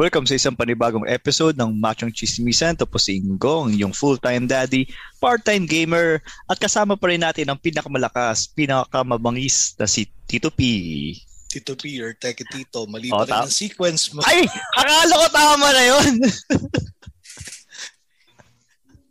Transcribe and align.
Welcome 0.00 0.24
sa 0.24 0.40
isang 0.40 0.56
panibagong 0.56 1.04
episode 1.04 1.60
ng 1.60 1.76
Machong 1.76 2.08
Chismisan. 2.08 2.72
Tapos 2.72 3.04
si 3.04 3.20
Ingong, 3.20 3.76
yung 3.76 3.92
full-time 3.92 4.48
daddy, 4.48 4.88
part-time 5.20 5.68
gamer, 5.68 6.24
at 6.48 6.56
kasama 6.56 6.96
pa 6.96 7.12
rin 7.12 7.20
natin 7.20 7.52
ang 7.52 7.60
pinakamalakas, 7.60 8.48
pinakamabangis 8.56 9.76
na 9.76 9.84
si 9.84 10.08
Tito 10.24 10.48
P. 10.48 11.20
Tito 11.52 11.76
P 11.76 12.00
or 12.00 12.16
Teke 12.16 12.48
Tito, 12.48 12.88
mali 12.88 13.12
Oh, 13.12 13.28
rin 13.28 13.28
ta- 13.28 13.44
ang 13.44 13.52
sequence 13.52 14.08
mo. 14.16 14.24
Ay! 14.24 14.48
Akala 14.72 15.20
ko 15.20 15.28
tama 15.36 15.68
na 15.68 15.84
yun! 15.84 16.12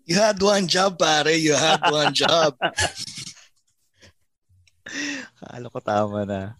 You 0.10 0.18
had 0.18 0.42
one 0.42 0.66
job, 0.66 0.98
pare. 0.98 1.38
You 1.38 1.54
had 1.54 1.86
one 1.86 2.18
job. 2.18 2.58
Akala 5.38 5.70
ko 5.70 5.80
tama 5.86 6.26
na. 6.26 6.58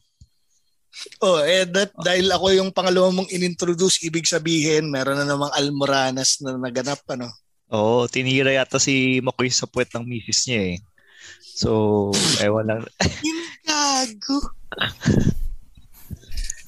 Oh, 1.24 1.40
eh, 1.44 1.66
that, 1.70 1.92
dahil 2.00 2.28
ako 2.32 2.46
yung 2.56 2.70
pangalawa 2.72 3.12
mong 3.12 3.32
inintroduce, 3.32 4.04
ibig 4.06 4.28
sabihin, 4.28 4.92
meron 4.92 5.20
na 5.20 5.28
namang 5.28 5.52
almoranas 5.54 6.40
na 6.44 6.56
naganap, 6.56 7.04
ano? 7.12 7.30
Oo, 7.70 8.10
tinira 8.10 8.50
yata 8.50 8.82
si 8.82 9.22
Makoy 9.22 9.54
sa 9.54 9.70
puwet 9.70 9.94
ng 9.94 10.06
misis 10.06 10.50
niya 10.50 10.74
eh. 10.74 10.78
So, 11.60 12.10
ewan 12.46 12.66
lang. 12.66 12.82
Yung 13.22 13.42
gago. 13.62 14.38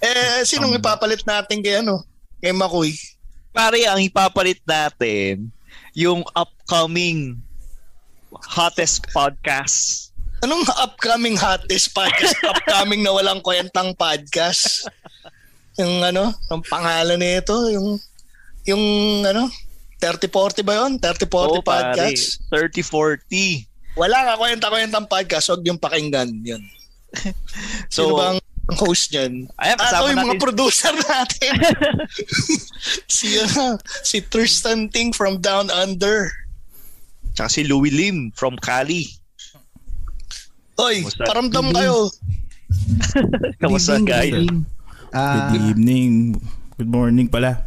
eh, 0.03 0.45
sinong 0.45 0.77
ipapalit 0.77 1.25
natin 1.25 1.63
kay 1.63 1.81
ano? 1.81 2.05
Kay 2.37 2.53
Makoy? 2.53 2.93
Pare, 3.51 3.83
ang 3.87 3.99
ipapalit 3.99 4.61
natin, 4.63 5.51
yung 5.91 6.23
upcoming 6.37 7.35
hottest 8.31 9.03
podcast. 9.11 10.10
Anong 10.41 10.65
upcoming 10.73 11.37
hottest 11.37 11.93
podcast? 11.93 12.33
upcoming 12.51 13.05
na 13.05 13.13
walang 13.13 13.45
kwentang 13.45 13.93
podcast? 13.93 14.89
Yung 15.77 16.01
ano, 16.01 16.33
ang 16.49 16.61
pangalan 16.65 17.21
nito, 17.21 17.53
yung 17.69 18.01
yung 18.65 18.83
ano, 19.21 19.45
30-40 20.01 20.65
ba 20.65 20.81
yun? 20.81 20.97
30-40 20.97 21.29
Oo, 21.29 21.61
pare. 21.61 21.93
podcast? 21.93 22.41
30-40. 22.49 23.69
Wala 23.93 24.17
ka 24.25 24.33
kwenta-kwentang 24.41 25.05
podcast, 25.05 25.53
huwag 25.53 25.65
yung 25.65 25.77
pakinggan 25.77 26.29
yun. 26.41 26.63
So, 27.93 28.07
Sino 28.07 28.17
ba 28.17 28.25
ang 28.33 28.39
ang 28.71 28.77
host 28.77 29.11
niyan? 29.11 29.51
Ayan, 29.59 29.77
Ah, 29.77 29.83
kasama 29.83 29.99
ito 29.99 30.09
yung 30.13 30.25
mga 30.31 30.37
producer 30.39 30.93
natin. 30.95 31.53
si, 33.17 33.35
ano, 33.35 33.75
si 34.05 34.21
Tristan 34.23 34.87
Ting 34.87 35.11
from 35.11 35.41
Down 35.41 35.67
Under. 35.73 36.31
Tsaka 37.35 37.51
si 37.51 37.61
Louie 37.67 37.91
Lim 37.91 38.31
from 38.31 38.55
Cali. 38.55 39.11
Oy, 40.81 40.95
Kamusta? 41.05 41.23
paramdam 41.23 41.65
Good 41.67 41.75
kayo. 41.77 41.97
Kamusta 43.61 43.95
guys? 44.01 44.31
evening. 44.33 44.65
Ah, 45.11 45.51
Good 45.51 45.65
evening. 45.69 46.11
Good 46.75 46.89
morning 46.89 47.27
pala. 47.27 47.61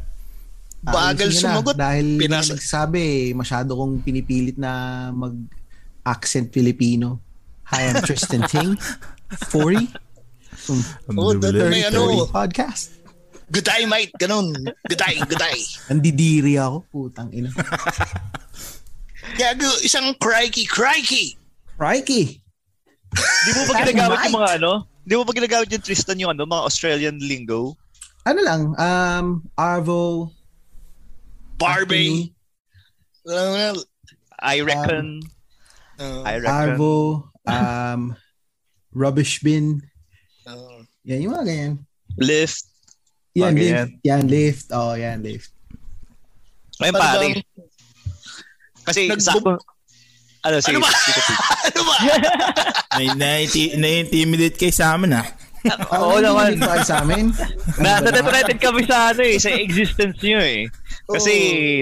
Bagal 0.83 1.29
nyo 1.29 1.39
na, 1.39 1.41
sumagot. 1.41 1.75
Dahil 1.77 2.07
Pinas- 2.19 2.51
nagsasabi, 2.51 3.33
masyado 3.33 3.73
kong 3.73 4.03
pinipilit 4.03 4.57
na 4.57 4.73
mag-accent 5.11 6.51
Filipino. 6.51 7.21
Hi, 7.65 7.89
I'm 7.89 8.03
Tristan 8.03 8.45
Ting. 8.53 8.77
40 9.49 9.89
from 10.55 10.79
Oh, 11.17 11.33
that- 11.33 11.57
may 11.71 11.85
ano. 11.85 12.29
30 12.29 12.35
podcast. 12.35 13.01
Good 13.49 13.65
day, 13.65 13.85
mate. 13.85 14.13
Ganun. 14.17 14.53
Good 14.89 14.99
day, 14.99 15.21
good 15.23 15.37
day. 15.37 15.59
Nandidiri 15.89 16.57
ako, 16.57 16.85
putang 16.89 17.29
ina. 17.31 17.53
Gago, 19.37 19.69
isang 19.81 20.17
crikey, 20.17 20.65
crikey. 20.65 21.37
Crikey! 21.77 22.44
Di 23.15 23.51
mo 23.55 23.63
ba 23.65 23.73
ginagamit 23.83 24.19
yung 24.27 24.37
mga 24.37 24.51
ano? 24.59 24.73
Di 25.05 25.13
mo 25.15 25.23
ba 25.23 25.33
ginagamit 25.33 25.69
yung 25.71 25.85
Tristan 25.85 26.19
yung 26.19 26.33
ano, 26.33 26.43
mga 26.45 26.65
Australian 26.65 27.17
lingo? 27.21 27.77
Ano 28.25 28.41
lang, 28.41 28.63
um, 28.75 29.27
Arvo, 29.55 30.33
Barbie. 31.61 32.33
Uh, 33.25 33.77
I 34.41 34.61
reckon, 34.61 35.21
uh, 36.01 36.25
I 36.25 36.41
reckon. 36.41 36.77
Arvo, 36.77 36.95
um, 37.45 38.17
Rubbish 38.93 39.41
Bin. 39.41 39.81
uh, 40.49 40.81
Yan, 41.05 41.21
yung 41.21 41.33
mga 41.37 41.45
ganyan. 41.45 41.75
Lift. 42.17 42.65
Yan, 43.35 43.53
Mga 43.53 43.61
lift. 43.61 43.93
Yan, 44.07 44.25
lift. 44.25 44.67
Oh, 44.71 44.95
yan, 44.95 45.19
lift. 45.21 45.51
Ngayon 46.81 46.95
pare. 46.95 47.27
Kasi 48.85 49.09
Nag- 49.09 49.21
sa... 49.21 49.35
Ano, 50.45 50.61
sige. 50.61 50.77
Ano 50.77 50.85
ba? 50.85 50.91
sige, 50.93 51.21
sige. 51.21 51.43
ano 51.73 51.81
ba? 51.83 51.97
Na- 53.17 53.49
na-intimidate 53.81 54.57
kayo 54.57 54.75
sa 54.75 54.95
amin 54.95 55.17
ah. 55.17 55.27
Oo 55.97 56.21
naman. 56.21 56.55
Hindi 56.55 56.69
kayo 56.69 56.85
sa 56.85 57.01
amin. 57.01 57.33
Na, 57.81 57.99
ba 57.99 58.05
naman? 58.05 58.05
natatrated 58.05 58.59
kami 58.61 58.85
sa 58.85 59.11
ano 59.11 59.23
eh, 59.25 59.37
sa 59.41 59.49
existence 59.51 60.21
nyo 60.21 60.41
eh. 60.41 60.69
Kasi, 61.05 61.35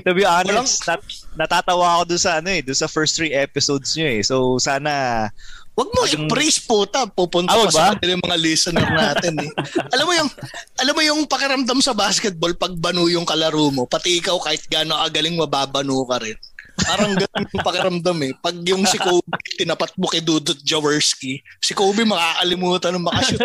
to 0.06 0.14
be 0.14 0.22
honest, 0.22 0.86
nat, 0.86 1.02
natatawa 1.34 1.98
ako 1.98 2.14
dun 2.14 2.22
sa 2.22 2.38
ano 2.38 2.48
eh, 2.50 2.62
dun 2.62 2.78
sa 2.78 2.86
first 2.86 3.18
three 3.18 3.34
episodes 3.34 3.98
nyo 3.98 4.06
eh. 4.06 4.22
So, 4.22 4.58
sana, 4.58 5.26
Wag 5.72 5.88
mo 5.88 6.04
Yung- 6.04 6.28
i-praise 6.28 6.60
puta. 6.60 7.08
Pupunta 7.08 7.56
Ah, 7.56 7.64
pa 7.64 7.72
sa 7.72 7.80
ba? 7.80 7.86
kanila 7.96 8.12
yung 8.12 8.24
mga 8.28 8.38
listener 8.44 8.88
natin 8.92 9.32
eh. 9.40 9.50
alam 9.88 10.04
mo 10.04 10.12
yung 10.12 10.30
alam 10.76 10.92
mo 10.92 11.00
yung 11.00 11.20
pakiramdam 11.24 11.80
sa 11.80 11.96
basketball 11.96 12.52
pag 12.52 12.76
banu 12.76 13.08
yung 13.08 13.24
kalaro 13.24 13.72
mo, 13.72 13.88
pati 13.88 14.20
ikaw 14.20 14.36
kahit 14.36 14.68
gaano 14.68 15.00
kagaling 15.00 15.32
mababanu 15.32 16.04
ka 16.04 16.20
rin. 16.20 16.36
Parang 16.82 17.12
ganun 17.14 17.46
yung 17.48 17.64
pakiramdam 17.64 18.18
eh. 18.22 18.32
Pag 18.38 18.56
yung 18.64 18.82
si 18.84 18.98
Kobe 18.98 19.26
tinapat 19.60 19.90
mo 19.96 20.06
kay 20.06 20.20
Dudut 20.20 20.58
Jaworski, 20.60 21.40
si 21.58 21.72
Kobe 21.72 22.02
makakalimutan 22.02 22.96
ng 22.96 23.06
makashoot. 23.06 23.42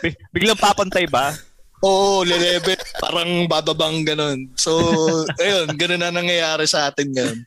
big- 0.00 0.20
biglang 0.34 0.58
papantay 0.58 1.04
ba? 1.06 1.34
Oo, 1.78 2.26
lelebe. 2.26 2.74
Parang 2.98 3.46
bababang 3.46 4.02
ganun. 4.02 4.50
So, 4.58 4.74
ayun, 5.38 5.78
ganun 5.78 6.02
na 6.02 6.10
nangyayari 6.10 6.66
sa 6.66 6.90
atin 6.90 7.14
ngayon. 7.14 7.38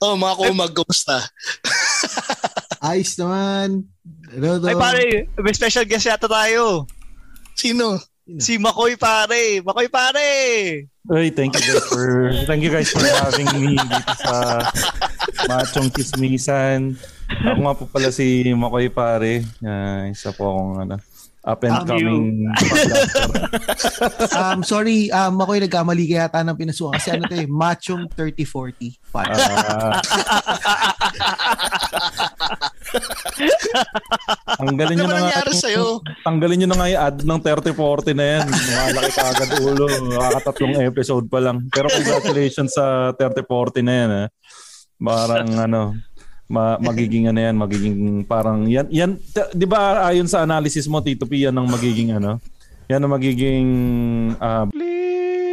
Oh, 0.00 0.16
mga 0.16 0.36
kumag, 0.36 0.72
kumusta? 0.72 1.20
Ayos 2.84 3.16
naman. 3.16 3.84
Rodo. 4.32 4.68
Ay 4.68 4.76
pare, 4.76 5.04
may 5.36 5.52
special 5.52 5.84
guest 5.84 6.06
yata 6.06 6.28
tayo. 6.28 6.84
Sino? 7.56 7.96
Si 8.26 8.58
Makoy 8.58 8.98
pare. 8.98 9.62
Makoy 9.62 9.86
pare. 9.86 10.30
Ay, 11.06 11.30
thank 11.30 11.54
you 11.54 11.62
guys 11.62 11.86
for 11.86 12.34
thank 12.50 12.58
you 12.66 12.74
guys 12.74 12.90
for 12.90 12.98
having 13.22 13.46
me 13.54 13.78
dito 13.78 14.12
sa 14.18 14.66
Machong 15.46 15.94
Chismisan. 15.94 16.98
Ako 17.30 17.58
nga 17.62 17.78
po 17.78 17.86
pala 17.86 18.10
si 18.10 18.50
Makoy 18.50 18.90
Pare. 18.90 19.46
Uh, 19.62 20.10
isa 20.10 20.34
po 20.34 20.50
akong 20.50 20.74
ano, 20.82 20.98
up 21.46 21.62
and 21.62 21.78
Um, 21.78 21.86
coming 21.86 22.26
um, 24.42 24.66
sorry, 24.66 25.06
um, 25.14 25.38
ako'y 25.38 25.62
nagkamali 25.62 26.10
kaya 26.10 26.26
yata 26.26 26.42
ng 26.42 26.58
pinasukan. 26.58 26.98
Kasi 26.98 27.14
ano 27.14 27.30
to 27.30 27.38
eh, 27.38 27.46
machong 27.46 28.10
30-40. 28.10 28.98
podcast. 29.14 30.02
Tanggalin 34.56 34.96
Ano 34.96 35.02
nyo 35.02 35.06
na 35.06 35.12
nga 35.12 35.20
nangyari 35.20 35.52
sa'yo? 35.52 35.84
Tanggalin 36.24 36.56
nyo 36.62 36.68
na 36.68 36.76
nga 36.76 36.88
yung 36.88 37.02
ad 37.02 37.16
ng 37.20 37.40
30-40 37.42 38.16
na 38.16 38.24
yan. 38.24 38.44
Malaki 38.48 39.10
ka 39.12 39.24
agad 39.28 39.50
ulo. 39.60 39.84
Nakakatatlong 39.86 40.74
episode 40.82 41.26
pa 41.28 41.38
lang. 41.40 41.68
Pero 41.68 41.86
congratulations 41.88 42.72
sa 42.72 43.12
30-40 43.14 43.84
na 43.84 43.92
yan. 43.92 44.10
Ha? 44.10 44.24
Parang 44.96 45.50
ano, 45.60 45.80
ma- 46.48 46.80
magiging 46.80 47.28
ano 47.28 47.38
yan, 47.42 47.54
magiging 47.54 47.98
parang 48.24 48.64
yan, 48.64 48.86
yan 48.88 49.10
t- 49.18 49.52
di 49.52 49.66
ba 49.66 50.06
ayon 50.06 50.24
sa 50.24 50.40
analysis 50.40 50.86
mo, 50.86 51.02
Tito 51.02 51.26
P, 51.26 51.42
yan 51.42 51.52
ang 51.52 51.68
magiging 51.68 52.16
ano, 52.16 52.38
yan 52.86 53.02
ang 53.02 53.12
magiging 53.12 53.68
ah, 54.38 54.64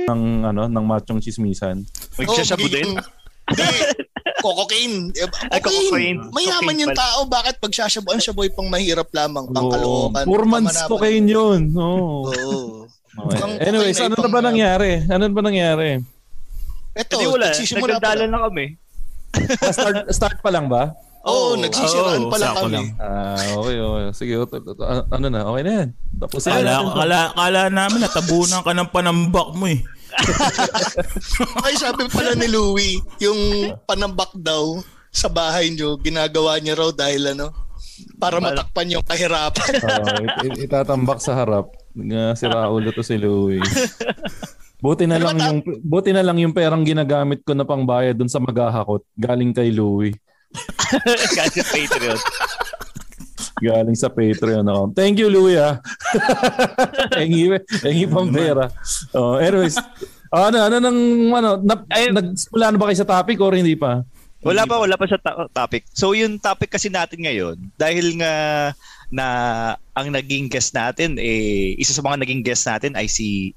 ng 0.07 0.23
ano, 0.47 0.69
ng 0.69 0.85
machong 0.85 1.19
chismisan. 1.19 1.81
Magsasabo 2.15 2.63
magiging- 2.63 2.95
din? 2.95 3.03
Hindi. 3.43 4.12
Cocaine. 4.45 5.13
Eh, 5.13 5.23
Ay, 5.47 5.59
Cocaine. 5.59 6.19
Mayaman 6.27 6.75
yung 6.77 6.91
pala. 6.91 7.01
tao. 7.07 7.19
Bakit 7.23 7.55
pag 7.57 7.71
sashabuan 7.71 8.19
siya 8.19 8.31
boy 8.31 8.51
pang 8.51 8.67
mahirap 8.67 9.07
lamang, 9.09 9.47
pang 9.47 9.63
Oo. 9.63 9.71
kalookan. 9.71 10.23
Four 10.23 10.43
months 10.43 10.75
cocaine 10.85 11.23
yun. 11.25 11.71
Oo. 11.71 12.27
Oo. 12.27 12.83
Okay. 13.13 13.39
Anyways, 13.63 14.01
ano 14.01 14.17
na 14.17 14.27
ba 14.27 14.41
nangyari? 14.41 15.05
Ano 15.05 15.23
na 15.23 15.31
ba 15.31 15.41
nangyari? 15.41 16.01
Ito, 16.93 17.13
Hindi 17.15 17.25
wala. 17.29 17.45
nagsisimula 17.47 17.91
pa 17.93 17.97
Nagdadalan 17.97 18.19
lang. 18.19 18.31
lang 18.33 18.43
kami. 18.43 18.65
Ah, 19.59 19.71
start, 19.71 19.95
start 20.11 20.37
pa 20.41 20.49
lang 20.49 20.65
ba? 20.65 20.93
Oo, 21.23 21.55
nagsisiraan 21.55 22.25
Oo, 22.25 22.29
pa 22.29 22.37
lang 22.37 22.51
sako 22.51 22.61
kami. 22.67 22.73
lang. 22.75 22.87
Ah, 22.99 23.37
okay, 23.55 23.75
okay. 23.79 24.03
Sige, 24.11 24.33
ano 25.07 25.25
na, 25.25 25.39
okay 25.45 25.61
na 25.61 25.71
yan. 25.79 25.89
Tapos 26.19 26.41
na 26.43 26.51
Kala, 26.51 26.73
kala, 26.91 27.19
kala 27.31 27.61
namin 27.69 27.99
natabunan 28.01 28.59
ka 28.59 28.71
ng 28.73 28.89
panambak 28.91 29.49
mo 29.53 29.65
eh. 29.65 29.79
Ay, 31.61 31.73
sabi 31.75 32.05
pala 32.07 32.33
ni 32.33 32.47
Louie, 32.47 32.97
yung 33.17 33.37
panambak 33.83 34.31
daw 34.35 34.79
sa 35.09 35.27
bahay 35.27 35.69
nyo, 35.69 35.95
ginagawa 35.97 36.57
niya 36.57 36.73
raw 36.73 36.89
dahil 36.89 37.33
ano, 37.33 37.53
para 38.17 38.41
matakpan 38.41 38.89
yung 38.91 39.05
kahirapan. 39.05 39.71
Oo, 39.85 40.07
it- 40.17 40.37
it- 40.47 40.59
itatambak 40.65 41.19
sa 41.19 41.35
harap. 41.35 41.69
Nga 41.93 42.33
si 42.33 42.45
Raulo 42.45 42.89
to 42.89 43.05
si 43.05 43.15
Louie. 43.15 43.61
Buti 44.81 45.05
na 45.05 45.15
lang 45.15 45.37
yung 45.37 45.59
buti 45.79 46.11
na 46.11 46.19
lang 46.19 46.35
yung 46.35 46.51
perang 46.51 46.83
ginagamit 46.83 47.45
ko 47.45 47.53
na 47.53 47.63
pangbayad 47.63 48.17
dun 48.17 48.27
sa 48.27 48.41
maghahakot 48.41 49.05
galing 49.15 49.53
kay 49.53 49.69
Louie. 49.69 50.11
Kasi 51.37 51.61
Patreon. 51.61 52.19
Galing 53.63 53.95
sa 53.95 54.11
Patreon 54.11 54.67
ako. 54.67 54.83
Thank 54.91 55.23
you 55.23 55.31
Louie 55.31 55.55
ah. 55.55 55.79
Engi 57.15 57.47
engi 57.87 58.05
pang 58.11 58.27
pera. 58.27 58.67
Oh, 59.15 59.39
anyways, 59.39 59.79
ano 60.27 60.57
ano 60.59 60.75
nang 60.83 60.99
ano 61.31 61.49
na, 61.63 61.75
nagsimula 61.87 62.75
na 62.75 62.77
ba 62.77 62.91
kayo 62.91 62.99
sa 62.99 63.07
topic 63.07 63.39
or 63.39 63.55
hindi 63.55 63.79
pa? 63.79 64.03
Wala 64.43 64.67
pa, 64.67 64.75
wala 64.75 64.99
pa 64.99 65.07
sa 65.07 65.15
ta- 65.15 65.47
topic. 65.55 65.87
So 65.95 66.11
yung 66.11 66.35
topic 66.35 66.75
kasi 66.75 66.91
natin 66.91 67.23
ngayon, 67.23 67.55
dahil 67.79 68.19
nga 68.19 68.33
na 69.07 69.25
ang 69.95 70.11
naging 70.11 70.51
guest 70.51 70.75
natin, 70.75 71.15
eh, 71.15 71.79
isa 71.79 71.95
sa 71.95 72.03
mga 72.03 72.27
naging 72.27 72.43
guest 72.43 72.67
natin 72.67 72.99
ay 72.99 73.07
si 73.07 73.55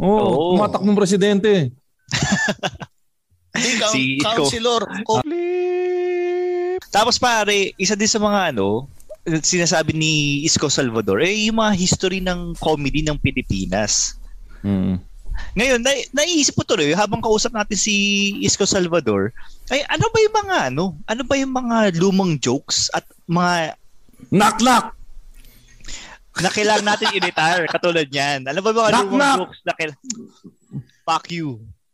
Oo, 0.00 0.08
oh, 0.08 0.24
Oo. 0.24 0.50
tumatakbong 0.56 0.96
presidente. 0.96 1.68
Hindi, 3.52 3.70
Si 3.92 4.00
Isko. 4.16 4.48
counselor. 4.48 4.82
Oh, 5.04 5.20
Tapos 6.92 7.16
pare, 7.16 7.72
isa 7.80 7.96
din 7.96 8.06
sa 8.06 8.20
mga 8.20 8.52
ano, 8.52 8.84
sinasabi 9.24 9.96
ni 9.96 10.12
Isko 10.44 10.68
Salvador, 10.68 11.24
eh 11.24 11.48
yung 11.48 11.56
mga 11.56 11.72
history 11.72 12.20
ng 12.20 12.52
comedy 12.60 13.00
ng 13.00 13.16
Pilipinas. 13.16 14.18
Mm. 14.60 15.00
Ngayon, 15.56 15.80
na, 15.80 15.90
naiisip 16.12 16.52
ko 16.52 16.62
tuloy, 16.62 16.92
habang 16.92 17.24
kausap 17.24 17.56
natin 17.56 17.78
si 17.80 17.94
Isko 18.44 18.68
Salvador, 18.68 19.32
ay 19.72 19.80
ano 19.88 20.04
ba 20.12 20.18
yung 20.20 20.36
mga 20.36 20.56
ano? 20.68 20.84
Ano 21.08 21.22
ba 21.24 21.34
yung 21.40 21.54
mga 21.56 21.96
lumang 21.96 22.36
jokes 22.36 22.92
at 22.92 23.08
mga 23.24 23.74
Knock 24.30 24.62
knock. 24.62 24.86
na 26.38 26.48
kailangan 26.48 26.86
natin 26.86 27.10
i-retire 27.12 27.66
katulad 27.68 28.06
niyan? 28.06 28.46
Ano 28.46 28.60
ba 28.60 28.68
yung 28.70 28.80
mga 28.80 28.90
Knock, 28.92 29.08
lumang 29.08 29.18
knock! 29.18 29.38
jokes 29.40 29.60
na 29.64 29.72
kailangan? 29.74 30.08
Fuck 31.02 31.24
you. 31.32 31.48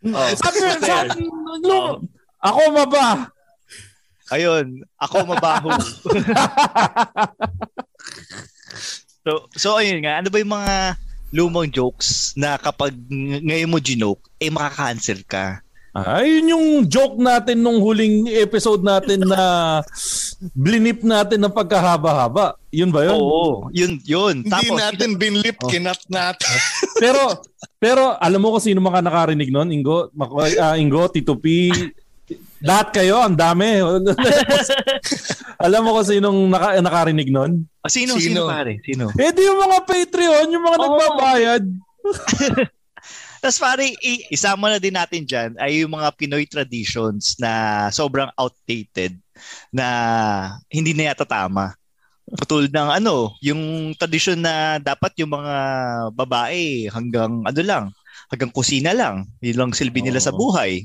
Oh, 0.04 0.30
Sabi, 0.38 0.56
sabi, 0.60 1.22
lu- 1.62 2.02
ako 2.38 2.60
maba. 2.70 3.30
Ayun, 4.28 4.84
ako 5.00 5.16
mabaho. 5.25 5.72
so, 9.25 9.30
so 9.56 9.69
ayun 9.80 10.04
nga, 10.04 10.20
ano 10.20 10.28
ba 10.28 10.38
yung 10.40 10.52
mga 10.52 10.75
lumang 11.32 11.69
jokes 11.69 12.32
na 12.36 12.56
kapag 12.60 12.92
ng- 13.08 13.44
ngayon 13.44 13.72
mo 13.72 13.78
ginoke, 13.80 14.25
eh 14.40 14.52
makaka-cancel 14.52 15.20
ka? 15.25 15.64
Ayun 15.98 16.52
yung 16.52 16.66
joke 16.86 17.19
natin 17.19 17.58
nung 17.58 17.82
huling 17.82 18.30
episode 18.38 18.86
natin 18.86 19.25
na 19.26 19.80
blinip 20.54 21.02
natin 21.02 21.42
ng 21.42 21.50
pagkahaba-haba. 21.50 22.54
Yun 22.70 22.94
ba 22.94 23.02
yun? 23.02 23.19
Oo, 23.19 23.66
yun, 23.74 23.98
yun. 24.06 24.46
hindi 24.46 24.52
Tapos, 24.52 24.78
natin 24.78 25.19
binlip, 25.19 25.58
kinat 25.66 25.98
natin. 26.06 26.54
Pero 27.02 27.42
pero 27.78 28.14
alam 28.19 28.38
mo 28.38 28.54
kung 28.54 28.62
sino 28.62 28.78
mga 28.78 29.02
nakarinig 29.02 29.50
nun? 29.50 29.74
Ingo, 29.74 30.12
Makoy, 30.14 30.54
ah, 30.58 30.78
Ingo, 30.78 31.06
Tito 31.10 31.34
P, 31.34 31.70
lahat 32.60 32.88
kayo, 32.90 33.22
ang 33.22 33.38
dami. 33.38 33.78
alam 35.66 35.81
mo 35.82 35.94
kung 35.99 36.08
sinong 36.08 36.38
naka, 36.50 36.82
nakarinig 36.82 37.31
nun? 37.31 37.62
Ah, 37.82 37.90
sino, 37.90 38.19
sino, 38.19 38.44
Sino? 38.46 38.50
pare? 38.50 38.82
Sino? 38.82 39.10
Eh 39.14 39.31
di 39.31 39.46
yung 39.46 39.60
mga 39.62 39.78
Patreon, 39.87 40.46
yung 40.50 40.64
mga 40.66 40.78
Oo. 40.78 40.84
nagbabayad. 40.84 41.62
Tapos 43.43 43.58
pare, 43.62 43.94
i- 44.02 44.26
isama 44.34 44.75
na 44.75 44.82
din 44.82 44.99
natin 44.99 45.22
dyan 45.22 45.55
ay 45.62 45.87
yung 45.87 45.94
mga 45.94 46.10
Pinoy 46.19 46.43
traditions 46.50 47.38
na 47.38 47.87
sobrang 47.94 48.34
outdated 48.34 49.14
na 49.70 49.87
hindi 50.66 50.90
na 50.90 51.14
yata 51.14 51.22
tama. 51.22 51.70
Patulad 52.28 52.75
ng 52.75 52.90
ano, 52.99 53.38
yung 53.40 53.94
tradisyon 53.94 54.43
na 54.43 54.82
dapat 54.82 55.14
yung 55.22 55.32
mga 55.32 55.55
babae 56.12 56.90
hanggang 56.90 57.40
ano 57.46 57.60
lang, 57.62 57.84
hanggang 58.28 58.50
kusina 58.50 58.90
lang. 58.90 59.25
Yun 59.38 59.56
lang 59.56 59.70
silbi 59.70 60.02
nila 60.02 60.19
sa 60.19 60.34
Oo. 60.34 60.38
buhay. 60.50 60.82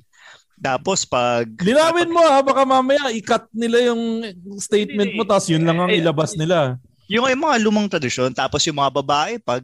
Tapos 0.63 1.03
pag 1.03 1.43
Linawin 1.59 2.07
mo 2.07 2.23
ha, 2.23 2.39
baka 2.39 2.63
mamaya 2.63 3.11
i-cut 3.11 3.51
nila 3.51 3.91
yung 3.91 4.23
statement 4.57 5.11
mo 5.11 5.21
tapos 5.23 5.51
yun 5.51 5.61
lang 5.61 5.77
ang 5.77 5.91
Eh, 5.91 5.99
ilabas 5.99 6.33
nila. 6.33 6.79
yung, 7.05 7.27
yung 7.27 7.43
mga 7.43 7.57
lumang 7.59 7.85
tradisyon, 7.85 8.31
tapos 8.31 8.63
yung 8.63 8.79
mga 8.79 8.95
babae 8.95 9.31
pag 9.37 9.61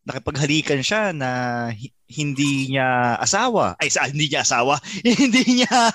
nakipaghalikan 0.00 0.80
siya 0.80 1.12
na 1.12 1.28
hi- 1.70 1.92
hindi 2.08 2.72
niya 2.72 3.14
asawa, 3.16 3.76
ay 3.76 3.86
sa 3.86 4.08
hindi 4.08 4.26
niya 4.26 4.40
asawa, 4.40 4.80
hindi 5.04 5.60
niya 5.60 5.92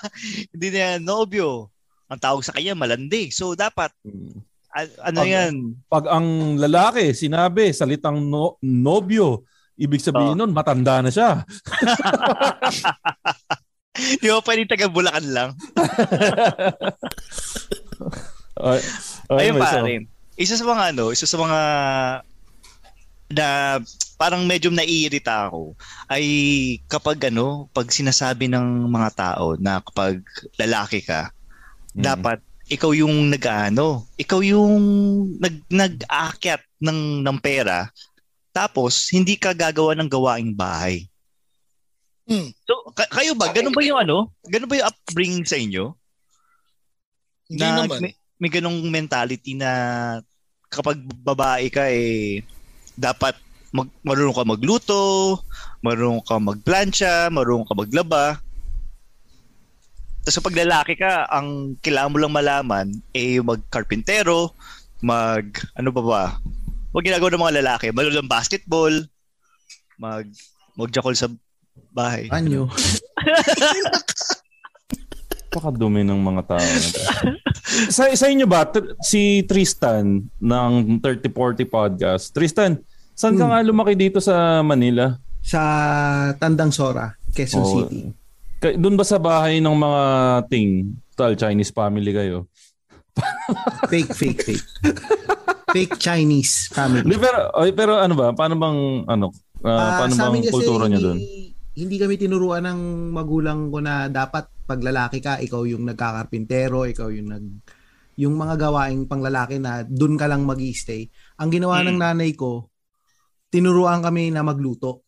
hindi 0.53 0.67
niya 0.69 1.01
nobyo. 1.01 1.67
Ang 2.05 2.21
tawag 2.21 2.45
sa 2.45 2.53
kanya 2.53 2.77
malandi. 2.77 3.33
So 3.33 3.51
dapat 3.51 3.89
a- 4.71 4.95
ano 5.09 5.19
Pag- 5.19 5.27
'yan? 5.27 5.53
Pag 5.89 6.05
ang 6.05 6.27
lalaki 6.55 7.11
sinabi 7.11 7.73
salitang 7.73 8.21
no, 8.21 8.55
nobyo, 8.61 9.41
ibig 9.75 9.99
sabihin 9.99 10.37
nun 10.37 10.53
matanda 10.53 11.01
na 11.01 11.09
siya. 11.09 11.41
Di 13.95 14.27
ba 14.27 14.43
pwedeng 14.43 14.67
taga 14.67 14.87
Bulacan 14.87 15.25
lang? 15.31 15.49
Ay, 18.55 18.79
ay, 19.29 19.51
Ayun 19.51 19.55
so- 19.55 19.63
pare. 19.63 19.93
Isa 20.35 20.55
sa 20.55 20.63
mga 20.63 20.83
ano, 20.95 21.11
isa 21.11 21.27
sa 21.27 21.37
mga 21.39 21.59
na 23.25 23.47
parang 24.15 24.43
medyo 24.43 24.67
naiirita 24.69 25.47
ako 25.49 25.75
ay 26.07 26.23
kapag 26.87 27.19
ano, 27.27 27.67
pag 27.71 27.87
sinasabi 27.87 28.47
ng 28.47 28.87
mga 28.87 29.09
tao 29.15 29.55
na 29.55 29.79
kapag 29.79 30.23
lalaki 30.55 30.99
ka, 31.01 31.31
Mm. 31.95 32.03
dapat 32.03 32.39
ikaw 32.67 32.91
yung 32.91 33.31
nag-ano, 33.31 34.03
ikaw 34.15 34.43
yung 34.43 34.75
nag 35.39 35.63
nag-aakyat 35.71 36.59
ng 36.83 37.23
ng 37.23 37.37
pera 37.39 37.87
tapos 38.51 39.07
hindi 39.11 39.35
ka 39.35 39.51
gagawa 39.51 39.95
ng 39.95 40.07
gawaing 40.07 40.51
bahay. 40.51 41.07
Hmm. 42.25 42.49
So, 42.65 42.89
ka- 42.97 43.11
kayo 43.13 43.37
ba, 43.37 43.53
ganun 43.53 43.73
ba 43.73 43.85
yung 43.85 44.01
ano? 44.01 44.33
Ganun 44.49 44.69
ba 44.69 44.77
yung 44.81 44.89
upbringing 44.89 45.45
sa 45.45 45.61
inyo? 45.61 45.93
Hindi 47.45 47.61
na 47.61 47.85
naman. 47.85 48.01
May, 48.01 48.13
may 48.41 48.49
ganong 48.49 48.81
mentality 48.89 49.53
na 49.53 49.69
kapag 50.73 50.97
babae 51.21 51.69
ka 51.69 51.85
eh 51.87 52.41
dapat 52.97 53.37
mag, 53.69 53.91
marunong 54.01 54.35
ka 54.35 54.43
magluto, 54.47 55.01
marunong 55.85 56.23
ka 56.25 56.41
magplancha, 56.41 57.29
marunong 57.29 57.67
ka 57.69 57.75
maglaba. 57.77 58.25
Tapos 60.25 60.37
kapag 60.41 60.57
lalaki 60.65 60.97
ka, 60.97 61.29
ang 61.29 61.77
kailangan 61.85 62.11
mo 62.11 62.17
lang 62.17 62.33
malaman 62.33 62.87
eh 63.13 63.37
yung 63.37 63.53
magkarpintero, 63.53 64.49
mag 65.05 65.45
ano 65.77 65.93
ba 65.93 66.01
ba? 66.01 66.23
Huwag 66.89 67.05
ginagawa 67.05 67.29
ng 67.29 67.43
mga 67.45 67.57
lalaki, 67.61 67.85
marunong 67.93 68.31
basketball, 68.31 68.93
mag 70.01 70.25
magjakol 70.73 71.13
sa 71.13 71.29
bahay. 71.91 72.27
Anyo. 72.29 72.67
Pakadumi 75.49 76.03
ng 76.03 76.19
mga 76.19 76.41
tao. 76.45 76.67
sa, 77.87 78.11
sa 78.11 78.25
inyo 78.27 78.43
ba, 78.43 78.67
tr- 78.67 78.99
si 78.99 79.39
Tristan 79.41 80.19
ng 80.35 80.71
3040 80.99 81.31
Podcast, 81.65 82.35
Tristan, 82.35 82.75
saan 83.15 83.39
ka 83.39 83.47
Hmm. 83.47 83.51
nga 83.55 83.63
lumaki 83.63 83.95
dito 83.95 84.19
sa 84.19 84.59
Manila? 84.59 85.15
Sa 85.39 85.61
Tandang 86.35 86.75
Sora, 86.75 87.07
Quezon 87.31 87.63
Oo. 87.63 87.71
City. 87.87 88.11
Ka- 88.59 88.75
Doon 88.75 88.99
ba 88.99 89.07
sa 89.07 89.15
bahay 89.15 89.63
ng 89.63 89.71
mga 89.71 90.03
ting, 90.49 90.91
tal 91.15 91.39
Chinese 91.39 91.71
family 91.71 92.11
kayo? 92.11 92.51
Fake, 93.87 94.11
fake, 94.11 94.41
fake. 94.43 94.65
fake 95.71 95.95
Chinese 95.95 96.67
family. 96.67 97.15
pero, 97.15 97.47
ay, 97.55 97.71
pero 97.71 97.95
ano 97.95 98.11
ba, 98.11 98.35
paano 98.35 98.59
bang, 98.59 98.79
ano, 99.07 99.31
paano 99.61 100.11
sa 100.11 100.27
bang 100.27 100.43
kultura 100.45 100.91
niyo 100.91 100.99
hindi- 100.99 101.07
doon? 101.07 101.19
Hindi 101.75 101.99
kami 101.99 102.15
tinuruan 102.15 102.63
ng 102.63 102.81
magulang 103.11 103.67
ko 103.67 103.83
na 103.83 104.07
dapat 104.07 104.47
pag 104.63 104.79
lalaki 104.79 105.19
ka, 105.19 105.43
ikaw 105.43 105.67
yung 105.67 105.83
nagkakarpintero, 105.83 106.87
ikaw 106.87 107.11
yung 107.11 107.29
nag 107.29 107.45
yung 108.15 108.39
mga 108.39 108.55
gawaing 108.55 109.11
panglalaki 109.11 109.59
na 109.59 109.83
doon 109.83 110.15
ka 110.15 110.23
lang 110.23 110.47
mag 110.47 110.55
stay 110.71 111.11
Ang 111.35 111.51
ginawa 111.51 111.83
ng 111.83 111.99
Mm. 111.99 112.03
nanay 112.07 112.31
ko, 112.31 112.71
tinuruan 113.51 113.99
kami 113.99 114.31
na 114.31 114.39
magluto. 114.39 115.03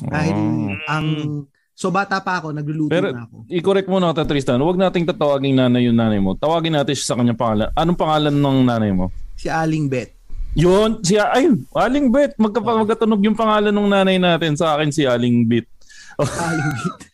Dahil 0.00 0.32
Oh. 0.32 0.72
ang 0.88 1.06
so 1.76 1.92
bata 1.92 2.24
pa 2.24 2.40
ako, 2.40 2.56
nagluluto 2.56 2.88
Pero 2.88 3.12
na 3.12 3.28
ako. 3.28 3.44
i-correct 3.52 3.88
mo 3.92 4.00
na 4.00 4.16
kita 4.16 4.24
Tristan. 4.24 4.64
Huwag 4.64 4.80
nating 4.80 5.04
tatawagin 5.04 5.60
nanay 5.60 5.92
yung 5.92 6.00
nanay 6.00 6.16
mo. 6.16 6.40
Tawagin 6.40 6.72
natin 6.72 6.96
siya 6.96 7.12
sa 7.12 7.16
kanyang 7.20 7.36
pangalan. 7.36 7.68
Anong 7.76 8.00
pangalan 8.00 8.32
ng 8.32 8.58
nanay 8.64 8.92
mo? 8.96 9.12
Si 9.36 9.52
Aling 9.52 9.92
Bet. 9.92 10.16
Yun, 10.56 11.04
si 11.04 11.20
ayun, 11.20 11.68
Aling 11.76 12.08
Bet. 12.08 12.32
Magka, 12.40 12.64
magkatunog 12.64 13.20
yung 13.20 13.36
pangalan 13.36 13.76
ng 13.76 13.88
nanay 13.92 14.16
natin 14.16 14.56
sa 14.56 14.72
akin 14.74 14.88
si 14.88 15.04
Aling 15.04 15.44
Bet. 15.44 15.68
Aling 16.26 16.70
Bet. 16.74 17.08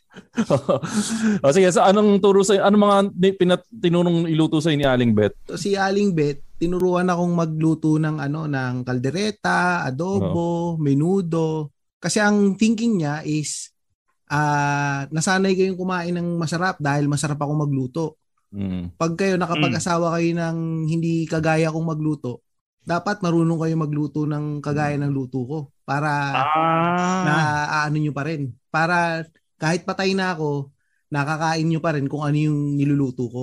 o 1.42 1.50
sige, 1.54 1.68
sa 1.70 1.90
anong 1.90 2.18
turo 2.18 2.42
sa 2.42 2.58
ano 2.58 2.76
mga 2.78 2.98
pinat, 3.38 3.62
tinurong 3.70 4.26
iluto 4.30 4.58
sa 4.58 4.70
ni 4.74 4.86
Aling 4.86 5.14
Bet? 5.14 5.34
So, 5.46 5.58
si 5.58 5.74
Aling 5.78 6.14
Bet, 6.14 6.42
tinuruan 6.58 7.10
akong 7.10 7.34
magluto 7.34 7.98
ng 7.98 8.18
ano 8.18 8.46
ng 8.46 8.82
kaldereta, 8.86 9.86
adobo, 9.86 10.78
menudo. 10.78 11.70
Kasi 11.98 12.20
ang 12.22 12.54
thinking 12.58 13.02
niya 13.02 13.22
is 13.26 13.70
ah 14.30 15.04
nasanay 15.12 15.52
kayong 15.52 15.78
kumain 15.78 16.16
ng 16.16 16.40
masarap 16.40 16.80
dahil 16.80 17.06
masarap 17.06 17.38
ako 17.38 17.52
magluto. 17.54 18.04
Mm. 18.54 18.94
Pag 18.94 19.18
kayo 19.18 19.34
nakapag-asawa 19.34 20.14
kayo 20.18 20.30
ng 20.38 20.86
hindi 20.86 21.26
kagaya 21.26 21.74
kong 21.74 21.90
magluto, 21.90 22.46
dapat 22.86 23.18
marunong 23.18 23.58
kayo 23.58 23.74
magluto 23.74 24.24
ng 24.30 24.62
kagaya 24.62 24.94
ng 24.94 25.10
luto 25.10 25.42
ko 25.42 25.73
para 25.84 26.10
na 27.24 27.34
aano 27.80 27.96
nyo 28.00 28.12
pa 28.12 28.24
rin. 28.26 28.52
Para 28.72 29.24
kahit 29.60 29.84
patay 29.84 30.16
na 30.16 30.32
ako, 30.32 30.72
nakakain 31.12 31.68
nyo 31.68 31.78
pa 31.78 31.94
rin 31.94 32.08
kung 32.10 32.24
ano 32.24 32.34
yung 32.34 32.74
niluluto 32.74 33.30
ko. 33.30 33.42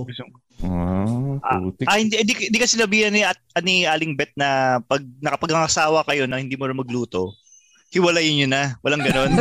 Ah, 1.41 1.57
putik. 1.57 1.87
Ah, 1.87 1.97
hindi, 1.97 2.19
hindi, 2.19 2.33
hindi 2.51 2.57
kasi 2.59 2.77
sinabihan 2.77 3.13
ni, 3.13 3.25
at, 3.25 3.39
ni 3.63 3.87
Aling 3.87 4.13
Bet 4.13 4.35
na 4.37 4.81
pag 4.83 5.01
nakapag-asawa 5.23 6.05
kayo 6.05 6.27
na 6.29 6.37
hindi 6.37 6.53
mo 6.59 6.67
na 6.69 6.77
magluto, 6.77 7.33
hiwalayin 7.89 8.45
nyo 8.45 8.47
na. 8.51 8.63
Walang 8.85 9.01
ganon. 9.01 9.31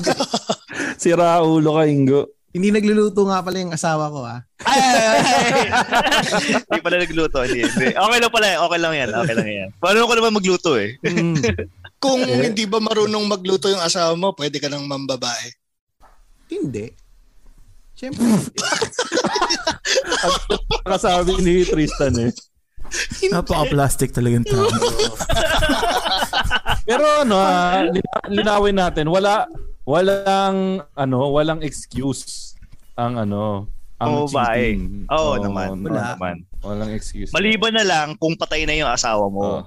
si 1.02 1.12
Raulo 1.12 1.76
ka, 1.76 1.84
Ingo. 1.84 2.22
Hindi 2.50 2.74
nagluluto 2.74 3.30
nga 3.30 3.46
pala 3.46 3.62
yung 3.62 3.70
asawa 3.70 4.10
ko 4.10 4.26
ah. 4.26 4.42
hindi 6.66 6.80
pala 6.82 6.98
nagluto. 6.98 7.46
Hindi, 7.46 7.62
hindi. 7.62 7.94
Okay 7.94 8.18
lang 8.18 8.32
pala. 8.34 8.46
Okay 8.66 8.78
lang 8.82 8.94
yan. 8.98 9.08
Okay 9.22 9.34
lang 9.38 9.48
yan. 9.48 9.68
Paano 9.78 10.02
ko 10.02 10.14
naman 10.18 10.34
magluto 10.34 10.74
eh. 10.74 10.98
Kung 12.00 12.24
Eh? 12.24 12.48
hindi 12.48 12.64
ba 12.64 12.80
marunong 12.80 13.28
magluto 13.28 13.68
yung 13.68 13.78
asawa 13.78 14.16
mo, 14.16 14.32
pwede 14.32 14.56
ka 14.56 14.66
nang 14.66 14.82
mambabae. 14.82 15.52
Hindi. 16.48 16.88
Siyempre. 17.92 18.24
Kasabi 20.82 21.38
ni 21.40 21.62
Tristan 21.62 22.14
eh. 22.18 22.32
Napaka-plastic 23.28 24.10
talagang 24.10 24.42
tao. 24.42 24.66
Pero 26.88 27.04
ano, 27.20 27.36
ah, 27.38 27.84
lina- 27.84 28.26
linawin 28.26 28.74
natin, 28.74 29.06
wala 29.06 29.46
walang 29.84 30.82
ano, 30.96 31.18
walang 31.30 31.60
excuse 31.62 32.56
ang 32.96 33.16
ano, 33.16 33.68
ang 33.96 34.16
eh? 34.16 34.26
cheating. 34.26 35.06
Oo 35.06 35.36
Oo, 35.36 35.38
naman. 35.38 35.78
no, 35.78 35.86
Wala. 35.86 36.16
naman. 36.16 36.36
Walang 36.60 36.90
excuse. 36.90 37.30
Maliban 37.30 37.76
na 37.76 37.84
lang 37.84 38.16
kung 38.16 38.34
patay 38.34 38.64
na 38.64 38.72
yung 38.72 38.88
asawa 38.88 39.28
mo. 39.28 39.60
Ah, 39.60 39.64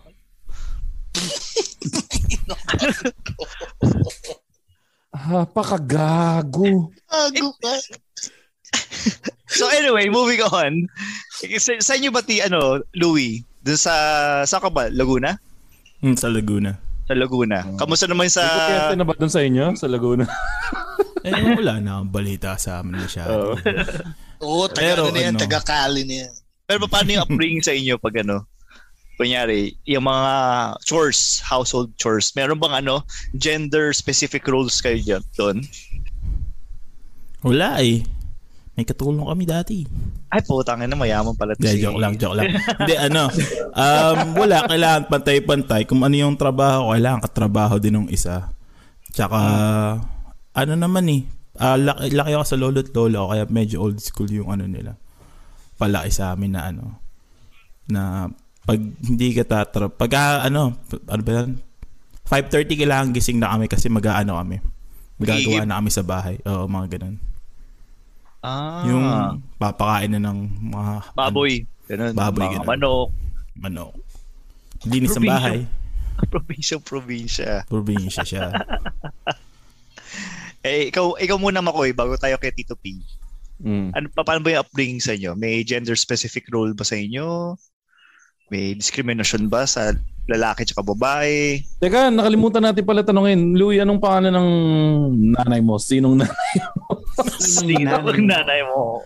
pakagago. 5.54 6.90
Ago 7.10 7.48
ka. 7.62 7.74
So 9.54 9.70
anyway, 9.70 10.10
moving 10.10 10.42
on. 10.50 10.90
Sa, 11.62 11.78
sa 11.78 11.94
inyo 11.94 12.10
ba 12.10 12.26
ti, 12.26 12.42
ano, 12.42 12.82
Louie? 12.98 13.46
Doon 13.62 13.78
sa, 13.80 13.94
sa 14.50 14.58
ka 14.58 14.74
ba? 14.74 14.90
Laguna? 14.90 15.38
Hmm, 16.02 16.18
sa 16.18 16.28
Laguna. 16.28 16.74
Sa 17.06 17.14
Laguna. 17.14 17.62
Kamusta 17.78 18.10
naman 18.10 18.28
sa... 18.34 18.44
May 18.44 18.60
kuryente 18.66 18.96
na 18.98 19.06
ba 19.06 19.14
doon 19.14 19.34
sa 19.34 19.42
inyo 19.46 19.66
sa 19.78 19.88
Laguna? 19.88 20.26
Eh, 21.24 21.32
wala 21.32 21.80
na 21.80 22.04
akong 22.04 22.12
balita 22.12 22.60
sa 22.60 22.84
amin 22.84 23.00
masyado. 23.00 23.56
Oo, 24.44 24.68
taga 24.68 24.84
Pero 24.84 25.02
ano 25.08 25.16
na 25.16 25.22
yan, 25.24 25.40
ano, 25.40 25.40
taga 25.40 25.64
Cali 25.64 26.04
na 26.04 26.28
yan. 26.28 26.34
Pero 26.68 26.84
paano 26.92 27.16
yung 27.16 27.24
upbringing 27.24 27.64
sa 27.64 27.72
inyo 27.72 27.96
pag 27.96 28.28
ano? 28.28 28.44
Kunyari, 29.14 29.78
yung 29.86 30.10
mga 30.10 30.34
chores, 30.82 31.38
household 31.46 31.94
chores, 32.02 32.34
meron 32.34 32.58
bang 32.58 32.82
ano, 32.82 33.06
gender-specific 33.38 34.42
roles 34.50 34.82
kayo 34.82 34.98
dyan 34.98 35.24
doon? 35.38 35.58
Wala 37.46 37.78
eh. 37.84 38.02
May 38.74 38.90
katulong 38.90 39.30
kami 39.30 39.46
dati. 39.46 39.86
Ay, 40.34 40.42
putang 40.42 40.82
na 40.82 40.98
mayaman 40.98 41.38
pala. 41.38 41.54
Hindi, 41.54 41.78
si- 41.78 41.84
joke 41.86 42.02
lang, 42.02 42.18
joke 42.18 42.42
lang. 42.42 42.58
Hindi, 42.82 42.96
ano, 42.98 43.30
um, 43.70 44.18
wala, 44.34 44.66
kailangan 44.66 45.02
pantay-pantay. 45.14 45.86
Kung 45.86 46.02
ano 46.02 46.16
yung 46.18 46.34
trabaho, 46.34 46.90
kailangan 46.90 47.22
katrabaho 47.22 47.78
din 47.78 47.94
ng 48.02 48.10
isa. 48.10 48.50
Tsaka, 49.14 49.40
ano 50.58 50.74
naman 50.74 51.06
eh, 51.14 51.22
ah, 51.62 51.78
laki, 51.78 52.18
laki 52.18 52.32
ako 52.34 52.46
sa 52.50 52.58
lolo't 52.58 52.90
lola 52.98 53.18
ko, 53.22 53.28
kaya 53.30 53.46
medyo 53.46 53.78
old 53.86 54.02
school 54.02 54.30
yung 54.34 54.50
ano 54.50 54.66
nila. 54.66 54.98
Palaki 55.78 56.10
sa 56.10 56.34
amin 56.34 56.58
na 56.58 56.62
ano, 56.74 56.98
na 57.86 58.26
pag 58.64 58.80
hindi 58.80 59.28
ka 59.36 59.44
tatra, 59.44 59.86
pag 59.88 60.12
ah, 60.16 60.48
ano, 60.48 60.76
ano 61.06 61.22
ba 61.22 61.32
yan? 61.44 61.60
5.30 62.24 62.80
kailangan 62.80 63.12
gising 63.12 63.38
na 63.38 63.52
kami 63.52 63.68
kasi 63.68 63.92
mag-ano 63.92 64.40
kami. 64.40 64.64
Magagawa 65.20 65.60
Magigib? 65.60 65.68
na 65.68 65.78
kami 65.78 65.90
sa 65.92 66.04
bahay. 66.04 66.36
Oo, 66.44 66.66
mga 66.66 66.88
ganun. 66.98 67.16
Ah, 68.40 68.84
Yung 68.88 69.06
papakain 69.56 70.12
na 70.12 70.20
ng 70.20 70.40
mga 70.72 70.94
baboy. 71.14 71.64
Ganun. 71.86 72.14
Baboy, 72.16 72.44
mga 72.44 72.54
ganun. 72.58 72.68
manok. 72.68 73.10
manok. 73.56 73.94
Linis 74.84 75.12
ng 75.12 75.24
Probinsya. 75.24 75.32
bahay. 75.32 75.58
Probinsya, 76.24 76.76
probinsya. 76.80 77.52
Probinsya 77.68 78.24
siya. 78.24 78.46
Eh, 80.64 80.88
ikaw, 80.88 81.20
ikaw 81.20 81.36
muna 81.36 81.60
Makoy, 81.60 81.92
bago 81.92 82.16
tayo 82.16 82.40
kay 82.40 82.56
Tito 82.56 82.80
P. 82.80 82.96
Mm. 83.60 83.92
Ano, 83.92 84.08
pa, 84.16 84.24
paano 84.24 84.40
ba 84.40 84.56
yung 84.56 84.64
upbringing 84.64 85.04
sa 85.04 85.12
inyo? 85.12 85.36
May 85.36 85.60
gender-specific 85.68 86.48
role 86.48 86.72
ba 86.72 86.88
sa 86.88 86.96
inyo? 86.96 87.60
May 88.52 88.76
discrimination 88.76 89.48
ba 89.48 89.64
sa 89.64 89.96
lalaki 90.28 90.64
at 90.64 90.76
babae? 90.80 91.60
Teka, 91.84 92.08
nakalimutan 92.12 92.64
natin 92.64 92.88
pala 92.88 93.04
tanungin. 93.04 93.56
Louie, 93.56 93.84
anong 93.84 94.00
pangalan 94.00 94.32
ng 94.32 94.50
nanay 95.36 95.60
mo? 95.60 95.76
Sinong 95.76 96.24
nanay 96.24 96.56
mo? 96.64 97.04
Sino 97.40 97.92
ang 97.92 98.24
nanay 98.24 98.62
mo? 98.68 99.04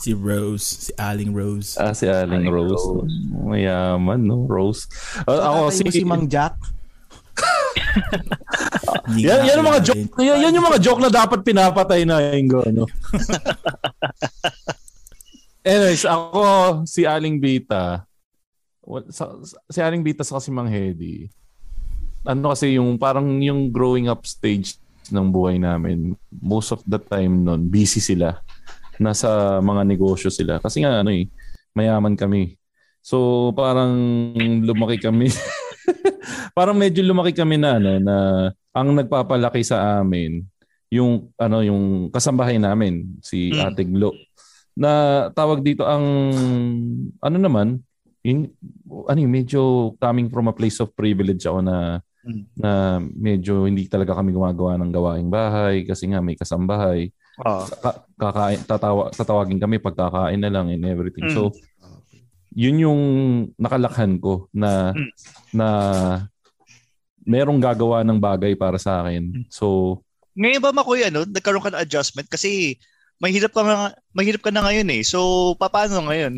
si 0.00 0.16
Rose, 0.16 0.88
si 0.88 0.90
Aling 0.96 1.32
Rose. 1.32 1.76
Ah, 1.76 1.92
si 1.92 2.08
Aling 2.08 2.48
Rose. 2.48 3.04
Mayaman, 3.32 4.20
no? 4.24 4.48
Rose. 4.48 4.88
Ah, 5.28 5.52
ako, 5.52 5.72
mo 5.72 5.92
si 5.92 6.04
Mang 6.04 6.28
Jack. 6.28 6.56
Yan, 9.16 9.46
yan 9.46 9.62
yung 9.62 9.70
mga 9.70 9.82
joke. 9.82 10.18
Yan, 10.18 10.38
yan 10.42 10.56
yung 10.56 10.66
mga 10.66 10.80
joke 10.82 11.02
na 11.02 11.10
dapat 11.12 11.40
pinapatay 11.46 12.02
na 12.02 12.34
Ingo, 12.34 12.64
no? 12.72 12.86
Anyways, 15.66 16.06
ako 16.06 16.40
si 16.86 17.06
Aling 17.06 17.42
Bita. 17.42 18.06
Wal- 18.86 19.10
Sa, 19.10 19.34
sa- 19.42 19.60
si 19.66 19.82
Aling 19.82 20.06
Bita 20.06 20.22
sa 20.22 20.38
kasi 20.38 20.54
Mang 20.54 20.70
Hedy. 20.70 21.26
Ano 22.22 22.54
kasi 22.54 22.78
yung 22.78 22.94
parang 22.96 23.26
yung 23.42 23.70
growing 23.70 24.06
up 24.06 24.22
stage 24.22 24.78
ng 25.10 25.26
buhay 25.30 25.58
namin. 25.58 26.14
Most 26.30 26.70
of 26.70 26.80
the 26.86 26.98
time 26.98 27.42
nun, 27.42 27.66
busy 27.66 27.98
sila. 27.98 28.38
Nasa 28.98 29.58
mga 29.58 29.82
negosyo 29.86 30.30
sila. 30.30 30.58
Kasi 30.58 30.82
nga 30.82 31.02
ano 31.02 31.10
eh, 31.10 31.26
mayaman 31.74 32.14
kami. 32.14 32.54
So 33.02 33.50
parang 33.54 33.94
lumaki 34.62 34.98
kami. 34.98 35.30
parang 36.58 36.74
medyo 36.74 37.04
lumaki 37.06 37.30
kami 37.30 37.60
na 37.60 37.78
ano 37.78 37.90
na 38.02 38.16
ang 38.74 38.90
nagpapalaki 38.96 39.62
sa 39.62 40.00
amin 40.02 40.42
yung 40.90 41.30
ano 41.38 41.62
yung 41.62 42.08
kasambahay 42.10 42.58
namin 42.58 43.06
si 43.22 43.50
Mm. 43.54 43.62
Ate 43.62 43.82
Glo 43.86 44.10
na 44.74 44.90
tawag 45.32 45.62
dito 45.62 45.86
ang 45.86 46.02
ano 47.22 47.36
naman 47.38 47.80
yun, 48.26 48.50
ano 48.86 49.18
yun, 49.18 49.30
medyo 49.30 49.60
coming 49.98 50.30
from 50.30 50.46
a 50.46 50.54
place 50.54 50.78
of 50.78 50.94
privilege 50.94 51.42
ako 51.42 51.60
na 51.60 52.00
Mm. 52.26 52.42
na 52.58 52.70
medyo 53.14 53.70
hindi 53.70 53.86
talaga 53.86 54.18
kami 54.18 54.34
gumagawa 54.34 54.74
ng 54.74 54.90
gawaing 54.90 55.30
bahay 55.30 55.86
kasi 55.86 56.10
nga 56.10 56.18
may 56.18 56.34
kasambahay 56.34 57.14
Oh. 57.36 57.68
Ka- 57.68 58.02
kakain 58.16 58.64
tatawa 58.64 59.12
tatawagin 59.12 59.60
kami 59.60 59.76
pagkakain 59.76 60.40
na 60.40 60.48
lang 60.48 60.72
and 60.72 60.82
everything. 60.88 61.28
Mm. 61.28 61.36
So 61.36 61.52
yun 62.50 62.80
yung 62.80 63.00
nakalakhan 63.54 64.16
ko 64.18 64.48
na 64.50 64.96
Mm. 64.96 65.10
na 65.52 65.68
merong 67.22 67.60
gagawa 67.60 68.00
ng 68.00 68.16
bagay 68.16 68.56
para 68.56 68.80
sa 68.80 69.04
akin. 69.04 69.44
So 69.52 70.00
Ngayon 70.32 70.60
ba 70.60 70.72
Makoy, 70.72 71.00
ano, 71.00 71.24
nagkaroon 71.24 71.60
ka 71.60 71.72
ng 71.72 71.80
adjustment? 71.80 72.28
Kasi 72.28 72.76
mahirap 73.16 73.52
ka 73.52 73.64
na, 73.64 73.96
mahirap 74.12 74.44
ka 74.44 74.52
na 74.52 74.64
ngayon 74.64 74.88
eh. 74.92 75.00
So, 75.00 75.52
paano 75.56 76.04
ngayon? 76.04 76.36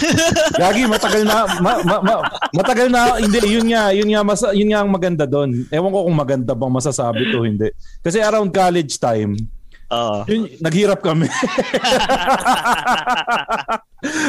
Gagi, 0.60 0.88
matagal 0.88 1.22
na 1.28 1.44
ma, 1.60 1.72
ma, 1.84 1.96
ma- 2.00 2.24
matagal 2.56 2.88
na 2.88 3.20
hindi 3.20 3.38
yun 3.44 3.68
nga, 3.68 3.92
yun 3.92 4.08
nga 4.08 4.24
mas, 4.24 4.40
yun 4.56 4.72
nga 4.72 4.80
ang 4.80 4.92
maganda 4.92 5.28
doon. 5.28 5.68
Ewan 5.68 5.92
ko 5.92 6.08
kung 6.08 6.16
maganda 6.16 6.52
bang 6.56 6.72
masasabi 6.72 7.28
to 7.28 7.44
hindi. 7.44 7.68
Kasi 8.00 8.24
around 8.24 8.56
college 8.56 8.96
time, 8.96 9.36
Oo. 9.92 10.24
yun, 10.24 10.48
naghirap 10.64 11.04
kami. 11.04 11.28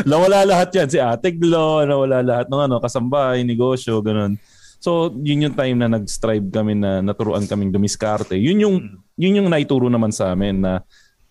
nawala 0.10 0.44
lahat 0.44 0.70
yan. 0.76 0.88
Si 0.92 1.00
Ate 1.00 1.32
Glo, 1.32 1.88
nawala 1.88 2.20
lahat 2.20 2.52
ng 2.52 2.62
ano, 2.68 2.76
kasambahay, 2.84 3.48
negosyo, 3.48 4.04
ganun. 4.04 4.36
So, 4.84 5.16
yun 5.24 5.50
yung 5.50 5.58
time 5.58 5.80
na 5.80 5.90
nag-strive 5.90 6.52
kami 6.52 6.76
na 6.76 7.00
naturuan 7.00 7.48
kaming 7.48 7.74
dumiskarte. 7.74 8.36
Yun 8.36 8.62
yung, 8.62 8.76
yun 9.16 9.38
yung 9.42 9.50
naituro 9.50 9.88
naman 9.88 10.12
sa 10.12 10.36
amin 10.36 10.62
na 10.62 10.84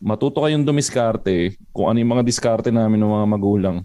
matuto 0.04 0.44
kayong 0.44 0.68
dumiskarte 0.68 1.56
kung 1.73 1.88
ano 1.88 1.96
yung 1.96 2.12
mga 2.12 2.25
diskarte 2.28 2.68
namin 2.68 3.00
ng 3.00 3.08
mga 3.11 3.26
magulang. 3.26 3.76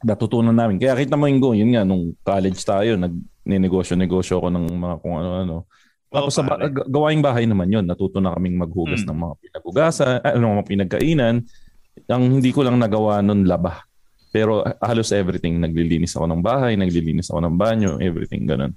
Natutunan 0.00 0.56
namin. 0.56 0.80
Kaya 0.80 0.96
kita 0.96 1.12
mo 1.12 1.28
yung 1.28 1.40
go, 1.40 1.52
yun 1.52 1.76
nga, 1.76 1.84
nung 1.84 2.16
college 2.20 2.60
tayo, 2.64 2.96
nag-negosyo-negosyo 2.96 4.40
ako 4.40 4.48
ng 4.48 4.64
mga 4.72 4.96
kung 5.04 5.14
ano-ano. 5.14 5.68
Tapos 6.08 6.32
sa 6.32 6.40
ba- 6.40 6.56
g- 6.62 6.88
gawaing 6.88 7.20
bahay 7.20 7.44
naman 7.44 7.68
yun, 7.68 7.84
natuto 7.84 8.16
na 8.16 8.32
kaming 8.32 8.56
maghugas 8.56 9.04
Hmm. 9.04 9.12
ng 9.12 9.18
mga 9.20 9.34
pinaghugasan, 9.42 10.14
ah, 10.24 10.32
ano, 10.32 10.56
mga 10.56 10.66
pinagkainan. 10.66 11.34
Ang 12.08 12.24
hindi 12.40 12.50
ko 12.52 12.64
lang 12.64 12.80
nagawa 12.80 13.20
nun, 13.20 13.44
laba. 13.44 13.84
Pero 14.30 14.64
ah, 14.64 14.76
halos 14.84 15.12
everything, 15.12 15.60
naglilinis 15.60 16.16
ako 16.16 16.28
ng 16.28 16.40
bahay, 16.40 16.76
naglilinis 16.76 17.28
ako 17.28 17.40
ng 17.44 17.56
banyo, 17.56 17.90
everything 18.00 18.44
ganun. 18.44 18.72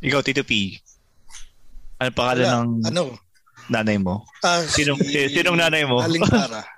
Ikaw, 0.00 0.20
Tito 0.22 0.42
P. 0.42 0.74
Ano 1.98 2.10
pangalan 2.10 2.42
Wala. 2.42 2.58
ng 2.58 2.68
Ano? 2.90 3.02
Nanay 3.70 3.98
mo? 4.00 4.24
Ah, 4.44 4.64
Sinong, 4.64 5.00
si, 5.00 5.28
sinong 5.32 5.58
nanay 5.58 5.84
mo? 5.88 6.00
Aling 6.00 6.24
para. 6.24 6.64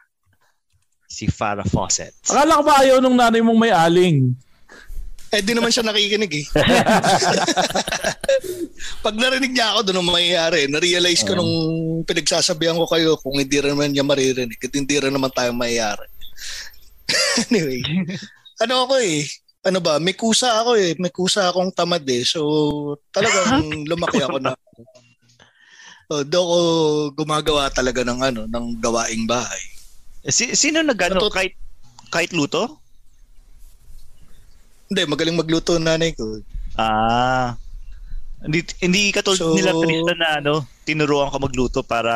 si 1.16 1.24
Farah 1.30 1.64
Fawcett. 1.64 2.12
Akala 2.28 2.60
ko 2.60 2.62
ba 2.66 2.74
ayaw 2.82 3.00
nung 3.00 3.16
nanay 3.16 3.40
mong 3.40 3.56
may 3.56 3.72
aling? 3.72 4.36
Eh, 5.34 5.42
di 5.42 5.56
naman 5.56 5.74
siya 5.74 5.82
nakikinig 5.82 6.30
eh. 6.30 6.46
Pag 9.04 9.18
narinig 9.18 9.50
niya 9.50 9.74
ako, 9.74 9.90
doon 9.90 9.98
ang 10.02 10.12
mangyayari. 10.14 10.70
Na-realize 10.70 11.26
ko 11.26 11.34
nung 11.34 11.54
pinagsasabihan 12.06 12.78
ko 12.78 12.86
kayo 12.86 13.18
kung 13.18 13.34
hindi 13.34 13.58
rin 13.58 13.74
naman 13.74 13.90
niya 13.90 14.06
maririnig 14.06 14.60
at 14.60 14.74
hindi 14.74 14.96
rin 15.02 15.10
naman 15.10 15.34
tayo 15.34 15.50
mayayari. 15.50 16.06
anyway, 17.50 17.82
ano 18.62 18.86
ako 18.86 18.94
eh, 19.02 19.26
ano 19.66 19.78
ba, 19.82 19.98
may 19.98 20.14
kusa 20.14 20.62
ako 20.62 20.78
eh. 20.78 20.94
May 20.94 21.10
kusa 21.10 21.50
akong 21.50 21.74
tamad 21.74 22.06
eh. 22.06 22.22
So, 22.22 22.94
talagang 23.10 23.82
lumaki 23.90 24.22
ako 24.22 24.38
na 24.38 24.54
So, 26.06 26.22
do 26.22 26.38
ko 26.38 26.58
gumagawa 27.18 27.66
talaga 27.75 28.06
ng 28.06 28.22
ano, 28.22 28.42
ng 28.46 28.66
gawaing 28.78 29.26
bahay. 29.26 29.62
Si, 30.26 30.54
sino 30.54 30.78
nagano 30.82 31.26
kahit 31.26 31.58
kahit 32.14 32.30
luto? 32.30 32.78
Hindi, 34.86 35.02
magaling 35.02 35.34
magluto 35.34 35.75
nanay 35.82 36.14
ko. 36.14 36.38
Ah. 36.78 37.58
Hindi 38.38 38.62
hindi 38.78 39.10
katulad 39.10 39.42
So- 39.42 39.58
nila 39.58 39.75
Tristan 39.75 40.18
na 40.22 40.30
ano, 40.38 40.54
tinuruan 40.86 41.34
ka 41.34 41.42
magluto 41.42 41.82
para 41.82 42.14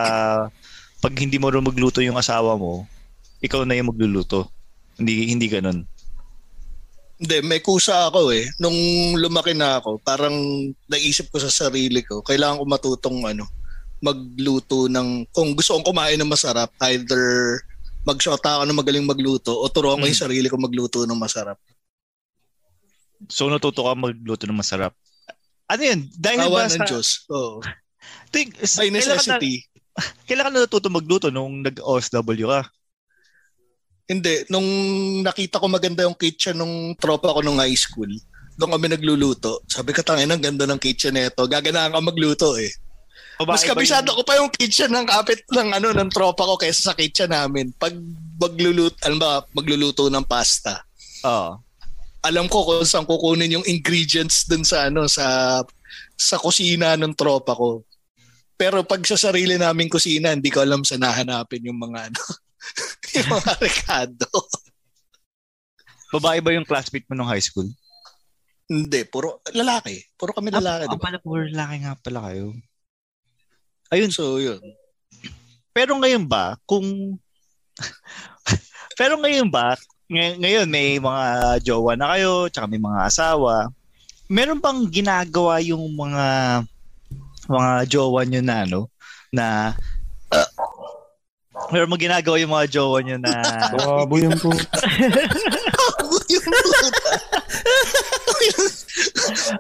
pag 1.02 1.14
hindi 1.18 1.42
mo 1.42 1.50
rin 1.50 1.66
magluto 1.66 1.98
yung 1.98 2.20
asawa 2.20 2.54
mo, 2.54 2.86
ikaw 3.42 3.66
na 3.66 3.74
yung 3.74 3.90
magluluto. 3.90 4.46
Hindi 4.94 5.34
hindi 5.34 5.50
ganoon. 5.50 5.82
Hindi, 7.20 7.36
may 7.44 7.60
kusa 7.60 8.08
ako 8.08 8.32
eh. 8.32 8.48
Nung 8.62 8.72
lumaki 9.18 9.52
na 9.52 9.82
ako, 9.82 10.00
parang 10.00 10.32
naisip 10.88 11.28
ko 11.28 11.36
sa 11.36 11.52
sarili 11.52 12.00
ko, 12.00 12.24
kailangan 12.24 12.62
ko 12.62 12.64
matutong 12.64 13.18
ano, 13.28 13.44
magluto 14.00 14.88
ng, 14.88 15.28
kung 15.30 15.52
gusto 15.52 15.76
kong 15.76 15.92
kumain 15.92 16.16
ng 16.16 16.28
masarap, 16.28 16.72
either 16.88 17.60
magsyota 18.04 18.60
ako 18.60 18.62
na 18.64 18.76
magaling 18.76 19.04
magluto 19.04 19.52
o 19.52 19.68
turuan 19.68 20.00
ko 20.00 20.08
yung 20.08 20.22
sarili 20.24 20.48
ko 20.48 20.56
magluto 20.56 21.04
ng 21.04 21.20
masarap. 21.20 21.60
So 23.28 23.52
natuto 23.52 23.84
ka 23.84 23.92
magluto 23.92 24.48
ng 24.48 24.56
masarap. 24.56 24.96
Ano 25.68 25.82
yun? 25.84 26.08
Dahil 26.16 26.48
Awa 26.48 26.64
ba 26.64 26.72
ng 26.72 26.80
sa... 26.80 26.88
Diyos. 26.88 27.28
Oo. 27.28 27.60
Think, 28.32 28.56
By 28.56 28.88
kailan 28.88 28.88
ka 28.88 28.88
na- 28.88 28.96
necessity. 28.96 29.54
Kailan 30.24 30.44
ka 30.48 30.50
na 30.50 30.64
natuto 30.64 30.88
magluto 30.88 31.28
nung 31.28 31.60
nag-OFW 31.60 32.48
ka? 32.48 32.62
Hindi, 34.10 34.48
nung 34.50 34.66
nakita 35.22 35.62
ko 35.62 35.70
maganda 35.70 36.02
yung 36.02 36.18
kitchen 36.18 36.58
nung 36.58 36.98
tropa 36.98 37.30
ko 37.30 37.46
nung 37.46 37.62
high 37.62 37.78
school, 37.78 38.10
doon 38.58 38.74
kami 38.74 38.90
nagluluto. 38.90 39.62
Sabi 39.70 39.94
ko, 39.94 40.02
tangin, 40.02 40.28
ang 40.34 40.42
ganda 40.42 40.66
ng 40.66 40.82
kitchen 40.82 41.14
nito. 41.14 41.46
Gaganahan 41.46 41.94
ka 41.94 42.00
magluto 42.02 42.58
eh. 42.58 42.68
Babae 43.40 43.56
Mas 43.56 43.64
kabisado 43.64 44.12
yung- 44.12 44.18
ko 44.20 44.22
pa 44.22 44.36
yung 44.36 44.52
kitchen 44.52 44.92
ng 44.92 45.08
kapit 45.08 45.40
ng 45.48 45.68
ano 45.72 45.96
ng 45.96 46.12
tropa 46.12 46.44
ko 46.44 46.60
kaysa 46.60 46.92
sa 46.92 46.94
kitchen 46.94 47.32
namin. 47.32 47.72
Pag 47.72 47.96
magluluto, 48.36 49.00
ano 49.00 49.16
ba, 49.16 49.40
magluluto 49.56 50.12
ng 50.12 50.28
pasta. 50.28 50.84
Oo. 51.24 51.56
Alam 52.20 52.52
ko 52.52 52.68
kung 52.68 52.84
saan 52.84 53.08
kukunin 53.08 53.56
yung 53.56 53.64
ingredients 53.64 54.44
dun 54.44 54.60
sa 54.60 54.92
ano 54.92 55.08
sa 55.08 55.56
sa 56.12 56.36
kusina 56.36 57.00
ng 57.00 57.16
tropa 57.16 57.56
ko. 57.56 57.80
Pero 58.60 58.84
pag 58.84 59.00
sa 59.08 59.16
sarili 59.16 59.56
naming 59.56 59.88
kusina, 59.88 60.36
hindi 60.36 60.52
ko 60.52 60.60
alam 60.60 60.84
saan 60.84 61.00
nahanapin 61.00 61.64
yung 61.64 61.80
mga 61.80 62.12
ano 62.12 62.20
yung 63.16 63.28
mga 63.32 63.52
rekado. 63.56 64.28
Babae 66.12 66.44
ba 66.44 66.52
yung 66.52 66.68
classmate 66.68 67.08
mo 67.08 67.16
nung 67.16 67.30
high 67.30 67.40
school? 67.40 67.72
Hindi, 68.68 69.08
puro 69.08 69.40
lalaki. 69.50 69.96
Puro 70.12 70.36
kami 70.36 70.52
lalaki, 70.52 70.84
Ah, 70.86 70.92
di 70.92 70.98
ba? 71.00 71.04
pala, 71.08 71.16
puro 71.18 71.40
lalaki 71.40 71.76
nga 71.80 71.96
pala 71.96 72.20
kayo. 72.28 72.52
Ayun. 73.90 74.10
So, 74.10 74.38
yun. 74.38 74.58
Pero 75.70 75.98
ngayon 75.98 76.26
ba, 76.26 76.54
kung... 76.66 77.18
Pero 78.98 79.16
ngayon 79.18 79.48
ba, 79.50 79.74
ngay- 80.10 80.38
ngayon 80.38 80.66
may 80.68 80.98
mga 80.98 81.24
jowa 81.62 81.94
na 81.96 82.06
kayo, 82.14 82.50
tsaka 82.50 82.66
may 82.66 82.82
mga 82.82 83.00
asawa, 83.06 83.70
meron 84.28 84.60
bang 84.60 84.86
ginagawa 84.86 85.58
yung 85.62 85.82
mga 85.94 86.26
mga 87.50 87.72
jowa 87.90 88.20
nyo 88.22 88.40
na 88.44 88.56
ano, 88.62 88.80
na 89.32 89.46
meron 91.72 91.90
bang 91.90 92.04
ginagawa 92.06 92.36
yung 92.38 92.52
mga 92.52 92.68
jowa 92.70 92.98
nyo 93.02 93.16
na 93.18 93.32
Babo 93.74 94.14
yung 94.20 94.38
puta. 94.38 94.78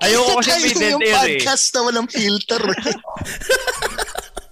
Ayoko 0.04 0.38
kasi 0.42 0.52
may 0.60 0.74
dead 0.74 0.92
yung 0.92 1.02
air 1.02 1.14
eh. 1.14 1.18
podcast 1.40 1.64
na 1.72 1.80
walang 1.86 2.08
filter. 2.10 2.62
eh. 2.62 2.94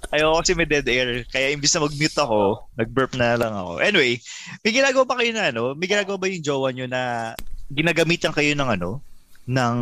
Ayoko 0.08 0.40
kasi 0.40 0.56
may 0.56 0.64
dead 0.64 0.88
air. 0.88 1.20
Kaya 1.28 1.52
imbis 1.52 1.76
na 1.76 1.84
mag-mute 1.84 2.16
ako, 2.16 2.64
nag-burp 2.80 3.12
na 3.12 3.36
lang 3.36 3.52
ako. 3.52 3.72
Anyway, 3.84 4.16
may 4.64 4.72
ginagawa 4.72 5.04
ba 5.04 5.18
kayo 5.20 5.32
na 5.36 5.52
ano? 5.52 5.76
May 5.76 5.84
ginagawa 5.84 6.16
ba 6.16 6.32
yung 6.32 6.40
jowa 6.44 6.72
nyo 6.72 6.88
na 6.88 7.32
ginagamitan 7.68 8.32
kayo 8.32 8.56
ng 8.56 8.70
ano? 8.80 9.04
Ng 9.44 9.76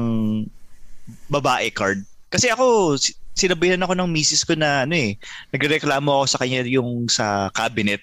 babae 1.31 1.71
card? 1.71 2.03
Kasi 2.27 2.51
ako, 2.51 2.99
si- 2.99 3.15
sinabihan 3.39 3.79
ako 3.87 3.95
ng 3.95 4.11
misis 4.11 4.43
ko 4.43 4.59
na 4.59 4.83
ano 4.83 4.99
eh, 4.99 5.15
nagreklamo 5.55 6.11
ako 6.11 6.25
sa 6.27 6.41
kanya 6.43 6.67
yung 6.67 7.07
sa 7.07 7.47
cabinet. 7.55 8.03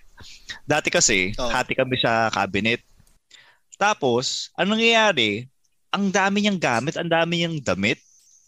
Dati 0.64 0.88
kasi, 0.88 1.36
Oh. 1.36 1.52
hati 1.52 1.76
kami 1.76 2.00
sa 2.00 2.32
cabinet. 2.32 2.80
Tapos, 3.76 4.48
anong 4.56 4.80
nangyayari? 4.80 5.52
Ang 5.92 6.08
dami 6.08 6.40
niyang 6.40 6.62
gamit, 6.62 6.96
ang 6.96 7.12
dami 7.12 7.44
niyang 7.44 7.60
damit. 7.60 8.00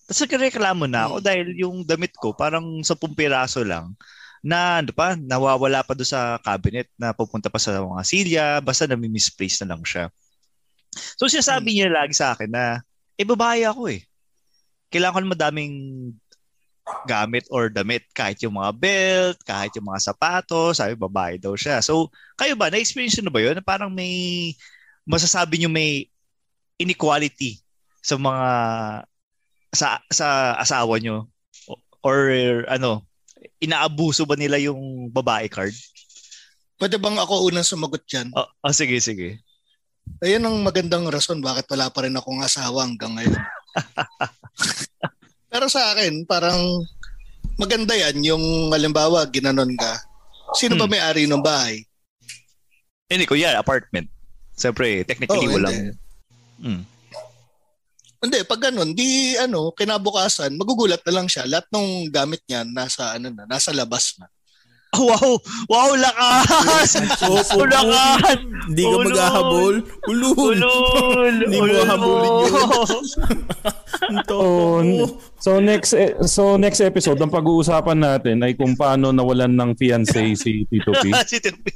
Tapos 0.05 0.21
nagreklamo 0.21 0.85
na 0.85 1.09
ako 1.09 1.15
dahil 1.21 1.47
yung 1.57 1.81
damit 1.81 2.13
ko 2.17 2.31
parang 2.31 2.81
10 2.85 3.17
piraso 3.17 3.65
lang 3.65 3.93
na 4.45 4.77
ano 4.77 4.93
pa, 4.93 5.17
nawawala 5.17 5.81
pa 5.81 5.97
doon 5.97 6.05
sa 6.05 6.37
cabinet 6.45 6.85
na 7.01 7.17
pupunta 7.17 7.49
pa 7.49 7.57
sa 7.57 7.81
mga 7.81 8.03
silya, 8.05 8.45
basta 8.61 8.85
nami-misplace 8.85 9.65
na 9.65 9.73
lang 9.73 9.81
siya. 9.81 10.13
So 11.17 11.25
sinasabi 11.25 11.73
niya 11.73 11.89
lagi 11.89 12.13
sa 12.13 12.37
akin 12.37 12.53
na, 12.53 12.85
eh 13.17 13.25
babae 13.25 13.65
ako 13.65 13.89
eh. 13.89 14.05
Kailangan 14.93 15.17
ko 15.17 15.19
ng 15.25 15.33
madaming 15.33 15.75
gamit 17.09 17.49
or 17.49 17.73
damit 17.73 18.05
kahit 18.13 18.37
yung 18.45 18.61
mga 18.61 18.71
belt, 18.77 19.37
kahit 19.41 19.73
yung 19.73 19.89
mga 19.89 20.05
sapatos, 20.05 20.77
sabi 20.77 20.93
babae 20.93 21.41
daw 21.41 21.57
siya. 21.57 21.81
So, 21.81 22.13
kayo 22.37 22.53
ba, 22.53 22.69
na-experience 22.69 23.17
na 23.25 23.33
ba 23.33 23.41
yun? 23.41 23.57
Parang 23.65 23.89
may, 23.89 24.53
masasabi 25.01 25.57
nyo 25.57 25.73
may 25.73 26.05
inequality 26.77 27.57
sa 28.05 28.21
mga 28.21 28.45
sa 29.75 29.99
sa 30.09 30.55
asawa 30.57 30.97
nyo 30.97 31.27
or 32.01 32.17
ano 32.71 33.03
inaabuso 33.59 34.23
ba 34.25 34.39
nila 34.39 34.57
yung 34.57 35.11
babae 35.11 35.51
card? 35.51 35.75
Pwede 36.75 36.95
bang 36.99 37.15
ako 37.19 37.47
unang 37.47 37.67
sumagot 37.67 38.03
dyan? 38.03 38.31
Oh, 38.35 38.47
oh 38.47 38.73
sige 38.75 38.99
sige. 38.99 39.39
Ayun 40.21 40.43
ang 40.45 40.57
magandang 40.61 41.07
rason 41.07 41.41
bakit 41.41 41.65
wala 41.71 41.89
pa 41.89 42.03
rin 42.05 42.15
akong 42.15 42.41
asawa 42.41 42.85
hanggang 42.85 43.15
ngayon. 43.15 43.35
Pero 45.51 45.65
sa 45.71 45.95
akin, 45.95 46.27
parang 46.27 46.83
maganda 47.55 47.95
yan 47.95 48.19
yung 48.21 48.43
halimbawa, 48.75 49.23
ginanon 49.31 49.71
ka. 49.79 49.97
Sino 50.53 50.75
ba 50.75 50.85
Hmm. 50.85 50.93
may-ari 50.93 51.23
ng 51.25 51.39
bahay? 51.41 51.79
Hindi 53.07 53.23
ko 53.23 53.39
yan, 53.39 53.55
apartment. 53.55 54.11
Siyempre, 54.55 55.07
technically 55.07 55.47
Oh, 55.47 55.55
walang... 55.55 55.73
hindi. 55.73 55.91
Hmm. 56.59 56.81
Hindi, 58.25 58.41
pag 58.41 58.57
ganun, 58.57 58.97
di 58.97 59.37
ano, 59.37 59.69
kinabukasan, 59.69 60.57
magugulat 60.57 61.05
na 61.05 61.13
lang 61.13 61.27
siya. 61.29 61.45
Lahat 61.45 61.69
ng 61.69 62.09
gamit 62.09 62.41
niya 62.49 62.65
nasa 62.65 63.13
ano 63.13 63.29
na, 63.29 63.45
nasa 63.45 63.69
labas 63.69 64.17
na. 64.17 64.25
Wow! 64.95 65.37
Wow, 65.67 65.91
lakas! 65.99 66.97
Opo, 67.27 67.67
lakas! 67.73 68.39
Hindi 68.71 68.83
ka 68.87 68.97
maghahabol. 69.03 69.75
Ulul. 70.07 70.57
Ulol! 70.57 71.35
Hindi 71.45 71.57
mo 71.59 71.71
hahabulin 71.83 72.31
yun. 72.47 73.03
So, 74.25 74.37
so 75.45 75.51
next 75.59 75.91
e- 75.93 76.15
so 76.25 76.57
next 76.57 76.81
episode 76.81 77.19
ang 77.21 77.31
pag-uusapan 77.31 77.97
natin 77.97 78.43
ay 78.43 78.53
kung 78.57 78.75
paano 78.75 79.09
nawalan 79.11 79.51
ng 79.53 79.71
fiancé 79.77 80.35
si 80.37 80.65
Tito 80.67 80.91
P. 80.99 81.11
si 81.29 81.37
Tito 81.39 81.57
P. 81.61 81.71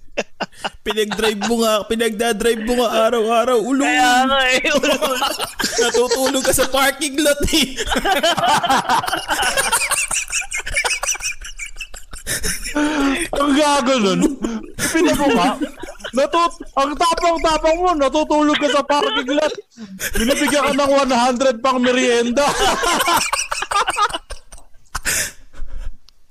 Pinag-drive 0.83 1.41
mo 1.47 1.63
nga, 1.63 1.85
pinagdadrive 1.87 2.63
mo 2.67 2.83
nga 2.83 3.07
araw-araw. 3.07 3.57
Ulo. 3.63 3.83
Kaya 3.85 4.27
nga 4.27 4.39
eh. 4.51 4.67
Natutulog 5.79 6.43
ka 6.43 6.53
sa 6.53 6.67
parking 6.67 7.15
lot 7.21 7.39
eh. 7.53 7.79
Ang 13.39 13.51
gago 13.57 13.95
nun. 13.99 14.21
Nga. 14.79 15.49
Natut 16.17 16.53
ang 16.73 16.91
tapang-tapang 16.97 17.77
mo, 17.77 17.93
natutulog 17.93 18.57
ka 18.57 18.67
sa 18.73 18.81
parking 18.81 19.37
lot. 19.37 19.53
Binibigyan 20.17 20.65
ka 20.65 20.73
ng 20.73 20.93
100 21.05 21.61
pang 21.61 21.77
merienda. 21.77 22.45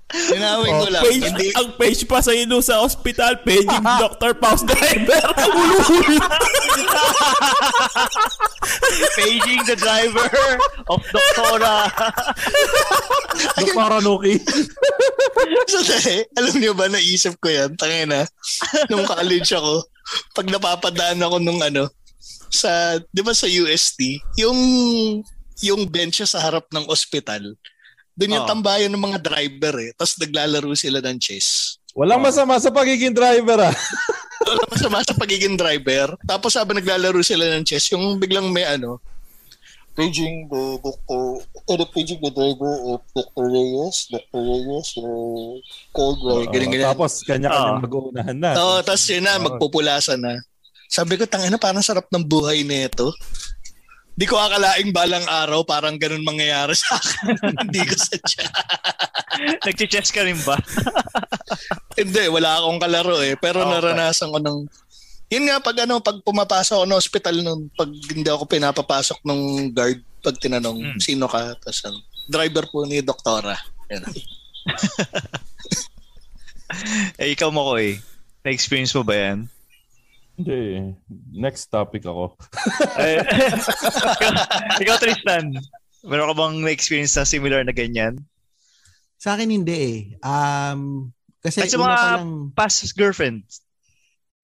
Tinawin 0.08 0.72
ko 0.72 0.86
lang. 0.88 1.02
Page, 1.04 1.20
Hindi, 1.20 1.48
ang 1.52 1.68
page 1.76 2.02
pa 2.08 2.24
sa 2.24 2.32
ino 2.32 2.64
sa 2.64 2.80
hospital, 2.80 3.44
paging 3.44 3.84
Dr. 4.02 4.32
Paus 4.40 4.64
driver. 4.64 5.20
Ulo-ulo. 5.52 6.16
Paging 9.20 9.62
the 9.68 9.76
driver 9.76 10.28
of 10.88 11.00
Doctora. 11.12 11.92
Doktora 13.60 13.98
Nuki. 14.00 14.40
Sandali, 15.68 16.24
alam 16.40 16.54
niyo 16.56 16.72
ba, 16.72 16.88
naisip 16.88 17.36
ko 17.36 17.52
yan. 17.52 17.76
Tangina, 17.76 18.24
nung 18.88 19.04
college 19.04 19.52
ako, 19.52 19.84
pag 20.32 20.48
napapadaan 20.48 21.20
ako 21.20 21.36
nung 21.36 21.60
ano, 21.60 21.92
sa, 22.48 22.96
di 23.12 23.20
ba 23.20 23.36
sa 23.36 23.44
UST, 23.44 24.24
yung, 24.40 24.56
yung 25.60 25.84
bench 25.84 26.24
sa 26.24 26.40
harap 26.40 26.64
ng 26.72 26.88
ospital, 26.88 27.60
doon 28.18 28.34
yung 28.34 28.44
Oo. 28.44 28.50
tambayan 28.50 28.90
ng 28.90 29.04
mga 29.06 29.18
driver 29.22 29.74
eh. 29.78 29.90
Tapos 29.94 30.18
naglalaro 30.18 30.74
sila 30.74 30.98
ng 30.98 31.18
chess. 31.22 31.78
Walang 31.94 32.18
masama 32.18 32.58
sa 32.58 32.74
pagiging 32.74 33.14
driver 33.14 33.70
ah. 33.70 33.74
Wala 34.48 34.62
masama 34.66 34.98
sa 35.06 35.14
pagiging 35.14 35.54
driver. 35.54 36.18
Tapos 36.26 36.58
sabi 36.58 36.74
naglalaro 36.74 37.22
sila 37.22 37.46
ng 37.54 37.62
chess, 37.62 37.94
yung 37.94 38.18
biglang 38.18 38.50
may 38.50 38.66
ano, 38.66 38.98
paging 39.94 40.46
the 40.46 40.78
doctor, 40.78 41.42
or 41.66 41.78
paging 41.90 42.22
the 42.22 42.30
driver 42.30 42.74
of 42.86 43.02
Dr. 43.14 43.50
Reyes, 43.50 44.06
Dr. 44.06 44.40
Reyes, 44.46 44.94
uh, 44.94 45.58
cold 45.90 46.22
right, 46.22 46.46
ganyan, 46.54 46.70
ganyan. 46.70 46.90
Tapos 46.94 47.12
kanya-kanya 47.26 47.74
Ah. 47.74 47.82
mag-uunahan 47.82 48.38
na. 48.38 48.50
Oo, 48.54 48.78
tapos 48.86 49.02
yun 49.10 49.26
na, 49.26 49.42
magpupulasan 49.42 50.22
na. 50.22 50.38
Sabi 50.86 51.18
ko, 51.18 51.26
tangina, 51.26 51.58
parang 51.58 51.82
sarap 51.82 52.06
ng 52.08 52.22
buhay 52.22 52.62
nito. 52.62 53.10
Di 54.18 54.26
ko 54.26 54.34
akalaing 54.34 54.90
balang 54.90 55.22
araw, 55.22 55.62
parang 55.62 55.94
ganun 55.94 56.26
mangyayari 56.26 56.74
sa 56.74 56.98
akin. 56.98 57.38
Hindi 57.62 57.86
ko 57.86 57.94
sadya. 57.94 58.50
Nag-chess 59.70 60.10
ka 60.10 60.26
rin 60.26 60.34
ba? 60.42 60.58
Hindi, 61.98 62.26
wala 62.26 62.58
akong 62.58 62.82
kalaro 62.82 63.22
eh. 63.22 63.38
Pero 63.38 63.62
Okay. 63.62 63.70
naranasan 63.78 64.34
ko 64.34 64.42
ng... 64.42 64.58
Yun 65.30 65.44
nga, 65.46 65.62
pag 65.62 65.86
ano, 65.86 66.02
pag 66.02 66.18
pumapasok 66.26 66.82
ako 66.82 66.84
ng 66.88 66.98
hospital 66.98 67.36
nun, 67.38 67.60
pag 67.76 67.90
hindi 68.08 68.26
ako 68.26 68.48
pinapapasok 68.48 69.18
ng 69.22 69.40
guard, 69.70 70.00
pag 70.18 70.34
tinanong, 70.40 70.78
Hmm. 70.82 70.98
sino 70.98 71.28
ka? 71.30 71.54
Tapos, 71.54 71.78
ano, 71.86 72.00
driver 72.26 72.64
po 72.66 72.82
ni 72.82 72.98
Doktora. 72.98 73.54
Yan. 73.92 74.02
Eh, 77.16 77.32
ikaw 77.32 77.48
mo 77.48 77.70
ko 77.70 77.74
eh. 77.78 78.00
Na-experience 78.42 78.92
mo 78.92 79.04
ba 79.04 79.14
yan? 79.14 79.38
Hindi. 80.38 80.94
Next 81.34 81.66
topic 81.66 82.06
ako. 82.06 82.38
Eh, 82.98 83.18
ikaw, 83.18 84.32
ikaw, 84.82 84.96
Tristan. 84.96 85.54
Meron 86.02 86.30
ka 86.30 86.36
bang 86.36 86.54
na-experience 86.62 87.14
na 87.14 87.26
similar 87.26 87.62
na 87.62 87.74
ganyan? 87.74 88.22
Sa 89.18 89.34
akin 89.34 89.50
hindi 89.50 89.74
eh. 89.74 89.98
Um, 90.22 91.10
kasi 91.38 91.62
Ay, 91.62 91.70
sa 91.70 91.78
mga 91.78 91.96
lang, 92.16 92.54
past 92.54 92.86
girlfriend. 92.94 93.42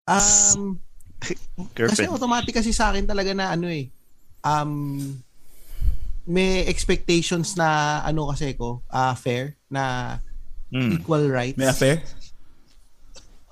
um, 0.07 0.79
kasi 1.23 1.39
Girlfriend. 1.75 2.11
automatic 2.11 2.53
kasi 2.53 2.75
sa 2.75 2.91
akin 2.91 3.07
talaga 3.07 3.31
na 3.33 3.55
ano 3.55 3.71
eh. 3.71 3.87
Um, 4.43 5.01
may 6.27 6.67
expectations 6.67 7.55
na 7.55 8.01
ano 8.03 8.29
kasi 8.29 8.53
ko, 8.55 8.83
ah 8.89 9.15
fair, 9.15 9.55
na 9.71 10.19
Mm. 10.75 10.91
equal 10.99 11.31
rights. 11.31 11.55
May 11.55 11.71
affair? 11.71 12.03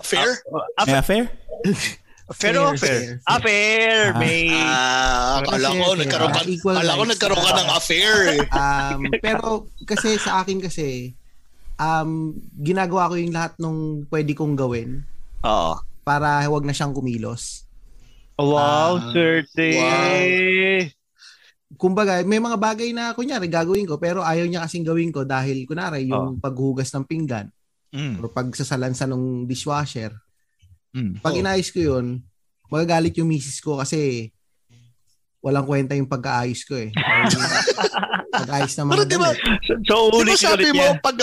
Fair? 0.02 0.42
May 0.82 0.98
affair? 0.98 1.30
Fair 2.32 2.56
o 2.56 2.72
fair? 2.74 3.20
Ah, 3.24 3.38
fair. 3.38 4.12
Ah. 4.12 4.18
May... 4.18 4.48
Ah, 4.50 5.40
akala 5.40 5.68
ko, 5.72 5.86
nagkaroon 5.94 6.32
ka, 6.32 6.42
ah, 6.42 6.48
equal 6.48 6.74
akala 6.76 6.98
ko 6.98 7.04
nagkaroon 7.08 7.42
ka 7.42 7.52
ng 7.54 7.70
affair 7.72 8.14
eh. 8.34 8.40
Um, 8.52 9.00
pero 9.20 9.46
kasi 9.84 10.16
sa 10.16 10.40
akin 10.42 10.58
kasi, 10.60 11.12
um, 11.76 12.32
ginagawa 12.58 13.10
ko 13.10 13.14
yung 13.16 13.34
lahat 13.34 13.52
nung 13.56 14.04
pwede 14.08 14.32
kong 14.32 14.54
gawin 14.54 15.02
Oo. 15.42 15.74
para 16.02 16.44
wag 16.46 16.64
na 16.64 16.74
siyang 16.74 16.94
kumilos. 16.94 17.64
Wow, 18.36 18.98
Ah, 18.98 19.12
certain. 19.12 19.76
wow. 19.78 20.22
Kumbaga, 21.72 22.20
may 22.22 22.36
mga 22.36 22.58
bagay 22.60 22.92
na 22.92 23.16
kunyari 23.16 23.48
gagawin 23.48 23.88
ko 23.88 23.96
pero 23.96 24.20
ayaw 24.20 24.44
niya 24.44 24.64
kasing 24.66 24.84
gawin 24.84 25.08
ko 25.08 25.24
dahil 25.24 25.64
kunari 25.64 26.04
yung 26.04 26.36
paghugas 26.36 26.92
ng 26.92 27.06
pinggan 27.06 27.48
Mm. 27.92 28.24
or 28.24 28.32
pagsasalansa 28.32 29.04
ng 29.04 29.44
dishwasher. 29.44 30.16
Mm. 30.92 31.20
Pag 31.20 31.34
Oh. 31.34 31.40
inayos 31.40 31.68
ko 31.68 31.80
yun, 31.80 32.20
magagalit 32.68 33.16
yung 33.16 33.28
misis 33.28 33.58
ko 33.58 33.80
kasi 33.80 34.28
walang 35.40 35.64
kwenta 35.64 35.96
yung 35.96 36.06
pagkaayos 36.06 36.62
ko 36.62 36.76
eh. 36.78 36.92
Pag-ayos 38.32 38.72
mga 38.72 38.90
Pero 38.90 39.04
di 39.04 39.18
ba. 39.18 39.30
So, 39.84 40.08
ulit 40.10 40.38
sabi 40.38 40.68
ulit 40.68 40.76
mo, 40.76 40.84
yan. 40.86 40.96
pag, 41.00 41.16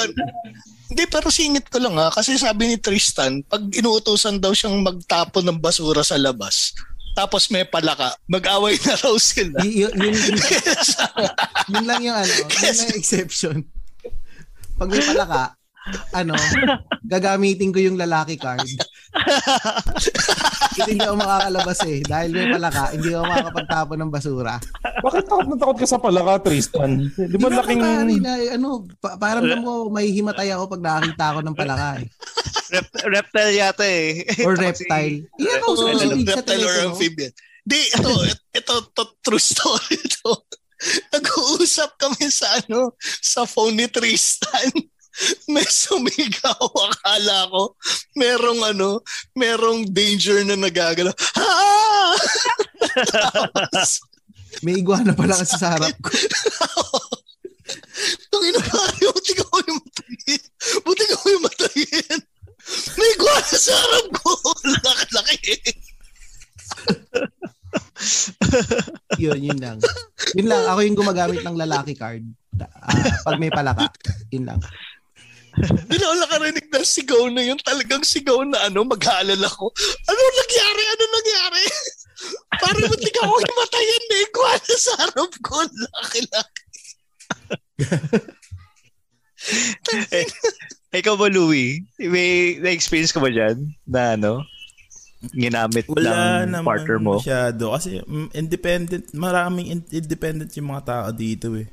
hindi, 0.90 1.04
pero 1.06 1.30
singit 1.30 1.66
ko 1.66 1.78
lang 1.78 1.98
ha, 1.98 2.10
kasi 2.10 2.38
sabi 2.38 2.68
ni 2.68 2.78
Tristan, 2.78 3.42
pag 3.44 3.66
inuutosan 3.66 4.38
daw 4.38 4.54
siyang 4.54 4.82
magtapon 4.82 5.42
ng 5.44 5.58
basura 5.58 6.02
sa 6.02 6.18
labas, 6.18 6.74
tapos 7.14 7.50
may 7.50 7.66
palaka, 7.66 8.14
mag-away 8.26 8.78
na 8.80 8.94
raw 8.96 9.16
sila. 9.18 9.58
Y- 9.60 9.82
y- 9.82 9.90
yun, 9.92 10.14
yun, 10.14 10.38
yun 11.74 11.86
lang 11.86 12.02
yung 12.04 12.14
ano, 12.16 12.30
yun 12.30 12.46
lang 12.64 12.86
yung 12.86 12.96
exception. 12.96 13.58
Pag 14.78 14.90
may 14.90 15.02
palaka, 15.02 15.44
ano, 16.14 16.38
gagamitin 17.02 17.74
ko 17.74 17.80
yung 17.82 17.98
lalaki 17.98 18.38
card. 18.38 18.62
Hindi 20.80 21.02
ako 21.04 21.16
makakalabas 21.20 21.80
eh. 21.86 22.00
Dahil 22.04 22.30
may 22.32 22.48
palaka, 22.54 22.84
hindi 22.96 23.10
ako 23.12 23.24
makakapagtapon 23.28 23.98
ng 24.00 24.12
basura. 24.12 24.56
Bakit 25.04 25.24
takot 25.28 25.48
na 25.48 25.58
takot 25.60 25.78
ka 25.78 25.88
sa 25.88 26.00
palaka, 26.00 26.34
Tristan? 26.48 27.12
Di 27.14 27.38
ba 27.38 27.50
laking... 27.52 27.82
pare 27.84 28.14
na, 28.20 28.34
ano, 28.56 28.88
pa- 29.00 29.18
parang 29.20 29.46
mo 29.60 29.92
may 29.92 30.10
himatay 30.12 30.52
ako 30.56 30.78
pag 30.78 30.84
nakakita 30.84 31.26
ako 31.36 31.40
ng 31.44 31.56
palaka 31.58 31.90
eh. 32.00 32.08
Rep- 32.70 33.06
reptile 33.10 33.54
yata 33.58 33.86
eh. 33.86 34.24
Or 34.46 34.54
reptile. 34.54 35.26
Iyan 35.42 35.60
ako 35.66 35.72
sa 35.74 35.84
usapin 35.90 36.26
sa 36.26 36.38
reptile 36.38 36.64
or 36.64 36.74
telepono. 36.74 36.90
amphibian. 36.94 37.32
Di, 37.70 37.80
ito, 37.94 38.12
ito, 38.56 38.74
ito, 38.82 39.04
true 39.22 39.42
story 39.42 39.94
ito. 39.94 40.32
Nag-uusap 41.14 42.00
kami 42.00 42.32
sa 42.32 42.48
ano, 42.64 42.96
sa 43.20 43.44
phone 43.44 43.76
ni 43.76 43.88
Tristan. 43.92 44.72
May 45.54 45.68
sumigaw, 45.68 46.64
akala 46.90 47.50
ko. 47.52 47.76
Merong 48.16 48.62
ano, 48.76 49.04
merong 49.36 49.88
danger 49.92 50.44
na 50.48 50.56
nagagalaw. 50.56 51.14
Ah! 51.36 52.16
Tapos, 53.10 54.04
May 54.66 54.82
iguana 54.82 55.14
pala 55.14 55.38
kasi 55.38 55.56
sa 55.56 55.78
harap 55.78 55.94
ko. 56.02 56.10
Nung 58.34 58.46
inapari, 58.50 59.06
buti 59.08 59.34
ka 59.38 59.46
ko 59.46 59.58
yung 59.62 59.80
matayin. 59.80 60.42
Buti 60.84 61.04
ka 61.06 61.16
ko 61.16 61.26
yung 61.30 61.46
matayin. 61.46 62.20
May 62.98 63.10
iguana 63.14 63.56
sa 63.56 63.74
harap 63.78 64.06
ko. 64.20 64.30
Laki-laki. 64.66 65.56
Yun, 69.22 69.40
yun 69.40 69.60
lang. 69.62 69.78
Yun 70.34 70.48
lang, 70.50 70.64
ako 70.66 70.80
yung 70.82 70.98
gumagamit 70.98 71.40
ng 71.46 71.56
lalaki 71.60 71.94
card. 71.94 72.26
Ah, 72.60 73.22
pag 73.24 73.40
may 73.40 73.54
palaka. 73.54 73.88
Yun 74.34 74.50
lang. 74.50 74.60
Na 75.60 75.96
ako 76.00 76.16
nakarinig 76.24 76.68
ng 76.72 76.88
sigaw 76.88 77.24
na 77.28 77.44
yun. 77.44 77.60
Talagang 77.60 78.04
sigaw 78.08 78.40
na 78.48 78.72
ano, 78.72 78.88
mag-aalala 78.88 79.48
ko. 79.52 79.68
Ano 80.08 80.20
nangyari? 80.20 80.84
Ano 80.88 81.04
nangyari? 81.12 81.64
Parang 82.62 82.88
buti 82.88 83.10
ka 83.12 83.28
ko 83.28 83.36
yung 83.40 83.60
matayin. 83.60 84.04
May 84.08 84.22
iguana 84.24 84.76
sa 84.76 84.94
harap 85.04 85.32
ko. 85.44 85.56
Laki-laki. 85.68 86.64
eh, 90.20 90.28
ikaw 91.00 91.16
ba, 91.16 91.32
Louie? 91.32 91.84
May 92.00 92.60
na-experience 92.60 93.16
ka 93.16 93.24
ba 93.24 93.32
dyan 93.32 93.76
na 93.88 94.16
ano? 94.16 94.44
Ginamit 95.36 95.84
Wala 95.92 96.48
ng 96.48 96.60
naman 96.60 96.64
partner 96.64 97.00
mo? 97.00 97.20
masyado. 97.20 97.76
Kasi 97.76 98.00
mm, 98.00 98.30
independent, 98.32 99.06
maraming 99.12 99.68
in- 99.68 99.92
independent 99.92 100.52
yung 100.56 100.72
mga 100.72 100.84
tao 100.88 101.08
dito 101.12 101.52
eh. 101.60 101.68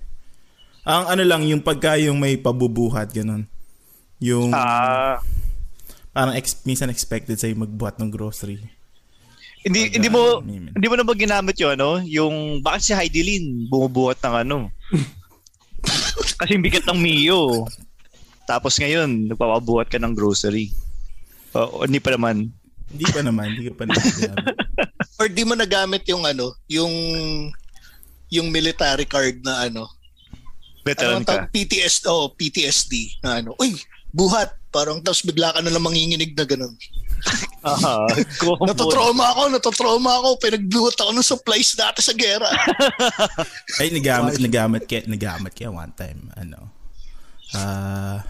Ang 0.86 1.04
ano 1.10 1.22
lang, 1.26 1.42
yung 1.46 1.62
pagka 1.62 1.98
yung 1.98 2.18
may 2.18 2.38
pabubuhat, 2.38 3.10
ganun. 3.10 3.46
Yung 4.18 4.48
Ah, 4.50 5.20
parang 6.10 6.32
ex- 6.34 6.64
minsan 6.64 6.88
expected 6.88 7.36
sa'yo 7.36 7.54
magbuhat 7.54 8.00
ng 8.00 8.08
grocery. 8.08 8.60
hindi 9.60 9.90
Pag, 9.90 9.94
hindi 9.98 10.08
mo 10.08 10.20
may- 10.40 10.70
hindi 10.70 10.86
mo 10.86 10.94
na 10.94 11.02
ba 11.02 11.12
ginamit 11.12 11.58
'yung 11.58 11.74
ano, 11.74 11.98
yung 12.00 12.34
bakit 12.62 12.82
si 12.86 12.92
Heidi 12.94 13.20
Lin 13.20 13.44
bumubuhat 13.66 14.22
ng 14.22 14.34
ano? 14.46 14.56
Kasi 16.38 16.54
bigat 16.56 16.86
ng 16.86 16.98
Mio. 16.98 17.66
Tapos 18.46 18.78
ngayon, 18.78 19.26
nagpapabuhat 19.26 19.90
ka 19.90 19.98
ng 19.98 20.14
grocery. 20.14 20.70
O, 21.50 21.82
o, 21.82 21.84
hindi 21.84 21.98
pa 21.98 22.14
naman. 22.14 22.46
Hindi 22.86 23.06
pa 23.10 23.20
naman, 23.20 23.58
hindi 23.58 23.66
ko 23.66 23.74
pa 23.74 23.90
naman. 23.90 24.06
Or 25.18 25.26
di 25.26 25.42
mo 25.42 25.58
nagamit 25.58 26.06
yung 26.06 26.22
ano, 26.22 26.54
yung 26.70 26.92
yung 28.30 28.50
military 28.50 29.02
card 29.02 29.42
na 29.42 29.66
ano. 29.66 29.90
Veteran 30.86 31.22
ano, 31.22 31.26
ka. 31.26 31.50
PTSD, 31.50 32.06
oh, 32.06 32.30
PTSD 32.30 33.18
na 33.18 33.42
ano. 33.42 33.58
Uy, 33.58 33.74
buhat. 34.14 34.54
Parang 34.70 35.00
tapos 35.00 35.24
bigla 35.24 35.56
ka 35.56 35.64
na 35.64 35.72
lang 35.72 35.82
manginginig 35.82 36.36
na 36.36 36.44
ganun. 36.44 36.74
Combo. 38.40 38.66
Natotrauma 38.66 39.24
ako, 39.34 39.42
natotrauma 39.50 40.10
ako. 40.22 40.28
Pinagbuhat 40.38 40.96
ako 41.00 41.10
ng 41.16 41.26
supplies 41.26 41.74
dati 41.74 42.00
sa 42.04 42.14
gera. 42.14 42.46
Ay, 43.80 43.90
nagamit, 43.90 44.38
nagamit 44.38 44.82
kaya, 44.86 45.02
nagamit 45.08 45.52
kaya 45.56 45.70
one 45.72 45.92
time, 45.96 46.30
ano, 46.38 46.70
ah, 47.56 48.22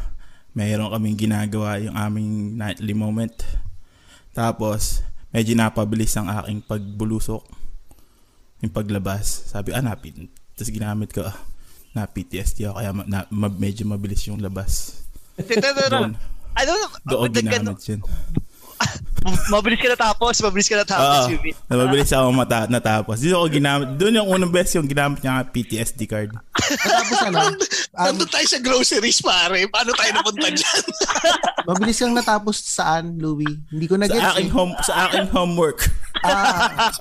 mayroon 0.56 0.88
kaming 0.88 1.18
ginagawa 1.18 1.76
yung 1.82 1.96
aming 1.96 2.56
nightly 2.56 2.96
moment. 2.96 3.36
Tapos, 4.32 5.04
medyo 5.32 5.52
napabilis 5.52 6.16
ang 6.16 6.32
aking 6.32 6.64
pagbulusok. 6.64 7.44
Yung 8.64 8.72
paglabas. 8.72 9.52
Sabi, 9.52 9.76
ah, 9.76 9.84
napin. 9.84 10.32
Tapos 10.56 10.72
ginamit 10.72 11.12
ko, 11.12 11.28
ah, 11.28 11.36
na 11.92 12.08
PTSD 12.08 12.68
ako, 12.68 12.76
kaya 12.80 12.90
ma- 12.92 13.08
na, 13.08 13.18
ma- 13.28 13.52
medyo 13.52 13.84
mabilis 13.88 14.24
yung 14.28 14.40
labas. 14.40 15.04
Doon, 15.36 16.16
Ano? 16.56 16.72
doon 17.04 17.28
Ba't 17.28 17.36
ginamit 17.36 17.52
ganun? 17.52 17.76
yun. 17.78 18.00
Mabilis 19.50 19.82
ka 19.82 19.90
natapos, 19.90 20.38
mabilis 20.38 20.68
ka 20.70 20.78
natapos. 20.78 21.26
Oo, 21.26 21.34
Yumi. 21.34 21.50
mabilis 21.66 22.08
ako 22.08 22.30
mata- 22.30 22.70
natapos. 22.70 23.18
Dito 23.18 23.34
ako 23.34 23.48
ginamit, 23.50 23.98
doon 23.98 24.14
yung 24.14 24.28
unang 24.30 24.52
best 24.54 24.78
yung 24.78 24.86
ginamit 24.86 25.18
niya 25.18 25.32
nga 25.34 25.44
PTSD 25.44 26.06
card. 26.06 26.30
Tapos 26.54 27.18
ano, 27.24 27.40
um, 27.42 27.56
Nandun 28.06 28.30
tayo 28.30 28.46
sa 28.46 28.62
groceries, 28.62 29.18
pare. 29.18 29.66
Paano 29.66 29.90
tayo 29.92 30.10
napunta 30.14 30.46
dyan? 30.46 30.82
mabilis 31.68 31.98
kang 31.98 32.14
natapos 32.14 32.56
saan, 32.62 33.18
Louie? 33.18 33.50
Hindi 33.66 33.86
ko 33.86 33.96
Sa 33.96 34.00
na-get. 34.00 34.22
aking, 34.30 34.46
eh. 34.46 34.54
home, 34.54 34.72
sa 34.80 34.94
aking 35.04 35.26
homework. 35.28 35.78
Ah, 36.22 36.94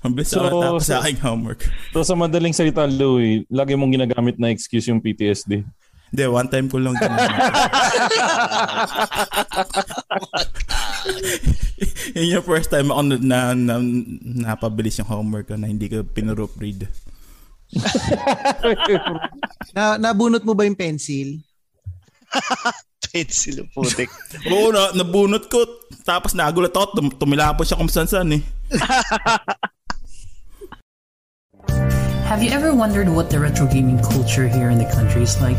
Mabilis 0.00 0.32
So, 0.32 0.40
ako 0.40 0.48
natapos 0.56 0.82
sa 0.82 0.94
so- 0.94 1.02
aking 1.04 1.20
homework. 1.20 1.60
So 1.92 2.00
sa 2.00 2.14
madaling 2.16 2.56
salita, 2.56 2.88
Louie, 2.88 3.44
lagi 3.46 3.76
mong 3.76 3.92
ginagamit 3.92 4.40
na 4.40 4.48
excuse 4.48 4.88
yung 4.88 4.98
PTSD. 4.98 5.68
Hindi, 6.10 6.26
one 6.26 6.50
time 6.50 6.66
ko 6.66 6.82
lang 6.82 6.98
ginamit. 6.98 7.30
Yun 12.18 12.34
yung 12.34 12.44
first 12.44 12.66
time 12.66 12.90
ako 12.90 13.02
na, 13.06 13.16
na, 13.22 13.54
na 13.54 13.78
napabilis 14.50 14.98
yung 14.98 15.06
homework 15.06 15.46
ko 15.46 15.54
na 15.54 15.70
hindi 15.70 15.86
ko 15.86 16.02
pinuroof-read. 16.02 16.90
na, 19.76 20.02
nabunot 20.02 20.42
mo 20.42 20.58
ba 20.58 20.66
yung 20.66 20.74
pencil? 20.74 21.38
Pencil, 23.10 23.66
putik. 23.74 24.10
Oo, 24.50 24.70
na, 24.70 24.94
nabunot 24.94 25.50
ko. 25.50 25.66
Tapos 26.06 26.34
nagulat 26.34 26.70
ako. 26.70 26.86
Tum- 26.94 27.16
tumilapos 27.18 27.66
siya 27.66 27.78
kung 27.78 27.90
saan-saan 27.90 28.38
eh. 28.38 28.42
Have 32.30 32.46
you 32.46 32.54
ever 32.54 32.70
wondered 32.70 33.10
what 33.10 33.26
the 33.26 33.42
retro 33.42 33.66
gaming 33.66 33.98
culture 33.98 34.46
here 34.46 34.70
in 34.70 34.78
the 34.78 34.86
country 34.94 35.26
is 35.26 35.34
like? 35.42 35.58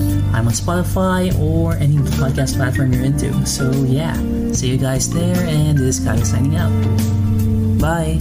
I'm 0.31 0.47
on 0.47 0.55
Spotify 0.55 1.27
or 1.43 1.75
any 1.75 1.99
podcast 2.15 2.55
platform 2.55 2.95
you're 2.95 3.03
into. 3.03 3.35
So 3.43 3.67
yeah, 3.83 4.15
see 4.55 4.71
you 4.71 4.79
guys 4.79 5.11
there, 5.11 5.35
and 5.43 5.75
this 5.75 5.99
is 5.99 6.07
Kage 6.07 6.23
signing 6.23 6.55
out. 6.55 6.71
Bye. 7.83 8.15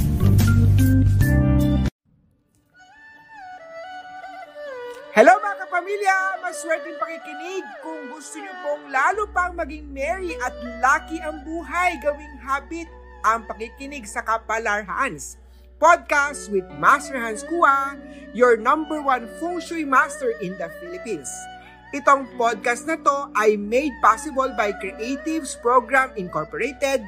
Hello 5.14 5.38
mga 5.38 5.57
kapamilya! 5.62 6.18
Maswerteng 6.42 6.99
pakikinig 6.99 7.62
kung 7.79 8.11
gusto 8.11 8.42
nyo 8.42 8.55
pong 8.66 8.85
lalo 8.90 9.23
pang 9.31 9.55
maging 9.55 9.87
merry 9.94 10.35
at 10.42 10.55
lucky 10.83 11.23
ang 11.23 11.46
buhay 11.46 11.94
gawing 12.03 12.37
habit 12.42 12.90
ang 13.23 13.46
pakikinig 13.46 14.03
sa 14.03 14.18
Kapalar 14.27 14.83
Hans. 14.83 15.38
Podcast 15.79 16.51
with 16.51 16.66
Master 16.75 17.16
Hans 17.16 17.46
Kua, 17.46 17.94
your 18.35 18.59
number 18.59 18.99
one 18.99 19.31
feng 19.38 19.62
shui 19.62 19.87
master 19.87 20.35
in 20.42 20.59
the 20.59 20.68
Philippines. 20.83 21.31
Itong 21.90 22.31
podcast 22.38 22.87
na 22.87 22.94
to 23.03 23.35
ay 23.35 23.59
made 23.59 23.90
possible 23.98 24.46
by 24.55 24.70
Creatives 24.79 25.59
Program 25.59 26.14
Incorporated, 26.14 27.03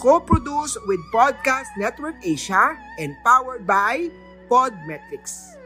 co-produced 0.00 0.80
with 0.88 1.00
Podcast 1.12 1.68
Network 1.76 2.16
Asia, 2.24 2.80
and 2.96 3.12
powered 3.20 3.68
by 3.68 4.08
Podmetrics. 4.48 5.56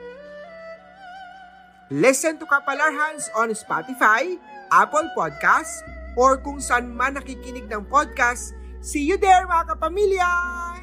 Listen 1.90 2.38
to 2.38 2.46
Kapalar 2.46 2.90
Hands 2.90 3.24
on 3.38 3.54
Spotify, 3.54 4.38
Apple 4.70 5.06
Podcasts, 5.14 5.82
or 6.18 6.38
kung 6.42 6.58
saan 6.58 6.90
man 6.90 7.18
nakikinig 7.18 7.70
ng 7.70 7.86
podcast. 7.86 8.54
See 8.82 9.06
you 9.06 9.14
there 9.14 9.46
mga 9.46 9.78
kapamilya! 9.78 10.79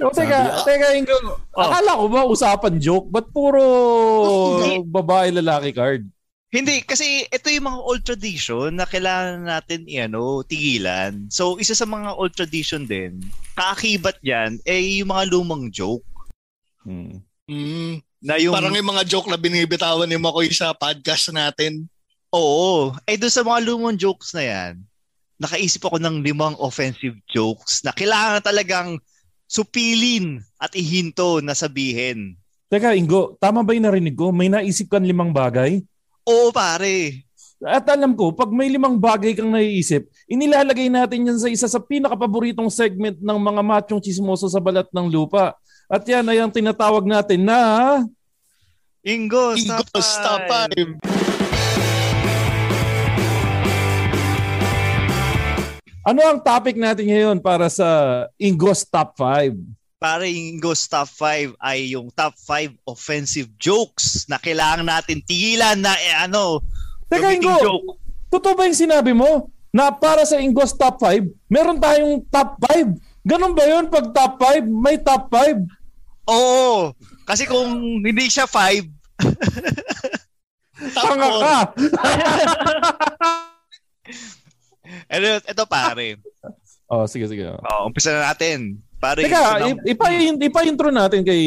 O, 0.00 0.08
teka, 0.10 0.64
teka, 0.64 0.88
Ingo. 0.96 1.36
Akala 1.52 2.00
ko 2.00 2.04
ba 2.08 2.24
usapan 2.24 2.80
joke? 2.80 3.12
Ba't 3.12 3.28
puro 3.28 3.60
babae 4.82 5.28
lalaki 5.36 5.70
card? 5.76 6.08
Hindi, 6.52 6.84
kasi 6.84 7.24
ito 7.32 7.48
yung 7.48 7.64
mga 7.64 7.80
old 7.80 8.02
tradition 8.04 8.76
na 8.76 8.84
kailangan 8.84 9.48
natin 9.48 9.88
i-ano, 9.88 10.44
tigilan. 10.44 11.24
So, 11.32 11.56
isa 11.56 11.72
sa 11.72 11.88
mga 11.88 12.12
old 12.12 12.36
tradition 12.36 12.84
din, 12.84 13.24
kaakibat 13.56 14.20
yan, 14.20 14.60
eh 14.68 15.00
yung 15.00 15.16
mga 15.16 15.32
lumang 15.32 15.72
joke. 15.72 16.04
Hmm. 16.84 17.24
Mm, 17.48 18.04
Na 18.20 18.36
yung, 18.36 18.52
Parang 18.52 18.76
yung 18.76 18.84
mga 18.84 19.08
joke 19.08 19.32
na 19.32 19.40
binibitawan 19.40 20.04
ni 20.04 20.20
Makoy 20.20 20.52
sa 20.52 20.76
podcast 20.76 21.32
natin. 21.32 21.88
oo. 22.36 22.92
Eh, 23.08 23.16
doon 23.16 23.32
sa 23.32 23.44
mga 23.44 23.60
lumang 23.64 23.96
jokes 23.96 24.36
na 24.36 24.44
yan, 24.44 24.74
nakaisip 25.42 25.82
ako 25.82 25.98
ng 25.98 26.22
limang 26.22 26.54
offensive 26.62 27.18
jokes 27.26 27.82
na 27.82 27.90
kailangan 27.90 28.40
talagang 28.40 29.02
supilin 29.50 30.40
at 30.56 30.72
ihinto 30.78 31.42
na 31.42 31.52
sabihin. 31.52 32.38
Teka, 32.72 32.96
Ingo, 32.96 33.36
tama 33.36 33.60
ba 33.60 33.76
yung 33.76 33.84
narinig 33.84 34.16
ko? 34.16 34.32
May 34.32 34.48
naisip 34.48 34.88
kang 34.88 35.04
limang 35.04 35.28
bagay? 35.28 35.84
Oo, 36.24 36.48
pare. 36.48 37.28
At 37.60 37.84
alam 37.92 38.16
ko, 38.16 38.32
pag 38.32 38.48
may 38.48 38.72
limang 38.72 38.96
bagay 38.96 39.36
kang 39.36 39.52
naiisip, 39.52 40.08
inilalagay 40.24 40.88
natin 40.88 41.28
yan 41.28 41.38
sa 41.38 41.52
isa 41.52 41.68
sa 41.68 41.78
pinakapaboritong 41.78 42.72
segment 42.72 43.20
ng 43.20 43.38
mga 43.38 43.60
machong 43.60 44.00
chismoso 44.00 44.48
sa 44.48 44.58
balat 44.58 44.88
ng 44.88 45.06
lupa. 45.12 45.52
At 45.86 46.02
yan 46.08 46.26
ay 46.32 46.40
ang 46.40 46.50
tinatawag 46.50 47.04
natin 47.04 47.44
na... 47.44 47.60
Ingo, 49.04 49.52
Ingo, 49.52 49.82
stop, 49.84 50.00
stop 50.00 50.42
time. 50.48 50.96
Ano 56.02 56.18
ang 56.26 56.42
topic 56.42 56.74
natin 56.74 57.06
ngayon 57.06 57.38
para 57.38 57.70
sa 57.70 57.86
Ingo's 58.34 58.82
Top 58.82 59.14
5? 59.14 59.54
Pare, 60.02 60.26
Ingo's 60.26 60.90
top 60.90 61.06
5 61.06 61.54
ay 61.62 61.94
yung 61.94 62.10
top 62.10 62.34
5 62.34 62.74
offensive 62.90 63.46
jokes 63.54 64.26
na 64.26 64.34
kailangan 64.34 64.82
natin 64.82 65.22
tigilan 65.22 65.78
na 65.78 65.94
eh, 65.94 66.26
ano, 66.26 66.58
Teka, 67.06 67.38
Ingo, 67.38 67.54
joke. 67.54 68.02
totoo 68.26 68.58
ba 68.58 68.66
yung 68.66 68.74
sinabi 68.74 69.14
mo 69.14 69.46
na 69.70 69.94
para 69.94 70.26
sa 70.26 70.42
Ingo's 70.42 70.74
Top 70.74 70.98
5, 70.98 71.22
meron 71.46 71.78
tayong 71.78 72.18
top 72.26 72.58
5? 72.66 72.98
Ganun 73.22 73.54
ba 73.54 73.62
yun? 73.62 73.86
Pag 73.86 74.10
top 74.10 74.42
5, 74.42 74.66
may 74.66 74.98
top 74.98 75.30
5? 75.30 75.70
Oo. 76.26 76.90
Kasi 77.22 77.46
kung 77.46 78.02
hindi 78.02 78.26
siya 78.26 78.50
5, 78.50 78.90
Tanga 80.98 81.30
ka! 81.46 81.58
ano, 85.08 85.26
ito 85.38 85.64
pare. 85.66 86.18
oh, 86.86 87.04
sige, 87.04 87.26
sige. 87.26 87.46
Oh, 87.48 87.86
umpisa 87.86 88.10
na 88.10 88.30
natin. 88.30 88.80
Pare, 88.96 89.26
Teka, 89.26 89.58
ng- 89.58 89.82
ip- 89.82 89.98
ipa, 89.98 90.06
ipa-intro 90.38 90.88
natin 90.88 91.22
kay 91.22 91.42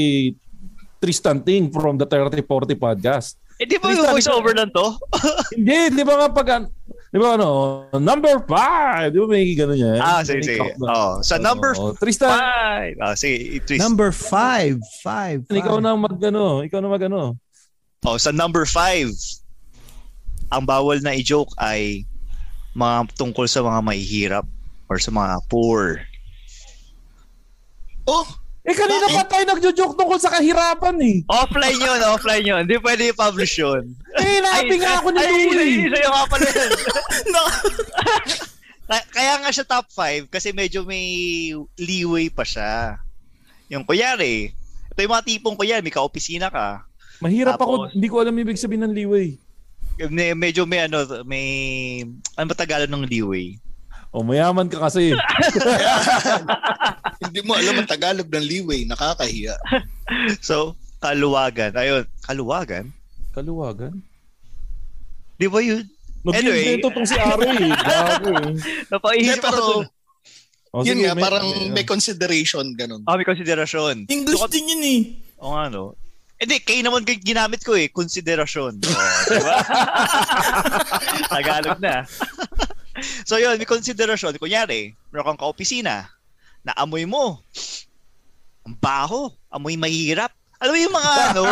Tristan 0.98 1.40
Ting 1.40 1.70
from 1.70 1.96
the 1.96 2.04
3040 2.04 2.44
podcast. 2.76 3.40
eh, 3.56 3.64
di 3.64 3.80
ba 3.80 3.88
yung 3.88 4.04
Tristan, 4.04 4.12
voice 4.12 4.30
over 4.30 4.52
lang 4.52 4.68
to? 4.70 5.00
Hindi, 5.56 5.96
di 5.96 6.04
ba 6.04 6.20
nga 6.20 6.28
pag, 6.28 6.68
di 7.08 7.16
ba 7.16 7.40
ano, 7.40 7.50
number 7.96 8.44
5, 8.44 8.52
di 9.08 9.18
ba 9.18 9.28
may 9.30 9.48
gano'n 9.56 9.80
yan? 9.80 9.98
ah, 9.98 10.20
sige, 10.20 10.44
sige. 10.44 10.60
Oh, 10.84 11.24
sa 11.24 11.40
number 11.40 11.72
Oh, 11.80 11.96
Tristan, 11.96 12.36
5. 13.00 13.00
Oh, 13.00 13.16
sige, 13.16 13.64
Tris. 13.64 13.80
Number 13.80 14.12
five. 14.12 14.76
Five. 15.00 15.48
ikaw 15.48 15.80
five. 15.80 15.84
na 15.86 15.96
mag 15.96 16.20
ano, 16.20 16.60
ikaw 16.60 16.84
na 16.84 16.92
mag 16.92 17.04
ano. 17.08 17.40
Oh, 18.04 18.20
sa 18.20 18.36
number 18.36 18.68
five, 18.68 19.08
ang 20.52 20.68
bawal 20.68 21.00
na 21.00 21.16
i-joke 21.16 21.56
ay 21.58 22.04
mga 22.76 23.16
tungkol 23.16 23.48
sa 23.48 23.64
mga 23.64 23.80
mahihirap 23.82 24.46
or 24.86 25.00
sa 25.00 25.10
mga 25.10 25.40
poor. 25.48 26.04
Oh, 28.06 28.28
Eh 28.66 28.74
kanina 28.74 29.06
pa 29.14 29.22
tayo 29.30 29.46
nagjo-joke 29.46 29.94
tungkol 29.94 30.18
sa 30.18 30.34
kahirapan 30.34 30.98
eh. 30.98 31.22
Offline 31.30 31.78
yun, 31.78 32.00
offline 32.02 32.42
yun. 32.42 32.62
Hindi 32.66 32.82
pwede 32.82 33.14
i-publish 33.14 33.62
yun. 33.62 33.94
Eh, 34.18 34.42
nabi 34.42 34.82
nga 34.82 34.98
ako 34.98 35.14
ni 35.14 35.22
ay, 35.22 35.30
Louie. 35.30 35.54
ay, 35.54 35.70
ay, 35.86 35.90
sa'yo 35.94 36.10
nga 36.10 36.24
pala 36.26 36.46
yun. 36.50 36.72
Kaya- 38.90 39.10
Kaya 39.14 39.34
nga 39.38 39.50
siya 39.54 39.70
top 39.70 39.86
5 39.94 40.34
kasi 40.34 40.50
medyo 40.50 40.82
may 40.82 41.06
leeway 41.78 42.34
pa 42.34 42.42
siya. 42.42 42.98
Yung 43.70 43.86
kunyari, 43.86 44.50
ito 44.90 45.00
yung 45.00 45.14
mga 45.14 45.30
tipong 45.30 45.54
kunyari, 45.54 45.86
may 45.86 45.94
ka-opisina 45.94 46.50
ka. 46.50 46.90
Mahirap 47.22 47.62
ako, 47.62 47.86
Tapos- 47.86 47.94
hindi 47.94 48.10
ko 48.10 48.18
alam 48.18 48.34
ibig 48.34 48.58
sabihin 48.58 48.90
ng 48.90 48.98
leeway. 48.98 49.38
May, 49.96 50.36
medyo 50.36 50.68
may 50.68 50.84
ano, 50.86 51.08
may, 51.24 51.46
ano 52.36 52.46
ba 52.46 52.56
Tagalog 52.56 52.92
ng 52.92 53.08
leeway? 53.08 53.56
O 54.12 54.24
mayaman 54.24 54.68
ka 54.68 54.88
kasi. 54.88 55.12
Hindi 57.24 57.40
mo 57.44 57.56
alam 57.56 57.80
ang 57.80 57.90
Tagalog 57.90 58.28
ng 58.28 58.46
leeway. 58.46 58.84
Nakakahiya. 58.88 59.56
So, 60.40 60.78
kaluwagan. 61.02 61.74
Ayun, 61.74 62.06
kaluwagan? 62.22 62.94
Kaluwagan? 63.34 64.06
Di 65.36 65.50
ba 65.50 65.60
yun? 65.60 65.82
Anyway. 66.30 66.78
Nag-invento 66.78 66.88
tong 66.94 67.10
si 67.10 67.18
Ari 67.18 67.50
eh. 67.58 67.74
Napaisip 68.94 69.42
ako 69.42 69.58
dun. 69.82 69.86
O, 70.76 70.84
yun 70.86 71.02
nga, 71.02 71.18
may- 71.18 71.24
parang 71.26 71.46
may- 71.50 71.82
may 71.82 71.86
consideration, 71.88 72.70
ganun. 72.78 73.02
Ah, 73.10 73.18
may 73.18 73.26
konsiderasyon. 73.26 74.06
English 74.12 74.44
din 74.52 74.70
yun 74.70 74.84
eh. 74.86 75.02
O 75.42 75.58
nga, 75.58 75.74
no? 75.74 75.98
Hindi, 76.36 76.60
kayo 76.60 76.84
naman 76.84 77.08
ginamit 77.08 77.64
ko 77.64 77.80
eh, 77.80 77.88
konsiderasyon. 77.88 78.80
Oh, 78.86 79.32
di 79.32 79.40
ba? 79.42 79.56
Tagalog 81.34 81.80
na. 81.80 82.04
so 83.30 83.40
yun, 83.40 83.56
may 83.56 83.68
konsiderasyon. 83.68 84.36
Kunyari, 84.36 84.94
meron 85.12 85.34
kang 85.34 85.42
kaopisina, 85.48 86.12
na 86.66 86.74
amoy 86.76 87.08
mo, 87.08 87.40
ang 88.66 88.76
baho, 88.78 89.32
amoy 89.48 89.80
mahirap. 89.80 90.34
Alam 90.60 90.72
mo 90.74 90.80
yung 90.82 90.96
mga 90.96 91.12
ano, 91.32 91.44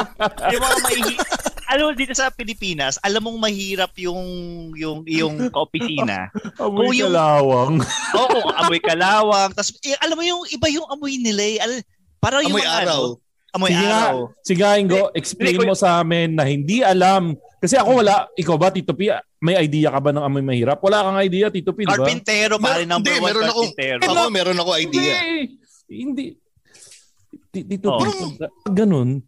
yung 0.52 0.64
mga 0.64 0.78
mahihirap. 0.82 1.28
Alam 1.74 1.84
mo, 1.90 1.92
dito 1.96 2.14
sa 2.14 2.30
Pilipinas, 2.30 3.02
alam 3.02 3.24
mong 3.26 3.40
mahirap 3.40 3.94
yung 3.98 4.22
yung 4.78 5.02
yung 5.08 5.50
kaopisina. 5.50 6.30
Amoy 6.60 6.92
Kung 6.92 6.94
yung- 6.94 7.14
kalawang. 7.14 7.76
Oo, 8.14 8.40
amoy 8.60 8.80
kalawang. 8.84 9.50
Tapos, 9.56 9.74
eh, 9.82 9.98
alam 9.98 10.18
mo 10.18 10.24
yung 10.26 10.44
iba 10.52 10.68
yung 10.70 10.86
amoy 10.92 11.18
nila 11.18 11.42
eh. 11.42 11.58
Al- 11.64 11.86
parang 12.22 12.46
yung 12.46 12.58
Amoy 12.58 12.66
mga 12.68 12.74
araw. 12.86 13.02
Ano, 13.18 13.23
amoy 13.54 13.70
Sige 13.70 13.80
nga, 13.80 13.94
araw. 14.04 14.18
sige 14.42 14.60
nga, 14.60 14.74
Ingo, 14.76 15.02
explain 15.14 15.58
mo 15.62 15.74
sa 15.74 16.00
amin 16.00 16.34
na 16.34 16.44
hindi 16.44 16.82
alam. 16.82 17.32
Kasi 17.58 17.78
ako 17.78 18.02
wala, 18.02 18.28
ikaw 18.34 18.58
ba, 18.58 18.68
Tito 18.68 18.92
P, 18.92 19.08
may 19.40 19.56
idea 19.56 19.88
ka 19.88 20.00
ba 20.00 20.10
ng 20.10 20.20
amoy 20.20 20.42
mahirap? 20.42 20.82
Wala 20.82 21.06
kang 21.06 21.20
idea, 21.20 21.48
Tito 21.48 21.72
P, 21.72 21.82
di 21.82 21.88
ba? 21.88 21.96
Carpintero, 21.96 22.58
pare 22.58 22.84
number 22.84 23.08
hindi, 23.08 23.20
one, 23.20 23.28
meron 23.30 23.46
ako- 23.46 23.62
carpintero. 23.70 24.00
Ako, 24.04 24.22
meron 24.30 24.58
ako 24.58 24.72
idea. 24.76 25.14
Hindi. 25.16 25.42
Hindi. 25.88 26.26
Ti- 27.50 27.66
Tito 27.68 27.88
Oh. 27.88 28.00
P, 28.00 28.08
pag 28.36 28.76
ganun, 28.76 29.22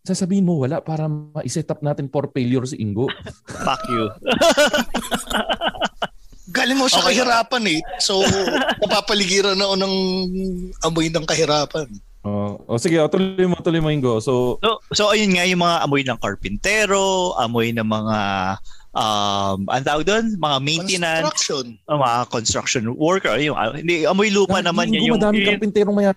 sasabihin 0.00 0.46
mo 0.46 0.62
wala 0.62 0.78
para 0.78 1.04
ma-set 1.04 1.68
up 1.68 1.82
natin 1.82 2.06
for 2.06 2.30
failure 2.30 2.64
si 2.64 2.78
Ingo. 2.78 3.10
Fuck 3.66 3.82
you. 3.88 4.06
Galing 6.48 6.80
mo 6.80 6.88
sa 6.88 7.04
Okay. 7.04 7.12
kahirapan 7.12 7.64
eh. 7.68 7.80
So, 7.98 8.24
napapaligiran 8.80 9.52
na 9.52 9.68
ako 9.68 9.76
ng 9.76 9.94
amoy 10.80 11.12
ng 11.12 11.26
kahirapan. 11.26 11.84
Oh, 12.28 12.60
o 12.68 12.76
sige, 12.76 13.00
o, 13.00 13.08
tuloy 13.08 13.48
mo, 13.48 13.56
tuloy 13.58 13.80
mo 13.80 13.88
Ingo. 13.88 14.20
So, 14.20 14.60
So, 14.60 14.78
so 14.92 15.02
ayun 15.08 15.32
nga 15.32 15.42
yung 15.42 15.58
mga 15.58 15.76
amoy 15.82 16.04
ng 16.04 16.18
karpintero, 16.20 17.32
amoy 17.36 17.72
ng 17.72 17.84
mga 17.84 18.16
um 18.92 19.64
ang 19.68 19.84
tawag 19.84 20.04
doon, 20.04 20.36
mga 20.36 20.56
maintenance, 20.60 21.24
Construction. 21.24 21.64
uh, 21.88 21.96
mga 21.96 22.16
construction 22.28 22.82
worker, 22.94 23.34
yung 23.38 23.54
ah, 23.54 23.72
hindi 23.72 24.04
amoy 24.04 24.28
lupa 24.28 24.60
naman 24.60 24.90
yan 24.90 25.00
Ingo, 25.00 25.06
yung 25.08 25.16
madami 25.18 25.34
yung, 25.40 25.48
karpinterong 25.48 25.96
maya. 25.96 26.12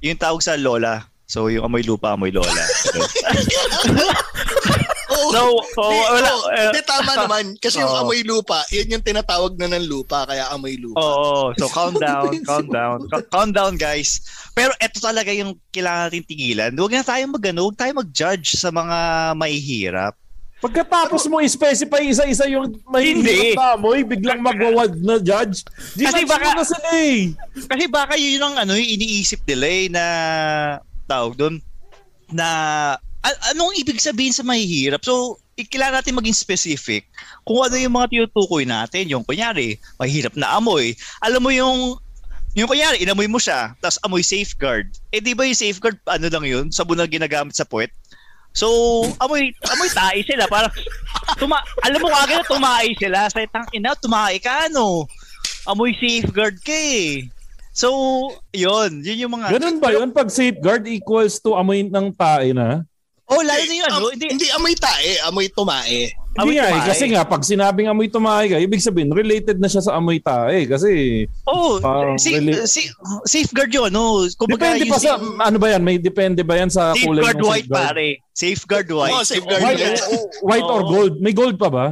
yung 0.00 0.16
tawag 0.16 0.40
sa 0.40 0.56
lola. 0.56 1.04
So 1.30 1.46
yung 1.46 1.62
amoy 1.62 1.86
lupa, 1.86 2.14
amoy 2.14 2.30
lola. 2.30 2.50
Oo. 5.20 5.30
so, 5.30 5.42
so 5.76 5.82
Di, 5.86 5.96
wala 5.98 6.30
eh, 6.56 6.68
Di, 6.72 6.80
tama 6.82 7.12
naman. 7.14 7.44
Kasi 7.56 7.78
yung 7.78 7.90
Oo. 7.90 8.00
amoy 8.02 8.24
lupa, 8.24 8.64
yan 8.70 8.96
yung 8.96 9.04
tinatawag 9.04 9.54
na 9.54 9.68
ng 9.70 9.84
lupa, 9.84 10.24
kaya 10.24 10.48
amoy 10.50 10.76
lupa. 10.76 10.96
Oo, 10.96 11.52
so 11.54 11.68
calm 11.76 11.94
down, 11.96 12.32
calm 12.42 12.66
down. 12.66 12.98
Ca- 13.06 13.28
Calm 13.28 13.50
down 13.52 13.74
guys. 13.74 14.24
Pero 14.50 14.72
eto 14.76 14.98
talaga 14.98 15.30
yung 15.30 15.54
kailangan 15.68 16.08
natin 16.08 16.24
tigilan. 16.24 16.72
Huwag 16.72 16.92
na 16.92 17.04
tayo 17.04 17.22
magano, 17.28 17.64
huwag 17.64 17.78
tayo 17.78 17.92
mag-judge 17.94 18.56
sa 18.56 18.68
mga 18.68 18.98
mahihirap. 19.36 20.14
Pagkatapos 20.60 21.24
mo 21.24 21.40
i-specify 21.40 22.04
isa-isa 22.04 22.44
yung 22.44 22.68
may 22.92 23.16
Hindi. 23.16 23.56
amoy, 23.56 24.04
biglang 24.04 24.44
magwawad 24.44 24.92
na 25.00 25.16
judge. 25.16 25.64
Di 25.96 26.04
Kasi 26.04 26.28
baka... 26.28 26.52
na 26.52 26.64
sila 26.68 26.88
eh. 26.92 27.32
Kasi 27.64 27.88
baka 27.88 28.12
yun 28.20 28.44
ang 28.44 28.60
ano, 28.60 28.76
yung 28.76 28.92
iniisip 28.92 29.40
nila 29.48 29.64
eh, 29.64 29.84
na 29.88 30.04
tawag 31.08 31.32
doon 31.32 31.56
na 32.28 32.46
a- 33.24 33.40
anong 33.52 33.76
ibig 33.76 34.00
sabihin 34.00 34.32
sa 34.32 34.44
mahihirap? 34.44 35.04
So, 35.04 35.38
kailangan 35.60 36.00
natin 36.00 36.16
maging 36.16 36.36
specific 36.36 37.04
kung 37.44 37.60
ano 37.60 37.76
yung 37.76 37.92
mga 37.92 38.08
tinutukoy 38.08 38.64
natin. 38.64 39.12
Yung 39.12 39.24
kunyari, 39.28 39.76
mahirap 40.00 40.32
na 40.32 40.56
amoy. 40.56 40.96
Alam 41.20 41.44
mo 41.44 41.52
yung 41.52 42.00
yung 42.56 42.66
kunyari, 42.66 42.98
inamoy 42.98 43.30
mo 43.30 43.38
siya, 43.38 43.78
tapos 43.78 44.00
amoy 44.02 44.26
safeguard. 44.26 44.90
Eh 45.14 45.22
di 45.22 45.38
ba 45.38 45.46
yung 45.46 45.54
safeguard, 45.54 46.00
ano 46.10 46.26
lang 46.26 46.44
yun, 46.48 46.66
sabon 46.74 46.98
na 46.98 47.06
ginagamit 47.06 47.54
sa 47.54 47.62
puwet? 47.62 47.94
So, 48.50 48.66
amoy 49.22 49.54
amoy 49.70 49.90
tae 49.94 50.26
sila. 50.26 50.50
Parang, 50.50 50.74
tuma 51.38 51.62
alam 51.86 52.02
mo 52.02 52.10
kagad 52.10 52.42
na 52.42 52.50
tumae 52.50 52.90
sila. 52.98 53.30
Sa 53.30 53.38
tang 53.46 53.68
ina, 53.70 53.94
tumae 53.94 54.42
ka, 54.42 54.66
ano? 54.66 55.06
Amoy 55.70 55.94
safeguard 55.94 56.58
ka 56.58 56.74
eh. 56.74 57.30
So, 57.70 57.86
yun. 58.50 59.06
Yun 59.06 59.22
yung 59.22 59.32
mga... 59.38 59.54
Ganun 59.54 59.78
ba 59.78 59.94
yun? 59.94 60.10
Pag 60.10 60.34
safeguard 60.34 60.82
equals 60.90 61.38
to 61.38 61.54
amoy 61.54 61.86
ng 61.86 62.10
tae 62.18 62.50
na? 62.50 62.82
Oh, 63.30 63.40
lalo 63.40 63.62
na 63.62 63.72
yung 63.72 63.86
ano. 63.86 63.96
Am- 64.04 64.18
hindi, 64.18 64.46
amoy 64.50 64.74
tae, 64.74 65.22
amoy 65.22 65.46
tumae. 65.48 66.10
Hindi 66.30 66.54
nga 66.56 66.66
eh, 66.66 66.72
tumae. 66.72 66.88
kasi 66.90 67.04
nga 67.08 67.22
pag 67.22 67.42
sinabing 67.42 67.86
amoy 67.86 68.06
tumae 68.06 68.46
ka, 68.46 68.56
ibig 68.56 68.78
sabihin 68.80 69.10
related 69.10 69.58
na 69.58 69.66
siya 69.66 69.82
sa 69.82 69.94
amoy 69.94 70.18
tae 70.18 70.66
kasi 70.66 70.90
Oh, 71.42 71.78
si, 72.16 72.34
rela- 72.34 72.66
si, 72.66 72.90
safeguard 73.24 73.70
yun, 73.70 73.86
ano? 73.88 74.26
Kumbaga, 74.34 74.74
depende 74.74 74.86
pa 74.86 74.98
sa 74.98 75.14
ano 75.18 75.56
ba 75.56 75.68
yan? 75.68 75.82
May 75.82 75.96
depende 75.96 76.42
ba 76.42 76.54
yan 76.54 76.70
sa 76.70 76.90
kulay 76.92 77.22
Safeguard 77.22 77.38
ng 77.38 77.46
white, 77.46 77.68
pare. 77.68 78.08
Safeguard 78.32 78.88
white. 78.88 79.14
Oh, 79.14 79.22
safeguard 79.22 79.62
White, 79.62 79.78
white. 79.80 80.02
white 80.42 80.68
or 80.68 80.82
Oo. 80.82 80.90
gold? 80.90 81.14
May 81.18 81.32
gold 81.32 81.54
pa 81.54 81.70
ba? 81.70 81.86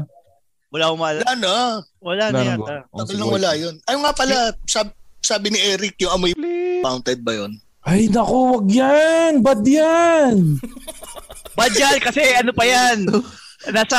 Wala 0.69 0.85
akong 0.87 1.01
maalala. 1.01 1.23
Wala 1.23 1.35
na. 1.35 1.55
Wala 1.99 2.25
na 2.25 2.35
Wala 2.35 2.35
na 2.35 2.41
yata. 2.45 2.77
Oh, 2.91 2.99
Tagal 3.01 3.15
nang 3.17 3.31
wala 3.33 3.51
yun. 3.55 3.75
Ay 3.85 3.95
nga 3.95 4.13
pala, 4.13 4.37
sab- 4.67 4.97
sabi 5.19 5.49
ni 5.49 5.59
Eric, 5.65 5.99
yung 5.99 6.13
amoy 6.13 6.35
mounted 6.79 7.23
ba 7.23 7.33
yun? 7.33 7.55
Ay 7.81 8.05
nako, 8.07 8.37
wag 8.55 8.69
yan. 8.69 9.41
Bad 9.41 9.63
yan. 9.65 10.37
Bad 11.59 11.75
yan, 11.75 11.99
kasi 11.99 12.23
ano 12.39 12.51
pa 12.55 12.65
yan? 12.65 13.09
Nasa 13.75 13.99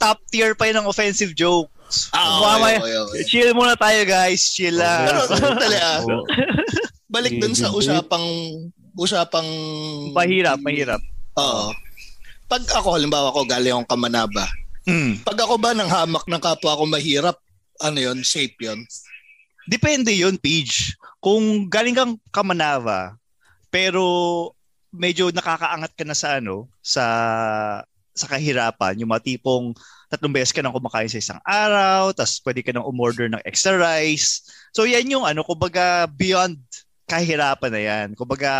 top 0.00 0.18
tier 0.32 0.56
pa 0.56 0.68
yun 0.68 0.80
ng 0.80 0.88
offensive 0.88 1.36
jokes. 1.36 2.08
Ah, 2.10 2.58
okay, 2.58 2.80
okay, 2.80 2.96
okay. 3.04 3.20
Chill 3.28 3.52
muna 3.52 3.76
tayo, 3.76 4.00
guys. 4.08 4.40
Chill 4.50 4.74
lang. 4.74 5.04
Pero, 5.04 5.20
tali 5.60 5.78
ah, 5.78 6.00
balik 7.06 7.36
dun 7.38 7.54
sa 7.54 7.68
usapang, 7.70 8.24
usapang... 8.96 9.46
mahirap, 10.16 10.58
mahirap. 10.64 11.02
Oo. 11.36 11.70
Pag 12.48 12.64
ako, 12.72 12.96
halimbawa 12.96 13.30
ako, 13.30 13.44
galing 13.44 13.76
akong 13.76 13.90
kamanaba. 13.92 14.48
Hmm. 14.84 15.20
Pag 15.24 15.38
ako 15.44 15.54
ba 15.60 15.76
ng 15.76 15.88
hamak 15.88 16.24
ng 16.28 16.42
kapwa 16.42 16.76
ako 16.76 16.84
mahirap, 16.88 17.36
ano 17.80 17.98
yun, 18.00 18.24
safe 18.24 18.56
yun? 18.60 18.84
Depende 19.64 20.12
yun, 20.12 20.36
Pidge. 20.36 20.96
Kung 21.24 21.72
galing 21.72 21.96
kang 21.96 22.14
Kamanava, 22.28 23.16
pero 23.72 24.52
medyo 24.94 25.34
nakakaangat 25.34 25.92
ka 25.98 26.04
na 26.06 26.14
sa 26.14 26.38
ano, 26.38 26.70
sa 26.78 27.04
sa 28.14 28.26
kahirapan, 28.30 28.94
yung 29.02 29.10
mga 29.10 29.26
tipong 29.26 29.74
tatlong 30.06 30.30
beses 30.30 30.54
ka 30.54 30.62
nang 30.62 30.70
kumakain 30.70 31.10
sa 31.10 31.18
isang 31.18 31.40
araw, 31.42 32.14
tapos 32.14 32.38
pwede 32.46 32.62
ka 32.62 32.70
nang 32.70 32.86
umorder 32.86 33.26
ng 33.26 33.42
extra 33.42 33.74
rice. 33.74 34.46
So 34.70 34.86
yan 34.86 35.10
yung 35.10 35.26
ano, 35.26 35.42
kumbaga 35.42 36.06
beyond 36.06 36.62
kahirapan 37.10 37.72
na 37.74 37.82
yan. 37.82 38.08
Kumbaga 38.14 38.50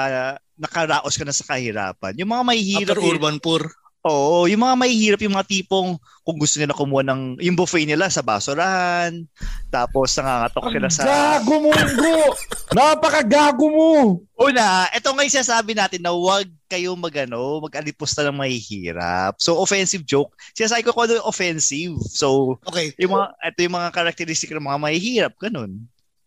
nakaraos 0.59 1.15
ka 1.15 1.23
na 1.23 1.31
sa 1.31 1.47
kahirapan. 1.55 2.19
Yung 2.19 2.35
mga 2.35 2.43
mahihirap, 2.43 2.99
After 2.99 3.07
urban 3.07 3.39
poor. 3.39 3.71
Oo, 4.05 4.45
yung 4.53 4.61
mga 4.61 4.77
mahihirap, 4.77 5.21
yung 5.25 5.33
mga 5.33 5.49
tipong 5.49 5.97
kung 6.21 6.37
gusto 6.37 6.61
nila 6.61 6.77
kumuha 6.77 7.01
ng 7.09 7.41
yung 7.41 7.57
buffet 7.57 7.89
nila 7.89 8.13
sa 8.13 8.21
basurahan, 8.21 9.25
tapos 9.73 10.13
nangangatok 10.21 10.65
sila 10.69 10.89
sa... 10.93 11.03
Gago 11.05 11.57
mo, 11.57 11.73
Ingo. 11.73 12.37
Napakagago 12.77 13.65
mo. 13.65 13.91
Una, 14.37 14.93
ito 14.93 15.09
nga 15.09 15.25
yung 15.25 15.37
sinasabi 15.41 15.73
natin 15.73 16.05
na 16.05 16.13
huwag 16.13 16.45
kayo 16.69 16.93
magano, 16.93 17.65
mag-alipusta 17.65 18.21
ng 18.29 18.37
mahihirap. 18.37 19.41
So, 19.41 19.57
offensive 19.57 20.05
joke. 20.05 20.37
Sinasabi 20.53 20.85
ko 20.85 20.93
kung 20.93 21.09
ano 21.09 21.25
yung 21.25 21.29
offensive. 21.29 21.97
So, 22.05 22.61
Okay. 22.69 22.93
yung 23.01 23.17
mga, 23.17 23.27
ito 23.41 23.59
yung 23.65 23.77
mga 23.81 23.89
characteristic 23.89 24.53
ng 24.53 24.69
mga 24.69 24.81
mahihirap. 24.81 25.33
Ganun. 25.41 25.81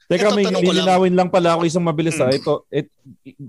Teka, 0.08 0.32
Ito, 0.32 0.36
may 0.40 0.50
ko 0.50 0.56
lang. 0.56 0.66
lilinawin 0.66 1.14
lang 1.14 1.30
pala 1.30 1.54
ako 1.54 1.70
isang 1.70 1.86
mabilis 1.86 2.18
Hmm. 2.18 2.26
ha. 2.26 2.34
Ito, 2.34 2.66
et, 2.74 2.90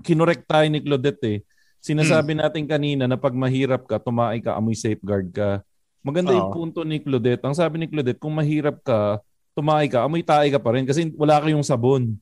kinorek 0.05 0.45
tayo 0.45 0.69
ni 0.69 0.83
Claudette 0.83 1.25
eh. 1.25 1.39
Sinasabi 1.79 2.35
natin 2.35 2.67
kanina 2.67 3.07
na 3.07 3.15
pag 3.15 3.35
mahirap 3.35 3.87
ka, 3.87 3.99
tumae 3.99 4.39
ka, 4.43 4.55
amoy 4.55 4.75
safeguard 4.75 5.31
ka. 5.31 5.63
Maganda 5.99 6.31
yung 6.31 6.51
Oo. 6.51 6.55
punto 6.55 6.83
ni 6.87 7.03
Claudette. 7.03 7.43
Ang 7.43 7.55
sabi 7.55 7.79
ni 7.79 7.87
Claudette, 7.91 8.19
kung 8.19 8.31
mahirap 8.35 8.79
ka, 8.83 9.19
tumae 9.55 9.87
ka, 9.91 10.07
amoy 10.07 10.23
tae 10.23 10.47
ka 10.47 10.59
pa 10.59 10.71
rin 10.75 10.87
kasi 10.87 11.11
wala 11.19 11.39
kayong 11.43 11.65
sabon. 11.65 12.15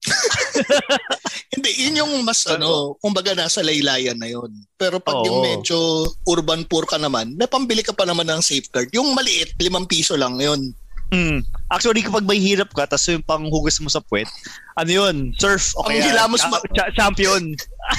Hindi, 1.50 1.70
yun 1.82 2.00
yung 2.00 2.12
mas 2.24 2.46
ano, 2.48 2.96
kumbaga 3.02 3.36
nasa 3.36 3.60
laylayan 3.60 4.16
na 4.16 4.30
yun. 4.30 4.48
Pero 4.78 5.02
pag 5.02 5.20
Oo. 5.20 5.26
yung 5.26 5.38
medyo 5.44 5.76
urban 6.24 6.64
poor 6.64 6.88
ka 6.88 6.96
naman, 6.96 7.36
may 7.36 7.50
pambili 7.50 7.84
ka 7.84 7.92
pa 7.92 8.08
naman 8.08 8.24
ng 8.30 8.40
safeguard. 8.40 8.88
Yung 8.96 9.12
maliit, 9.12 9.58
limang 9.60 9.84
piso 9.84 10.16
lang 10.16 10.40
yun. 10.40 10.72
Mm. 11.10 11.42
Actually, 11.66 12.02
kapag 12.02 12.22
may 12.22 12.38
hirap 12.38 12.70
ka, 12.70 12.82
tapos 12.84 13.06
yung 13.08 13.22
panghugas 13.22 13.78
mo 13.78 13.86
sa 13.86 13.98
puwet, 13.98 14.30
ano 14.74 14.90
yun? 14.90 15.34
Surf. 15.34 15.74
O 15.74 15.82
Ang 15.82 15.90
kaya, 15.92 16.06
hilamos 16.06 16.38
cha- 16.38 16.46
mo- 16.48 16.66
cha- 16.70 16.90
champion. 16.92 17.42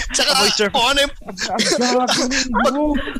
Tsaka, 0.09 0.32
Amoy 0.34 0.49
surf. 0.49 0.72
kung 0.72 0.86
ano 0.86 0.99
yung, 1.01 1.14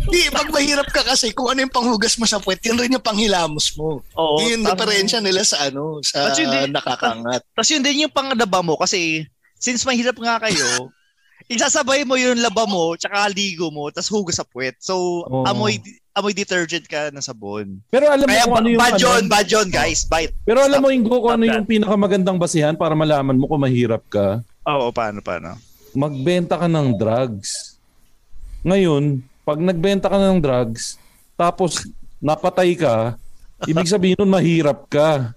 di, 0.08 0.28
pag 0.30 0.48
mahirap 0.48 0.88
ka 0.88 1.04
kasi, 1.04 1.32
kung 1.32 1.48
ano 1.48 1.62
yung 1.62 1.72
panghugas 1.72 2.16
mo 2.16 2.24
sa 2.24 2.40
puwet, 2.40 2.64
yun 2.64 2.76
rin 2.76 2.92
yung 2.92 3.04
panghilamos 3.04 3.76
mo. 3.76 4.00
Oo, 4.16 4.40
yun 4.42 4.60
yung 4.60 4.64
tama. 4.66 4.76
diferensya 4.78 5.20
nila 5.20 5.42
sa 5.42 5.66
ano, 5.66 6.00
sa 6.02 6.30
At 6.30 6.36
yun 6.36 6.50
din- 6.50 6.72
nakakangat. 6.72 7.42
Tapos 7.48 7.70
yun 7.70 7.84
din 7.84 8.04
yung 8.04 8.14
panglaba 8.14 8.60
mo 8.62 8.76
kasi 8.76 9.28
since 9.56 9.84
mahirap 9.84 10.16
nga 10.16 10.40
kayo, 10.42 10.92
isasabay 11.52 12.04
mo 12.04 12.16
yung 12.16 12.40
laba 12.40 12.64
mo, 12.64 12.96
tsaka 12.96 13.28
ligo 13.30 13.68
mo, 13.70 13.88
tapos 13.90 14.08
hugas 14.10 14.36
sa 14.36 14.48
puwet. 14.48 14.80
So, 14.80 14.96
Oo. 15.22 15.44
amoy 15.44 15.80
amoy 16.12 16.36
detergent 16.36 16.86
ka 16.88 17.08
ng 17.12 17.24
sabon. 17.24 17.80
Pero 17.88 18.12
alam 18.12 18.28
mo 18.28 18.32
Kaya 18.32 18.44
kung 18.44 18.60
ano 18.60 18.68
yung 18.68 18.82
bad 18.82 18.94
ano- 18.96 19.04
yun, 19.04 19.24
bad 19.32 19.48
yun, 19.48 19.68
guys. 19.72 20.02
Bite. 20.04 20.36
Pero 20.44 20.60
alam 20.60 20.80
mo, 20.84 20.92
Ingo, 20.92 21.24
kung 21.24 21.34
ano 21.40 21.44
Stop 21.48 21.56
yung 21.56 21.68
pinakamagandang 21.68 22.40
basihan 22.40 22.76
para 22.76 22.94
malaman 22.94 23.40
mo 23.40 23.48
kung 23.48 23.64
mahirap 23.64 24.04
ka? 24.12 24.44
Oo, 24.68 24.92
paano, 24.92 25.24
paano? 25.24 25.56
Magbenta 25.96 26.60
ka 26.60 26.68
ng 26.68 26.96
drugs. 26.96 27.80
Ngayon, 28.62 29.24
pag 29.42 29.58
nagbenta 29.58 30.08
ka 30.12 30.18
ng 30.20 30.40
drugs, 30.40 31.00
tapos 31.34 31.88
napatay 32.22 32.78
ka, 32.78 33.18
ibig 33.66 33.90
sabihin 33.90 34.20
nun 34.22 34.32
mahirap 34.32 34.86
ka. 34.92 35.34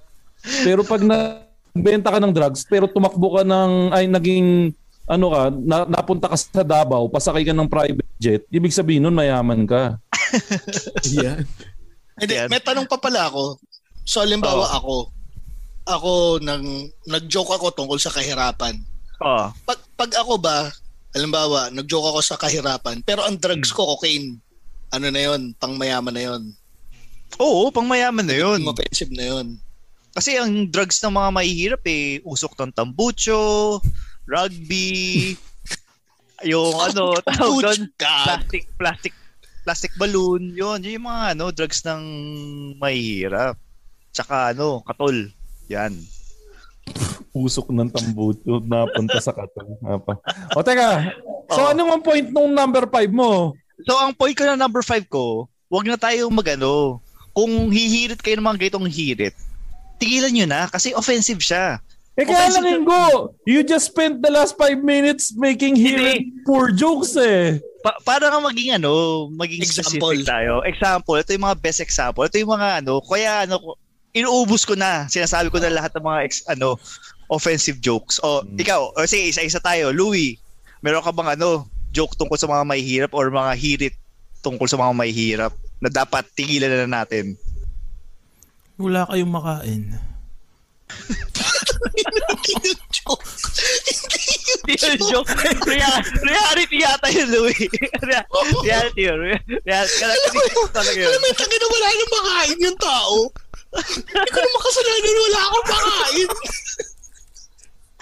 Pero 0.61 0.85
pag 0.85 1.01
nagbenta 1.01 2.13
ka 2.13 2.19
ng 2.21 2.35
drugs, 2.35 2.69
pero 2.69 2.85
tumakbo 2.91 3.41
ka 3.41 3.43
ng, 3.47 3.95
ay 3.97 4.05
naging, 4.11 4.77
ano 5.09 5.27
ka, 5.33 5.43
na, 5.53 5.77
napunta 5.89 6.29
ka 6.29 6.37
sa 6.37 6.61
Davao, 6.61 7.09
pasakay 7.09 7.49
ka 7.49 7.57
ng 7.57 7.69
private 7.69 8.13
jet, 8.21 8.43
ibig 8.53 8.73
sabihin 8.77 9.09
nun 9.09 9.17
mayaman 9.17 9.65
ka. 9.65 9.97
Yan. 11.19 11.45
Hindi, 12.15 12.35
may 12.47 12.63
tanong 12.63 12.87
pa 12.87 12.99
pala 12.99 13.27
ako. 13.27 13.59
So, 14.07 14.23
halimbawa 14.23 14.71
ako, 14.77 15.11
ako, 15.89 16.13
nang, 16.45 16.91
nag-joke 17.09 17.53
ako 17.57 17.75
tungkol 17.75 17.99
sa 17.99 18.13
kahirapan. 18.13 18.79
Oo. 19.25 19.51
Pag, 19.67 19.79
pag 19.99 20.13
ako 20.21 20.39
ba, 20.39 20.71
halimbawa, 21.17 21.73
nag-joke 21.75 22.15
ako 22.15 22.21
sa 22.23 22.39
kahirapan, 22.39 23.03
pero 23.03 23.27
ang 23.27 23.41
drugs 23.41 23.75
ko, 23.75 23.97
cocaine. 23.97 24.39
Ano 24.95 25.11
na 25.11 25.23
yun? 25.27 25.57
Pangmayaman 25.59 26.15
na 26.15 26.23
yun. 26.23 26.43
Oo, 27.43 27.75
pang 27.75 27.87
mayaman 27.87 28.27
na 28.27 28.37
yun. 28.37 28.63
Offensive 28.63 29.11
na 29.11 29.27
yun. 29.27 29.59
Kasi 30.15 30.39
ang 30.39 30.71
drugs 30.71 31.03
ng 31.03 31.11
mga 31.11 31.31
mahihirap 31.35 31.83
eh, 31.91 32.23
usok 32.23 32.55
ng 32.55 32.71
tambucho, 32.71 33.83
rugby, 34.31 35.35
yung 36.51 36.79
ano, 36.79 37.19
tawag 37.19 37.67
doon, 37.67 37.81
plastic, 37.99 38.65
plastic, 38.79 39.15
plastic 39.65 39.97
balloon, 39.97 40.53
yun, 40.53 40.85
yun 40.85 41.01
yung 41.01 41.09
mga 41.09 41.35
ano, 41.35 41.49
drugs 41.51 41.81
ng 41.89 42.03
mahihirap. 42.77 43.57
Tsaka 44.13 44.53
ano, 44.53 44.85
katol. 44.85 45.33
Yan. 45.73 45.97
Usok 47.33 47.73
ng 47.73 47.91
tambuto 47.91 48.61
napunta 48.63 49.19
sa 49.19 49.33
katong. 49.33 49.75
Apa. 49.83 50.21
O 50.55 50.63
teka, 50.63 51.11
so 51.51 51.67
ano 51.67 51.89
ang 51.91 52.05
point 52.05 52.29
nung 52.29 52.53
number 52.53 52.85
5 52.87 53.11
mo? 53.11 53.57
So 53.89 53.97
ang 53.99 54.15
point 54.15 54.37
ko 54.37 54.45
na 54.47 54.55
number 54.55 54.85
5 54.85 55.09
ko, 55.11 55.49
wag 55.73 55.89
na 55.89 55.99
tayong 55.99 56.31
magano. 56.31 57.01
Kung 57.35 57.73
hihirit 57.75 58.23
kayo 58.23 58.39
ng 58.39 58.47
mga 58.47 58.61
ganitong 58.63 58.87
hirit, 58.87 59.35
tigilan 59.99 60.31
nyo 60.31 60.47
na 60.47 60.71
kasi 60.71 60.95
offensive 60.95 61.43
siya. 61.43 61.83
Eh 62.15 62.23
kaya 62.23 62.47
lang 62.55 62.79
Ingo, 62.79 63.35
you 63.43 63.67
just 63.67 63.91
spent 63.91 64.23
the 64.23 64.31
last 64.31 64.55
5 64.55 64.79
minutes 64.87 65.35
making 65.35 65.75
here 65.75 66.23
poor 66.47 66.71
jokes 66.71 67.19
eh. 67.19 67.59
Pa- 67.85 68.01
para 68.01 68.33
nga 68.33 68.41
maging 68.41 68.81
ano, 68.81 69.29
maging 69.29 69.61
Example. 69.61 70.17
specific 70.17 70.25
tayo. 70.25 70.65
Example, 70.65 71.21
ito 71.21 71.37
yung 71.37 71.45
mga 71.45 71.61
best 71.61 71.85
example. 71.85 72.25
Ito 72.25 72.41
yung 72.41 72.57
mga 72.57 72.81
ano, 72.81 73.05
kaya 73.05 73.45
ano, 73.45 73.77
inuubos 74.17 74.65
ko 74.65 74.73
na. 74.73 75.05
Sinasabi 75.05 75.53
ko 75.53 75.61
na 75.61 75.69
lahat 75.69 75.93
ng 75.93 76.01
mga 76.01 76.21
ex, 76.25 76.41
ano, 76.49 76.81
offensive 77.29 77.85
jokes. 77.85 78.17
O, 78.25 78.41
ikaw, 78.57 78.97
o 78.97 79.05
sige, 79.05 79.29
isa-isa 79.29 79.61
tayo. 79.61 79.93
Louie, 79.93 80.41
meron 80.81 81.05
ka 81.05 81.13
bang 81.13 81.37
ano, 81.37 81.69
joke 81.93 82.17
tungkol 82.17 82.41
sa 82.41 82.49
mga 82.49 82.65
mahihirap 82.65 83.13
or 83.13 83.29
mga 83.29 83.53
hirit 83.53 83.95
tungkol 84.41 84.65
sa 84.65 84.81
mga 84.81 84.93
mahihirap 84.97 85.53
na 85.85 85.93
dapat 85.93 86.25
tigilan 86.33 86.89
na 86.89 87.05
natin? 87.05 87.37
Wala 88.81 89.05
kayong 89.13 89.29
makain. 89.29 89.83
Hindi 94.65 94.75
yun 94.81 94.99
joke. 95.03 95.31
Rea- 95.65 96.03
reality 96.23 96.77
yata 96.81 97.09
yun, 97.11 97.29
Louie. 97.31 97.69
Rea- 98.01 98.27
reality 98.63 99.01
yun. 99.05 99.19
Reality. 99.63 99.99
Talaga 100.73 100.97
yun. 100.97 101.09
Alam 101.09 101.21
mo, 101.21 101.29
tangin 101.33 101.59
na 101.59 101.67
wala 101.69 101.87
nang 101.89 102.13
makain 102.13 102.59
yung 102.61 102.79
tao. 102.79 103.17
Hindi 103.75 104.31
ko 104.31 104.39
naman 104.39 104.61
kasalanan 104.63 105.17
wala 105.19 105.41
akong 105.43 105.67
makain. 105.69 106.29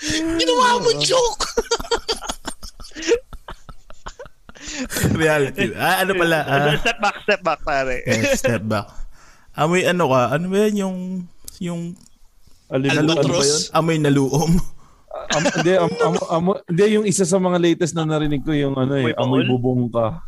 Ginawa 0.39 0.67
mo 0.79 0.91
joke. 0.99 1.45
Reality. 5.13 5.75
Ah, 5.75 6.03
ano 6.03 6.13
pala? 6.15 6.39
Ah, 6.43 6.75
step 6.79 6.99
back, 6.99 7.17
step 7.23 7.41
back, 7.43 7.61
pare. 7.63 8.03
eh, 8.03 8.35
step 8.35 8.63
back. 8.65 8.87
Amoy 9.53 9.85
ano 9.85 10.09
ka? 10.09 10.33
Ano 10.33 10.49
ba 10.49 10.57
yan 10.65 10.77
yung... 10.79 10.99
yung 11.61 11.81
Alin- 12.73 13.05
ano, 13.05 13.13
ano 13.21 13.33
ba 13.37 13.45
yun? 13.45 13.61
Amoy 13.77 13.97
naluom. 14.01 14.53
Am, 15.13 15.45
hindi, 15.45 15.73
am, 15.77 15.93
am, 16.01 16.15
am- 16.33 16.63
hindi, 16.65 16.85
yung 16.97 17.05
isa 17.05 17.29
sa 17.29 17.37
mga 17.37 17.61
latest 17.61 17.93
na 17.93 18.09
narinig 18.09 18.41
ko 18.41 18.57
yung 18.57 18.73
ano 18.73 18.97
eh, 18.97 19.13
Amoy 19.13 19.45
amoy 19.45 19.45
bubong 19.45 19.93
ka. 19.93 20.25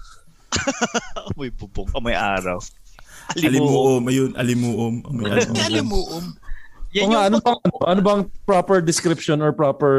Amoy 1.33 1.49
bubong, 1.51 1.89
amoy 1.97 2.15
araw. 2.15 2.61
Alimuom. 3.33 4.05
Ayun, 4.07 4.31
alimuom. 4.37 4.95
Amoy 5.09 5.33
alimuom. 5.33 5.65
Alimuom. 5.65 6.25
O 6.95 7.11
nga, 7.11 7.27
ano 7.27 7.43
bang, 7.43 7.59
ano, 7.59 7.75
ano 7.91 8.01
bang 8.05 8.23
proper 8.47 8.79
description 8.79 9.43
or 9.43 9.51
proper 9.51 9.95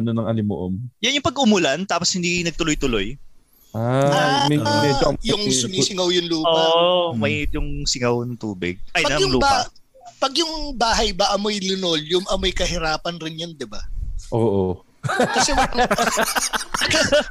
ano 0.00 0.14
ng 0.14 0.24
alimuom? 0.24 0.72
Yan 1.04 1.20
yung 1.20 1.26
pag 1.26 1.36
umulan 1.36 1.84
tapos 1.84 2.16
hindi 2.16 2.40
nagtuloy-tuloy. 2.46 3.18
Ah, 3.70 4.48
may, 4.50 4.58
medyo 4.58 5.14
Yung 5.22 5.46
sumisingaw 5.46 6.10
yung 6.10 6.26
lupa. 6.26 6.50
Oo, 6.50 7.14
oh, 7.14 7.14
may 7.14 7.46
yung 7.54 7.86
singaw 7.86 8.24
ng 8.26 8.34
tubig. 8.34 8.82
Ay, 8.96 9.06
pag 9.06 9.20
ng 9.20 9.20
yung 9.22 9.32
lupa. 9.38 9.68
ba, 9.68 9.79
pag 10.20 10.36
yung 10.36 10.76
bahay 10.76 11.16
ba 11.16 11.32
amoy 11.32 11.56
linoleum, 11.56 12.22
amoy 12.28 12.52
kahirapan 12.52 13.16
rin 13.16 13.40
yun, 13.40 13.52
di 13.56 13.64
ba? 13.64 13.80
Oo. 14.36 14.84
Kasi 15.00 15.56
pag 15.56 15.72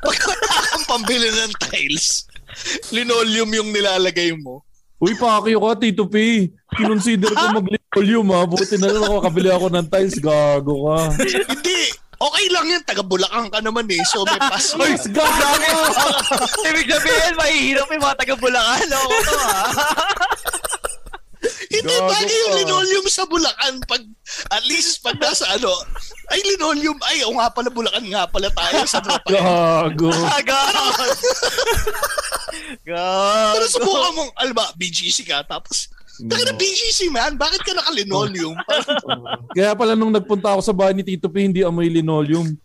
wala 0.10 0.48
kang 0.74 0.86
pambili 0.90 1.30
ng 1.30 1.54
tiles, 1.70 2.26
linoleum 2.90 3.50
yung 3.54 3.70
nilalagay 3.70 4.34
mo. 4.34 4.66
Uy, 5.00 5.16
pakyo 5.16 5.64
ka, 5.64 5.80
Tito 5.80 6.10
P. 6.10 6.50
Kinonsider 6.76 7.32
ko 7.32 7.46
mag-linoleum 7.56 8.28
ha. 8.36 8.44
Buti 8.44 8.76
na 8.76 8.92
lang 8.92 9.08
makakabili 9.08 9.50
ako 9.54 9.66
ng 9.72 9.88
tiles. 9.88 10.18
Gago 10.20 10.76
ka. 10.92 11.00
Hindi. 11.24 11.80
Okay 12.20 12.46
lang 12.52 12.68
yan. 12.68 12.84
Taga 12.84 13.00
Bulacan 13.00 13.48
ka 13.48 13.64
naman 13.64 13.88
eh. 13.88 14.04
So 14.12 14.28
may 14.28 14.36
pass. 14.36 14.76
Ay, 14.82 15.00
gago! 15.08 15.48
Ibig 16.68 16.92
sabihin, 16.92 17.34
mahihirap 17.40 17.88
yung 17.88 18.04
mga 18.04 18.18
taga-Bulacan. 18.20 18.86
Loko 18.92 19.16
to, 19.24 19.36
ha? 19.40 19.62
Hindi 21.70 21.94
Gago 21.94 22.10
bagay 22.10 22.34
yung 22.34 22.56
linoleum 22.66 23.06
sa 23.06 23.30
Bulacan. 23.30 23.78
Pag, 23.86 24.02
at 24.50 24.64
least 24.66 25.06
pag 25.06 25.22
nasa 25.22 25.46
ano, 25.54 25.70
ay 26.34 26.42
linoleum, 26.42 26.98
ay 27.06 27.22
o 27.30 27.38
nga 27.38 27.54
pala 27.54 27.70
Bulacan 27.70 28.06
nga 28.10 28.26
pala 28.26 28.50
tayo 28.50 28.90
sa 28.90 28.98
tropa. 28.98 29.30
Gago. 29.30 30.10
Gago! 30.10 30.62
Gago! 32.90 33.54
Pero 33.54 33.66
subukan 33.70 34.12
mong, 34.18 34.32
alam 34.34 34.54
ba, 34.58 34.74
BGC 34.74 35.30
ka, 35.30 35.46
tapos, 35.46 35.94
Taka 36.28 36.52
na 36.52 36.54
BGC 36.60 37.00
man, 37.16 37.40
bakit 37.40 37.64
ka 37.64 37.72
naka-linoleum? 37.72 38.52
Kaya 39.56 39.72
pala 39.72 39.96
nung 39.96 40.12
nagpunta 40.12 40.52
ako 40.52 40.62
sa 40.66 40.76
bahay 40.76 40.92
ni 40.92 41.08
Tito 41.08 41.32
P, 41.32 41.48
hindi 41.48 41.64
amoy 41.64 41.88
linoleum. 41.88 42.60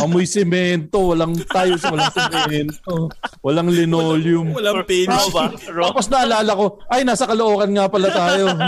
Amoy 0.00 0.24
semento. 0.24 1.12
Walang 1.12 1.36
tiles, 1.44 1.84
walang 1.84 2.08
semento. 2.08 3.12
Walang 3.44 3.68
linoleum. 3.68 4.56
Walang? 4.56 4.88
Raw? 4.88 5.92
Tapos 5.92 6.08
naalala 6.08 6.56
ko, 6.56 6.80
ay, 6.88 7.04
nasa 7.04 7.28
Caloocan 7.28 7.76
nga 7.76 7.92
pala 7.92 8.08
tayo. 8.08 8.46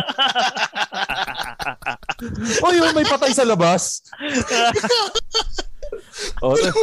o 2.65 2.67
yun, 2.77 2.93
may 2.93 3.09
patay 3.09 3.33
sa 3.33 3.49
labas. 3.49 4.05
o, 6.45 6.53
te- 6.53 6.77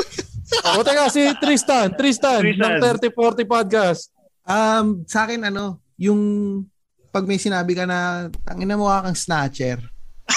o 0.74 0.82
teka, 0.82 1.06
si 1.14 1.22
Tristan, 1.38 1.94
Tristan, 1.94 2.42
Tristan. 2.42 2.82
ng 2.82 2.98
3040 3.14 3.46
Podcast. 3.46 4.10
Um, 4.44 5.06
sa 5.06 5.30
akin 5.30 5.54
ano, 5.54 5.78
yung 6.02 6.22
pag 7.14 7.30
may 7.30 7.38
sinabi 7.38 7.78
ka 7.78 7.86
na 7.86 8.26
tangina 8.42 8.74
mo 8.74 8.90
kang 8.90 9.14
snatcher. 9.14 9.78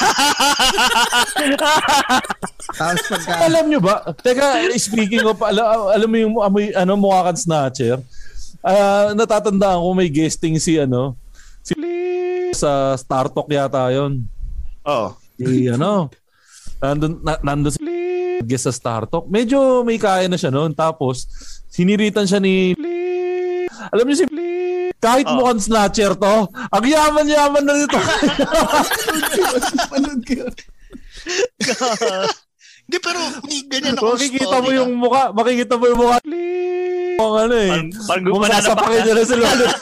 Tapos 2.77 3.01
pagka... 3.09 3.33
Alam 3.49 3.65
nyo 3.73 3.81
ba? 3.81 4.05
Teka, 4.21 4.69
speaking 4.77 5.25
of, 5.25 5.41
alam, 5.41 5.89
alam 5.89 6.09
mo 6.13 6.17
yung 6.21 6.37
amoy, 6.37 6.77
ano, 6.77 7.01
mukha 7.01 7.33
kang 7.33 7.41
snatcher? 7.41 7.97
Ah, 8.61 9.17
natatandaan 9.17 9.81
ko 9.81 9.89
may 9.97 10.13
guesting 10.13 10.61
si 10.61 10.77
ano, 10.77 11.17
si 11.65 11.73
sa 12.53 12.93
Star 13.01 13.33
Talk 13.33 13.49
yata 13.49 13.89
yon. 13.89 14.29
Oh. 14.85 15.17
Si 15.41 15.73
ano, 15.73 16.13
nandun, 16.77 17.25
na, 17.25 17.41
nandun 17.41 17.73
si 17.73 17.81
guest 18.45 18.69
sa 18.69 18.75
Star 18.77 19.09
Talk. 19.09 19.33
Medyo 19.33 19.81
may 19.81 19.97
kaya 19.97 20.29
na 20.29 20.37
siya 20.37 20.53
noon. 20.53 20.77
Tapos, 20.77 21.25
siniritan 21.73 22.29
siya 22.29 22.37
ni 22.37 22.77
alam 23.93 24.05
niyo 24.09 24.17
si 24.25 24.27
kahit 24.99 25.27
Oh. 25.29 25.37
mukhang 25.39 25.61
snatcher 25.61 26.17
to, 26.17 26.35
ang 26.49 26.85
yaman-yaman 26.85 27.63
na 27.63 27.75
nito. 27.77 28.01
Panood. 29.93 30.25
Hindi, 32.87 32.99
pero 33.03 33.19
may 33.43 33.67
ganyan 33.67 33.99
ako 33.99 34.15
makikita 34.15 34.57
mo 34.63 34.71
yung 34.71 34.93
mukha, 34.95 35.35
makikita 35.35 35.75
mo 35.75 35.85
yung 35.91 36.01
mukha. 36.01 36.19
Ang 37.19 37.35
ano 37.35 37.55
eh. 37.59 37.71
Parang- 38.07 38.25
Kung 38.31 38.35
gumanana 38.39 38.79
pa 38.79 38.87
na 38.87 39.25
sa 39.27 39.35
lalo. 39.35 39.65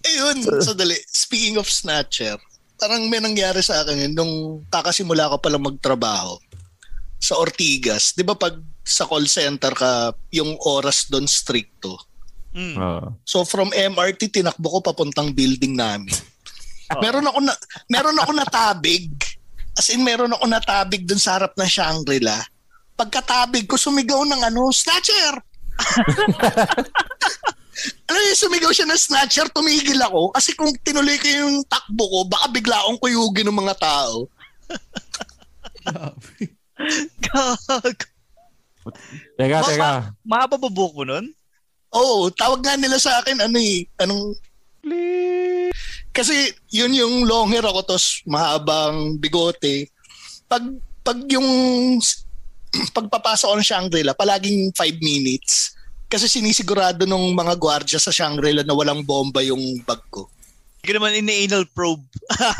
Ayun, 0.00 0.36
sadali. 0.64 0.96
Speaking 1.04 1.60
of 1.60 1.68
snatcher, 1.68 2.40
parang 2.80 3.04
may 3.12 3.20
nangyari 3.20 3.60
sa 3.60 3.84
akin 3.84 4.08
yun 4.08 4.12
nung 4.16 4.34
kakasimula 4.72 5.28
ko 5.28 5.36
palang 5.36 5.60
magtrabaho 5.60 6.40
sa 7.20 7.36
Ortigas. 7.36 8.16
Di 8.16 8.24
ba 8.24 8.32
pag 8.32 8.56
sa 8.80 9.04
call 9.04 9.28
center 9.28 9.76
ka, 9.76 10.16
yung 10.32 10.56
oras 10.64 11.12
doon 11.12 11.28
stricto. 11.28 12.00
Ah. 12.54 13.14
So 13.22 13.46
from 13.46 13.70
MRT, 13.70 14.34
tinakbo 14.34 14.66
ko 14.66 14.78
papuntang 14.82 15.30
building 15.30 15.78
namin. 15.78 16.10
Meron 16.98 17.30
ako 17.30 17.38
na 17.46 17.54
meron 17.86 18.18
ako 18.18 18.34
natabig. 18.34 19.06
As 19.78 19.86
in 19.94 20.02
meron 20.02 20.34
ako 20.34 20.50
natabig 20.50 21.06
dun 21.06 21.22
sa 21.22 21.38
harap 21.38 21.54
ng 21.54 21.70
Shangri-La. 21.70 22.42
Pagkatabig 22.98 23.70
ko, 23.70 23.78
sumigaw 23.78 24.26
ng 24.26 24.42
ano, 24.42 24.68
snatcher! 24.74 25.38
Alam 28.10 28.20
niyo, 28.20 28.34
sumigaw 28.36 28.68
siya 28.74 28.84
ng 28.90 29.00
snatcher, 29.00 29.48
tumigil 29.54 29.96
ako. 30.04 30.34
Kasi 30.36 30.52
kung 30.52 30.68
tinuloy 30.84 31.16
ko 31.16 31.30
yung 31.30 31.64
takbo 31.64 32.04
ko, 32.04 32.18
baka 32.28 32.52
bigla 32.52 32.76
akong 32.76 33.00
kuyugin 33.00 33.48
ng 33.48 33.56
mga 33.56 33.74
tao. 33.80 34.28
Teka, 39.38 39.58
Ma- 39.60 39.68
teka. 39.68 39.90
Mahaba 40.24 40.56
ba 40.60 40.68
buhok 40.68 40.94
mo 41.00 41.04
nun? 41.08 41.32
Oo, 41.90 42.30
tawag 42.30 42.62
nga 42.62 42.78
nila 42.78 42.98
sa 43.02 43.18
akin, 43.22 43.42
ano 43.42 43.58
eh, 43.58 43.86
anong... 43.98 44.34
Kasi 46.10 46.50
yun 46.70 46.90
yung 46.94 47.14
long 47.26 47.50
hair 47.50 47.62
ako, 47.62 47.94
tos 47.94 48.22
mahabang 48.26 49.18
bigote. 49.18 49.86
Pag, 50.50 50.66
pag 51.06 51.18
yung 51.30 51.46
pagpapasok 52.96 53.46
ko 53.50 53.54
ng 53.58 53.70
Shangri-La, 53.70 54.14
palaging 54.14 54.70
5 54.74 55.02
minutes. 55.02 55.74
Kasi 56.10 56.26
sinisigurado 56.26 57.06
nung 57.06 57.30
mga 57.34 57.54
gwardya 57.54 57.98
sa 58.02 58.10
Shangri-La 58.10 58.66
na 58.66 58.74
walang 58.74 59.06
bomba 59.06 59.42
yung 59.42 59.62
bag 59.86 60.02
ko. 60.10 60.26
Hindi 60.82 60.92
naman 60.96 61.18
ini-anal 61.22 61.64
probe. 61.70 62.02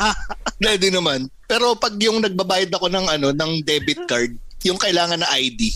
Hindi 0.61 0.93
naman. 0.93 1.27
Pero 1.49 1.75
pag 1.75 1.97
yung 1.99 2.21
nagbabayad 2.21 2.71
ako 2.71 2.87
ng 2.87 3.05
ano 3.11 3.27
ng 3.33 3.51
debit 3.65 4.07
card, 4.07 4.31
yung 4.63 4.77
kailangan 4.77 5.19
na 5.19 5.29
ID. 5.35 5.73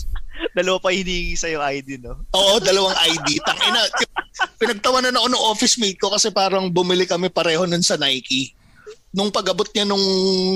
Dalawa 0.56 0.80
pa 0.80 0.92
hinihingi 0.92 1.36
sa'yo 1.36 1.60
ID, 1.60 2.00
no? 2.00 2.16
Oo, 2.32 2.56
dalawang 2.60 2.96
ID. 2.96 3.40
Tangina. 3.44 3.80
Pinagtawanan 4.60 5.16
ako 5.16 5.26
ng 5.32 5.44
office 5.52 5.76
mate 5.80 6.00
ko 6.00 6.12
kasi 6.12 6.32
parang 6.32 6.68
bumili 6.72 7.04
kami 7.08 7.28
pareho 7.28 7.64
nun 7.68 7.84
sa 7.84 7.96
Nike. 8.00 8.52
Nung 9.12 9.32
pag-abot 9.32 9.68
niya 9.72 9.88
nung 9.88 10.00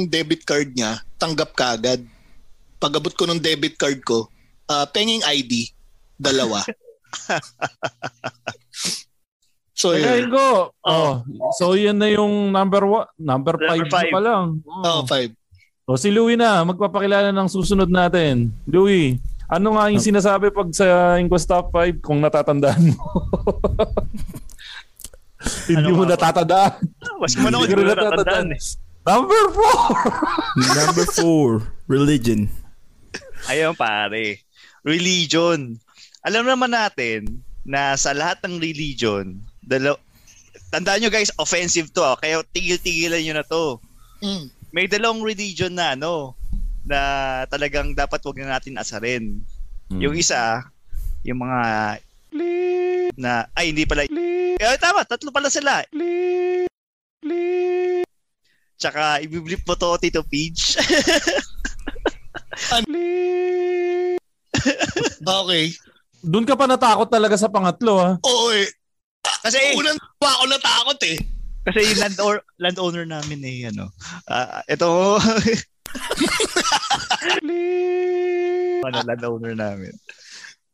debit 0.09 0.45
card 0.45 0.72
niya, 0.76 1.01
tanggap 1.16 1.57
ka 1.57 1.76
agad. 1.76 2.05
Pag-abot 2.81 3.12
ko 3.12 3.24
nung 3.24 3.41
debit 3.41 3.76
card 3.81 4.01
ko, 4.05 4.28
ah, 4.68 4.85
penging 4.89 5.24
ID, 5.24 5.72
dalawa. 6.20 6.61
so, 9.81 9.97
yun. 9.97 10.28
Ingo. 10.28 10.76
Oh. 10.85 11.24
So, 11.57 11.72
yan 11.72 11.97
na 11.97 12.12
yung 12.12 12.53
number 12.53 12.85
one, 12.85 13.09
number 13.16 13.57
five, 13.57 13.85
Number 13.85 13.97
five. 13.97 14.12
pa 14.12 14.20
lang. 14.20 14.45
Oh, 14.64 15.05
five. 15.09 15.33
O 15.91 15.99
si 15.99 16.12
Louie 16.14 16.39
na, 16.39 16.62
magpapakilala 16.62 17.35
ng 17.35 17.49
susunod 17.51 17.91
natin. 17.91 18.55
Louie, 18.62 19.18
ano 19.51 19.74
nga 19.74 19.90
yung 19.90 20.03
sinasabi 20.03 20.55
pag 20.55 20.70
sa 20.70 21.18
Inquest 21.18 21.51
Top 21.51 21.74
5 21.74 21.98
kung 21.98 22.22
natatandaan 22.22 22.94
mo? 22.94 23.03
Hindi 25.70 25.90
mo 25.90 26.07
natatandaan. 26.07 26.78
Mas 27.18 27.34
mo 27.34 27.51
na 27.51 27.59
ko 27.59 27.82
natatandaan 27.82 28.55
eh. 28.55 28.61
Number 29.03 29.42
4! 29.51 30.22
Number 30.78 31.07
4, 31.18 31.90
religion. 31.90 32.46
Ayun 33.51 33.74
pare. 33.74 34.46
Religion. 34.86 35.74
Alam 36.22 36.46
naman 36.46 36.70
natin 36.70 37.42
na 37.66 37.98
sa 37.98 38.14
lahat 38.14 38.38
ng 38.46 38.62
religion, 38.62 39.34
dalaw 39.64 39.98
Tandaan 40.70 41.03
nyo 41.03 41.11
guys, 41.11 41.34
offensive 41.34 41.90
to 41.90 42.07
ah. 42.07 42.14
Kaya 42.14 42.46
tigil-tigilan 42.55 43.26
nyo 43.26 43.34
na 43.34 43.46
to. 43.46 43.82
Mm. 44.22 44.44
May 44.70 44.86
dalawang 44.86 45.26
religion 45.26 45.74
na 45.74 45.98
ano, 45.98 46.38
na 46.85 47.01
talagang 47.49 47.93
dapat 47.93 48.20
wag 48.24 48.39
na 48.41 48.57
natin 48.57 48.81
asarin. 48.81 49.41
Yung 49.91 50.14
isa, 50.14 50.62
yung 51.26 51.43
mga 51.43 51.61
na, 53.18 53.51
ay 53.59 53.74
hindi 53.74 53.85
pala. 53.85 54.07
Eh, 54.07 54.76
tama, 54.78 55.03
tatlo 55.03 55.35
pala 55.35 55.51
sila. 55.51 55.83
Tsaka, 58.81 59.20
ibiblip 59.20 59.66
mo 59.66 59.74
to, 59.76 59.99
Tito 60.01 60.22
Peach. 60.24 60.78
okay. 65.43 65.64
Doon 66.20 66.45
ka 66.45 66.55
pa 66.57 66.68
natakot 66.68 67.09
talaga 67.09 67.37
sa 67.37 67.49
pangatlo, 67.49 67.99
ha? 68.01 68.12
Oo 68.24 68.53
eh. 68.53 68.68
Kasi, 69.45 69.76
Unang 69.76 69.97
pa 70.20 70.28
ako 70.37 70.45
natakot 70.49 71.01
eh. 71.09 71.16
Kasi 71.61 71.93
yung 71.93 72.01
land 72.01 72.18
or 72.24 72.35
landowner 72.57 73.05
namin 73.05 73.41
eh 73.45 73.68
ano. 73.68 73.93
Ah, 74.24 74.64
ito 74.64 75.20
ano 78.86 78.99
landowner 79.07 79.55
namin. 79.55 79.95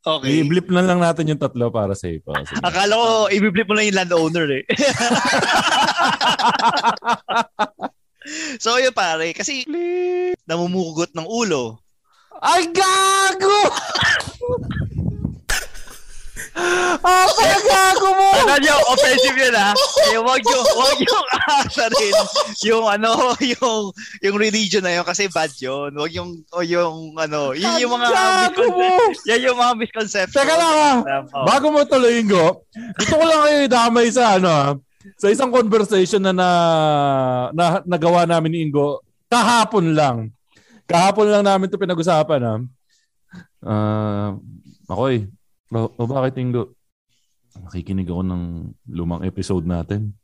Okay. 0.07 0.39
I-blip 0.39 0.71
na 0.71 0.87
lang 0.87 1.03
natin 1.03 1.27
yung 1.27 1.41
tatlo 1.41 1.67
para 1.67 1.91
safe. 1.91 2.23
Oh, 2.23 2.39
sige. 2.39 2.63
Akala 2.63 2.95
ko 2.95 3.27
i-blip 3.27 3.67
mo 3.67 3.75
lang 3.75 3.91
yung 3.91 3.99
landowner 3.99 4.47
eh. 4.55 4.63
so 8.63 8.79
yun 8.79 8.95
pare, 8.95 9.35
kasi 9.35 9.67
namumugot 10.47 11.11
ng 11.11 11.27
ulo. 11.27 11.83
Ay, 12.39 12.71
gago! 12.71 13.59
Ah, 16.57 17.29
parang 17.29 17.65
gago 17.65 18.09
mo! 18.17 18.27
Ano 18.33 18.53
nyo, 18.57 18.75
offensive 18.89 19.37
yun 19.37 19.53
ha? 19.53 19.77
Eh, 20.09 20.17
wag 20.17 20.41
yung, 20.41 20.65
wag 20.73 20.97
yung 20.97 21.27
asa 21.61 21.85
rin. 21.93 22.13
Yung 22.65 22.85
ano, 22.89 23.33
yung, 23.53 23.93
yung 24.25 24.35
religion 24.41 24.81
na 24.81 24.97
yun 24.97 25.05
kasi 25.05 25.29
bad 25.29 25.53
yun. 25.61 25.93
Wag 25.93 26.11
yung, 26.17 26.41
o 26.49 26.65
yung 26.65 27.13
ano, 27.15 27.53
yun 27.53 27.77
yung 27.77 27.93
mga 27.93 28.07
misconception. 28.09 29.29
Yan 29.29 29.41
yung 29.45 29.57
mga 29.61 29.73
misconception. 29.77 30.37
Teka 30.41 30.55
lang 30.57 30.73
ah. 30.73 30.97
Oh. 31.37 31.45
Bago 31.45 31.69
mo 31.69 31.85
tuloy, 31.85 32.25
Ingo, 32.25 32.65
gusto 32.97 33.13
ko 33.13 33.23
lang 33.23 33.41
kayo 33.45 33.57
idamay 33.69 34.07
sa 34.09 34.41
ano 34.41 34.49
ah, 34.49 34.71
sa 35.15 35.29
isang 35.29 35.53
conversation 35.53 36.19
na, 36.19 36.33
na, 36.33 36.49
na 37.53 37.65
nagawa 37.85 38.25
namin 38.25 38.49
ni 38.51 38.59
Ingo 38.65 39.05
kahapon 39.29 39.93
lang. 39.93 40.17
Kahapon 40.87 41.27
lang 41.27 41.43
namin 41.43 41.67
to 41.67 41.77
pinag-usapan 41.77 42.41
ah. 42.41 42.59
Ah, 43.61 44.31
ako 44.87 45.03
eh. 45.11 45.27
O, 45.73 45.91
o 45.91 46.01
bakit 46.07 46.39
Ingo? 46.39 46.75
Nakikinig 47.57 48.07
ako 48.07 48.21
ng 48.23 48.43
lumang 48.93 49.21
episode 49.27 49.65
natin. 49.67 50.15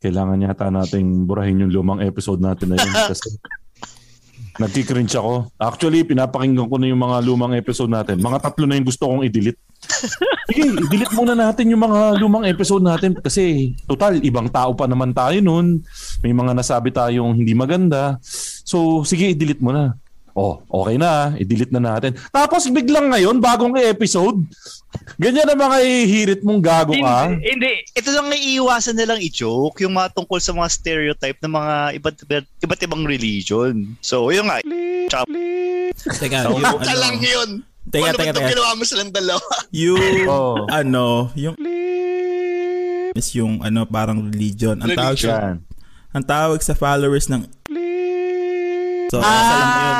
Kailangan 0.00 0.44
yata 0.44 0.70
nating 0.70 1.26
burahin 1.28 1.60
yung 1.66 1.72
lumang 1.72 2.00
episode 2.04 2.40
natin 2.40 2.72
na 2.72 2.76
yun 2.80 2.92
kasi 3.10 3.28
nagkikringe 4.62 5.16
ako. 5.16 5.48
Actually, 5.56 6.04
pinapakinggan 6.04 6.68
ko 6.68 6.76
na 6.76 6.86
yung 6.88 7.00
mga 7.00 7.18
lumang 7.24 7.56
episode 7.56 7.88
natin. 7.88 8.20
Mga 8.20 8.38
tatlo 8.44 8.64
na 8.68 8.76
yung 8.76 8.88
gusto 8.88 9.08
kong 9.08 9.24
i-delete. 9.24 9.60
Sige, 10.50 10.62
i-delete 10.66 11.14
muna 11.16 11.32
natin 11.32 11.72
yung 11.72 11.80
mga 11.80 12.20
lumang 12.20 12.44
episode 12.44 12.84
natin 12.84 13.16
kasi 13.16 13.72
total, 13.88 14.20
ibang 14.20 14.52
tao 14.52 14.76
pa 14.76 14.84
naman 14.84 15.16
tayo 15.16 15.40
nun. 15.40 15.80
May 16.20 16.36
mga 16.36 16.52
nasabi 16.52 16.92
tayong 16.92 17.32
hindi 17.38 17.56
maganda. 17.56 18.20
So, 18.66 19.02
sige, 19.02 19.32
i-delete 19.32 19.62
mo 19.64 19.72
na. 19.72 19.96
Oh, 20.40 20.64
okay 20.80 20.96
na, 20.96 21.36
i-delete 21.36 21.68
na 21.68 21.84
natin. 21.84 22.16
Tapos 22.32 22.64
biglang 22.72 23.12
ngayon, 23.12 23.44
bagong 23.44 23.76
episode. 23.76 24.40
Ganyan 25.20 25.44
na 25.44 25.52
mga 25.52 25.84
ihirit 25.84 26.40
mong 26.40 26.64
gago 26.64 26.96
ka. 26.96 27.28
Hindi, 27.28 27.60
hindi. 27.60 27.74
Ito 27.92 28.08
lang 28.08 28.32
iiwasan 28.32 28.96
nilang 28.96 29.20
i-joke, 29.20 29.84
yung 29.84 30.00
mga 30.00 30.16
tungkol 30.16 30.40
sa 30.40 30.56
mga 30.56 30.72
stereotype 30.72 31.36
ng 31.44 31.52
mga 31.52 31.74
iba't, 32.00 32.16
iba't, 32.24 32.46
iba't 32.64 32.80
ibang 32.88 33.04
religion. 33.04 33.92
So, 34.00 34.32
yun 34.32 34.48
nga. 34.48 34.64
Tsaka, 35.12 35.28
Teka, 36.00 36.48
yung 36.48 36.64
Ka 36.64 36.94
lang 36.96 37.20
ano, 37.20 37.28
yun. 37.28 37.50
Teka, 37.92 38.06
ano 38.08 38.16
ba 38.16 38.22
teka, 38.24 38.32
itong 38.32 38.46
teka. 38.48 38.52
ginawa 38.56 38.70
mo 38.72 38.82
silang 38.88 39.12
dalawa? 39.12 39.44
yung 39.76 40.24
Oh. 40.24 40.64
ano, 40.72 41.28
yung 41.36 41.56
is 43.12 43.28
yung 43.34 43.60
ano 43.60 43.84
parang 43.84 44.30
religion. 44.30 44.78
Ang 44.80 44.94
tawag 44.94 45.18
Yan. 45.20 45.56
Ang 46.14 46.24
tawag 46.24 46.60
sa 46.62 46.72
followers 46.72 47.28
ng 47.28 47.44
So, 49.10 49.18
Ah, 49.18 49.26
lang 49.50 49.70
yun. 49.74 49.96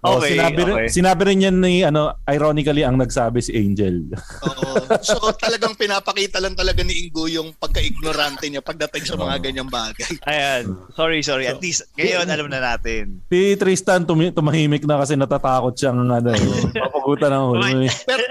Oh, 0.00 0.16
okay, 0.16 0.30
sinabi, 0.32 0.60
rin- 0.62 0.76
okay. 0.78 0.88
sinabi 0.88 1.22
rin 1.22 1.38
yan 1.42 1.56
ni, 1.58 1.74
ano, 1.80 2.00
ironically, 2.24 2.80
ang 2.80 2.96
nagsabi 2.96 3.38
si 3.38 3.52
Angel. 3.52 4.08
Oo. 4.42 4.88
So 4.98 5.20
talagang 5.34 5.76
pinapakita 5.76 6.40
lang 6.40 6.56
talaga 6.56 6.80
ni 6.80 7.04
Ingo 7.04 7.26
yung 7.26 7.52
pagka-ignorante 7.54 8.48
niya 8.48 8.60
pagdating 8.60 9.04
sa 9.04 9.14
mga 9.14 9.36
ganyang 9.42 9.68
bagay. 9.68 10.16
Ayan. 10.24 10.72
Sorry, 10.90 11.20
sorry. 11.20 11.44
At 11.44 11.60
least, 11.60 11.84
ngayon 11.92 12.24
alam 12.24 12.48
na 12.48 12.64
natin. 12.64 13.20
Si 13.26 13.52
Tristan 13.54 14.02
tumi- 14.02 14.32
tumahimik 14.32 14.82
na 14.82 14.96
kasi 14.96 15.12
natatakot 15.12 15.74
siyang 15.74 16.00
ano, 16.00 16.32
papagutan 16.88 17.30
ng 17.30 17.44
ulo. 17.46 17.64
eh. 17.80 17.92
Pero, 18.02 18.24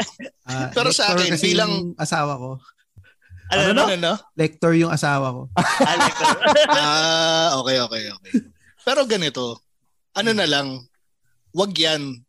Ah, 0.44 0.68
pero 0.70 0.90
sa 0.90 1.14
akin, 1.14 1.32
kasi 1.32 1.54
bilang... 1.54 1.94
asawa 1.96 2.36
ko. 2.36 2.50
Ano, 3.48 3.62
Ano, 3.62 3.70
ano? 3.70 3.82
ano, 3.86 3.94
ano? 3.94 4.14
Lector 4.34 4.74
yung 4.74 4.90
asawa 4.90 5.30
ko. 5.32 5.42
ah, 6.68 7.56
okay, 7.60 7.78
okay, 7.80 8.04
okay. 8.10 8.32
Pero 8.82 9.06
ganito, 9.06 9.62
ano 10.14 10.32
na 10.34 10.46
lang, 10.46 10.68
wag 11.54 11.74
yan. 11.74 12.22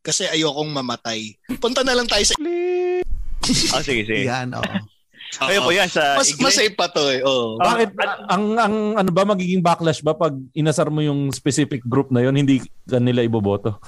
Kasi 0.00 0.24
ayokong 0.30 0.70
mamatay. 0.70 1.34
Punta 1.58 1.82
na 1.82 1.98
lang 1.98 2.06
tayo 2.06 2.22
sa... 2.22 2.38
Oh, 3.74 3.82
sige, 3.82 4.06
sige. 4.06 4.24
Yan, 4.24 4.54
oo. 4.54 4.62
Ayun 5.42 5.68
po 5.68 5.74
yan 5.74 5.90
sa 5.90 6.16
Mas, 6.16 6.32
mas 6.38 6.54
safe 6.54 6.72
pa 6.72 6.88
to 6.88 7.12
eh. 7.12 7.20
Oh. 7.20 7.60
Bakit 7.60 7.92
ang 8.30 8.56
ang 8.56 8.76
ano 8.96 9.10
ba 9.12 9.26
magiging 9.26 9.60
backlash 9.60 10.00
ba 10.00 10.16
pag 10.16 10.32
inasar 10.56 10.88
mo 10.88 11.04
yung 11.04 11.28
specific 11.34 11.84
group 11.84 12.08
na 12.08 12.24
yon 12.24 12.38
hindi 12.38 12.62
ka 12.88 13.02
nila 13.02 13.26
iboboto? 13.26 13.76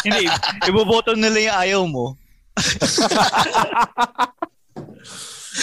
Hindi, 0.00 0.32
iboboto 0.64 1.12
nila 1.12 1.38
yung 1.44 1.56
ayaw 1.60 1.82
mo. 1.84 2.16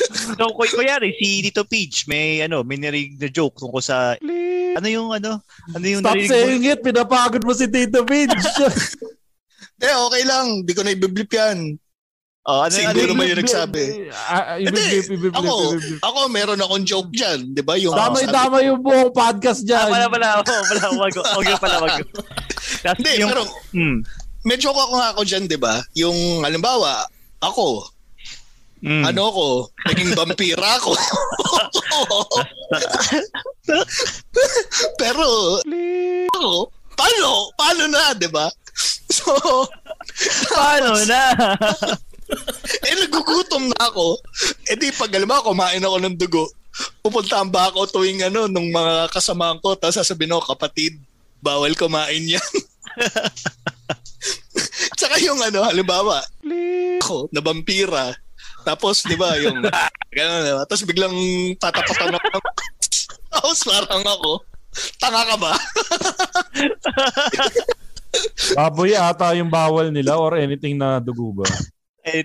so, 0.37 0.53
kuy 0.53 0.69
kunyari, 0.69 1.13
si 1.17 1.41
Dito 1.41 1.63
Peach, 1.63 2.05
may, 2.07 2.41
ano, 2.43 2.61
may 2.63 2.77
narinig 2.77 3.17
na 3.17 3.29
joke 3.29 3.57
tungkol 3.57 3.81
sa, 3.81 4.15
ano 4.77 4.87
yung, 4.87 5.09
ano, 5.13 5.41
ano 5.73 5.85
yung 5.85 6.01
Stop 6.01 6.17
saying 6.21 6.63
it, 6.65 6.81
pinapagod 6.83 7.41
mo 7.41 7.53
si 7.53 7.65
Tito 7.67 8.03
Vince. 8.05 8.47
Eh, 9.77 9.93
okay 9.93 10.25
lang. 10.25 10.65
Di 10.65 10.73
ko 10.73 10.81
na 10.81 10.89
ibiblip 10.89 11.29
yan. 11.29 11.77
Oh, 12.49 12.65
ano, 12.65 12.73
Siguro 12.73 12.97
ano, 12.97 13.13
naman 13.13 13.29
yung 13.29 13.41
nagsabi. 13.45 14.09
Ah, 14.09 14.57
Hindi, 14.57 14.73
ibiblip, 14.73 15.05
ibiblip, 15.05 15.33
ako, 15.37 15.53
ibiblip. 15.77 16.01
ako 16.01 16.17
meron 16.33 16.61
akong 16.65 16.85
joke 16.87 17.11
dyan. 17.13 17.39
Di 17.53 17.61
ba? 17.61 17.77
Yung 17.77 17.93
Damay-damay 17.93 18.73
yung 18.73 18.81
buong 18.81 19.13
podcast 19.13 19.61
Ah, 19.61 19.67
dyan. 19.69 19.87
wala, 19.93 20.05
wala, 20.09 20.27
wala, 20.41 20.53
wala, 20.65 20.85
wag, 20.97 21.45
yun 21.45 21.59
pala, 21.61 21.77
wag 21.83 22.01
Hindi, 22.97 23.11
yung, 23.21 23.29
pero 23.29 23.43
hmm, 23.75 23.97
may 24.49 24.57
joke 24.57 24.79
ako 24.79 24.93
nga 24.97 25.07
ako 25.13 25.21
dyan, 25.27 25.43
di 25.45 25.59
ba? 25.61 25.75
Yung, 25.93 26.17
halimbawa, 26.41 27.05
ako, 27.37 27.85
hmm. 28.81 29.03
ano 29.05 29.21
ako, 29.31 29.45
naging 29.89 30.11
vampira 30.13 30.77
ako. 30.77 30.93
Pero, 35.01 35.25
ako, 36.33 36.69
paano? 36.97 37.29
Paano 37.57 37.83
na, 37.89 38.13
di 38.13 38.29
ba? 38.29 38.49
So, 39.07 39.33
paano 40.51 40.99
na? 41.07 41.23
eh, 42.87 42.95
nagugutom 43.01 43.71
na 43.71 43.79
ako. 43.87 44.19
Eh 44.67 44.75
di, 44.75 44.91
pag 44.93 45.11
alam 45.15 45.31
mo, 45.31 45.41
kumain 45.41 45.83
ako 45.83 45.97
ng 46.03 46.15
dugo, 46.19 46.43
pupuntahan 47.01 47.49
ba 47.49 47.71
ako 47.71 47.87
tuwing 47.89 48.21
ano, 48.27 48.45
nung 48.45 48.69
mga 48.69 49.09
kasamahan 49.09 49.57
ko, 49.63 49.73
tapos 49.79 50.03
sasabihin 50.03 50.35
ako, 50.35 50.53
kapatid, 50.53 50.99
bawal 51.41 51.73
kumain 51.73 52.37
yan. 52.37 52.49
Tsaka 54.97 55.17
yung 55.21 55.39
ano, 55.41 55.65
halimbawa, 55.65 56.21
ako, 57.01 57.31
na 57.31 57.41
vampira, 57.41 58.13
tapos, 58.67 59.07
di 59.07 59.15
ba, 59.15 59.39
yung, 59.39 59.63
gano'n, 60.11 60.43
diba? 60.43 60.63
Tapos 60.67 60.83
biglang 60.83 61.15
tatapatan 61.55 62.19
ako. 62.19 62.37
Tapos 63.31 63.57
parang 63.63 64.03
ako, 64.03 64.31
tanga 64.99 65.23
ka 65.23 65.35
ba? 65.39 65.53
Baboy 68.57 68.95
ata 68.97 69.35
yung 69.37 69.51
bawal 69.51 69.91
nila 69.93 70.17
or 70.17 70.35
anything 70.39 70.75
na 70.79 70.97
dugo 70.97 71.31
ba? 71.31 71.47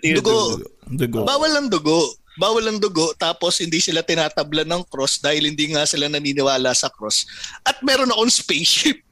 Dugo. 0.00 0.62
Dugo. 0.88 1.20
Bawal 1.26 1.52
ang 1.58 1.68
dugo. 1.68 2.16
Bawal 2.40 2.64
ang 2.64 2.80
dugo 2.80 3.12
tapos 3.20 3.60
hindi 3.60 3.76
sila 3.76 4.00
tinatabla 4.00 4.64
ng 4.64 4.88
cross 4.88 5.20
dahil 5.20 5.52
hindi 5.52 5.68
nga 5.68 5.84
sila 5.84 6.08
naniniwala 6.08 6.72
sa 6.72 6.88
cross. 6.88 7.28
At 7.66 7.82
meron 7.84 8.08
akong 8.08 8.32
spaceship. 8.32 9.04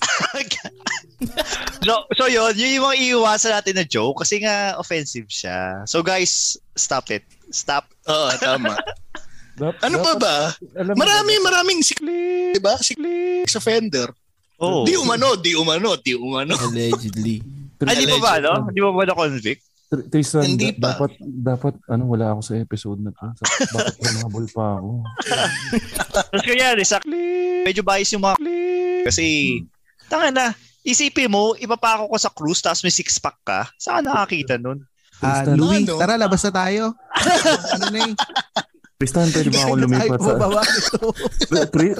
So, 1.80 2.04
so 2.16 2.24
yun, 2.28 2.52
yun 2.56 2.80
yung 2.80 2.86
mga 2.88 2.98
iiwasan 3.00 3.52
natin 3.56 3.76
na 3.76 3.84
joke 3.84 4.24
kasi 4.24 4.40
nga 4.40 4.76
offensive 4.76 5.28
siya. 5.28 5.84
So 5.84 6.00
guys, 6.00 6.56
stop 6.76 7.08
it. 7.12 7.24
Stop. 7.52 7.88
Oo, 8.08 8.28
tama. 8.40 8.76
Ano 9.84 10.00
pa 10.00 10.12
ba? 10.16 10.36
Marami, 10.96 11.36
maraming 11.44 11.80
si 11.84 11.92
di 12.00 12.60
ba? 12.60 12.76
Si 12.80 12.96
sex 12.96 13.56
offender. 13.56 14.08
Oh. 14.60 14.84
Di 14.84 14.96
umano, 14.96 15.40
di 15.40 15.56
umano, 15.56 15.96
di 15.96 16.12
umano. 16.16 16.56
Allegedly. 16.56 17.40
Ah, 17.80 17.96
di 17.96 18.04
pa 18.04 18.20
ba, 18.20 18.32
no? 18.44 18.68
Di 18.68 18.76
pa 18.76 18.92
ba 18.92 19.08
na-convict? 19.08 19.64
Tr- 19.88 20.04
Tristan, 20.12 20.44
Hindi 20.44 20.68
da- 20.76 20.76
pa. 20.76 21.00
dapat, 21.00 21.16
dapat, 21.24 21.74
ano, 21.88 22.12
wala 22.12 22.36
ako 22.36 22.40
sa 22.44 22.60
episode 22.60 23.00
na 23.00 23.08
to. 23.16 23.24
Sa- 23.40 23.72
Bakit 23.72 24.20
humabol 24.20 24.44
pa 24.52 24.76
ako? 24.76 24.90
Tapos 26.20 26.40
kaya, 26.44 26.76
sa 26.84 27.00
medyo 27.64 27.80
bias 27.80 28.12
yung 28.12 28.20
mga 28.20 28.36
kasi 29.08 29.24
tanga 30.10 30.28
na, 30.34 30.46
isipin 30.82 31.30
mo, 31.30 31.54
ipapako 31.54 32.10
ko 32.10 32.16
sa 32.18 32.34
cruise 32.34 32.58
tapos 32.58 32.82
may 32.82 32.90
six-pack 32.90 33.38
ka. 33.46 33.60
Saan 33.78 34.02
ka 34.02 34.10
nakakita 34.10 34.58
nun? 34.58 34.82
Ah, 35.20 35.44
Tristan, 35.44 35.56
Louis, 35.60 35.84
ano? 35.86 36.00
tara, 36.00 36.14
labas 36.18 36.42
na 36.48 36.52
tayo. 36.52 36.82
ano 37.78 37.86
na 37.92 38.00
eh. 38.10 38.14
Tristan, 39.00 39.32
pwede 39.32 39.48
ba 39.48 39.60
ako 39.64 39.72
Tayo 39.72 39.84
lumipat 39.88 40.20
sa... 40.20 40.32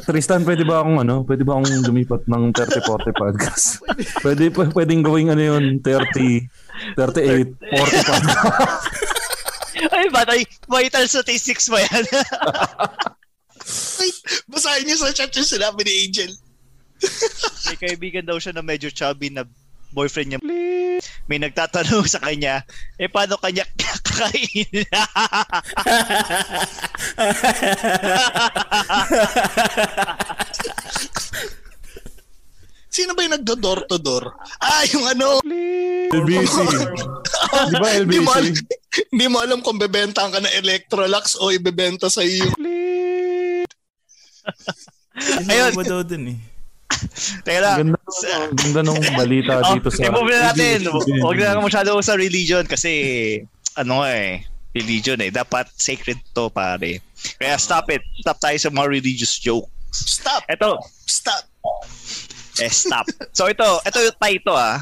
Tristan, 0.13 0.41
pwede 0.45 0.63
ba 0.69 0.85
akong 0.85 0.99
ano? 1.01 1.25
Pwede 1.25 1.49
ba 1.49 1.57
akong 1.57 1.69
lumipat 1.89 2.29
ng 2.29 2.53
30-40 2.53 3.17
podcast? 3.17 3.81
pwede 4.25 4.53
pa 4.53 4.69
pwedeng 4.69 5.01
gawing 5.01 5.33
ano 5.33 5.41
yun, 5.41 5.65
30, 5.81 6.45
38, 7.01 7.57
40 7.57 8.05
podcast. 8.05 8.85
Ay, 9.97 10.13
batay, 10.13 10.41
vital 10.69 11.05
statistics 11.09 11.73
ba 11.73 11.81
yan? 11.81 12.05
Ay, 13.97 14.11
basahin 14.45 14.85
niyo 14.85 15.01
sa 15.01 15.17
chat 15.17 15.33
yung 15.33 15.49
sinabi 15.49 15.81
ni 15.89 15.93
Angel. 16.05 16.33
May 17.67 17.77
kaibigan 17.79 18.25
daw 18.27 18.37
siya 18.39 18.53
na 18.55 18.63
medyo 18.65 18.91
chubby 18.91 19.31
na 19.31 19.45
boyfriend 19.91 20.29
niya. 20.35 20.39
May 21.27 21.39
nagtatanong 21.41 22.05
sa 22.05 22.21
kanya, 22.21 22.61
eh 23.01 23.09
paano 23.09 23.41
kanya 23.41 23.65
kakain? 23.79 24.69
Sino 32.91 33.15
ba 33.15 33.23
yung 33.23 33.39
nagdo-door 33.39 33.87
to 33.87 34.03
door? 34.03 34.35
Ah, 34.59 34.83
yung 34.91 35.07
ano. 35.07 35.39
LBC. 36.11 36.57
Di 37.71 37.75
ba 37.79 37.89
Hindi 37.95 38.19
mo, 38.19 38.35
LBC? 38.35 38.43
alam, 38.43 38.55
hindi 39.15 39.27
mo 39.31 39.39
alam 39.39 39.59
kung 39.63 39.79
bebenta 39.79 40.27
ka 40.27 40.43
ng 40.43 40.55
Electrolux 40.59 41.39
o 41.39 41.55
ibebenta 41.55 42.11
sa 42.11 42.27
iyo. 42.27 42.51
Ayun. 45.47 45.71
Ayun. 45.71 45.87
daw 45.87 46.03
dun 46.03 46.35
eh. 46.35 46.39
Teka 47.47 47.61
lang. 47.63 47.77
Ganda, 47.81 47.99
ang 48.35 48.55
ganda 48.57 48.81
nung 48.83 49.01
balita 49.15 49.61
Oh, 49.65 49.75
dito 49.79 49.89
sa... 49.91 50.07
I-move 50.07 50.31
na 50.31 50.51
natin. 50.51 50.79
Huwag 51.23 51.39
na 51.39 51.55
lang 51.55 51.65
masyado 51.65 51.95
sa 52.03 52.19
religion 52.19 52.67
kasi 52.67 52.93
ano 53.79 54.03
nga 54.03 54.11
eh, 54.13 54.45
religion 54.75 55.19
eh. 55.23 55.31
Dapat 55.31 55.71
sacred 55.79 56.19
to 56.35 56.51
pare. 56.51 56.99
Kaya 57.39 57.55
stop 57.57 57.89
it. 57.93 58.03
Stop 58.21 58.39
tayo 58.43 58.57
sa 58.59 58.71
mga 58.71 58.89
religious 58.91 59.39
joke. 59.39 59.69
Stop. 59.91 60.47
Ito, 60.47 60.79
Stop. 61.07 61.43
eh 62.61 62.71
stop. 62.71 63.07
So 63.35 63.49
ito, 63.51 63.67
ito 63.83 63.99
yung 63.99 64.19
tayo 64.21 64.53
ah. 64.55 64.79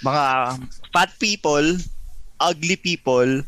Mga 0.00 0.24
fat 0.92 1.10
people, 1.20 1.76
ugly 2.40 2.76
people, 2.76 3.44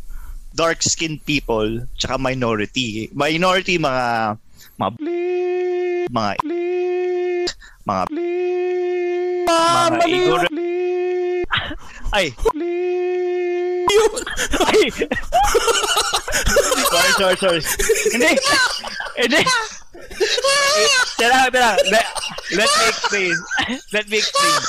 dark 0.52 0.84
skinned 0.84 1.24
people, 1.24 1.80
tsaka 1.96 2.20
minority. 2.20 3.08
Minority 3.16 3.80
mga 3.80 4.36
mga 4.76 4.90
mga 6.12 6.30
mga 6.40 6.61
mga 7.86 8.04
ignorant 10.08 10.62
ay! 12.12 12.28
Ay! 14.68 14.80
Sorry 16.92 17.10
sorry 17.16 17.36
sorry. 17.40 17.60
Hindi! 18.12 18.36
Hindi! 19.16 19.40
Tira 21.16 21.48
tira 21.48 21.70
let, 21.88 22.06
let 22.52 22.68
me 22.68 22.84
explain. 22.92 23.34
Let 23.96 24.04
me 24.12 24.16
explain 24.20 24.60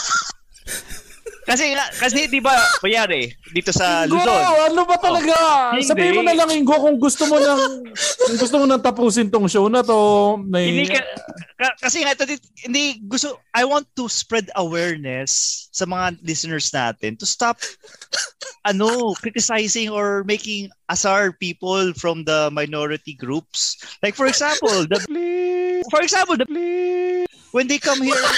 kasi 1.43 1.75
kasi 1.99 2.31
di 2.31 2.39
ba 2.39 2.55
kunyari 2.79 3.27
dito 3.51 3.75
sa 3.75 4.07
Ingo, 4.07 4.15
Luzon 4.15 4.71
ano 4.71 4.81
ba 4.87 4.97
talaga? 4.97 5.35
Hindi. 5.75 5.85
Sabihin 5.85 6.15
mo 6.15 6.23
na 6.23 6.33
lang, 6.33 6.49
Ingo, 6.55 6.73
kung 6.79 6.97
gusto 6.97 7.27
mo 7.27 7.35
nang 7.37 7.83
kung 7.93 8.37
gusto 8.39 8.55
mo 8.57 8.65
nang 8.65 8.81
tapusin 8.81 9.27
tong 9.27 9.47
show 9.51 9.67
na 9.67 9.83
to. 9.83 10.39
Na, 10.47 10.63
Hindi 10.63 10.87
ka, 10.87 11.03
ka- 11.59 11.77
kasi 11.83 12.01
nga 12.01 12.15
ito, 12.15 12.23
hindi 12.63 13.03
gusto 13.05 13.37
I 13.51 13.67
want 13.67 13.85
to 13.99 14.07
spread 14.07 14.47
awareness 14.55 15.67
sa 15.75 15.83
mga 15.83 16.23
listeners 16.23 16.71
natin 16.71 17.19
to 17.19 17.27
stop 17.27 17.59
ano, 18.63 19.11
criticizing 19.19 19.91
or 19.91 20.23
making 20.23 20.71
asar 20.87 21.35
people 21.35 21.91
from 21.99 22.23
the 22.23 22.47
minority 22.55 23.13
groups. 23.13 23.75
Like 24.01 24.15
for 24.15 24.25
example, 24.27 24.87
the 24.87 25.03
for 25.91 25.99
example, 25.99 26.39
the 26.39 26.47
when 27.51 27.67
they 27.67 27.77
come 27.77 27.99
here 28.01 28.15
in, 28.15 28.31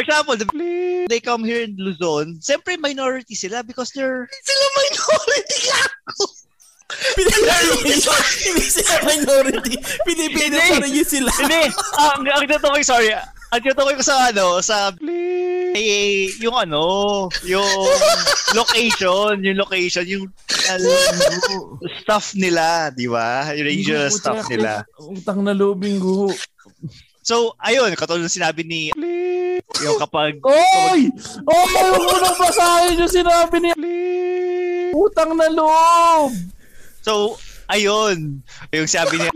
For 0.00 0.08
example, 0.08 0.36
the 0.40 0.48
they 1.12 1.20
come 1.20 1.44
here 1.44 1.60
in 1.60 1.76
Luzon, 1.76 2.40
siyempre 2.40 2.80
minority 2.80 3.36
sila 3.36 3.60
because 3.60 3.92
they're 3.92 4.24
sila 4.32 4.66
minority 4.80 5.60
ako. 5.76 6.24
Hindi 8.48 8.64
sila 8.64 8.96
minority. 9.04 9.76
Pilipino 10.08 10.56
pa 10.56 10.80
rin 10.80 10.96
yun 10.96 11.04
sila. 11.04 11.28
Hindi. 11.36 11.68
Ah, 12.00 12.16
ang, 12.16 12.24
ang 12.24 12.48
tutukoy, 12.48 12.80
sorry. 12.80 13.12
Ang 13.52 13.60
tutukoy 13.60 13.92
ko 13.92 14.00
sa 14.00 14.32
ano, 14.32 14.64
sa 14.64 14.88
eh, 15.76 16.32
yung 16.40 16.56
ano, 16.56 17.28
yung 17.44 17.68
location, 18.56 19.36
yung 19.44 19.60
location, 19.60 20.08
yung 20.08 20.32
uh, 20.48 20.80
stuff 22.00 22.32
nila, 22.32 22.88
di 22.88 23.04
ba? 23.04 23.52
Yung 23.52 23.68
regional 23.68 24.08
stuff 24.08 24.48
nila. 24.48 24.80
Utang 24.96 25.44
na 25.44 25.52
lubing 25.52 26.00
guho. 26.00 26.32
So, 27.20 27.52
ayun, 27.60 27.92
katulad 28.00 28.24
ng 28.24 28.32
sinabi 28.32 28.64
ni 28.64 28.88
yung 29.78 29.96
kapag 30.02 30.42
Oy! 30.42 31.08
Oy! 31.46 31.72
Huwag 31.78 32.02
mo 32.02 32.16
nang 32.18 32.38
basahin 32.38 33.00
yung 33.00 33.12
sinabi 33.12 33.56
ni 33.62 33.70
Utang 34.90 35.38
na 35.38 35.46
loob! 35.46 36.34
So, 37.00 37.38
ayun. 37.70 38.42
Yung 38.74 38.88
sabi 38.90 39.22
niya, 39.22 39.30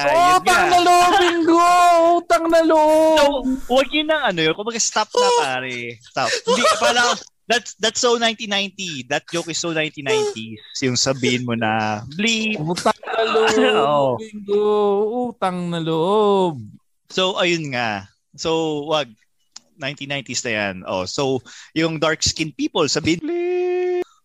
ah, 0.00 0.40
Utang 0.40 0.66
na 0.72 0.78
loob, 0.80 1.12
Bingo! 1.20 1.72
Utang 2.18 2.44
na 2.48 2.60
loob! 2.64 3.44
So, 3.68 3.76
wag 3.76 3.88
yun 3.92 4.08
ng 4.08 4.22
ano 4.32 4.40
yun. 4.40 4.54
Kumbaga, 4.56 4.80
stop 4.80 5.12
na 5.12 5.28
pare. 5.44 6.00
Stop. 6.00 6.30
Hindi, 6.32 6.62
parang, 6.80 7.10
that's, 7.46 7.76
that's 7.78 8.00
so 8.00 8.16
1990. 8.18 9.06
That 9.12 9.28
joke 9.28 9.52
is 9.52 9.60
so 9.60 9.70
1990s. 9.76 10.80
Yung 10.82 10.96
sabihin 10.96 11.44
mo 11.44 11.54
na, 11.54 12.02
bleep. 12.16 12.58
Utang 12.58 12.98
na 13.04 13.22
loob, 13.22 13.52
Oo. 13.86 14.10
Bingo! 14.18 14.66
Utang 15.30 15.58
na 15.70 15.78
loob! 15.78 16.54
So, 17.12 17.38
ayun 17.38 17.70
nga. 17.70 18.10
So, 18.34 18.82
wag. 18.90 19.12
1990s 19.78 20.42
na 20.44 20.52
yan. 20.52 20.74
Oh, 20.84 21.04
so, 21.04 21.40
yung 21.72 21.96
dark-skinned 21.96 22.56
people, 22.56 22.84
sabihin, 22.86 23.20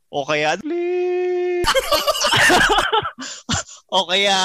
o 0.10 0.24
kaya, 0.24 0.56
o 3.96 4.08
kaya, 4.08 4.38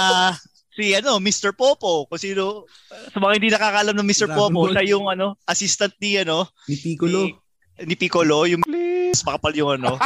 si 0.76 0.92
ano, 0.92 1.16
Mr. 1.18 1.56
Popo, 1.56 2.04
kung 2.06 2.20
sino, 2.20 2.68
sa 3.10 3.18
mga 3.18 3.32
hindi 3.40 3.48
nakakalam 3.50 3.94
ng 3.96 4.06
Mr. 4.06 4.28
Dragon 4.28 4.52
Popo, 4.52 4.60
Ball. 4.68 4.72
siya 4.76 4.86
yung 4.92 5.06
ano, 5.08 5.26
assistant 5.48 5.94
ni 5.98 6.20
ano, 6.20 6.46
Ni 6.68 6.76
Piccolo. 6.76 7.18
ni, 7.24 7.32
ni 7.82 7.94
Piccolo, 7.96 8.44
yung 8.44 8.60
mas 8.66 9.24
makapal 9.24 9.54
yung 9.56 9.72
ano, 9.80 9.96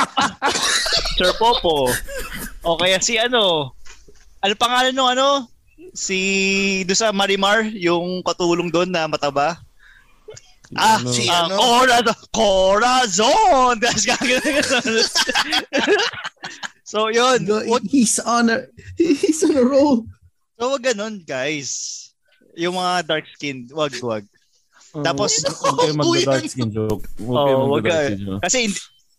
Sir 1.19 1.35
Popo. 1.37 1.91
O 2.63 2.79
kaya 2.79 3.03
si 3.03 3.19
ano, 3.19 3.75
ano 4.41 4.53
pangalan 4.57 4.95
nung 4.95 5.11
ano, 5.11 5.51
si 5.93 6.81
do 6.87 6.95
sa 6.95 7.11
Marimar, 7.11 7.67
yung 7.75 8.23
katulong 8.23 8.71
doon 8.71 8.89
na 8.89 9.11
mataba. 9.11 9.59
Ah, 10.73 11.03
Si 11.03 11.27
ah, 11.27 11.45
ano? 11.45 11.59
Corazon! 11.59 12.17
Corazon! 12.31 13.73
Tapos 13.83 14.05
gagawin 14.05 14.55
So, 16.83 17.07
yun. 17.09 17.43
Go- 17.45 17.67
Wag, 17.69 17.87
He's 17.87 18.19
on 18.19 18.51
a, 18.51 18.67
he's 18.97 19.43
on 19.43 19.55
a 19.55 19.63
roll. 19.63 20.03
so, 20.55 20.71
wag 20.71 20.83
ganun, 20.85 21.23
guys. 21.23 21.99
Yung 22.55 22.75
mga 22.75 23.07
dark 23.07 23.27
skin, 23.31 23.71
wag, 23.71 23.95
wag. 24.01 24.27
Tapos, 24.97 25.39
Huwag 25.39 25.79
kayo 25.81 25.95
magda-dark 25.95 26.47
skin 26.47 26.71
joke. 26.71 27.07
Huwag 27.17 27.35
kayo 27.41 27.55
Oh, 27.57 27.67
wag 27.69 27.75
magda-dark 27.81 27.95
ka. 27.95 28.07
skin 28.09 28.23
joke. 28.25 28.43
Kasi 28.43 28.61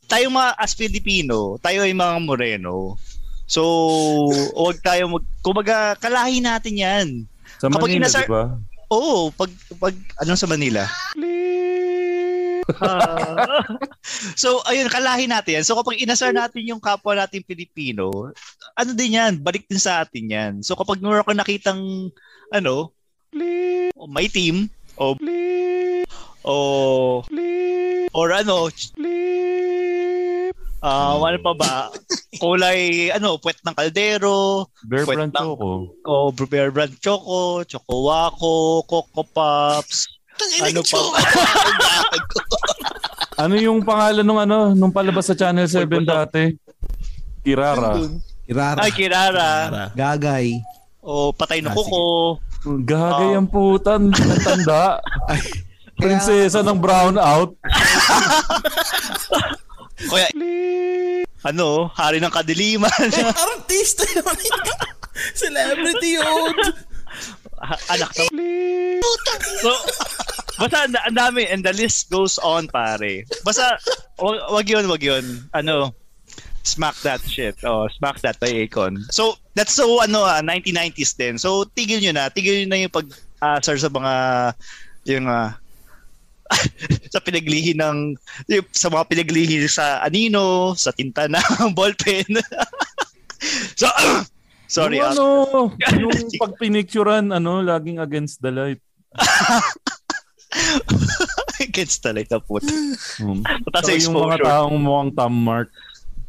tayo 0.06 0.26
mga 0.28 0.52
as 0.58 0.74
Filipino, 0.74 1.36
tayo 1.58 1.80
ay 1.82 1.96
mga 1.96 2.16
moreno. 2.22 3.00
So, 3.48 3.64
wag 4.54 4.80
tayo 4.82 5.08
mag 5.10 5.24
kumbaga 5.40 5.96
kalahi 5.98 6.40
natin 6.40 6.76
'yan. 6.76 7.08
Sa 7.56 7.68
Kapag 7.68 7.88
Manila, 7.90 8.04
inasar- 8.04 8.24
di 8.24 8.32
ba? 8.32 8.44
Oo, 8.92 9.32
pag 9.32 9.48
pag 9.78 9.96
ano 10.20 10.36
sa 10.36 10.44
Manila. 10.46 10.84
So, 14.42 14.62
ayun, 14.68 14.90
kalahi 14.90 15.26
natin 15.30 15.62
yan. 15.62 15.66
So, 15.66 15.78
kapag 15.80 16.02
inasar 16.02 16.32
natin 16.34 16.68
yung 16.68 16.82
kapwa 16.82 17.16
natin 17.16 17.46
Pilipino, 17.46 18.32
ano 18.76 18.92
din 18.96 19.18
yan, 19.18 19.42
balik 19.42 19.66
din 19.68 19.82
sa 19.82 20.04
atin 20.06 20.26
yan. 20.32 20.54
So, 20.62 20.78
kapag 20.78 21.02
meron 21.02 21.26
ka 21.28 21.36
nakitang, 21.36 22.12
ano, 22.52 22.92
may 24.12 24.28
team, 24.28 24.68
o, 25.00 25.16
o, 26.44 26.56
or 28.12 28.28
ano, 28.36 28.68
ah 30.82 31.14
ano 31.14 31.38
pa 31.40 31.54
ba? 31.54 31.74
Kulay, 32.42 33.14
ano, 33.14 33.38
puwet 33.38 33.62
ng 33.62 33.76
kaldero, 33.78 34.66
Bear 34.90 35.06
Wait 35.06 35.16
brand 35.16 35.34
lang. 35.36 35.46
choco. 35.46 35.70
o 36.10 36.32
Bear 36.34 36.74
Brand 36.74 36.96
Choco, 36.98 37.62
Choco 37.64 37.96
Waco, 38.10 38.82
Coco 38.90 39.22
Pops, 39.22 40.10
ano 40.62 40.82
pa? 40.84 41.00
Ano 43.42 43.58
yung 43.58 43.82
pangalan 43.82 44.22
nung 44.22 44.38
ano, 44.38 44.78
nung 44.78 44.94
palabas 44.94 45.26
sa 45.26 45.34
Channel 45.34 45.66
7 45.66 45.90
dati? 46.06 46.54
Kirara. 47.42 47.98
Kirara. 48.46 48.78
Ay, 48.86 48.92
Kirara. 48.94 49.50
Gagay. 49.98 50.62
O 51.02 51.34
Patay 51.34 51.66
na 51.66 51.74
Ah. 51.74 51.76
Kuko. 51.76 52.38
Gagay 52.86 53.34
ang 53.34 53.50
putan, 53.50 54.14
tanda. 54.46 55.02
Prinsesa 55.98 56.62
ng 56.62 56.78
brownout. 56.78 57.58
Kaya, 60.06 60.30
ano, 61.42 61.90
Hari 61.98 62.22
ng 62.22 62.30
Kadiliman. 62.30 62.94
Artista 63.34 64.06
yun. 64.06 64.38
Celebrity 65.42 66.22
yun. 66.22 66.54
Anak 67.90 68.12
to. 68.18 68.26
So, 69.62 69.70
basta 70.58 70.86
ang 70.86 70.94
ang 70.98 71.18
dami 71.18 71.46
and 71.50 71.62
the 71.62 71.74
list 71.74 72.10
goes 72.10 72.42
on, 72.42 72.70
pare. 72.70 73.26
Basta, 73.46 73.78
wag, 74.18 74.38
wag 74.50 74.68
yun, 74.70 74.86
wag 74.90 75.02
yun. 75.02 75.46
Ano, 75.54 75.94
smack 76.64 76.98
that 77.02 77.22
shit. 77.26 77.58
Oh, 77.66 77.88
smack 77.90 78.22
that 78.22 78.40
by 78.40 78.50
Akon. 78.50 79.06
So, 79.14 79.38
that's 79.54 79.74
so, 79.74 80.02
ano, 80.02 80.26
ah, 80.26 80.42
1990s 80.42 81.18
din. 81.18 81.38
So, 81.38 81.66
tigil 81.66 82.02
nyo 82.02 82.14
na. 82.14 82.30
Tigil 82.30 82.66
nyo 82.66 82.68
na 82.70 82.82
yung 82.86 82.94
pag, 82.94 83.08
sir, 83.62 83.78
sa 83.78 83.90
mga, 83.90 84.14
yung, 85.06 85.26
ah, 85.30 85.58
sa 87.14 87.24
pinaglihi 87.24 87.78
ng 87.80 88.16
yung, 88.52 88.66
sa 88.76 88.92
mga 88.92 89.08
pinaglihi 89.08 89.64
sa 89.72 90.04
anino, 90.04 90.76
sa 90.76 90.92
tinta 90.92 91.26
ng 91.28 91.72
ballpen. 91.78 92.28
so, 93.80 93.88
sorry. 94.72 95.04
Yung 95.04 95.12
ah. 95.12 95.14
ano, 95.14 95.26
yung 96.08 96.12
pag 96.40 96.56
pinicturean, 96.56 97.28
ano, 97.36 97.60
laging 97.60 98.00
against 98.00 98.40
the 98.40 98.52
light. 98.52 98.82
Against 101.62 102.04
the 102.04 102.12
light 102.12 102.32
na. 102.32 102.64
Hmm. 103.22 103.44
Mataas 103.44 103.88
So, 103.88 103.96
yung 103.96 104.16
mga 104.18 104.38
taong 104.44 104.80
mukhang 104.84 105.12
thumb 105.16 105.38
mark. 105.38 105.70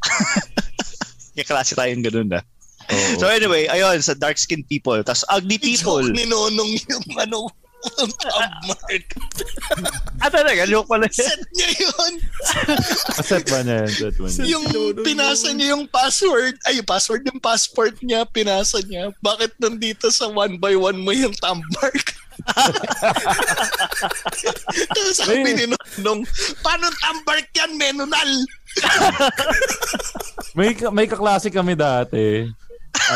Kaya 1.35 1.47
klase 1.49 1.73
tayong 1.73 2.05
ganun 2.05 2.29
na. 2.31 2.41
Oo. 2.93 3.19
So 3.23 3.27
anyway, 3.31 3.67
ayun, 3.71 3.99
sa 4.05 4.15
dark 4.15 4.37
skinned 4.37 4.69
people. 4.69 4.99
Tapos 5.03 5.25
ugly 5.33 5.57
people. 5.57 6.05
Joke 6.05 6.15
ni 6.15 6.27
Nonong 6.29 6.71
yung 6.77 7.07
ano, 7.19 7.49
ang 7.83 8.53
mark. 8.71 9.07
ah, 10.23 10.31
talaga, 10.31 10.63
joke 10.71 10.87
pala. 10.87 11.11
Set 11.11 11.43
niya 11.51 11.69
yun. 11.83 12.13
Set 13.23 13.45
ba 13.51 13.67
niya 13.67 13.83
yan? 13.83 13.91
Set 13.91 14.15
ba 14.19 14.27
niya? 14.31 14.45
yung 14.55 14.65
pinasa 15.03 15.51
niya 15.51 15.75
yung 15.75 15.91
password, 15.91 16.55
ay 16.67 16.79
yung 16.79 16.89
password, 16.89 17.23
yung 17.27 17.43
passport 17.43 17.95
niya, 18.01 18.23
pinasa 18.29 18.79
niya. 18.87 19.11
Bakit 19.19 19.59
nandito 19.59 20.11
sa 20.15 20.31
one 20.31 20.59
by 20.63 20.79
one 20.79 21.03
mo 21.03 21.11
yung 21.11 21.35
thumb 21.43 21.63
mark? 21.83 22.07
Tapos 24.95 25.15
sabi 25.19 25.53
ni 25.55 25.67
Nonong, 25.69 26.27
paano 26.63 26.87
thumb 26.91 27.21
mark 27.27 27.47
yan, 27.55 27.73
menunal? 27.77 28.31
May, 30.57 30.73
ka- 30.77 30.93
may 30.95 31.07
kaklase 31.11 31.51
kami 31.51 31.75
dati. 31.75 32.47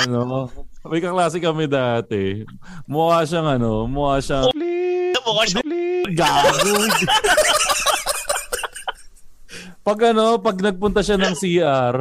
Ano? 0.05 0.51
May 0.87 1.03
kaklase 1.03 1.43
kami 1.43 1.67
dati. 1.67 2.47
Mukha 2.87 3.27
siyang 3.27 3.59
ano, 3.59 3.87
mukha 3.87 4.23
siyang 4.23 4.51
Mukha 5.27 5.43
siya. 5.45 5.61
gago. 6.15 6.75
pag 9.83 9.99
ano, 10.15 10.39
pag 10.39 10.57
nagpunta 10.63 11.03
siya 11.03 11.19
ng 11.19 11.35
CR, 11.35 11.97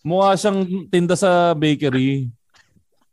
mukha 0.00 0.32
siyang 0.36 0.88
tinda 0.88 1.12
sa 1.12 1.52
bakery. 1.52 2.32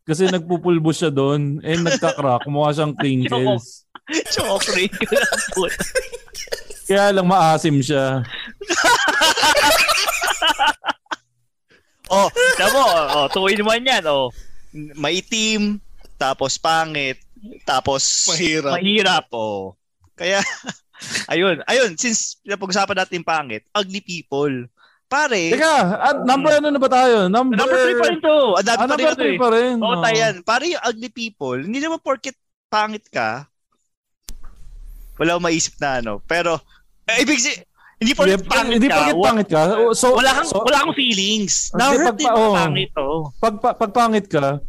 Kasi 0.08 0.26
nagpupulbo 0.26 0.90
siya 0.90 1.12
doon. 1.12 1.60
Eh, 1.62 1.78
nagka-crack. 1.78 2.48
Mukha 2.48 2.74
siyang 2.74 2.96
crinkles. 2.96 3.84
Chocolate. 4.34 4.96
Kaya 6.90 7.14
lang 7.14 7.30
maasim 7.30 7.78
siya. 7.78 8.26
oh, 12.10 12.26
tamo, 12.58 12.82
oh, 13.14 13.28
two 13.30 13.46
in 13.54 13.62
one 13.62 13.86
yan. 13.86 14.02
Oh. 14.10 14.34
Maitim, 14.72 15.82
tapos 16.16 16.58
pangit, 16.58 17.18
tapos 17.64 18.28
Mahirap. 18.30 18.74
mahirap 18.78 19.26
oh. 19.32 19.74
Kaya 20.14 20.44
ayun, 21.32 21.64
ayun, 21.66 21.96
since 21.96 22.38
napag-usapan 22.44 23.02
natin 23.02 23.24
yung 23.24 23.30
pangit, 23.30 23.64
ugly 23.72 24.04
people. 24.04 24.52
Pare. 25.10 25.50
Teka, 25.50 25.76
at 25.98 26.18
number 26.22 26.54
ano 26.54 26.70
na 26.70 26.78
ba 26.78 26.86
tayo? 26.86 27.26
Number, 27.26 27.58
Number 27.58 27.82
3 27.82 27.98
pa 27.98 28.06
rin 28.14 28.20
to. 28.22 28.38
Ah, 28.54 28.62
pa 28.62 28.70
rin 28.78 28.90
number 28.94 29.10
ito 29.10 29.18
three 29.18 29.34
eh. 29.34 29.42
pa 29.42 29.50
rin. 29.50 29.76
Oo, 29.82 29.90
Oh. 29.90 30.02
tayo 30.06 30.18
yan. 30.22 30.36
Pare 30.46 30.66
yung 30.70 30.84
ugly 30.86 31.10
people, 31.10 31.58
hindi 31.58 31.82
naman 31.82 31.98
porket 31.98 32.38
pangit 32.70 33.10
ka, 33.10 33.50
wala 35.18 35.34
akong 35.34 35.48
maisip 35.50 35.76
na 35.82 35.98
ano. 35.98 36.22
Pero, 36.24 36.62
eh, 37.10 37.26
ibig 37.26 37.42
si 37.42 37.58
hindi 38.00 38.12
porket 38.16 38.40
Hindi, 38.40 38.48
pangit 38.48 38.76
hindi 38.80 38.88
ka. 38.88 39.00
wa- 39.12 39.28
pangit 39.28 39.48
ka. 39.52 39.62
Oh, 39.76 39.92
So, 39.92 40.16
wala 40.16 40.32
kang, 40.32 40.48
so- 40.48 40.64
wala 40.64 40.78
kang 40.82 40.96
feelings. 40.96 41.70
Hindi, 41.70 41.84
Na-hurt 41.84 42.16
din 42.16 42.32
oh. 42.32 42.40
oh. 42.40 42.54
pangit 42.56 42.90
to. 42.96 43.08
Pag, 43.38 43.54
pag, 43.60 43.76
pag 43.76 43.92
pangit 43.92 44.26
ka, 44.26 44.64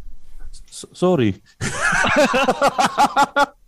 so- 0.66 0.90
sorry. 0.90 1.38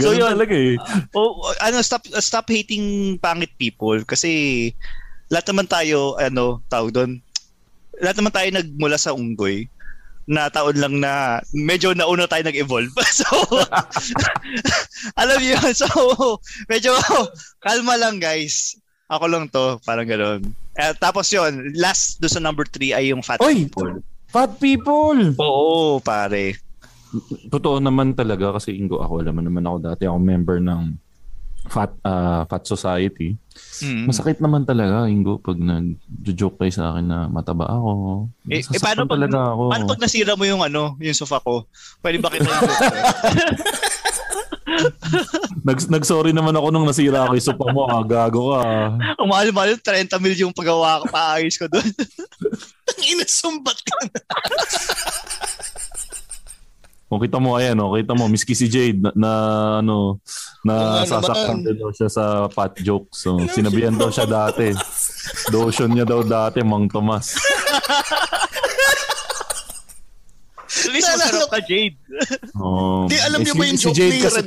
So 0.00 0.10
yun. 0.10 0.32
talaga 0.32 0.56
eh. 0.56 0.74
Oh, 1.12 1.44
ano, 1.60 1.84
stop 1.84 2.02
stop 2.18 2.48
hating 2.48 3.16
pangit 3.20 3.52
people 3.60 4.00
kasi 4.02 4.72
lahat 5.28 5.52
naman 5.52 5.68
tayo, 5.68 6.16
ano, 6.16 6.64
tawag 6.66 6.90
doon, 6.90 7.20
lahat 8.00 8.16
naman 8.16 8.32
tayo 8.32 8.48
nagmula 8.48 8.96
sa 8.96 9.12
unggoy 9.12 9.68
na 10.24 10.48
taon 10.48 10.76
lang 10.76 11.00
na 11.00 11.40
medyo 11.52 11.92
nauna 11.92 12.28
tayo 12.28 12.44
nag-evolve. 12.44 12.92
so, 13.20 13.28
alam 15.20 15.38
niyo. 15.40 15.56
So, 15.72 15.88
medyo 16.68 16.92
kalma 17.60 17.96
lang 17.96 18.20
guys. 18.20 18.76
Ako 19.08 19.24
lang 19.24 19.48
to, 19.48 19.80
parang 19.88 20.04
gano'n. 20.04 20.44
Eh, 20.76 20.92
tapos 21.00 21.32
yon 21.32 21.72
last 21.80 22.20
do 22.20 22.28
sa 22.28 22.44
number 22.44 22.68
3 22.68 22.92
ay 22.92 23.04
yung 23.10 23.24
fat 23.24 23.40
Oy! 23.40 23.64
people. 23.64 24.04
Fat 24.28 24.52
people! 24.60 25.32
Oo, 25.40 25.96
pare. 26.04 26.60
Totoo 27.48 27.80
naman 27.80 28.12
talaga 28.12 28.60
kasi 28.60 28.76
Ingo 28.76 29.00
ako, 29.00 29.24
alam 29.24 29.32
mo 29.32 29.40
naman 29.40 29.64
ako 29.64 29.76
dati 29.80 30.04
ako 30.04 30.18
member 30.20 30.60
ng 30.60 30.82
Fat 31.68 31.92
ah, 32.04 32.48
Fat 32.48 32.64
Society. 32.64 33.36
Mm. 33.84 34.08
Masakit 34.08 34.40
naman 34.40 34.64
talaga 34.64 35.04
Ingo 35.08 35.36
pag 35.40 35.56
nag-joke 35.56 36.60
kayo 36.60 36.72
sa 36.72 36.92
akin 36.92 37.06
na 37.08 37.18
mataba 37.28 37.68
ako. 37.68 38.24
Eh, 38.48 38.60
eh 38.60 38.80
paano 38.80 39.04
pag, 39.04 39.16
talaga 39.20 39.38
ako. 39.52 39.62
paano 39.72 39.84
pag 39.88 40.00
nasira 40.00 40.32
mo 40.36 40.44
yung 40.48 40.62
ano, 40.64 40.96
yung 41.00 41.16
sofa 41.16 41.40
ko? 41.44 41.68
Pwede 42.00 42.20
ba 42.20 42.32
kita 42.32 42.48
Nag, 45.68 45.78
nag-sorry 45.90 46.32
naman 46.32 46.54
ako 46.54 46.66
nung 46.70 46.86
nasira 46.86 47.26
ako 47.26 47.32
yung 47.36 47.48
sopa 47.48 47.66
mo. 47.74 47.84
Ah, 47.88 48.04
gago 48.04 48.56
ka. 48.56 48.62
Ang 49.18 49.28
mahal-mahal, 49.28 49.76
30 49.76 50.22
mil 50.22 50.36
yung 50.38 50.54
paggawa 50.54 51.02
ko, 51.02 51.04
paayos 51.12 51.56
ko 51.58 51.66
doon. 51.68 51.84
Ang 52.88 53.02
inasumbat 53.14 53.78
ka 53.84 53.94
na. 54.08 54.20
Kung 57.08 57.20
kita 57.24 57.36
mo 57.36 57.60
ayan, 57.60 57.76
oh, 57.84 57.92
kita 57.92 58.16
mo 58.16 58.24
miski 58.32 58.56
si 58.56 58.64
Jade 58.64 58.96
na, 58.96 59.10
na 59.12 59.30
ano 59.84 60.24
na 60.64 61.04
nga 61.04 61.20
sasaktan 61.20 61.60
din 61.62 61.76
daw 61.76 61.92
siya 61.92 62.08
sa 62.08 62.24
fat 62.48 62.72
jokes. 62.80 63.28
So, 63.28 63.36
sinabihan 63.52 63.94
daw 63.94 64.08
siya 64.08 64.24
dati. 64.24 64.72
Dotion 65.52 65.92
niya 65.92 66.08
daw 66.08 66.24
dati, 66.24 66.64
Mang 66.64 66.88
Tomas. 66.88 67.36
At 70.68 70.92
least 70.92 71.08
masarap 71.08 71.48
ka, 71.48 71.60
Jade. 71.64 71.96
Oh. 72.54 73.08
Di, 73.08 73.16
alam 73.18 73.40
Eh, 73.40 73.44
niyo 73.44 73.54
si- 73.54 73.58
ba 73.58 73.64
yung 73.64 73.76
si 73.76 73.84
joke 73.84 73.96
Jade 73.96 74.12
ni 74.12 74.20
kasi? 74.20 74.40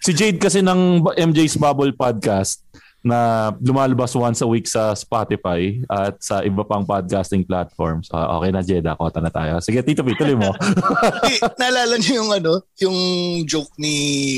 Si 0.00 0.10
Jade 0.10 0.38
kasi 0.40 0.58
ng 0.60 0.80
MJ's 1.14 1.54
Bubble 1.54 1.92
Podcast 1.92 2.64
na 3.00 3.48
lumalabas 3.60 4.12
once 4.12 4.40
a 4.40 4.48
week 4.48 4.64
sa 4.64 4.92
Spotify 4.92 5.72
at 5.86 6.20
sa 6.20 6.40
iba 6.40 6.60
pang 6.62 6.84
podcasting 6.84 7.44
platforms. 7.44 8.08
Ah, 8.08 8.36
okay 8.36 8.50
na, 8.50 8.60
Jade. 8.60 8.88
Kota 8.94 9.20
na 9.20 9.28
tayo. 9.28 9.56
Sige, 9.60 9.80
Tito 9.80 10.00
P, 10.00 10.12
tuloy 10.14 10.36
mo. 10.36 10.52
Di, 11.24 11.40
naalala 11.56 11.96
niyo 11.96 12.20
yung 12.20 12.30
ano, 12.30 12.52
yung 12.76 12.96
joke 13.44 13.72
ni 13.76 13.94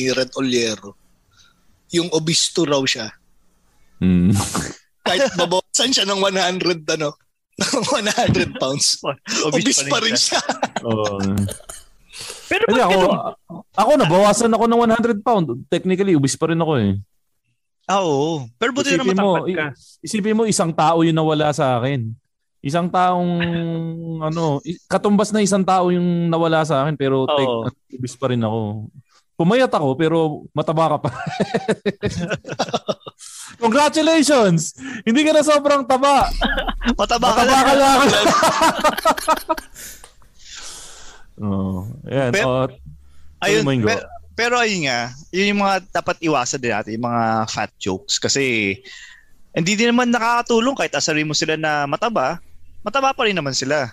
Red 0.08 0.34
Oliero. 0.34 0.94
Yung 1.90 2.10
obisto 2.10 2.62
raw 2.62 2.82
siya. 2.82 3.10
Hmm. 3.98 4.34
Kahit 5.02 5.34
babawasan 5.34 5.90
siya 5.90 6.06
ng 6.06 6.18
100 6.18 6.86
ano, 6.88 7.14
100 7.60 8.56
pounds. 8.56 8.98
Obis 9.46 9.84
pa 9.86 9.98
rin 10.00 10.16
siya. 10.16 10.40
Oo. 10.88 11.20
Pero 12.48 12.64
Hindi, 12.68 12.80
ako, 12.84 12.98
ako 13.72 13.90
nabawasan 13.96 14.52
ako 14.52 14.64
ng 14.68 14.80
100 15.20 15.24
pound. 15.24 15.46
Technically, 15.68 16.12
ubis 16.12 16.36
pa 16.36 16.52
rin 16.52 16.60
ako 16.60 16.72
eh. 16.80 16.92
Ah, 17.88 18.04
Oo. 18.04 18.46
Pero 18.60 18.70
buti 18.72 18.94
na 18.94 19.04
Isipin 19.04 19.16
mo, 19.18 19.30
matangkad 19.36 19.56
ka. 19.56 19.66
isipin 20.04 20.36
mo, 20.36 20.42
isang 20.44 20.72
tao 20.72 21.00
yung 21.02 21.16
nawala 21.16 21.48
sa 21.52 21.80
akin. 21.80 22.12
Isang 22.62 22.86
taong, 22.86 23.30
ano, 24.22 24.62
katumbas 24.86 25.34
na 25.34 25.42
isang 25.42 25.66
tao 25.66 25.90
yung 25.90 26.30
nawala 26.30 26.62
sa 26.62 26.86
akin, 26.86 26.94
pero 26.94 27.26
Oo. 27.26 27.34
tek, 27.34 27.48
ubis 27.98 28.14
pa 28.14 28.30
rin 28.30 28.44
ako. 28.44 28.86
Pumayat 29.34 29.72
ako, 29.72 29.98
pero 29.98 30.18
mataba 30.54 30.94
ka 30.94 31.08
pa. 31.08 31.10
Congratulations! 33.58 34.76
Hindi 35.04 35.20
ka 35.24 35.32
na 35.34 35.42
sobrang 35.44 35.82
taba. 35.84 36.28
Mataba 36.98 37.28
ka 37.32 37.42
Mataba 37.42 37.60
ka 37.60 37.74
lang. 37.74 37.98
lang. 38.08 38.08
oh, 41.42 41.78
ayan. 42.06 42.30
Pero- 42.32 42.48
oh, 42.48 42.68
Ayun, 43.42 43.66
pero, 43.82 44.06
pero 44.38 44.54
ayun 44.54 44.86
nga, 44.86 45.10
yun 45.34 45.50
yung 45.50 45.66
mga 45.66 45.82
dapat 45.90 46.14
iwasan 46.22 46.62
din 46.62 46.70
natin, 46.70 46.94
yung 46.94 47.10
mga 47.10 47.24
fat 47.50 47.74
jokes. 47.74 48.22
Kasi 48.22 48.78
hindi 49.50 49.72
din 49.74 49.90
naman 49.90 50.14
nakakatulong 50.14 50.78
kahit 50.78 50.94
asarin 50.94 51.26
mo 51.26 51.34
sila 51.34 51.58
na 51.58 51.84
mataba, 51.90 52.38
mataba 52.86 53.10
pa 53.10 53.26
rin 53.26 53.34
naman 53.34 53.50
sila. 53.52 53.90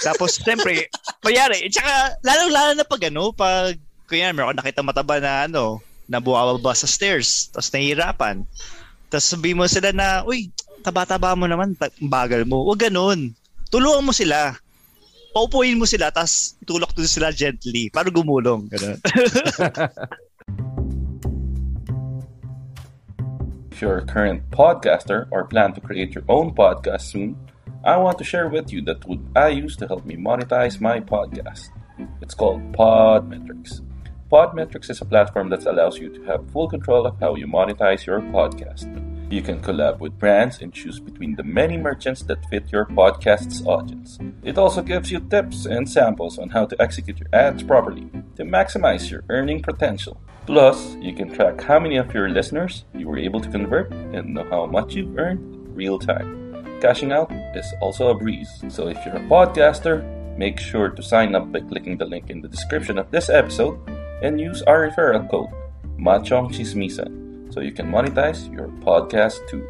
Tapos, 0.00 0.34
siyempre, 0.42 0.88
mayari, 1.20 1.68
tsaka, 1.68 2.16
lalo-lalo 2.24 2.72
na 2.74 2.88
pag 2.88 3.02
ano, 3.12 3.30
pag, 3.30 3.76
kaya 4.08 4.32
meron 4.32 4.56
nakita 4.56 4.80
mataba 4.80 5.20
na 5.20 5.44
ano, 5.46 5.78
na 6.08 6.20
bumababa 6.20 6.76
sa 6.76 6.86
stairs, 6.88 7.48
tapos 7.52 7.72
nahihirapan. 7.72 8.44
Tapos 9.08 9.26
sabihin 9.30 9.58
mo 9.58 9.66
sila 9.68 9.92
na, 9.94 10.24
uy, 10.26 10.50
taba-taba 10.84 11.32
mo 11.32 11.48
naman, 11.48 11.72
bagal 12.04 12.44
mo. 12.44 12.64
Huwag 12.68 12.90
ganun. 12.90 13.32
Tulungan 13.72 14.04
mo 14.04 14.12
sila. 14.12 14.58
Paupuin 15.34 15.80
mo 15.80 15.88
sila, 15.88 16.12
tapos 16.14 16.54
tulak 16.62 16.94
doon 16.94 17.10
sila 17.10 17.34
gently 17.34 17.90
para 17.90 18.12
gumulong. 18.12 18.68
Ganun. 18.70 18.98
If 23.74 23.82
you're 23.82 23.98
a 23.98 24.06
current 24.06 24.46
podcaster 24.54 25.26
or 25.34 25.50
plan 25.50 25.74
to 25.74 25.80
create 25.82 26.14
your 26.14 26.22
own 26.30 26.54
podcast 26.54 27.10
soon, 27.10 27.34
I 27.82 27.96
want 27.98 28.18
to 28.18 28.24
share 28.24 28.46
with 28.46 28.72
you 28.72 28.80
the 28.80 28.94
tool 28.94 29.18
I 29.34 29.48
use 29.48 29.74
to 29.82 29.90
help 29.90 30.06
me 30.06 30.14
monetize 30.14 30.80
my 30.80 31.00
podcast. 31.00 31.74
It's 32.22 32.38
called 32.38 32.62
Podmetrics. 32.70 33.82
Podmetrics 34.34 34.90
is 34.90 35.00
a 35.00 35.04
platform 35.04 35.48
that 35.50 35.64
allows 35.64 35.96
you 35.96 36.08
to 36.08 36.24
have 36.24 36.50
full 36.50 36.66
control 36.66 37.06
of 37.06 37.14
how 37.20 37.36
you 37.36 37.46
monetize 37.46 38.04
your 38.04 38.20
podcast. 38.20 38.90
You 39.30 39.40
can 39.40 39.60
collab 39.60 40.00
with 40.00 40.18
brands 40.18 40.60
and 40.60 40.72
choose 40.72 40.98
between 40.98 41.36
the 41.36 41.44
many 41.44 41.76
merchants 41.76 42.22
that 42.22 42.44
fit 42.46 42.72
your 42.72 42.86
podcast's 42.86 43.64
audience. 43.64 44.18
It 44.42 44.58
also 44.58 44.82
gives 44.82 45.12
you 45.12 45.20
tips 45.20 45.66
and 45.66 45.88
samples 45.88 46.36
on 46.36 46.48
how 46.48 46.66
to 46.66 46.82
execute 46.82 47.20
your 47.20 47.28
ads 47.32 47.62
properly 47.62 48.10
to 48.34 48.42
maximize 48.42 49.08
your 49.08 49.22
earning 49.28 49.62
potential. 49.62 50.20
Plus, 50.46 50.96
you 50.96 51.14
can 51.14 51.32
track 51.32 51.62
how 51.62 51.78
many 51.78 51.96
of 51.96 52.12
your 52.12 52.28
listeners 52.28 52.86
you 52.92 53.06
were 53.06 53.18
able 53.18 53.40
to 53.40 53.48
convert 53.48 53.92
and 53.92 54.34
know 54.34 54.44
how 54.50 54.66
much 54.66 54.94
you've 54.94 55.16
earned 55.16 55.76
real 55.76 55.96
time. 55.96 56.80
Cashing 56.80 57.12
out 57.12 57.30
is 57.54 57.72
also 57.80 58.08
a 58.08 58.14
breeze. 58.14 58.50
So 58.68 58.88
if 58.88 58.98
you're 59.06 59.14
a 59.14 59.28
podcaster, 59.28 60.02
make 60.36 60.58
sure 60.58 60.88
to 60.88 61.02
sign 61.04 61.36
up 61.36 61.52
by 61.52 61.60
clicking 61.60 61.98
the 61.98 62.06
link 62.06 62.30
in 62.30 62.40
the 62.40 62.48
description 62.48 62.98
of 62.98 63.08
this 63.12 63.30
episode 63.30 63.78
and 64.22 64.40
use 64.40 64.62
our 64.66 64.88
referral 64.90 65.26
code 65.30 65.50
Machong 65.98 66.50
Chismisan 66.52 67.50
so 67.52 67.60
you 67.60 67.72
can 67.72 67.90
monetize 67.90 68.50
your 68.52 68.68
podcast 68.82 69.38
too. 69.48 69.62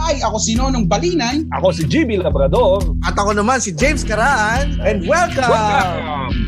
Hi, 0.00 0.18
ako 0.26 0.40
si 0.42 0.56
Nonong 0.56 0.88
Balinan. 0.90 1.46
Ako 1.54 1.70
si 1.70 1.84
GB 1.86 2.18
Labrador. 2.18 2.82
At 3.06 3.14
ako 3.14 3.36
naman 3.36 3.60
si 3.62 3.70
James 3.76 4.02
Karaan. 4.02 4.80
And 4.82 5.06
welcome, 5.06 5.46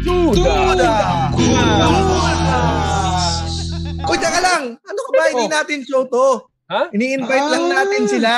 to, 0.02 0.34
to 0.34 0.42
the, 0.42 0.82
the 0.82 0.90
teka 4.22 4.40
lang. 4.40 4.62
Ano 4.78 5.00
ka 5.02 5.10
ba? 5.12 5.24
Hindi 5.30 5.46
Oh. 5.46 5.52
natin 5.52 5.78
show 5.86 6.02
to. 6.06 6.51
Ha? 6.72 6.88
Ini-invite 6.88 7.48
lang 7.52 7.64
Ah. 7.68 7.72
natin 7.76 8.02
sila. 8.08 8.32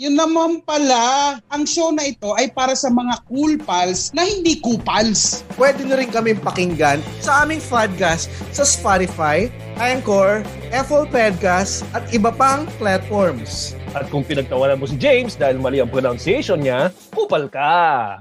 Yun 0.00 0.16
naman 0.16 0.64
pala, 0.64 1.04
ang 1.52 1.68
show 1.68 1.92
na 1.92 2.08
ito 2.08 2.32
ay 2.32 2.48
para 2.48 2.72
sa 2.72 2.88
mga 2.88 3.20
cool 3.28 3.60
pals 3.60 4.08
na 4.10 4.24
hindi 4.24 4.56
kupals. 4.56 5.44
Pwede 5.52 5.84
nyo 5.84 6.00
rin 6.00 6.08
kami 6.08 6.32
pakinggan 6.32 7.04
sa 7.20 7.44
aming 7.44 7.60
podcast 7.60 8.32
sa 8.56 8.64
Spotify, 8.64 9.52
Anchor, 9.76 10.40
Apple 10.72 11.04
Podcast, 11.04 11.84
at 11.92 12.08
iba 12.08 12.32
pang 12.32 12.64
platforms. 12.80 13.76
At 13.92 14.08
kung 14.08 14.24
pinagtawanan 14.24 14.80
mo 14.80 14.88
si 14.88 14.96
James 14.96 15.36
dahil 15.36 15.60
mali 15.60 15.76
ang 15.76 15.92
pronunciation 15.92 16.64
niya, 16.64 16.88
kupal 17.12 17.52
ka. 17.52 18.16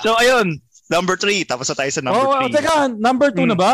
so, 0.00 0.14
ayun. 0.16 0.62
Number 0.86 1.18
three. 1.18 1.42
Tapos 1.42 1.66
na 1.66 1.74
tayo 1.74 1.90
sa 1.90 1.98
number 1.98 2.22
oh, 2.22 2.32
three. 2.38 2.54
teka, 2.54 2.94
number 2.94 3.34
2 3.34 3.42
na 3.42 3.58
ba? 3.58 3.72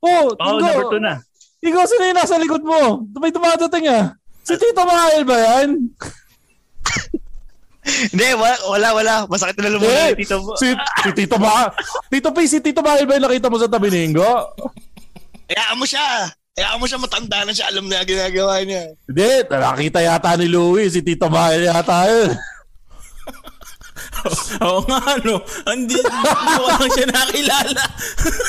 Oh, 0.00 0.32
Oh, 0.32 0.56
number 0.56 0.86
two 0.88 1.02
na. 1.02 1.20
Ingo, 1.60 1.84
sino 1.84 2.08
yung 2.08 2.16
nasa 2.16 2.40
likod 2.40 2.64
mo? 2.64 3.04
May 3.20 3.28
dumadating 3.28 3.84
ah. 3.84 4.16
Si 4.44 4.54
Tito 4.56 4.82
Mahal 4.82 5.22
ba 5.24 5.36
yan? 5.36 5.68
Hindi, 7.80 8.26
wala, 8.36 8.56
wala, 8.68 8.88
wala. 8.92 9.14
Masakit 9.26 9.56
na 9.56 9.72
lumunan 9.72 9.90
Eh, 9.90 10.12
yung 10.12 10.20
tito 10.20 10.36
mo. 10.44 10.52
Si, 10.54 10.68
si 10.76 11.10
Tito 11.16 11.36
Mahal. 11.40 11.72
Tito 12.12 12.28
P, 12.30 12.38
si 12.44 12.58
Tito 12.60 12.80
Mahal 12.84 13.08
ba 13.08 13.16
yung 13.16 13.24
nakita 13.24 13.48
mo 13.48 13.56
sa 13.56 13.72
tabi 13.72 13.88
ni 13.88 14.12
Ingo? 14.12 14.30
Hayaan 15.48 15.76
mo 15.80 15.88
siya. 15.88 16.28
Hayaan 16.60 16.76
mo 16.76 16.84
siya 16.84 17.00
matanda 17.00 17.40
na 17.42 17.56
siya. 17.56 17.72
Alam 17.72 17.88
na 17.88 18.04
ginagawa 18.04 18.60
niya. 18.62 18.94
Hindi, 19.08 19.30
nakita 19.48 19.98
yata 20.04 20.36
ni 20.36 20.46
Louie, 20.46 20.92
si 20.92 21.00
Tito 21.00 21.32
Mahal 21.32 21.64
yata 21.64 22.04
yun. 22.06 22.30
Oo 24.68 24.84
nga, 24.84 25.16
no. 25.24 25.40
Hindi, 25.64 25.96
hindi 25.96 26.52
ko 26.60 26.64
lang 26.68 26.90
siya 26.92 27.06
nakilala. 27.08 27.84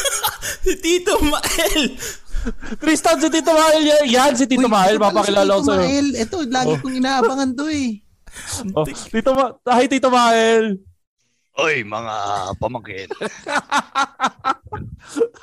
si 0.68 0.74
Tito 0.76 1.16
Mael. 1.24 1.84
Tristan, 2.78 3.18
si 3.18 3.28
Tito 3.30 3.52
Mahal 3.52 3.80
yan. 3.80 4.04
Yan, 4.08 4.34
si 4.34 4.46
Tito 4.46 4.66
Mahal. 4.66 4.96
ito 4.96 5.00
pala 5.00 5.14
Papakilala 5.14 5.52
ko 5.54 5.64
sa'yo. 5.64 5.82
Mael. 5.82 6.08
Ito, 6.16 6.36
lagi 6.46 6.74
Oh. 6.74 6.80
kong 6.80 6.98
inaabangan 6.98 7.50
to 7.54 7.66
eh. 7.68 7.90
Oh, 8.72 8.86
Tito 8.86 9.32
Ma- 9.32 9.56
Hi, 9.70 9.86
Tito 9.86 10.08
Mahal. 10.08 10.80
Oy, 11.54 11.84
mga 11.84 12.16
pamangkin. 12.58 13.10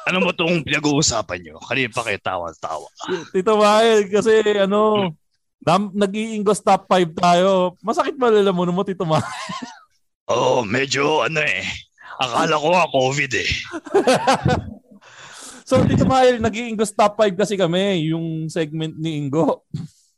ano 0.02 0.16
mo 0.18 0.32
tong 0.32 0.64
pinag-uusapan 0.64 1.38
nyo? 1.38 1.56
Kanina 1.60 1.92
pa 1.92 2.02
kayo 2.02 2.18
tawa-tawa. 2.18 2.88
Tito 3.30 3.52
Mahal, 3.54 4.08
kasi 4.08 4.32
ano, 4.56 5.12
dam, 5.58 5.92
nag-iingos 5.92 6.58
top 6.58 6.88
5 6.88 7.12
tayo. 7.12 7.76
Masakit 7.78 8.16
ba 8.16 8.28
lalamunan 8.28 8.72
mo, 8.72 8.82
Tito 8.82 9.04
Mahal? 9.04 9.26
Oo, 10.26 10.60
oh, 10.60 10.62
medyo 10.62 11.22
ano 11.22 11.40
eh. 11.40 11.62
Akala 12.18 12.56
ko 12.56 12.68
nga 12.68 12.88
COVID 12.88 13.32
eh. 13.36 13.50
So, 15.68 15.84
Tito 15.84 16.08
Mahal, 16.08 16.40
nag-iingos 16.40 16.96
top 16.96 17.20
5 17.20 17.36
kasi 17.36 17.52
kami, 17.60 18.08
yung 18.08 18.48
segment 18.48 18.96
ni 18.96 19.20
Ingo. 19.20 19.68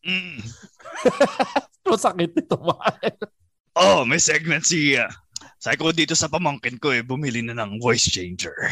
Mm. 0.07 0.39
Masakit, 1.91 2.31
Tito 2.39 2.55
Mahal. 2.63 3.19
Oh, 3.75 4.07
may 4.07 4.23
segment 4.23 4.63
si... 4.63 4.95
Uh, 4.95 5.11
sabi 5.59 5.75
ko 5.75 5.91
dito 5.91 6.15
sa 6.15 6.31
pamangkin 6.31 6.79
ko 6.79 6.95
eh, 6.95 7.03
bumili 7.03 7.43
na 7.43 7.59
ng 7.59 7.83
voice 7.83 8.07
changer. 8.15 8.55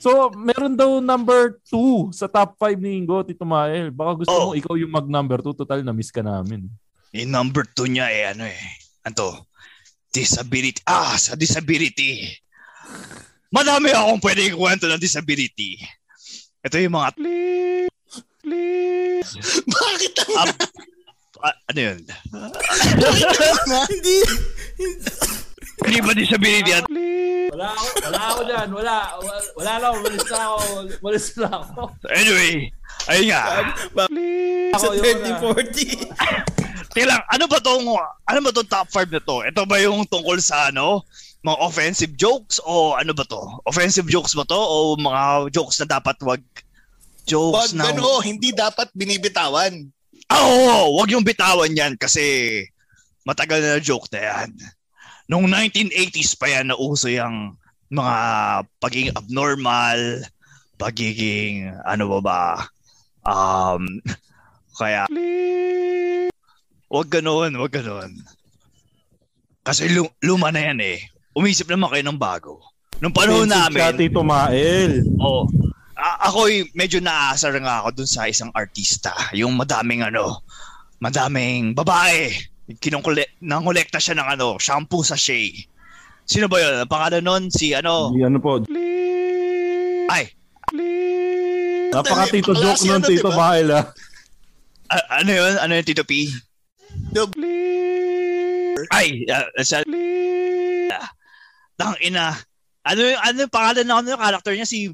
So, 0.00 0.32
meron 0.32 0.80
daw 0.80 0.96
number 0.96 1.60
2 1.68 2.16
sa 2.16 2.24
top 2.24 2.56
5 2.56 2.80
ni 2.80 3.04
Ingo, 3.04 3.20
Tito 3.20 3.44
Mahal. 3.44 3.92
Baka 3.92 4.24
gusto 4.24 4.32
Oh. 4.32 4.48
mo 4.48 4.56
ikaw 4.56 4.72
yung 4.80 4.96
mag-number 4.96 5.44
2. 5.44 5.52
Total, 5.52 5.84
na-miss 5.84 6.08
ka 6.08 6.24
namin. 6.24 6.72
Yung 7.12 7.28
number 7.28 7.68
two 7.68 7.84
niya 7.84 8.08
eh, 8.08 8.32
ano 8.32 8.48
eh. 8.48 8.56
Ano 9.04 9.44
Disability. 10.08 10.80
Ah, 10.88 11.20
sa 11.20 11.36
disability. 11.36 12.32
Madami 13.50 13.90
akong 13.90 14.22
pwede 14.22 14.54
ikwento 14.54 14.86
ng 14.86 15.02
disability. 15.02 15.82
Ito 16.62 16.78
yung 16.78 16.94
mga... 16.94 17.18
Bakit 19.66 20.12
ang... 20.22 20.54
Ah, 21.40 21.56
ano 21.72 21.80
yun? 21.80 21.98
Hindi. 23.90 24.16
Hindi 25.82 25.98
ba 25.98 26.12
disability 26.14 26.70
at... 26.78 26.86
Wala 27.50 27.74
ako, 27.74 27.84
wala 28.06 28.20
ako 28.30 28.40
dyan. 28.46 28.68
Wala, 28.70 28.94
wala, 29.18 29.40
wala 29.58 29.72
lang. 29.82 29.94
Walis 29.98 30.26
na 30.30 30.38
ako. 30.46 30.58
Walis 31.02 31.26
na 31.34 31.48
ako. 31.50 31.80
Anyway, 32.06 32.70
ayun 33.10 33.26
nga. 33.34 33.42
Sa 34.70 34.78
Ako, 34.78 34.94
yun 34.94 35.18
na. 35.26 35.42
2040. 35.42 36.94
Teka 36.94 37.06
lang, 37.06 37.22
ano 37.26 37.44
ba 37.50 37.58
tong, 37.58 37.82
ano 37.98 38.38
ba 38.42 38.50
tong 38.54 38.70
top 38.70 38.86
5 38.94 39.10
na 39.10 39.20
to? 39.22 39.36
Ito 39.42 39.62
ba 39.66 39.82
yung 39.82 40.06
tungkol 40.06 40.38
sa 40.38 40.70
ano? 40.70 41.02
Mga 41.40 41.56
offensive 41.64 42.12
jokes 42.20 42.60
o 42.68 42.92
ano 42.96 43.16
ba 43.16 43.24
to? 43.24 43.40
Offensive 43.64 44.08
jokes 44.12 44.36
ba 44.36 44.44
to 44.44 44.60
o 44.60 44.96
mga 45.00 45.48
jokes 45.56 45.80
na 45.80 45.96
dapat 45.96 46.16
wag 46.20 46.42
jokes 47.24 47.72
Wag 47.72 47.72
na... 47.76 47.96
ano, 47.96 48.20
hindi 48.20 48.52
dapat 48.52 48.92
binibitawan. 48.92 49.88
Ah, 50.28 50.44
oo, 50.44 51.00
wag 51.00 51.10
yung 51.10 51.24
bitawan 51.24 51.72
yan 51.72 51.96
kasi 51.96 52.60
matagal 53.24 53.60
na 53.60 53.80
joke 53.80 54.06
na 54.12 54.20
yan. 54.20 54.50
Noong 55.32 55.48
1980s 55.48 56.36
pa 56.36 56.50
yan 56.50 56.70
nauso 56.70 57.08
yung 57.08 57.56
mga 57.90 58.14
pagiging 58.78 59.14
abnormal, 59.16 60.00
pagiging 60.78 61.72
ano 61.82 62.04
ba 62.06 62.20
ba, 62.20 62.42
um, 63.26 63.82
kaya 64.78 65.06
wag 66.90 67.08
ganun, 67.10 67.52
wag 67.58 67.72
ganun. 67.74 68.10
Kasi 69.66 69.90
lu- 69.92 70.14
luma 70.24 70.50
na 70.50 70.62
yan 70.70 70.80
eh. 70.82 70.98
Umisip 71.34 71.70
naman 71.70 71.94
kayo 71.94 72.04
ng 72.10 72.18
bago. 72.18 72.58
Nung 72.98 73.14
panahon 73.14 73.46
Offensive 73.46 73.70
namin, 73.70 73.80
ka, 73.80 73.96
Tito 73.96 74.20
Mael. 74.26 74.92
Oo. 75.22 75.46
A- 75.96 76.28
ako'y 76.28 76.68
medyo 76.74 76.98
naasar 76.98 77.54
nga 77.56 77.84
ako 77.84 78.02
dun 78.02 78.10
sa 78.10 78.26
isang 78.26 78.50
artista. 78.52 79.14
Yung 79.32 79.54
madaming 79.54 80.02
ano, 80.04 80.42
madaming 80.98 81.72
babae. 81.72 82.34
Kinukule, 82.78 83.40
nangolekta 83.42 83.98
siya 83.98 84.18
ng 84.18 84.28
ano, 84.36 84.46
shampoo 84.60 85.06
sa 85.06 85.16
Shea. 85.16 85.50
Sino 86.26 86.46
ba 86.46 86.62
yun? 86.62 86.86
Ang 86.86 86.90
pangalan 86.90 87.22
nun? 87.24 87.42
Si 87.50 87.74
ano? 87.74 88.14
Di 88.14 88.22
ano 88.22 88.38
po. 88.38 88.62
Ay. 90.10 90.30
Napaka-tito 91.90 92.54
joke 92.54 92.78
Panglasi 92.78 92.86
nun, 92.86 93.02
ano, 93.02 93.10
Tito 93.10 93.30
diba? 93.30 93.38
Mael 93.38 93.68
ah. 93.74 93.84
A- 94.90 95.08
ano 95.22 95.30
yun? 95.30 95.54
Ano 95.58 95.72
yun, 95.74 95.86
Tito 95.86 96.04
P? 96.06 96.30
Ay, 98.90 99.26
uh, 99.26 99.46
sa... 99.62 99.82
Tang 101.80 101.96
ina. 102.04 102.36
Ano 102.84 103.00
yung, 103.00 103.20
ano 103.24 103.36
yung 103.48 103.52
pangalan 103.52 103.84
ng 103.88 103.96
ano 103.96 104.08
yung 104.12 104.20
character 104.20 104.52
niya? 104.52 104.68
Si... 104.68 104.92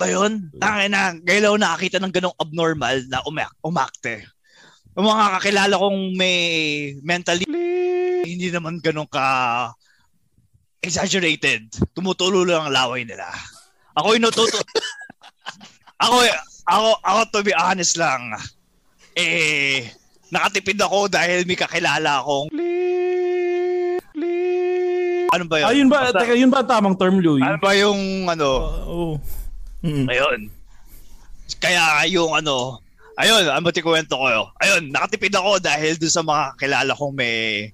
Ba 0.00 0.08
yun? 0.08 0.48
Tang 0.56 0.80
ina. 0.80 1.12
Gailaw 1.20 1.60
nakakita 1.60 2.00
ng 2.00 2.12
ganong 2.12 2.36
abnormal 2.40 3.04
na 3.12 3.20
umak 3.28 3.52
umakte. 3.60 4.24
Yung 4.96 5.04
mga 5.04 5.24
kakilala 5.36 5.76
kong 5.76 6.16
may 6.16 6.40
mentally 7.04 7.44
hindi 8.24 8.48
naman 8.48 8.80
ganun 8.80 9.06
ka 9.06 9.24
exaggerated. 10.80 11.68
Tumutulo 11.92 12.48
lang 12.48 12.68
ang 12.68 12.74
laway 12.74 13.04
nila. 13.04 13.28
Ako 13.96 14.16
yung 14.16 14.24
natuto... 14.24 14.56
ako, 16.04 16.16
ako, 16.68 16.88
ako 17.02 17.20
to 17.32 17.40
be 17.42 17.54
honest 17.56 17.98
lang. 17.98 18.32
Eh, 19.16 19.88
nakatipid 20.30 20.78
ako 20.78 21.08
dahil 21.10 21.42
may 21.48 21.58
kakilala 21.58 22.22
akong 22.22 22.52
ano 25.36 25.44
ba 25.44 25.56
yun? 25.58 25.66
Ayun 25.68 25.88
ba, 25.88 25.98
Basta- 26.02 26.20
teka, 26.20 26.34
yun 26.34 26.48
ba 26.48 26.60
ang 26.60 26.68
tamang 26.68 26.96
term, 26.96 27.20
Louie? 27.20 27.40
ano 27.40 27.56
ba 27.56 27.72
yung 27.72 28.00
ano? 28.26 28.48
Oo. 28.82 29.06
Ayun. 29.84 30.48
Kaya 31.56 31.82
yung 32.08 32.32
ano, 32.32 32.80
ayun, 33.14 33.46
ang 33.46 33.62
bati 33.62 33.78
kwento 33.78 34.16
ko. 34.16 34.26
Ayun, 34.56 34.88
nakatipid 34.88 35.30
ako 35.30 35.56
dahil 35.58 35.94
dun 35.94 36.10
sa 36.10 36.20
mga 36.20 36.56
kilala 36.56 36.92
kong 36.92 37.12
may 37.12 37.70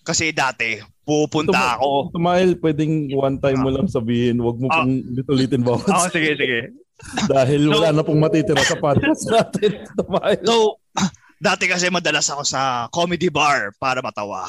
kasi 0.00 0.30
dati, 0.30 0.78
pupunta 1.02 1.74
ako. 1.74 2.10
Tito 2.10 2.20
Mael, 2.20 2.54
pwedeng 2.56 3.10
one 3.10 3.36
time 3.36 3.58
mo 3.58 3.70
lang 3.70 3.86
sabihin. 3.86 4.38
Huwag 4.38 4.54
mo 4.56 4.70
pong 4.70 5.02
ulit-ulitin 5.04 5.66
bawat 5.66 5.82
Ah, 5.88 6.06
sige, 6.06 6.38
sige. 6.38 6.60
Dahil 7.28 7.66
wala 7.66 7.90
So- 7.90 7.96
na 7.96 8.02
pong 8.02 8.22
matitira 8.22 8.62
sa 8.62 8.78
podcast 8.78 9.26
natin. 9.34 9.82
Tito 9.82 10.04
Mael. 10.06 10.38
So, 10.42 10.78
dati 11.42 11.66
kasi 11.66 11.90
madalas 11.90 12.30
ako 12.30 12.46
sa 12.46 12.62
comedy 12.88 13.26
bar 13.28 13.74
para 13.76 13.98
matawa. 13.98 14.46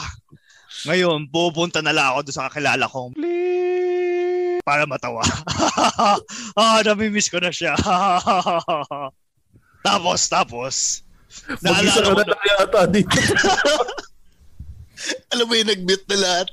Ngayon, 0.86 1.32
pupunta 1.34 1.82
na 1.82 1.96
lang 1.96 2.14
ako 2.14 2.28
doon 2.28 2.36
sa 2.36 2.46
kakilala 2.52 2.86
kong 2.86 3.18
para 4.68 4.84
matawa. 4.84 5.24
ah, 6.60 6.84
namimiss 6.84 7.32
ko 7.32 7.40
na 7.40 7.50
siya. 7.50 7.74
tapos, 9.88 10.20
tapos, 10.28 10.76
Mag-isa 11.64 12.04
ka 12.04 12.04
naalala 12.04 12.04
ko 12.04 12.14
na 12.20 12.26
lang 12.28 12.44
yata 12.44 12.82
dito. 12.92 13.20
Alam 15.32 15.46
mo 15.48 15.54
yung 15.56 15.72
nag-mute 15.72 16.06
na 16.12 16.18
lahat. 16.20 16.48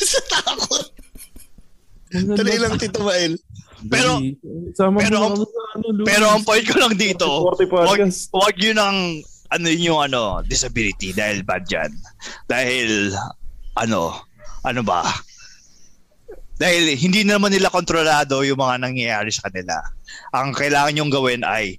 Sa 0.00 0.20
takot. 0.32 0.88
Tuloy 2.12 2.56
lang, 2.56 2.80
Tito 2.80 3.04
Mael. 3.04 3.36
Pero, 3.90 4.22
Sama 4.78 5.02
pero, 5.02 5.18
ang- 5.20 5.42
ano, 5.42 5.86
pero 6.06 6.24
ang 6.30 6.46
point 6.46 6.62
ko 6.62 6.78
lang 6.78 6.94
dito, 6.94 7.50
40 7.58 7.66
wag, 7.72 7.98
wag 8.30 8.56
yun 8.62 8.78
ang 8.78 9.18
ano 9.52 9.66
yun 9.68 9.92
yung 9.92 10.00
ano, 10.00 10.40
disability 10.46 11.12
dahil 11.12 11.44
bad 11.44 11.68
yan. 11.68 11.92
Dahil, 12.48 13.12
ano, 13.76 14.14
ano 14.62 14.80
ba? 14.84 15.02
Dahil 16.60 16.94
hindi 16.94 17.26
naman 17.26 17.50
nila 17.50 17.72
kontrolado 17.72 18.46
yung 18.46 18.60
mga 18.60 18.86
nangyayari 18.86 19.32
sa 19.34 19.50
kanila. 19.50 19.82
Ang 20.36 20.54
kailangan 20.54 20.94
nyong 20.94 21.12
gawin 21.12 21.42
ay 21.42 21.74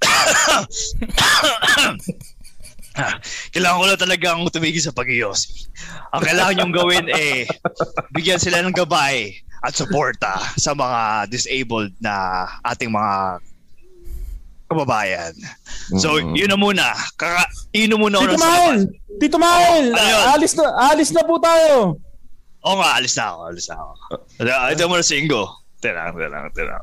kailangan 3.54 3.80
ko 3.80 3.86
lang 3.86 4.00
talagang 4.00 4.38
tumigil 4.52 4.82
sa 4.82 4.94
pag-iyosi. 4.94 5.66
Ang 6.14 6.22
kailangan 6.22 6.54
nyong 6.62 6.74
gawin 6.74 7.06
eh 7.10 7.46
bigyan 8.14 8.38
sila 8.38 8.62
ng 8.62 8.76
gabay 8.76 9.34
at 9.60 9.76
suporta 9.76 10.40
sa 10.56 10.72
mga 10.72 11.28
disabled 11.28 11.92
na 12.00 12.46
ating 12.64 12.92
mga 12.92 13.40
kababayan. 14.70 15.34
So, 15.98 16.22
yun 16.22 16.46
na 16.46 16.54
muna. 16.54 16.94
Kaka, 17.18 17.42
na 17.74 17.96
muna 17.98 18.22
ako 18.22 18.30
Tito 18.30 18.38
ng 18.38 18.44
Mael! 18.46 18.78
Tito 19.18 19.36
Mael! 19.42 19.86
Ano 19.90 20.06
yun? 20.06 20.22
alis 20.38 20.52
na, 20.54 20.64
alis 20.94 21.10
na 21.10 21.22
po 21.26 21.34
tayo! 21.42 21.98
Oo 22.62 22.76
nga, 22.78 22.94
alis 22.94 23.18
na 23.18 23.34
ako. 23.34 23.38
Alis 23.50 23.66
na 23.66 23.74
ako. 23.82 23.92
Ito 24.70 24.86
mo 24.86 24.94
na 24.94 25.02
si 25.02 25.18
Ingo. 25.18 25.42
Tira, 25.82 26.14
tira, 26.14 26.38
tira. 26.54 26.76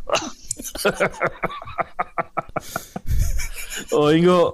O, 3.96 4.12
Ingo. 4.12 4.52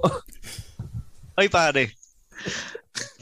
Ay, 1.33 1.49
pare. 1.49 1.89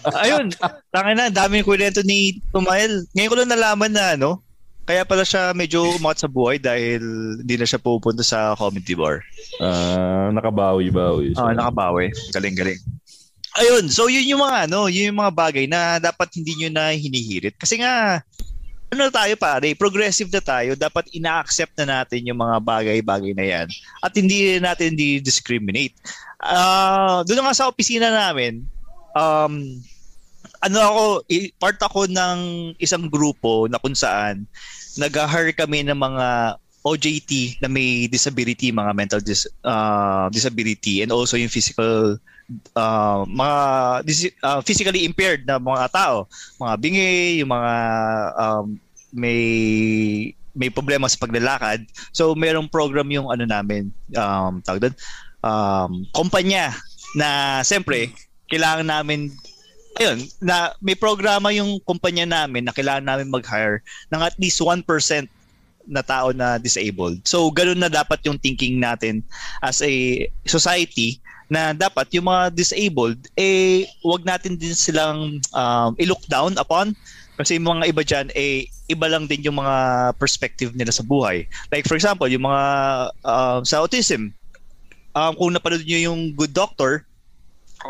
Ayun, 0.01 0.51
tangin 0.91 1.15
na, 1.15 1.31
daming 1.31 1.63
kwento 1.63 2.03
ni 2.03 2.41
Tumael. 2.51 3.05
Ngayon 3.15 3.31
ko 3.31 3.35
lang 3.37 3.53
nalaman 3.53 3.93
na, 3.95 4.19
ano, 4.19 4.43
Kaya 4.91 5.07
pala 5.07 5.23
siya 5.23 5.55
medyo 5.55 5.87
umangat 5.95 6.27
sa 6.27 6.27
buhay 6.27 6.59
dahil 6.59 6.99
hindi 7.39 7.55
na 7.55 7.63
siya 7.63 7.79
pupunta 7.79 8.27
sa 8.27 8.59
comedy 8.59 8.91
bar. 8.91 9.23
Ah, 9.63 10.27
nakabawi-bawi 10.35 11.31
siya. 11.31 11.47
Ah, 11.47 11.55
nakabawi. 11.55 12.11
Galing-galing. 12.35 12.75
Ayun, 13.55 13.87
so 13.87 14.11
yun 14.11 14.27
yung 14.27 14.43
mga 14.43 14.67
ano, 14.67 14.91
yun 14.91 15.15
yung 15.15 15.23
mga 15.23 15.31
bagay 15.31 15.63
na 15.63 15.95
dapat 15.95 16.35
hindi 16.35 16.59
nyo 16.59 16.75
na 16.75 16.91
hinihirit. 16.91 17.55
Kasi 17.55 17.79
nga, 17.79 18.19
ano 18.91 19.07
na 19.07 19.15
tayo 19.15 19.31
pare, 19.39 19.71
progressive 19.79 20.27
na 20.27 20.43
tayo, 20.43 20.75
dapat 20.75 21.07
ina-accept 21.15 21.71
na 21.79 22.03
natin 22.03 22.27
yung 22.27 22.43
mga 22.43 22.59
bagay-bagay 22.59 23.31
na 23.31 23.47
yan. 23.47 23.67
At 24.03 24.11
hindi 24.11 24.59
natin 24.59 24.99
di-discriminate. 24.99 25.95
Ah, 26.35 27.23
doon 27.23 27.47
nga 27.47 27.55
sa 27.55 27.71
opisina 27.71 28.11
namin, 28.11 28.67
um, 29.15 29.55
ano 30.59 30.77
ako, 30.83 31.03
part 31.55 31.79
ako 31.79 32.11
ng 32.11 32.39
isang 32.75 33.07
grupo 33.07 33.71
na 33.71 33.79
kung 33.79 33.95
saan 33.95 34.43
nag-hire 34.97 35.53
kami 35.55 35.85
ng 35.87 35.95
mga 35.95 36.57
OJT 36.81 37.61
na 37.61 37.69
may 37.69 38.09
disability, 38.09 38.73
mga 38.73 38.91
mental 38.97 39.21
dis- 39.21 39.49
uh, 39.61 40.25
disability 40.33 41.05
and 41.05 41.13
also 41.13 41.37
yung 41.37 41.51
physical 41.53 42.17
uh, 42.73 43.21
mga 43.29 43.57
dis- 44.03 44.35
uh, 44.41 44.59
physically 44.65 45.05
impaired 45.05 45.45
na 45.45 45.61
mga 45.61 45.93
tao, 45.93 46.25
mga 46.57 46.73
bingi, 46.81 47.39
yung 47.39 47.51
mga 47.53 47.73
um, 48.35 48.65
may 49.13 49.39
may 50.51 50.67
problema 50.67 51.07
sa 51.07 51.21
paglalakad. 51.21 51.85
So 52.11 52.35
merong 52.35 52.67
program 52.67 53.07
yung 53.13 53.31
ano 53.31 53.47
namin, 53.47 53.93
um, 54.17 54.59
tawag 54.65 54.89
doon, 54.89 54.95
um, 55.45 55.91
kumpanya 56.11 56.75
na 57.15 57.59
siyempre 57.63 58.11
kailangan 58.51 58.87
namin 58.87 59.31
ayun, 59.99 60.19
na 60.39 60.71
may 60.79 60.95
programa 60.95 61.51
yung 61.51 61.79
kumpanya 61.83 62.23
namin 62.23 62.67
na 62.67 62.75
kailangan 62.75 63.03
namin 63.03 63.33
mag-hire 63.33 63.83
ng 64.13 64.21
at 64.21 64.35
least 64.39 64.61
1% 64.63 64.85
na 65.89 66.05
tao 66.05 66.29
na 66.31 66.61
disabled. 66.61 67.19
So, 67.25 67.49
ganun 67.49 67.81
na 67.81 67.89
dapat 67.89 68.21
yung 68.23 68.37
thinking 68.37 68.77
natin 68.79 69.25
as 69.65 69.81
a 69.81 70.25
society 70.45 71.19
na 71.51 71.75
dapat 71.75 72.07
yung 72.15 72.31
mga 72.31 72.55
disabled, 72.55 73.27
eh, 73.35 73.83
wag 74.07 74.23
natin 74.23 74.55
din 74.55 74.71
silang 74.71 75.43
um, 75.51 75.91
i-look 75.99 76.23
down 76.31 76.55
upon 76.55 76.95
kasi 77.35 77.57
yung 77.57 77.67
mga 77.67 77.89
iba 77.89 78.03
dyan, 78.05 78.27
eh, 78.37 78.69
iba 78.87 79.07
lang 79.09 79.25
din 79.25 79.43
yung 79.43 79.57
mga 79.57 79.75
perspective 80.21 80.71
nila 80.77 80.93
sa 80.93 81.01
buhay. 81.01 81.49
Like 81.73 81.89
for 81.89 81.97
example, 81.97 82.29
yung 82.29 82.45
mga 82.45 82.63
uh, 83.25 83.59
sa 83.65 83.81
autism, 83.81 84.31
um, 85.17 85.33
kung 85.35 85.51
napanood 85.51 85.83
nyo 85.83 85.99
yung 86.11 86.37
Good 86.37 86.53
Doctor, 86.53 87.03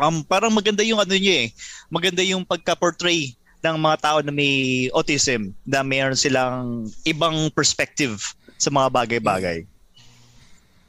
um, 0.00 0.24
parang 0.24 0.52
maganda 0.52 0.86
yung 0.86 1.00
ano 1.00 1.12
niya 1.12 1.46
eh. 1.46 1.48
Maganda 1.92 2.22
yung 2.24 2.46
pagka-portray 2.46 3.36
ng 3.62 3.76
mga 3.78 3.96
tao 4.02 4.18
na 4.20 4.34
may 4.34 4.86
autism 4.90 5.54
na 5.62 5.86
mayroon 5.86 6.18
silang 6.18 6.90
ibang 7.06 7.50
perspective 7.54 8.18
sa 8.58 8.70
mga 8.70 8.90
bagay-bagay. 8.90 9.64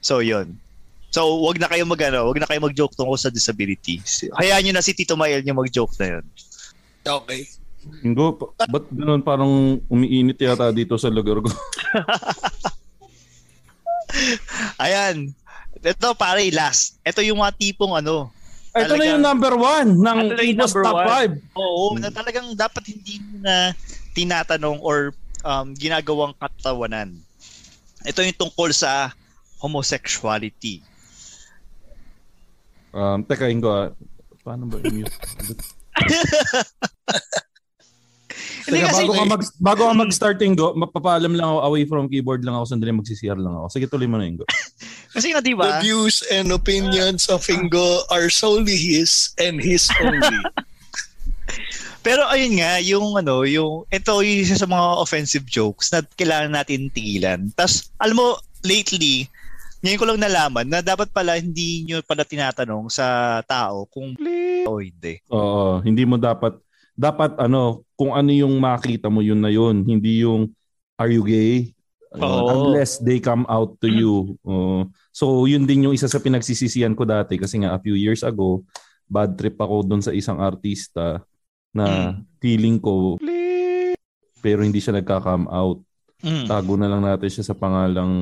So, 0.01 0.19
yun. 0.19 0.57
So, 1.13 1.45
wag 1.45 1.61
na 1.61 1.69
kayo 1.69 1.85
mag 1.85 2.01
ano, 2.01 2.33
wag 2.33 2.41
na 2.41 2.49
kayo 2.49 2.65
mag-joke 2.65 2.97
tungkol 2.97 3.21
sa 3.21 3.29
disability. 3.29 4.01
Hayaan 4.33 4.65
niyo 4.65 4.73
na 4.73 4.81
si 4.81 4.97
Tito 4.97 5.13
Mael 5.13 5.45
niyo 5.45 5.53
mag-joke 5.53 5.93
na 6.01 6.17
yun. 6.17 6.25
Okay. 7.05 7.45
Ingo, 8.01 8.33
pa- 8.33 8.65
ba't 8.65 8.89
ganun 8.89 9.21
parang 9.21 9.77
umiinit 9.91 10.39
yata 10.41 10.73
dito 10.73 10.97
sa 10.97 11.13
lugar 11.13 11.43
ko? 11.43 11.51
Ayan. 14.83 15.35
Ito 15.83 16.15
pare, 16.15 16.47
last. 16.49 16.97
Ito 17.05 17.21
yung 17.21 17.43
mga 17.43 17.53
tipong 17.59 17.93
ano. 17.93 18.31
Ito 18.73 18.97
na 18.97 19.05
yung 19.05 19.21
number 19.21 19.53
one 19.53 20.01
ng 20.01 20.33
number 20.57 20.81
Top 20.81 21.05
one. 21.05 21.37
5. 21.53 21.61
Oo, 21.61 21.93
na 22.01 22.09
talagang 22.09 22.57
dapat 22.57 22.89
hindi 22.89 23.21
mo 23.21 23.45
na 23.45 23.69
tinatanong 24.17 24.81
or 24.81 25.13
um, 25.45 25.77
ginagawang 25.77 26.33
katawanan. 26.41 27.13
Ito 28.01 28.25
yung 28.25 28.49
tungkol 28.49 28.73
sa 28.73 29.13
homosexuality. 29.61 30.81
Um, 32.93 33.25
teka, 33.25 33.49
Ingo, 33.49 33.69
ah. 33.69 33.89
paano 34.41 34.65
ba 34.67 34.81
yung 34.81 35.05
Hindi 38.67 38.79
kasi- 38.83 39.03
bago 39.03 39.13
ka, 39.13 39.25
mag, 39.25 39.41
bago 39.59 39.81
ka 39.89 39.93
mag-start, 39.93 40.37
Ingo, 40.41 40.73
mapapaalam 40.77 41.33
lang 41.35 41.47
ako 41.47 41.59
away 41.67 41.83
from 41.83 42.07
keyboard 42.07 42.41
lang 42.45 42.55
ako, 42.55 42.65
sandali 42.69 42.95
magsisiyar 42.95 43.35
lang 43.35 43.53
ako. 43.53 43.67
Sige, 43.73 43.85
tuloy 43.89 44.07
mo 44.07 44.17
na, 44.17 44.27
Ingo. 44.27 44.45
Kasi 45.13 45.29
nga, 45.29 45.43
di 45.43 45.53
ba? 45.53 45.79
The 45.79 45.85
views 45.85 46.25
and 46.33 46.49
opinions 46.49 47.29
of 47.29 47.45
Ingo 47.45 48.07
are 48.09 48.31
solely 48.33 48.75
his 48.75 49.35
and 49.37 49.61
his 49.61 49.89
only. 50.01 50.39
Pero 52.03 52.27
ayun 52.27 52.59
nga, 52.59 52.83
yung 52.83 53.15
ano, 53.15 53.47
yung 53.47 53.87
ito 53.87 54.11
yung 54.19 54.39
isa 54.43 54.59
sa 54.59 54.67
mga 54.67 54.99
offensive 54.99 55.47
jokes 55.47 55.87
na 55.95 56.03
kailangan 56.19 56.51
natin 56.51 56.91
tigilan. 56.91 57.47
Tapos, 57.55 57.87
alam 57.95 58.19
mo, 58.19 58.27
lately, 58.67 59.31
ngayon 59.83 59.99
ko 59.99 60.05
lang 60.07 60.19
nalaman 60.23 60.67
na 60.67 60.79
dapat 60.79 61.11
pala 61.11 61.39
hindi 61.39 61.83
nyo 61.83 61.99
pala 62.03 62.23
tinatanong 62.23 62.87
sa 62.91 63.39
tao 63.43 63.87
kung 63.91 64.15
o 64.63 64.79
hindi. 64.79 65.19
Oo, 65.27 65.79
hindi 65.83 66.03
mo 66.03 66.15
dapat, 66.15 66.55
dapat 66.93 67.37
ano, 67.41 67.85
kung 67.97 68.13
ano 68.13 68.29
yung 68.29 68.57
makita 68.61 69.09
mo, 69.09 69.21
yun 69.25 69.41
na 69.41 69.49
yun. 69.49 69.81
Hindi 69.85 70.25
yung, 70.25 70.53
are 70.97 71.09
you 71.09 71.25
gay? 71.25 71.73
Oo. 72.21 72.69
Unless 72.69 73.01
they 73.01 73.17
come 73.17 73.45
out 73.49 73.77
to 73.81 73.89
you. 73.89 74.37
Oo. 74.45 74.85
so, 75.09 75.49
yun 75.49 75.65
din 75.65 75.89
yung 75.89 75.95
isa 75.97 76.05
sa 76.05 76.21
pinagsisisihan 76.21 76.93
ko 76.93 77.05
dati 77.05 77.41
kasi 77.41 77.57
nga 77.61 77.73
a 77.73 77.81
few 77.81 77.97
years 77.97 78.21
ago, 78.21 78.61
bad 79.09 79.33
trip 79.33 79.57
ako 79.57 79.85
doon 79.85 80.01
sa 80.05 80.13
isang 80.13 80.37
artista 80.37 81.21
na 81.73 82.17
feeling 82.37 82.77
ko 82.77 83.17
pero 84.43 84.59
hindi 84.59 84.83
siya 84.83 84.99
nagka-come 84.99 85.47
out. 85.47 85.79
Mm. 86.19 86.45
Tago 86.51 86.75
na 86.75 86.91
lang 86.91 86.99
natin 86.99 87.31
siya 87.31 87.47
sa 87.47 87.55
pangalang 87.55 88.13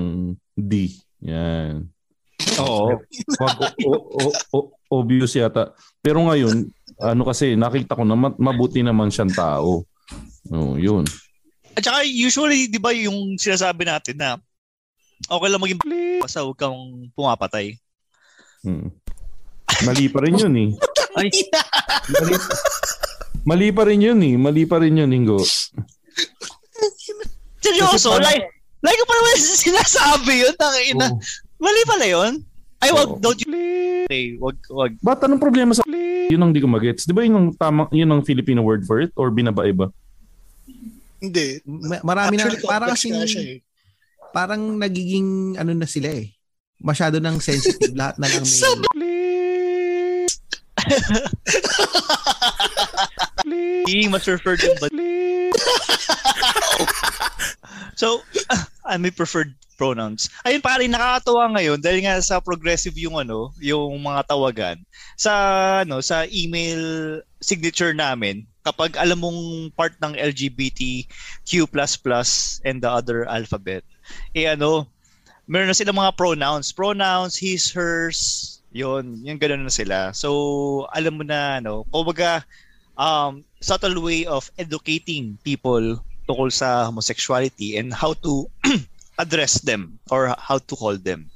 D. 0.54 0.94
Yan. 1.26 1.90
Oo. 2.62 2.94
Wag, 3.42 3.58
o, 3.82 3.92
o, 3.98 4.22
o, 4.54 4.58
obvious 4.94 5.34
yata. 5.34 5.74
Pero 5.98 6.22
ngayon, 6.30 6.70
ano 7.02 7.22
kasi, 7.26 7.58
nakita 7.58 7.98
ko 7.98 8.06
na 8.06 8.16
ma- 8.16 8.38
mabuti 8.38 8.86
naman 8.86 9.10
siyang 9.10 9.34
tao. 9.34 9.84
Oh, 10.54 10.74
yun. 10.78 11.06
At 11.74 11.84
saka 11.84 12.06
usually, 12.06 12.68
di 12.68 12.78
ba 12.78 12.94
yung 12.94 13.36
sinasabi 13.40 13.88
natin 13.88 14.16
na 14.20 14.30
okay 15.30 15.50
lang 15.50 15.62
maging 15.62 15.80
basta 16.20 16.44
huwag 16.44 16.60
kang 16.60 17.10
pumapatay. 17.16 17.78
Hmm. 18.62 18.94
Mali 19.82 20.06
pa 20.12 20.20
rin 20.22 20.38
yun 20.38 20.54
eh. 20.58 20.70
Ay. 21.18 21.30
Mali, 22.12 22.34
mali 23.48 23.68
pa 23.74 23.84
rin 23.88 24.02
yun 24.04 24.22
eh. 24.22 24.36
Mali 24.38 24.64
pa 24.70 24.78
rin 24.78 25.00
yun, 25.02 25.10
Ingo. 25.10 25.42
Seryoso? 27.62 28.22
Like, 28.22 28.46
like 28.86 29.02
pa 29.08 29.14
naman 29.18 29.36
sinasabi 29.42 30.34
yun. 30.46 30.54
Tangina. 30.60 31.08
Mali 31.58 31.82
pala 31.86 32.06
yun? 32.06 32.34
Ay, 32.82 32.90
wag, 32.90 33.22
don't 33.22 33.38
you... 33.46 33.50
Okay, 34.10 34.36
wag, 34.42 34.58
wag. 34.74 34.92
Ba't 35.06 35.22
anong 35.24 35.40
problema 35.40 35.78
sa 35.78 35.86
yun 36.32 36.42
ang 36.42 36.56
di 36.56 36.64
ko 36.64 36.68
magets? 36.72 37.04
Di 37.04 37.12
ba 37.12 37.28
yun 37.28 37.36
ang 37.36 37.48
tama, 37.60 37.92
yun 37.92 38.08
ang 38.08 38.24
Filipino 38.24 38.64
word 38.64 38.88
for 38.88 39.04
it? 39.04 39.12
Or 39.20 39.28
binaba-iba? 39.28 39.92
Hindi. 41.20 41.60
Ma- 41.68 42.00
marami 42.02 42.40
Actually, 42.40 42.64
na, 42.64 42.72
parang 42.72 42.96
siya 42.96 43.20
eh. 43.28 43.60
parang 44.32 44.80
nagiging, 44.80 45.60
ano 45.60 45.76
na 45.76 45.84
sila 45.86 46.08
eh. 46.08 46.32
Masyado 46.82 47.20
nang 47.20 47.44
sensitive. 47.44 47.94
lahat 48.00 48.16
na 48.18 48.32
lang 48.32 48.48
may... 48.98 50.26
Being 53.86 54.10
mas 54.10 54.24
preferred 54.24 54.64
yung 54.64 54.80
but... 54.80 54.90
so, 58.00 58.24
I 58.90 58.98
may 58.98 59.12
preferred 59.12 59.54
pronouns. 59.82 60.30
Ayun 60.46 60.62
pare, 60.62 60.86
nakakatuwa 60.86 61.58
ngayon 61.58 61.82
dahil 61.82 62.06
nga 62.06 62.22
sa 62.22 62.38
progressive 62.38 62.94
yung 63.02 63.18
ano, 63.18 63.50
yung 63.58 63.98
mga 63.98 64.30
tawagan. 64.30 64.78
Sa 65.18 65.34
ano, 65.82 65.98
sa 66.06 66.30
email 66.30 67.18
signature 67.42 67.98
namin, 67.98 68.46
kapag 68.62 68.94
alam 69.02 69.18
mong 69.18 69.74
part 69.74 69.98
ng 69.98 70.14
LGBTQ++ 70.14 71.10
and 72.62 72.78
the 72.78 72.90
other 72.90 73.26
alphabet, 73.26 73.82
eh 74.38 74.46
ano, 74.46 74.86
meron 75.50 75.74
na 75.74 75.78
silang 75.78 75.98
mga 75.98 76.14
pronouns. 76.14 76.70
Pronouns, 76.70 77.34
his, 77.42 77.74
hers, 77.74 78.62
yun, 78.70 79.18
yung 79.26 79.42
gano'n 79.42 79.66
na 79.66 79.74
sila. 79.74 80.14
So, 80.14 80.86
alam 80.94 81.18
mo 81.18 81.26
na, 81.26 81.58
ano, 81.58 81.90
kumbaga, 81.90 82.46
um, 83.02 83.42
subtle 83.58 83.98
way 83.98 84.30
of 84.30 84.54
educating 84.62 85.42
people 85.42 85.98
tungkol 86.30 86.54
sa 86.54 86.88
homosexuality 86.88 87.76
and 87.82 87.92
how 87.92 88.14
to 88.22 88.46
address 89.22 89.62
them 89.62 90.02
or 90.10 90.34
how 90.36 90.58
to 90.58 90.74
call 90.76 90.98
them. 90.98 91.30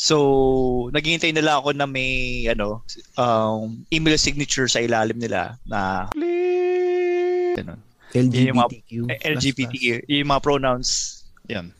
So, 0.00 0.88
naghihintay 0.96 1.36
nila 1.36 1.60
ako 1.60 1.76
na 1.76 1.84
may 1.84 2.44
ano, 2.48 2.80
um, 3.20 3.84
email 3.92 4.16
signature 4.16 4.66
sa 4.66 4.80
ilalim 4.80 5.20
nila 5.20 5.60
na 5.68 6.08
ganun. 7.54 7.80
LGBTQ. 8.10 8.90
Yung 8.90 9.06
mga, 9.06 9.22
LGBTQ, 9.38 9.84
yung 10.08 10.30
mga 10.34 10.42
pronouns. 10.42 11.22
Yan. 11.46 11.70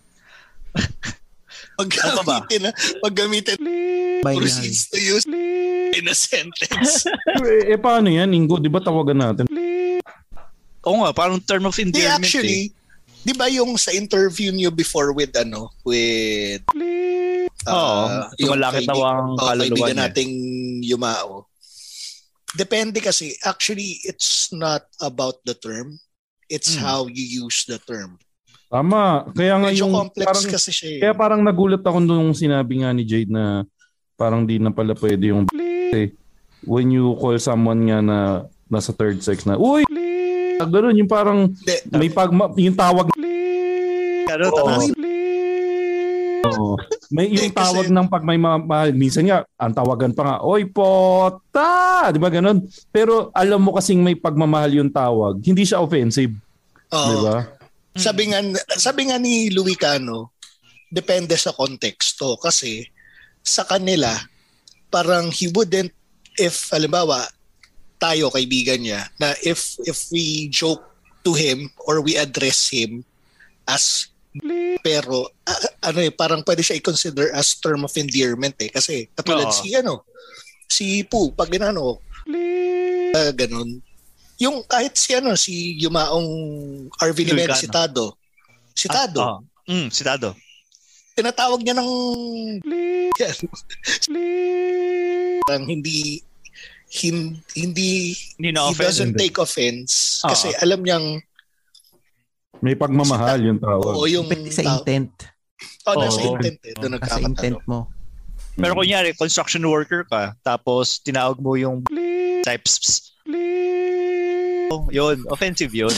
Pag 1.80 1.88
gamitin 1.96 2.60
na, 2.68 2.70
pag 3.00 3.14
gamitin, 3.16 3.56
proceeds 4.20 4.92
to 4.92 5.00
use 5.00 5.24
in 5.96 6.04
a 6.06 6.14
sentence. 6.14 7.08
eh, 7.48 7.72
eh, 7.72 7.80
paano 7.80 8.12
yan, 8.12 8.30
Ingo? 8.36 8.60
Di 8.60 8.68
ba 8.68 8.84
tawagan 8.84 9.16
natin? 9.16 9.44
Oo 10.84 10.96
nga, 11.04 11.10
parang 11.16 11.40
term 11.40 11.64
of 11.64 11.76
endearment 11.80 12.20
actually, 12.20 12.68
eh. 12.68 12.79
Di 13.20 13.32
ba 13.32 13.46
yung 13.46 13.76
sa 13.76 13.92
interview 13.92 14.48
niyo 14.48 14.72
before 14.72 15.12
with 15.12 15.36
ano, 15.36 15.68
with 15.84 16.64
Oo, 17.60 18.00
Ah, 18.08 18.32
tumalakit 18.40 18.88
na 18.88 18.96
ang 18.96 19.36
oh, 19.36 19.44
kaluluwa 19.44 19.92
niya. 19.92 20.08
nating 20.08 20.32
Yumao. 20.80 21.44
Depende 22.50 22.98
kasi, 22.98 23.36
actually, 23.44 24.00
it's 24.02 24.48
not 24.50 24.82
about 24.98 25.38
the 25.44 25.52
term. 25.52 26.00
It's 26.48 26.72
Hmm. 26.74 26.82
how 26.82 27.00
you 27.06 27.44
use 27.44 27.68
the 27.68 27.76
term. 27.78 28.16
Tama. 28.66 29.28
Kaya 29.36 29.54
nga 29.54 29.68
Medyo 29.68 29.84
yung 29.84 29.92
complex 29.92 30.26
parang, 30.26 30.46
kasi 30.48 30.70
siya 30.72 30.88
eh. 30.88 31.00
Kaya 31.04 31.14
parang 31.14 31.40
nagulat 31.44 31.84
ako 31.84 32.00
nung 32.00 32.32
sinabi 32.32 32.80
nga 32.80 32.90
ni 32.90 33.04
Jade 33.04 33.28
na 33.28 33.62
parang 34.16 34.42
di 34.42 34.56
na 34.56 34.72
pala 34.72 34.96
pwede 34.96 35.30
yung 35.30 35.44
eh, 35.92 36.10
when 36.64 36.88
you 36.88 37.12
call 37.18 37.36
someone 37.36 37.84
nga 37.84 37.98
na 38.00 38.18
nasa 38.66 38.90
third 38.90 39.20
sex 39.20 39.44
na, 39.44 39.54
uy, 39.54 39.84
ganun, 40.68 40.96
yung 40.98 41.10
parang 41.10 41.48
may 41.94 42.10
pag, 42.12 42.30
yung 42.58 42.76
tawag 42.76 43.08
Pero 44.26 44.44
Oo. 44.52 44.78
Oo. 46.40 46.72
May 47.12 47.28
yung 47.34 47.52
tawag 47.52 47.90
ng 47.90 48.08
pag 48.08 48.24
may 48.24 48.38
mga, 48.40 48.94
minsan 48.96 49.26
nga 49.28 49.44
ang 49.60 49.74
tawagan 49.74 50.14
pa 50.14 50.22
nga, 50.24 50.36
oy 50.46 50.64
pota, 50.70 52.08
'di 52.08 52.18
ba 52.22 52.30
ganun? 52.32 52.64
Pero 52.88 53.28
alam 53.34 53.60
mo 53.60 53.76
kasing 53.76 54.00
may 54.00 54.16
pagmamahal 54.16 54.72
yung 54.80 54.92
tawag, 54.94 55.42
hindi 55.42 55.66
siya 55.66 55.82
offensive. 55.82 56.32
Oo. 56.94 57.06
'Di 57.10 57.16
ba? 57.20 57.36
Sabi 57.98 58.30
nga, 58.30 58.38
sabi 58.78 59.10
nga 59.10 59.18
ni 59.18 59.50
Louis 59.50 59.74
Cano, 59.74 60.32
depende 60.88 61.34
sa 61.34 61.50
konteksto. 61.50 62.38
Kasi 62.38 62.86
sa 63.42 63.66
kanila, 63.66 64.14
parang 64.88 65.28
he 65.34 65.50
wouldn't, 65.50 65.90
if, 66.38 66.70
halimbawa, 66.70 67.26
tayo, 68.00 68.28
kaibigan 68.28 68.80
niya, 68.80 69.08
na 69.16 69.32
if, 69.40 69.76
if 69.84 70.08
we 70.08 70.48
joke 70.48 70.80
to 71.20 71.32
him 71.32 71.68
or 71.84 72.00
we 72.00 72.16
address 72.16 72.66
him 72.66 73.04
as 73.64 74.08
pero 74.80 75.26
a- 75.44 75.74
ano 75.84 75.98
eh 76.00 76.08
parang 76.08 76.40
pwede 76.40 76.62
siya 76.62 76.78
i-consider 76.78 77.28
as 77.30 77.58
term 77.58 77.82
of 77.82 77.90
endearment 77.92 78.54
eh 78.56 78.70
kasi 78.70 79.04
katulad 79.10 79.44
Oo. 79.44 79.52
si 79.52 79.74
ano 79.74 80.06
si 80.64 81.02
Poo 81.02 81.28
pag 81.30 81.50
ginano 81.50 81.98
uh, 82.30 83.30
ganun 83.34 83.82
yung 84.38 84.62
kahit 84.64 84.94
si 84.94 85.12
ano 85.12 85.34
si 85.34 85.76
Yumaong 85.76 86.30
RV 86.94 87.18
Lucano. 87.26 87.52
si 87.52 87.66
Tado 87.66 88.06
si 88.70 88.86
Tado 88.86 89.18
Ah, 89.20 89.36
ah. 89.36 89.38
Mm, 89.66 89.90
si 89.90 90.00
Tado. 90.00 90.32
tinatawag 91.12 91.60
niya 91.60 91.76
ng. 91.76 91.90
Parang 95.44 95.66
hindi 95.66 96.22
hin- 96.90 97.38
hindi 97.54 98.12
Hindi 98.34 98.50
he 98.50 98.52
na-offend. 98.52 98.82
doesn't 98.82 99.14
take 99.14 99.38
offense 99.38 100.18
Ah. 100.20 100.34
kasi 100.34 100.50
alam 100.58 100.82
niyang 100.82 101.22
May 102.60 102.74
pagmamahal 102.74 103.40
yung 103.40 103.56
tawag. 103.56 103.94
oo 103.94 104.04
yung 104.04 104.26
Depende 104.26 104.50
sa 104.50 104.60
tao- 104.60 104.82
intent. 104.82 105.14
oh 105.86 105.94
nasa 105.94 106.18
Oo. 106.20 106.34
intent 106.34 106.58
eh 106.60 106.74
doon 106.76 106.98
Nasa 106.98 107.20
intent 107.20 107.62
mo. 107.64 107.88
Pero 108.52 108.74
kunyari, 108.74 109.14
construction 109.14 109.64
worker 109.64 110.04
ka, 110.04 110.34
tapos 110.42 111.00
tinawag 111.00 111.38
mo 111.38 111.54
yung 111.54 111.80
types. 112.44 113.14
Oh, 114.68 114.84
yun, 114.90 115.24
offensive 115.28 115.72
yun. 115.72 115.94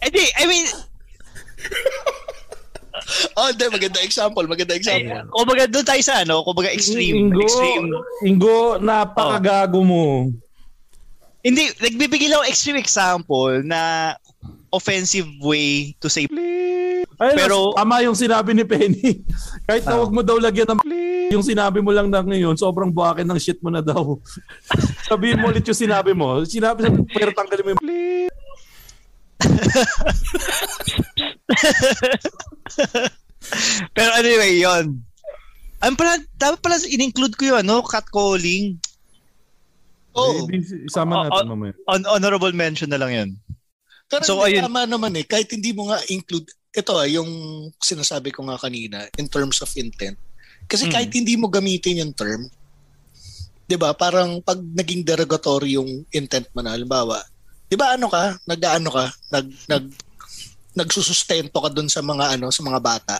Hindi, 0.00 0.24
I 0.34 0.44
mean, 0.46 0.66
oh 3.38 3.48
hindi 3.50 3.64
maganda 3.68 3.98
example 4.02 4.44
maganda 4.46 4.74
example 4.74 5.28
kumbaga 5.32 5.64
doon 5.70 5.86
tayo 5.86 6.02
sa 6.02 6.22
ano, 6.22 6.42
kumbaga 6.42 6.70
extreme, 6.70 7.30
Ingo, 7.30 7.40
extreme. 7.42 7.86
Ingo, 8.24 8.78
napakagago 8.82 9.80
mo. 9.82 10.30
Hindi, 11.42 11.70
nagbibigay 11.78 12.28
lang 12.28 12.42
ako 12.42 12.50
extreme 12.50 12.78
example 12.82 13.62
na 13.62 14.12
offensive 14.74 15.28
way 15.40 15.94
to 16.02 16.10
say 16.10 16.26
Ay, 17.18 17.34
Pero- 17.34 17.74
tama 17.74 17.98
yung 18.06 18.14
sinabi 18.14 18.54
ni 18.54 18.62
Penny. 18.62 19.26
Kahit 19.66 19.82
na 19.82 19.98
wag 19.98 20.14
mo 20.14 20.22
daw 20.22 20.38
lagyan 20.38 20.70
ng 20.70 20.80
yung 21.34 21.42
sinabi 21.44 21.82
mo 21.82 21.90
lang 21.90 22.08
na 22.08 22.22
ngayon, 22.22 22.54
sobrang 22.54 22.94
buhakin 22.94 23.26
ng 23.26 23.40
shit 23.42 23.58
mo 23.60 23.68
na 23.68 23.82
daw. 23.82 24.16
Sabihin 25.04 25.42
mo 25.42 25.50
ulit 25.50 25.66
yung 25.66 25.76
sinabi 25.76 26.14
mo. 26.14 26.40
Sinabi 26.46 26.88
mo, 26.88 27.04
pero 27.10 27.34
tanggalin 27.34 27.64
mo 27.66 27.70
yung 27.74 27.82
Pero 33.96 34.10
anyway, 34.14 34.58
yon. 34.58 35.00
Ang 35.78 35.94
pala, 35.94 36.18
dapat 36.34 36.58
pala 36.58 36.76
in-include 36.84 37.38
ko 37.38 37.54
yung 37.54 37.60
ano, 37.62 37.82
catcalling. 37.82 38.74
oh 40.12 40.50
Eh, 40.50 40.58
Isama 40.84 41.24
natin 41.24 41.46
Oh, 41.46 41.50
mamaya. 41.54 41.72
On- 41.86 42.08
honorable 42.08 42.50
mention 42.50 42.90
na 42.90 42.98
lang 42.98 43.12
yun. 43.14 43.30
Pero 44.08 44.24
So, 44.24 44.42
ayun. 44.42 44.66
tama 44.66 44.88
naman 44.88 45.14
eh. 45.14 45.22
Kahit 45.22 45.52
hindi 45.52 45.70
mo 45.70 45.86
nga 45.86 46.00
include, 46.08 46.48
ito 46.72 46.92
ah, 46.92 47.06
yung 47.06 47.28
sinasabi 47.78 48.34
ko 48.34 48.42
nga 48.48 48.58
kanina, 48.58 49.06
in 49.16 49.28
terms 49.28 49.62
of 49.62 49.70
intent. 49.76 50.18
Kasi 50.66 50.88
Mm. 50.88 50.92
kahit 50.92 51.10
hindi 51.14 51.34
mo 51.36 51.46
gamitin 51.46 52.02
yung 52.02 52.12
term, 52.12 52.48
di 53.64 53.76
ba, 53.76 53.92
parang 53.92 54.40
pag 54.40 54.58
naging 54.58 55.04
derogatory 55.04 55.76
yung 55.76 56.02
intent 56.10 56.48
mo 56.50 56.64
na, 56.64 56.72
halimbawa, 56.72 57.20
di 57.68 57.76
ba 57.76 57.94
ano 57.94 58.08
ka, 58.08 58.40
nag-ano 58.48 58.88
ka, 58.88 59.04
nag, 59.30 59.46
nag, 59.68 59.84
nagsusustento 60.72 61.54
ka 61.54 61.70
dun 61.70 61.86
sa 61.86 62.00
mga 62.00 62.36
ano, 62.36 62.50
sa 62.50 62.60
mga 62.60 62.80
bata. 62.80 63.16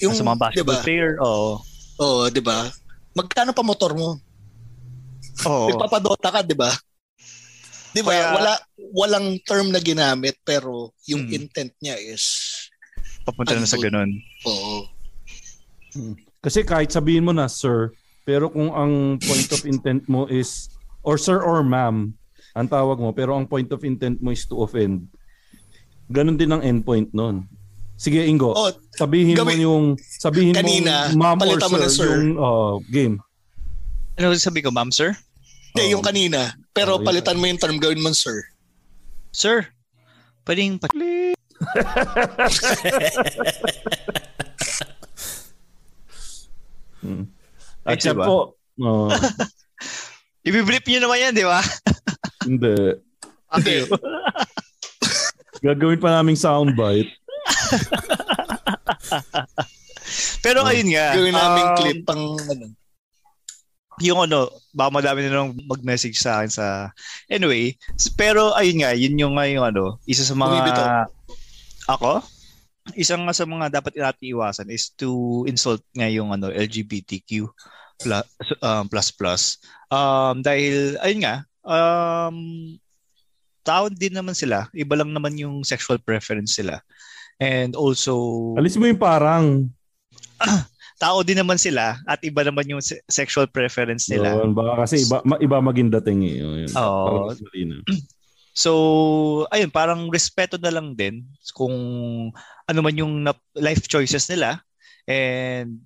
Yung, 0.00 0.12
sa 0.12 0.22
mga 0.22 0.38
basketball 0.38 0.76
di 0.76 0.80
ba? 0.80 0.84
player, 0.84 1.12
oo. 1.18 1.50
Oo, 1.96 2.22
di 2.28 2.40
ba? 2.40 2.68
Magkano 3.12 3.52
pa 3.52 3.64
motor 3.64 3.96
mo? 3.96 4.20
Oo. 5.44 5.66
Nagpapadota 5.72 6.28
ka, 6.30 6.40
di 6.40 6.52
ba? 6.52 6.68
Di 7.90 8.04
ba? 8.04 8.12
Kaya- 8.12 8.32
Wala, 8.32 8.52
walang 8.92 9.26
term 9.42 9.72
na 9.72 9.80
ginamit 9.80 10.36
pero 10.42 10.92
yung 11.04 11.24
Hmm. 11.24 11.36
intent 11.36 11.72
niya 11.80 11.96
is 11.96 12.52
Papunta 13.24 13.58
na 13.58 13.66
sa 13.66 13.74
ganun. 13.74 14.12
Oo. 14.46 14.86
Kasi 16.38 16.62
kahit 16.62 16.92
sabihin 16.92 17.26
mo 17.26 17.34
na, 17.34 17.50
sir, 17.50 17.90
pero 18.22 18.46
kung 18.46 18.70
ang 18.70 19.18
point 19.18 19.50
of 19.50 19.66
intent 19.66 20.06
mo 20.06 20.28
is, 20.28 20.70
or 21.02 21.18
sir 21.18 21.42
or 21.42 21.64
ma'am, 21.64 22.14
ang 22.54 22.68
tawag 22.68 23.02
mo, 23.02 23.10
pero 23.10 23.34
ang 23.34 23.44
point 23.44 23.66
of 23.72 23.82
intent 23.82 24.22
mo 24.22 24.30
is 24.30 24.46
to 24.46 24.62
offend, 24.62 25.10
ganun 26.06 26.36
din 26.36 26.50
ang 26.50 26.62
endpoint 26.62 27.10
nun. 27.12 27.46
Sige, 27.96 28.20
Ingo. 28.22 28.52
Oh, 28.52 28.68
sabihin 28.92 29.32
gawin- 29.32 29.56
mo 29.56 29.64
yung, 29.64 29.84
sabihin 29.96 30.52
Kanina, 30.52 31.08
mo 31.10 31.24
ma'am 31.24 31.36
or 31.40 31.40
palitan 31.48 31.68
mo 31.72 31.76
sir, 31.76 31.80
na, 31.80 31.88
sir. 31.88 32.08
yung 32.12 32.36
oh, 32.36 32.76
game. 32.86 33.16
Ano 34.16 34.32
sabi 34.36 34.60
ko, 34.60 34.68
ma'am, 34.68 34.92
sir? 34.92 35.16
Hindi, 35.72 35.92
yung 35.92 36.04
kanina. 36.04 36.52
Pero 36.72 36.96
Oh, 36.96 37.00
yun. 37.00 37.04
palitan 37.04 37.36
mo 37.36 37.44
yung 37.44 37.60
term, 37.60 37.76
gawin 37.76 38.00
mo, 38.00 38.12
sir. 38.12 38.44
Sir, 39.32 39.68
pwedeng 40.44 40.76
pa- 40.76 40.88
Hmm. 47.00 47.24
At 47.86 48.02
yan 48.02 48.16
diba? 48.18 48.26
po, 48.26 48.38
oh, 48.82 49.08
Ibiblip 50.42 50.86
nyo 50.86 50.98
naman 51.02 51.18
yan, 51.20 51.32
di 51.34 51.46
ba? 51.46 51.60
hindi. 52.42 52.74
Hindi. 53.50 53.76
Gagawin 55.64 56.00
pa 56.00 56.20
naming 56.20 56.38
soundbite. 56.38 57.10
Pero 60.44 60.62
ayun 60.62 60.94
nga. 60.94 61.18
Gawin 61.18 61.34
namin 61.34 61.64
um, 61.66 61.76
clip 61.78 61.98
pang 62.06 62.24
ano. 62.38 62.66
yung 63.98 64.20
ano, 64.28 64.52
baka 64.76 64.90
madami 64.92 65.24
na 65.24 65.40
lang 65.40 65.56
mag-message 65.66 66.20
sa 66.20 66.40
akin 66.40 66.52
sa... 66.52 66.66
Anyway, 67.32 67.80
pero 68.12 68.52
ayun 68.52 68.84
nga, 68.84 68.92
yun 68.92 69.16
yung 69.16 69.40
nga 69.40 69.48
yung 69.48 69.64
ano, 69.64 69.96
isa 70.04 70.22
sa 70.22 70.36
mga... 70.36 70.52
Bumibitaw. 70.52 70.88
Ako? 71.96 72.20
Isang 72.94 73.24
nga 73.24 73.34
sa 73.34 73.48
mga 73.48 73.80
dapat 73.80 73.98
natin 73.98 74.36
iwasan 74.36 74.70
is 74.70 74.92
to 74.94 75.42
insult 75.48 75.82
nga 75.96 76.06
yung 76.12 76.30
ano, 76.30 76.52
LGBTQ 76.52 77.48
plus, 77.98 78.26
um, 78.60 78.84
plus 78.86 79.08
plus. 79.10 79.42
Um, 79.88 80.44
dahil, 80.44 81.00
ayun 81.00 81.24
nga, 81.24 81.36
um, 81.64 82.36
tao 83.66 83.90
din 83.90 84.14
naman 84.14 84.32
sila. 84.32 84.70
Iba 84.70 84.94
lang 84.94 85.10
naman 85.10 85.34
yung 85.34 85.66
sexual 85.66 85.98
preference 85.98 86.54
sila. 86.54 86.78
And 87.42 87.74
also, 87.74 88.14
Alis 88.54 88.78
mo 88.78 88.86
yung 88.86 89.02
parang. 89.02 89.66
tao 91.02 91.20
din 91.20 91.36
naman 91.36 91.60
sila 91.60 92.00
at 92.08 92.24
iba 92.24 92.40
naman 92.40 92.64
yung 92.72 92.80
se- 92.80 93.04
sexual 93.04 93.44
preference 93.50 94.08
nila. 94.08 94.32
Yun, 94.40 94.56
baka 94.56 94.88
kasi 94.88 95.04
iba, 95.04 95.20
iba 95.44 95.58
maging 95.60 95.92
dating 96.00 96.20
eh. 96.24 96.34
Yun. 96.40 96.70
Oo. 96.78 97.34
So, 98.56 98.72
ayun, 99.52 99.68
parang 99.68 100.08
respeto 100.08 100.56
na 100.56 100.72
lang 100.72 100.96
din 100.96 101.28
kung 101.52 101.76
ano 102.64 102.78
man 102.80 102.96
yung 102.96 103.20
life 103.52 103.84
choices 103.84 104.32
nila. 104.32 104.64
And 105.04 105.84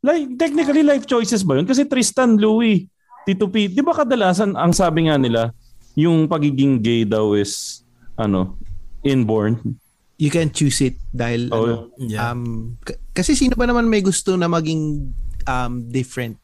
Like, 0.00 0.40
technically, 0.40 0.80
life 0.80 1.04
choices 1.04 1.44
ba 1.44 1.60
yun? 1.60 1.68
Kasi 1.68 1.84
Tristan, 1.84 2.40
Louis, 2.40 2.88
Tito 3.28 3.52
P, 3.52 3.68
di 3.68 3.84
ba 3.84 3.92
kadalasan 3.92 4.56
ang 4.56 4.72
sabi 4.72 5.08
nga 5.08 5.20
nila, 5.20 5.52
yung 5.94 6.26
pagiging 6.26 6.78
gay 6.78 7.02
daw 7.02 7.34
is, 7.34 7.82
ano, 8.14 8.56
inborn? 9.02 9.78
You 10.20 10.28
can 10.28 10.52
choose 10.52 10.84
it 10.84 11.00
dahil 11.10 11.48
Oh, 11.48 11.64
ano, 11.64 11.74
yeah. 11.96 12.30
um 12.30 12.76
k- 12.84 13.00
kasi 13.16 13.32
sino 13.32 13.56
ba 13.56 13.64
naman 13.64 13.88
may 13.88 14.04
gusto 14.04 14.36
na 14.36 14.52
maging 14.52 15.08
um 15.48 15.72
different 15.88 16.36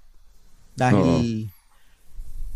dahil 0.72 1.52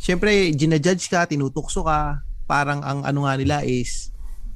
Siyempre, 0.00 0.48
ginajudge 0.56 1.12
ka, 1.12 1.28
tinutokso 1.28 1.84
ka, 1.84 2.24
parang 2.48 2.80
ang 2.80 3.04
ano 3.04 3.28
nga 3.28 3.36
nila 3.36 3.60
is 3.68 4.08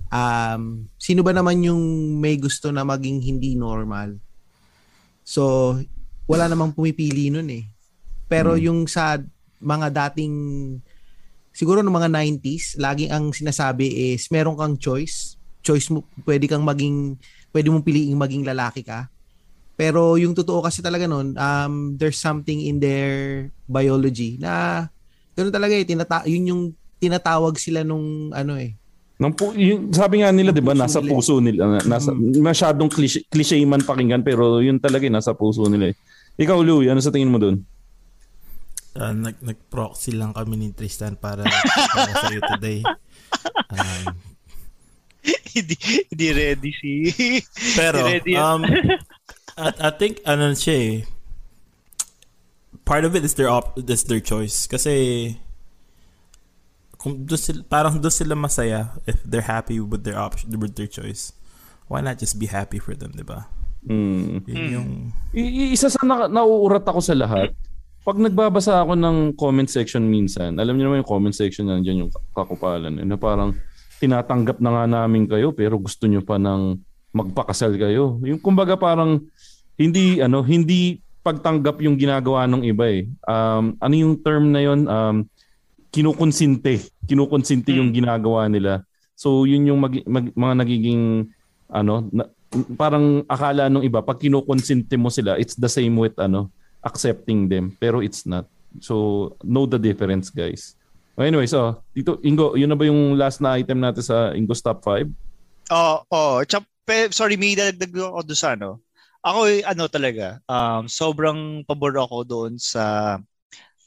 um, 0.09 0.89
sino 0.97 1.21
ba 1.21 1.37
naman 1.37 1.61
yung 1.61 2.17
may 2.17 2.41
gusto 2.41 2.73
na 2.73 2.81
maging 2.81 3.21
hindi 3.21 3.53
normal? 3.53 4.17
So, 5.21 5.77
wala 6.25 6.49
namang 6.49 6.73
pumipili 6.73 7.29
nun 7.29 7.53
eh. 7.53 7.69
Pero 8.25 8.57
Hmm. 8.57 8.65
yung 8.65 8.81
sa 8.89 9.21
mga 9.61 9.93
dating, 9.93 10.33
siguro 11.55 11.81
ng 11.81 11.95
mga 11.95 12.11
90s, 12.11 12.77
laging 12.83 13.15
ang 13.15 13.31
sinasabi 13.31 14.13
is, 14.13 14.27
meron 14.29 14.59
kang 14.59 14.75
choice. 14.75 15.39
Choice 15.63 15.89
mo, 15.89 16.03
pwede 16.27 16.51
kang 16.51 16.67
maging, 16.67 17.15
pwede 17.55 17.71
mong 17.71 17.87
piliing 17.87 18.19
maging 18.19 18.43
lalaki 18.43 18.83
ka. 18.83 19.07
Pero 19.79 20.19
yung 20.19 20.35
totoo 20.35 20.67
kasi 20.67 20.83
talaga 20.83 21.07
nun, 21.07 21.39
um, 21.39 21.95
there's 21.95 22.19
something 22.19 22.59
in 22.59 22.83
their 22.83 23.47
biology 23.65 24.37
na 24.37 24.87
ganun 25.35 25.55
talaga 25.55 25.75
eh, 25.75 25.87
tinata- 25.87 26.27
yun 26.29 26.51
yung 26.51 26.63
tinatawag 26.99 27.55
sila 27.57 27.83
nung 27.83 28.31
ano 28.35 28.59
eh, 28.59 28.75
Nang 29.15 29.31
pu- 29.31 29.55
yung, 29.55 29.95
sabi 29.95 30.27
nga 30.27 30.35
nila, 30.35 30.51
di 30.51 30.59
ba, 30.59 30.75
nasa 30.75 30.99
puso 30.99 31.39
nila. 31.39 31.79
Nasa, 31.87 32.11
Masyadong 32.19 32.91
cliche, 32.91 33.23
cliche 33.31 33.55
man 33.63 33.79
pakinggan, 33.87 34.27
pero 34.27 34.59
yun 34.59 34.83
talaga, 34.83 35.07
eh, 35.07 35.13
nasa 35.15 35.31
puso 35.31 35.71
nila. 35.71 35.95
Eh. 35.95 35.97
Ikaw, 36.43 36.59
Louie, 36.67 36.91
ano 36.91 36.99
sa 36.99 37.15
tingin 37.15 37.31
mo 37.31 37.39
dun? 37.39 37.63
Ah, 38.95 39.11
nag 39.11 39.43
nag-proxy 39.43 40.15
lang 40.15 40.31
kami 40.31 40.55
ni 40.55 40.69
Tristan 40.71 41.19
para, 41.19 41.43
para 41.43 42.13
sa 42.15 42.31
iyo 42.31 42.39
today. 42.55 42.79
Um, 43.75 44.15
hindi, 45.55 45.75
hindi 46.15 46.27
ready 46.31 46.71
si... 46.79 46.91
Pero, 47.75 48.07
ready. 48.07 48.39
um, 48.39 48.63
I, 49.59 49.69
I 49.71 49.91
think, 49.99 50.23
ano 50.23 50.55
siya 50.55 50.75
eh, 50.79 50.95
part 52.87 53.03
of 53.03 53.19
it 53.19 53.27
is 53.27 53.35
their 53.35 53.51
op- 53.51 53.75
is 53.75 54.07
their 54.07 54.23
choice. 54.23 54.71
Kasi, 54.71 55.35
kung 56.95 57.27
doon 57.27 57.41
sila, 57.41 57.61
parang 57.67 57.99
doon 57.99 58.15
sila 58.15 58.39
masaya 58.39 58.95
if 59.11 59.19
they're 59.27 59.45
happy 59.51 59.83
with 59.83 60.07
their 60.07 60.19
option, 60.19 60.55
with 60.55 60.79
their 60.79 60.87
choice. 60.89 61.35
Why 61.91 61.99
not 61.99 62.23
just 62.23 62.39
be 62.39 62.47
happy 62.47 62.79
for 62.79 62.95
them, 62.95 63.11
di 63.11 63.27
ba? 63.27 63.51
Mm. 63.85 64.47
Yun 64.49 64.65
yung... 64.71 64.91
I- 65.35 65.75
isa 65.75 65.91
sa 65.91 66.01
na- 66.07 66.31
nauurat 66.31 66.87
ako 66.87 67.03
sa 67.03 67.13
lahat, 67.13 67.53
pag 68.05 68.21
nagbabasa 68.21 68.85
ako 68.85 68.93
ng 69.01 69.17
comment 69.33 69.67
section 69.67 70.05
minsan, 70.05 70.61
alam 70.61 70.77
niyo 70.77 70.93
naman 70.93 71.01
yung 71.01 71.09
comment 71.09 71.33
section 71.33 71.73
nandiyan 71.73 72.05
yung 72.05 72.13
kakupalan, 72.37 73.01
eh, 73.01 73.07
na 73.09 73.17
parang 73.17 73.57
tinatanggap 73.97 74.61
na 74.61 74.71
nga 74.77 74.85
namin 74.85 75.25
kayo 75.25 75.57
pero 75.57 75.81
gusto 75.81 76.05
niyo 76.05 76.21
pa 76.21 76.37
ng 76.37 76.77
magpakasal 77.17 77.73
kayo. 77.81 78.21
Yung 78.21 78.37
kumbaga 78.37 78.77
parang 78.77 79.25
hindi 79.81 80.21
ano, 80.21 80.45
hindi 80.45 81.01
pagtanggap 81.25 81.81
yung 81.81 81.97
ginagawa 81.97 82.45
ng 82.45 82.69
iba 82.69 82.85
eh. 82.93 83.09
Um, 83.25 83.81
ano 83.81 83.95
yung 83.97 84.21
term 84.21 84.53
na 84.53 84.61
yon? 84.61 84.85
Um, 84.85 85.17
kinukonsinte. 85.89 86.85
Kinukonsinte 87.09 87.73
yung 87.73 87.95
ginagawa 87.95 88.45
nila. 88.53 88.85
So 89.17 89.49
yun 89.49 89.65
yung 89.65 89.81
mag- 89.81 90.05
mag- 90.05 90.37
mga 90.37 90.55
nagiging 90.61 91.33
ano, 91.73 92.05
na- 92.13 92.29
parang 92.77 93.25
akala 93.25 93.73
nung 93.73 93.87
iba 93.87 94.05
pag 94.05 94.21
kinukonsinte 94.21 95.01
mo 95.01 95.09
sila, 95.09 95.41
it's 95.41 95.57
the 95.57 95.71
same 95.71 95.97
with 95.97 96.13
ano, 96.21 96.53
accepting 96.85 97.49
them, 97.49 97.75
pero 97.81 98.05
it's 98.05 98.29
not. 98.29 98.47
So 98.79 99.35
know 99.43 99.65
the 99.65 99.81
difference, 99.81 100.29
guys. 100.29 100.77
Anyway, 101.15 101.47
so 101.47 101.83
dito 101.95 102.19
Ingo, 102.27 102.59
yun 102.59 102.71
na 102.71 102.79
ba 102.79 102.85
yung 102.87 103.15
last 103.15 103.39
na 103.39 103.57
item 103.57 103.81
natin 103.81 104.03
sa 104.03 104.35
Ingo's 104.35 104.61
top 104.61 104.83
5? 104.83 105.07
Oo, 105.73 105.97
oh, 106.11 106.43
oh. 106.43 107.09
sorry, 107.15 107.39
may 107.39 107.57
dadagdag 107.57 107.95
ako 107.95 108.21
doon 108.27 108.39
sa 108.39 108.53
ano. 108.59 108.83
Ako, 109.25 109.49
eh, 109.49 109.65
ano 109.65 109.89
talaga, 109.89 110.37
um, 110.45 110.85
sobrang 110.85 111.65
pabor 111.65 111.97
ako 111.97 112.29
doon 112.29 112.53
sa 112.61 113.17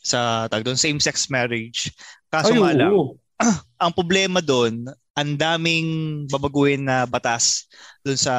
sa 0.02 0.48
tag 0.48 0.64
doon 0.64 0.80
same-sex 0.80 1.28
marriage. 1.30 1.92
Kaso 2.32 2.56
Ay, 2.56 2.60
nga 2.64 2.74
lang, 2.74 3.14
ang 3.84 3.92
problema 3.94 4.40
doon, 4.42 4.88
ang 5.18 5.34
daming 5.34 5.90
babaguhin 6.30 6.86
na 6.86 7.10
batas 7.10 7.66
doon 8.06 8.22
sa 8.22 8.34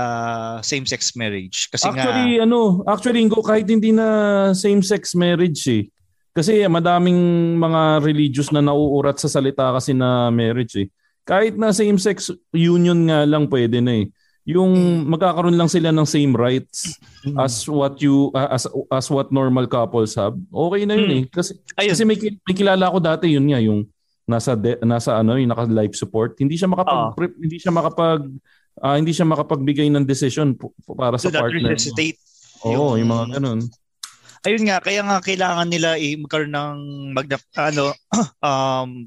same-sex 0.63 1.19
marriage. 1.19 1.67
Kasi 1.75 1.91
actually, 1.91 2.39
nga, 2.39 2.47
ano, 2.47 2.87
actually 2.87 3.19
Ingo, 3.27 3.43
kahit 3.43 3.67
hindi 3.67 3.91
na 3.91 4.07
same-sex 4.55 5.19
marriage 5.19 5.67
eh. 5.67 5.91
Kasi 6.31 6.63
madaming 6.71 7.19
mga 7.59 7.99
religious 8.07 8.55
na 8.55 8.63
nauurat 8.63 9.19
sa 9.19 9.27
salita 9.27 9.75
kasi 9.75 9.91
na 9.91 10.31
marriage 10.31 10.79
eh. 10.79 10.89
Kahit 11.27 11.59
na 11.59 11.75
same-sex 11.75 12.31
union 12.55 13.11
nga 13.11 13.27
lang 13.27 13.51
pwede 13.51 13.83
na 13.83 13.99
eh. 13.99 14.07
Yung 14.49 15.05
magkakaroon 15.11 15.59
lang 15.59 15.69
sila 15.69 15.91
ng 15.91 16.07
same 16.09 16.33
rights 16.33 16.97
as 17.37 17.69
what 17.69 18.01
you 18.01 18.33
uh, 18.33 18.49
as 18.49 18.65
as 18.89 19.13
what 19.13 19.29
normal 19.29 19.69
couples 19.69 20.17
have. 20.17 20.33
Okay 20.49 20.89
na 20.89 20.97
yun 20.97 21.11
eh. 21.13 21.23
Kasi 21.29 21.59
kasi 21.77 22.07
may, 22.09 22.17
may 22.17 22.57
kilala 22.57 22.89
ako 22.89 22.97
dati 23.03 23.29
yun 23.29 23.45
nga 23.45 23.61
yung 23.61 23.85
nasa 24.29 24.53
de- 24.53 24.79
nasa 24.85 25.17
ano 25.17 25.41
yung 25.41 25.49
naka 25.49 25.65
life 25.65 25.97
support. 25.97 26.37
Hindi 26.37 26.61
siya 26.61 26.69
makapag 26.69 27.17
hindi 27.41 27.57
siya 27.57 27.73
makapag 27.73 28.29
ah, 28.79 28.97
hindi 29.01 29.11
siya 29.11 29.27
makapagbigay 29.27 29.89
ng 29.91 30.05
decision 30.07 30.55
p- 30.55 30.71
para 30.95 31.17
sa 31.19 31.33
partner. 31.33 31.75
resuscitate. 31.75 32.21
Oo, 32.67 32.99
yung 32.99 33.11
mga 33.11 33.39
ganun. 33.39 33.61
ayun 34.47 34.63
nga, 34.71 34.79
kaya 34.79 35.03
nga 35.03 35.19
kailangan 35.19 35.69
nila 35.71 35.99
i 35.99 36.15
magkaroon 36.15 36.55
ng 36.55 36.79
magna, 37.15 37.39
ano, 37.59 37.91
um, 38.49 39.07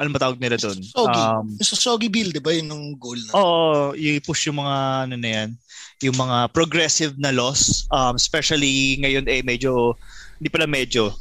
ano 0.00 0.08
ba 0.16 0.18
tawag 0.22 0.40
nila 0.40 0.56
doon? 0.56 0.80
Sogi. 0.80 1.20
Um, 1.20 1.46
Sa 1.60 1.76
Sogi 1.76 2.08
bill, 2.08 2.32
di 2.32 2.40
ba 2.40 2.56
yun 2.56 2.72
yung 2.72 2.96
goal 2.96 3.20
na? 3.20 3.32
Oo, 3.36 3.92
i-push 3.92 4.48
yung 4.48 4.64
mga 4.64 4.76
ano 5.08 5.14
na 5.20 5.28
yan, 5.28 5.48
yung 6.00 6.16
mga 6.16 6.48
progressive 6.56 7.12
na 7.20 7.34
laws, 7.36 7.84
um, 7.92 8.16
especially 8.16 8.96
ngayon 9.04 9.28
eh 9.28 9.44
medyo 9.44 9.92
hindi 10.40 10.48
pala 10.48 10.64
medyo 10.64 11.12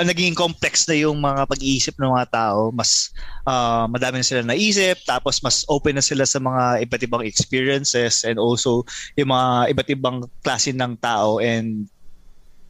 ang 0.00 0.08
naging 0.08 0.32
complex 0.32 0.88
na 0.88 0.96
yung 0.96 1.20
mga 1.20 1.44
pag-iisip 1.44 1.96
ng 2.00 2.12
mga 2.12 2.28
tao, 2.32 2.72
mas 2.72 3.12
ah, 3.44 3.84
madami 3.90 4.20
na 4.20 4.26
sila 4.26 4.42
naisip, 4.42 5.00
tapos 5.04 5.40
mas 5.44 5.66
open 5.68 5.98
na 5.98 6.04
sila 6.04 6.24
sa 6.24 6.40
mga 6.40 6.84
iba't 6.88 7.02
ibang 7.04 7.24
experiences 7.24 8.24
and 8.24 8.40
also 8.40 8.84
yung 9.16 9.30
mga 9.32 9.74
iba't 9.76 9.90
ibang 9.92 10.18
klase 10.40 10.72
ng 10.72 10.96
tao 11.00 11.38
and 11.38 11.88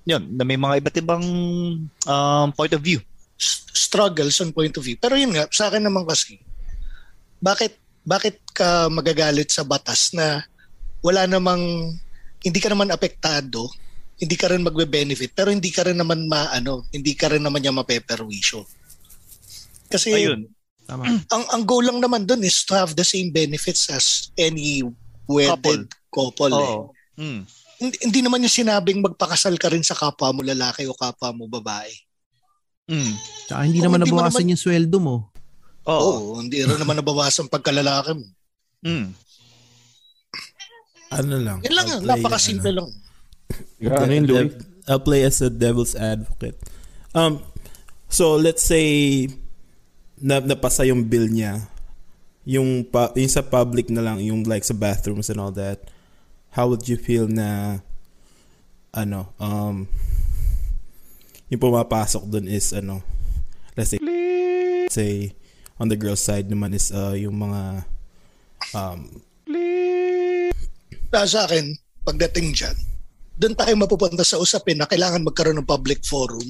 yun, 0.02 0.22
na 0.34 0.42
may 0.42 0.58
mga 0.58 0.82
iba't 0.82 0.96
ibang 0.98 1.24
um, 2.10 2.48
point 2.54 2.74
of 2.74 2.82
view. 2.82 2.98
struggles 3.72 4.38
on 4.38 4.54
point 4.54 4.70
of 4.78 4.84
view. 4.86 4.94
Pero 4.94 5.18
yun 5.18 5.34
nga, 5.34 5.50
sa 5.50 5.66
akin 5.66 5.82
naman 5.82 6.06
kasi, 6.06 6.38
bakit 7.42 7.74
bakit 8.06 8.38
ka 8.54 8.86
magagalit 8.86 9.50
sa 9.50 9.66
batas 9.66 10.14
na 10.14 10.46
wala 11.02 11.26
namang 11.26 11.90
hindi 12.42 12.58
ka 12.58 12.70
naman 12.70 12.90
apektado, 12.90 13.70
hindi 14.18 14.36
ka 14.36 14.52
rin 14.52 14.62
magbe-benefit, 14.62 15.32
pero 15.32 15.50
hindi 15.50 15.70
ka 15.70 15.88
rin 15.88 15.98
naman 15.98 16.28
maano, 16.28 16.86
hindi 16.90 17.12
ka 17.14 17.32
rin 17.32 17.42
naman 17.42 17.62
niya 17.62 17.74
mapeperwisyo. 17.74 18.62
Kasi 19.88 20.12
Ayun. 20.14 20.46
ang 21.34 21.44
ang 21.48 21.62
goal 21.64 21.86
lang 21.88 22.02
naman 22.02 22.26
dun 22.26 22.42
is 22.42 22.62
to 22.66 22.74
have 22.74 22.92
the 22.92 23.06
same 23.06 23.32
benefits 23.32 23.88
as 23.88 24.28
any 24.36 24.84
wedded 25.24 25.88
couple. 26.12 26.52
eh. 26.52 26.74
Oo. 26.76 26.92
Mm. 27.16 27.42
Hindi, 27.82 27.96
hindi 28.04 28.20
naman 28.22 28.44
yung 28.44 28.52
sinabing 28.52 29.00
magpakasal 29.02 29.58
ka 29.58 29.72
rin 29.72 29.82
sa 29.82 29.96
kapwa 29.96 30.30
mo 30.30 30.40
lalaki 30.44 30.86
o 30.86 30.94
kapwa 30.94 31.34
mo 31.34 31.50
babae. 31.50 31.90
Mm. 32.86 33.14
Tsaka 33.48 33.60
hindi 33.64 33.78
Kung 33.80 33.86
naman 33.90 33.98
hindi 34.04 34.10
nabawasan 34.12 34.42
naman- 34.42 34.52
yung 34.54 34.62
sweldo 34.62 34.98
mo. 35.00 35.16
Oo, 35.82 36.38
hindi 36.38 36.62
rin 36.62 36.78
naman 36.78 36.94
nabawasan 36.94 37.50
pagkalalaki 37.50 38.14
mo. 38.14 38.26
Mm. 38.86 39.08
Ano 41.12 41.34
lang. 41.36 41.58
Yan 41.66 41.74
lang, 41.74 41.88
napakasimple 42.06 42.70
ano, 42.72 42.78
lang. 42.84 42.88
Yeah, 43.82 43.98
ano 43.98 44.12
yun, 44.12 44.26
Louie? 44.26 44.48
Dev- 44.50 44.66
I'll 44.86 45.02
play 45.02 45.22
as 45.22 45.42
a 45.42 45.50
devil's 45.50 45.94
advocate. 45.94 46.58
Um, 47.14 47.42
so 48.10 48.34
let's 48.34 48.62
say 48.62 49.28
na 50.18 50.38
napasa 50.42 50.86
yung 50.86 51.06
bill 51.06 51.26
niya. 51.26 51.66
Yung, 52.42 52.82
pa, 52.82 53.14
yung 53.14 53.30
sa 53.30 53.46
public 53.46 53.90
na 53.90 54.02
lang, 54.02 54.18
yung 54.18 54.42
like 54.42 54.66
sa 54.66 54.74
bathrooms 54.74 55.30
and 55.30 55.38
all 55.38 55.54
that. 55.54 55.86
How 56.50 56.66
would 56.66 56.86
you 56.90 56.98
feel 56.98 57.30
na 57.30 57.78
ano, 58.92 59.32
um, 59.38 59.88
yung 61.48 61.62
pumapasok 61.62 62.28
dun 62.28 62.46
is 62.50 62.74
ano, 62.74 63.00
let's 63.76 63.94
say, 63.94 63.98
let's 64.02 64.94
say, 64.94 65.32
on 65.80 65.88
the 65.88 65.96
girl 65.96 66.16
side 66.18 66.50
naman 66.50 66.74
is 66.76 66.92
uh, 66.92 67.16
yung 67.16 67.38
mga 67.38 67.86
um, 68.76 69.22
sa 71.12 71.44
akin, 71.44 71.76
pagdating 72.08 72.56
dyan, 72.56 72.76
doon 73.36 73.54
tayo 73.56 73.72
mapupunta 73.76 74.22
sa 74.22 74.38
usapin 74.38 74.78
na 74.78 74.88
kailangan 74.88 75.24
magkaroon 75.24 75.58
ng 75.60 75.68
public 75.68 76.04
forum 76.04 76.44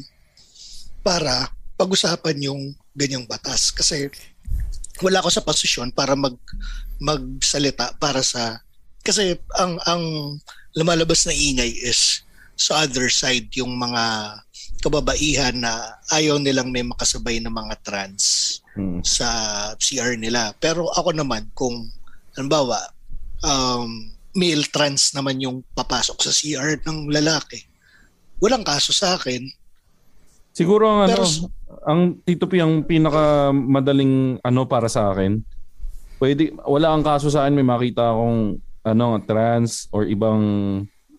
para 1.03 1.51
pag-usapan 1.79 2.39
yung 2.47 2.63
ganyang 2.95 3.27
batas. 3.27 3.75
Kasi 3.75 4.11
wala 5.03 5.19
ako 5.19 5.31
sa 5.33 5.43
posisyon 5.43 5.91
para 5.91 6.15
mag 6.15 6.37
magsalita 7.03 7.99
para 7.99 8.23
sa 8.23 8.63
kasi 9.03 9.35
ang 9.59 9.75
ang 9.91 10.03
lumalabas 10.79 11.27
na 11.27 11.35
ingay 11.35 11.75
is 11.83 12.23
sa 12.55 12.87
other 12.87 13.11
side 13.11 13.51
yung 13.59 13.75
mga 13.75 14.39
kababaihan 14.83 15.59
na 15.59 15.99
ayaw 16.15 16.39
nilang 16.39 16.71
may 16.71 16.87
makasabay 16.87 17.43
na 17.43 17.51
mga 17.51 17.75
trans 17.83 18.59
sa 19.03 19.29
CR 19.79 20.15
nila. 20.15 20.55
Pero 20.63 20.87
ako 20.95 21.11
naman 21.17 21.51
kung 21.59 21.91
halimbawa 22.39 22.79
um, 23.43 24.12
male 24.33 24.65
trans 24.69 25.13
naman 25.13 25.39
yung 25.39 25.61
papasok 25.73 26.19
sa 26.19 26.33
CR 26.33 26.81
ng 26.83 27.09
lalaki. 27.09 27.61
Walang 28.39 28.65
kaso 28.65 28.91
sa 28.91 29.15
akin. 29.15 29.45
Siguro 30.53 30.85
ang 30.85 31.01
ano, 31.07 31.17
Pero- 31.23 31.49
ang 31.83 32.01
Tito 32.21 32.45
P 32.45 32.61
ang 32.61 32.85
pinaka 32.85 33.51
madaling 33.51 34.39
ano 34.41 34.61
para 34.65 34.87
sa 34.87 35.11
akin. 35.11 35.41
pwede, 36.17 36.55
wala 36.63 36.95
ang 36.95 37.03
kaso 37.03 37.27
sa 37.27 37.43
akin, 37.43 37.59
may 37.59 37.67
makita 37.67 38.15
akong 38.15 38.55
ano, 38.87 39.07
trans 39.27 39.91
or 39.91 40.07
ibang 40.07 40.41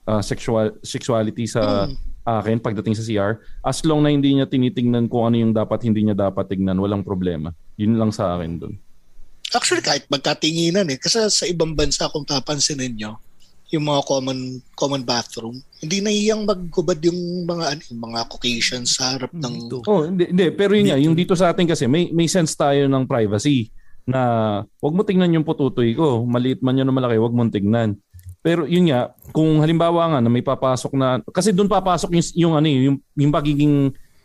uh, 0.07 0.23
sexual 0.23 0.71
sexuality 0.79 1.43
sa 1.43 1.91
Hmm. 1.91 1.95
akin 2.23 2.55
pagdating 2.55 2.95
sa 2.95 3.03
CR. 3.03 3.35
As 3.59 3.83
long 3.83 3.99
na 3.99 4.15
hindi 4.15 4.31
niya 4.31 4.47
tinitingnan 4.47 5.11
kung 5.11 5.27
ano 5.27 5.35
yung 5.35 5.51
dapat, 5.51 5.83
hindi 5.83 6.07
niya 6.07 6.15
dapat 6.15 6.47
tignan, 6.47 6.79
walang 6.79 7.03
problema. 7.03 7.51
Yun 7.75 7.99
lang 7.99 8.15
sa 8.15 8.39
akin 8.39 8.51
doon. 8.55 8.75
Actually, 9.53 9.85
kahit 9.85 10.05
magkatinginan 10.09 10.89
eh. 10.89 10.97
Kasi 10.97 11.21
sa 11.29 11.45
ibang 11.45 11.77
bansa, 11.77 12.09
kung 12.09 12.25
papansinin 12.25 12.97
nyo, 12.97 13.21
yung 13.73 13.89
mga 13.89 14.05
common 14.05 14.61
common 14.77 15.01
bathroom, 15.01 15.57
hindi 15.81 15.97
na 15.97 16.13
iyang 16.13 16.45
maghubad 16.45 17.01
yung 17.01 17.49
mga 17.49 17.73
ano, 17.73 17.81
yung 17.89 18.01
mga 18.05 18.19
Caucasians 18.29 18.93
sa 18.93 19.17
harap 19.17 19.33
ng... 19.33 19.81
Oh, 19.89 20.05
hindi, 20.05 20.29
hindi. 20.29 20.53
Pero 20.53 20.77
yun 20.77 20.93
nga, 20.93 21.01
yung 21.01 21.17
dito 21.17 21.33
sa 21.33 21.49
atin 21.49 21.65
kasi, 21.65 21.89
may, 21.89 22.13
may 22.13 22.29
sense 22.29 22.53
tayo 22.53 22.85
ng 22.85 23.09
privacy 23.09 23.73
na 24.05 24.21
wag 24.77 24.93
mo 24.93 25.01
tingnan 25.01 25.41
yung 25.41 25.47
pututoy 25.47 25.97
ko. 25.97 26.21
Maliit 26.21 26.61
man 26.61 26.77
yun 26.77 26.85
na 26.85 26.93
malaki, 26.93 27.17
wag 27.17 27.33
mo 27.33 27.41
tingnan. 27.49 27.97
Pero 28.43 28.69
yun 28.69 28.91
nga, 28.91 29.15
kung 29.31 29.63
halimbawa 29.63 30.05
nga 30.13 30.19
na 30.21 30.29
may 30.29 30.43
papasok 30.43 30.93
na, 30.93 31.17
kasi 31.31 31.49
doon 31.55 31.71
papasok 31.71 32.11
yung, 32.13 32.25
yung 32.35 32.53
ano 32.59 32.67
eh, 32.67 32.77
yung, 32.91 32.97
yung 33.15 33.31
pagiging, 33.33 33.75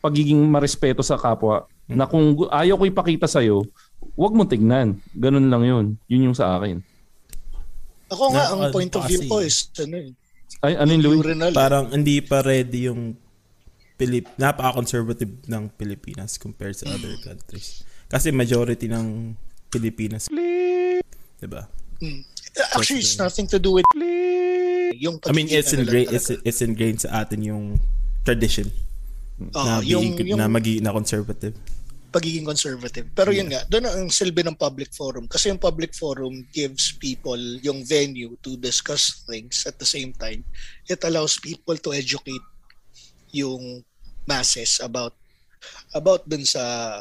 pagiging 0.02 0.42
marespeto 0.44 1.00
sa 1.00 1.16
kapwa, 1.16 1.64
na 1.88 2.04
kung 2.04 2.36
ayaw 2.52 2.76
ko 2.76 2.84
ipakita 2.84 3.24
sa'yo, 3.24 3.64
wag 4.18 4.34
mo 4.34 4.42
tignan. 4.42 4.98
Ganun 5.14 5.46
lang 5.46 5.62
yun. 5.62 5.86
Yun 6.10 6.26
yung 6.30 6.36
sa 6.36 6.58
akin. 6.58 6.82
Ako 8.10 8.34
nga, 8.34 8.42
Na- 8.42 8.50
ang 8.50 8.60
ano 8.66 8.72
point 8.74 8.90
of 8.90 9.06
view 9.06 9.22
ko 9.24 9.38
is, 9.38 9.70
ano 9.78 9.94
eh, 9.94 10.10
Ay, 10.58 10.74
ano 10.74 10.90
yung 10.90 11.04
Louis? 11.06 11.18
urinal. 11.22 11.52
Parang 11.54 11.86
hindi 11.88 12.18
pa 12.18 12.42
ready 12.42 12.90
yung 12.90 13.14
Pilip 13.98 14.30
napaka-conservative 14.38 15.42
ng 15.50 15.74
Pilipinas 15.74 16.38
compared 16.38 16.78
sa 16.78 16.86
other 16.86 17.18
countries. 17.18 17.82
Kasi 18.06 18.30
majority 18.30 18.86
ng 18.86 19.34
Pilipinas. 19.68 20.30
'Di 20.30 21.48
ba? 21.50 21.66
Mm. 21.98 22.22
Actually, 22.78 23.02
it's 23.02 23.18
nothing 23.18 23.50
to 23.50 23.58
do 23.58 23.74
with 23.74 23.86
yung 24.94 25.18
I 25.26 25.34
mean, 25.34 25.50
it's 25.50 25.74
ingrained 25.74 26.14
it's, 26.14 26.30
it's 26.30 26.62
ingrained 26.62 27.02
sa 27.02 27.22
atin 27.22 27.42
yung 27.42 27.82
tradition 28.22 28.70
Oo, 29.50 29.66
na, 29.66 29.82
yung- 29.82 30.14
being, 30.14 30.34
yung- 30.34 30.38
na 30.38 30.46
magi 30.46 30.78
na 30.78 30.94
conservative. 30.94 31.58
Pagiging 32.08 32.48
conservative. 32.48 33.04
Pero 33.12 33.28
yun 33.28 33.52
nga, 33.52 33.64
doon 33.68 33.84
ang 33.84 34.08
silbi 34.08 34.40
ng 34.40 34.56
public 34.56 34.92
forum. 34.96 35.28
Kasi 35.28 35.52
yung 35.52 35.60
public 35.60 35.92
forum 35.92 36.44
gives 36.52 36.96
people 36.96 37.40
yung 37.60 37.84
venue 37.84 38.32
to 38.40 38.56
discuss 38.56 39.24
things 39.28 39.68
at 39.68 39.76
the 39.76 39.84
same 39.84 40.16
time. 40.16 40.40
It 40.88 41.04
allows 41.04 41.36
people 41.36 41.76
to 41.76 41.92
educate 41.92 42.44
yung 43.32 43.84
masses 44.24 44.80
about 44.80 45.12
about 45.92 46.24
dun 46.28 46.44
sa 46.44 46.96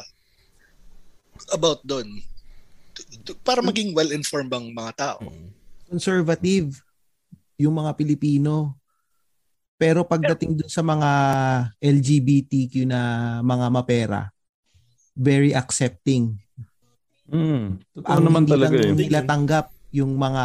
about 1.52 1.80
dun 1.84 2.20
para 3.46 3.62
maging 3.62 3.94
well-informed 3.94 4.52
ang 4.52 4.74
mga 4.74 4.92
tao. 4.96 5.22
conservative 5.88 6.84
yung 7.56 7.80
mga 7.80 7.96
Pilipino. 7.96 8.76
Pero 9.78 10.04
pagdating 10.04 10.58
dun 10.58 10.70
sa 10.70 10.82
mga 10.82 11.10
LGBTQ 11.78 12.84
na 12.84 13.00
mga 13.40 13.66
mapera, 13.70 14.20
very 15.18 15.50
accepting. 15.50 16.38
Mm, 17.28 17.82
Ang 18.06 18.22
naman 18.24 18.46
hindi 18.46 18.52
talaga 18.54 18.78
lang 18.78 18.94
eh. 18.94 18.96
nila 18.96 19.20
tanggap 19.26 19.66
yung 19.92 20.16
mga 20.16 20.44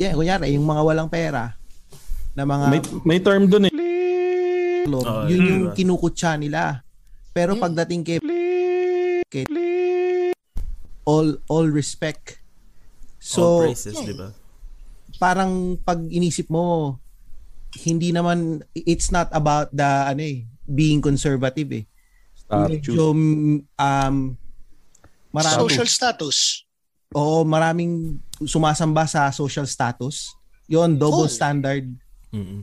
yeah, 0.00 0.12
kunyari, 0.16 0.56
yung 0.56 0.66
mga 0.66 0.82
walang 0.82 1.06
pera 1.06 1.54
na 2.34 2.42
mga 2.42 2.66
May, 2.72 2.80
may 3.06 3.20
term 3.22 3.46
doon 3.46 3.70
eh. 3.70 3.74
Lord, 4.84 5.06
Oo, 5.06 5.22
yun 5.30 5.38
yun, 5.38 5.44
yung 5.46 5.62
diba? 5.70 5.76
kinukutsa 5.76 6.34
nila. 6.34 6.82
Pero 7.30 7.54
pagdating 7.54 8.02
kay, 8.02 8.18
kay 9.30 9.44
all 11.04 11.38
all 11.46 11.68
respect. 11.68 12.40
So 13.20 13.64
All 13.64 13.72
praises, 13.72 13.96
'di 13.96 14.14
ba? 14.16 14.28
parang 15.16 15.78
pag 15.80 16.02
inisip 16.10 16.50
mo 16.50 16.98
hindi 17.86 18.10
naman 18.10 18.62
it's 18.74 19.14
not 19.14 19.30
about 19.30 19.70
the 19.70 19.86
ano 20.10 20.20
eh 20.20 20.42
being 20.66 20.98
conservative 21.00 21.70
eh. 21.70 21.84
Statue. 22.44 22.68
Medyo, 22.70 22.92
um 23.74 24.16
marami 25.30 25.56
Social 25.60 25.88
status. 25.88 26.38
Oo, 27.10 27.42
maraming 27.42 28.18
sumasamba 28.40 29.06
sa 29.06 29.30
social 29.30 29.64
status. 29.64 30.34
Yon 30.66 30.94
double 30.94 31.26
Oh. 31.26 31.30
standard. 31.30 31.86
Mm-mm. 32.30 32.62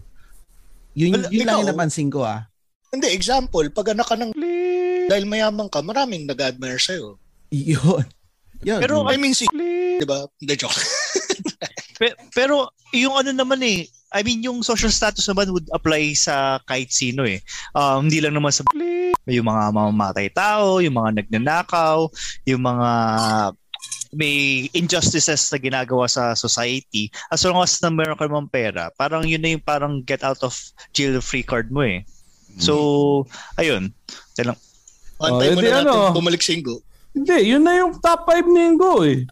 Yun, 0.92 1.16
yun 1.32 1.48
lang 1.48 1.56
ikaw- 1.56 1.60
yung 1.60 1.70
napansin 1.70 2.08
ko 2.08 2.22
ah. 2.22 2.48
Hindi, 2.92 3.08
example, 3.10 3.72
pag 3.72 3.96
anak 3.96 4.04
ka 4.06 4.16
ng 4.16 4.32
dahil 5.08 5.24
mayaman 5.24 5.68
ka, 5.68 5.80
maraming 5.80 6.28
nag-admire 6.28 6.76
sa'yo. 6.76 7.16
Yun. 7.50 8.04
Yun. 8.62 8.80
Pero 8.80 9.08
I 9.08 9.16
mean 9.16 9.32
si 9.32 9.48
di 9.52 10.04
ba? 10.04 10.28
Hindi 10.36 10.54
joke. 10.56 10.76
Pe- 12.00 12.18
pero 12.32 12.68
yung 12.92 13.16
ano 13.16 13.32
naman 13.32 13.60
eh, 13.62 13.88
I 14.12 14.22
mean 14.22 14.44
yung 14.44 14.60
social 14.62 14.92
status 14.92 15.24
naman 15.28 15.56
would 15.56 15.72
apply 15.72 16.12
sa 16.14 16.60
kahit 16.68 16.92
sino 16.92 17.24
eh. 17.24 17.40
Um, 17.72 18.08
hindi 18.08 18.20
lang 18.20 18.36
naman 18.36 18.52
sa 18.52 18.68
yung 19.26 19.48
mga 19.48 19.64
mamamatay 19.72 20.28
tao, 20.36 20.84
yung 20.84 20.98
mga 21.00 21.24
nagnanakaw, 21.24 22.12
yung 22.44 22.62
mga 22.62 22.90
may 24.12 24.68
injustices 24.76 25.48
na 25.50 25.58
ginagawa 25.58 26.04
sa 26.12 26.36
society. 26.36 27.08
As 27.32 27.48
long 27.48 27.64
as 27.64 27.80
na 27.80 27.88
meron 27.88 28.20
ka 28.20 28.28
namang 28.28 28.52
pera, 28.52 28.92
parang 29.00 29.24
yun 29.24 29.40
na 29.40 29.56
yung 29.56 29.64
parang 29.64 30.04
get 30.04 30.20
out 30.22 30.44
of 30.44 30.52
jail 30.92 31.16
free 31.24 31.48
card 31.48 31.72
mo 31.72 31.82
eh. 31.88 32.04
So, 32.60 33.24
ayun. 33.56 33.96
Yan 34.36 34.52
lang. 34.52 34.60
Antay 35.24 35.48
Oh, 35.48 35.56
mo 35.56 35.62
na 35.64 35.72
natin 35.72 35.88
ano? 35.88 36.12
bumalik 36.12 36.44
si 36.44 36.60
Ingo. 36.60 36.84
Hindi, 37.12 37.52
yun 37.52 37.60
na 37.60 37.76
yung 37.76 38.00
top 38.00 38.24
5 38.24 38.48
ni 38.48 38.72
Ingo 38.72 39.04
eh. 39.04 39.28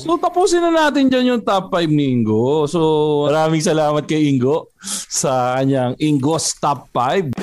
So 0.00 0.16
tapusin 0.16 0.64
na 0.64 0.72
natin 0.72 1.12
dyan 1.12 1.36
yung 1.36 1.42
top 1.44 1.68
5 1.68 1.84
ni 1.92 2.16
Ingo. 2.16 2.64
So 2.64 2.80
maraming 3.28 3.60
salamat 3.60 4.08
kay 4.08 4.32
Ingo 4.32 4.72
sa 5.12 5.60
kanyang 5.60 6.00
Ingo's 6.00 6.56
top 6.56 6.88
5. 6.96 7.36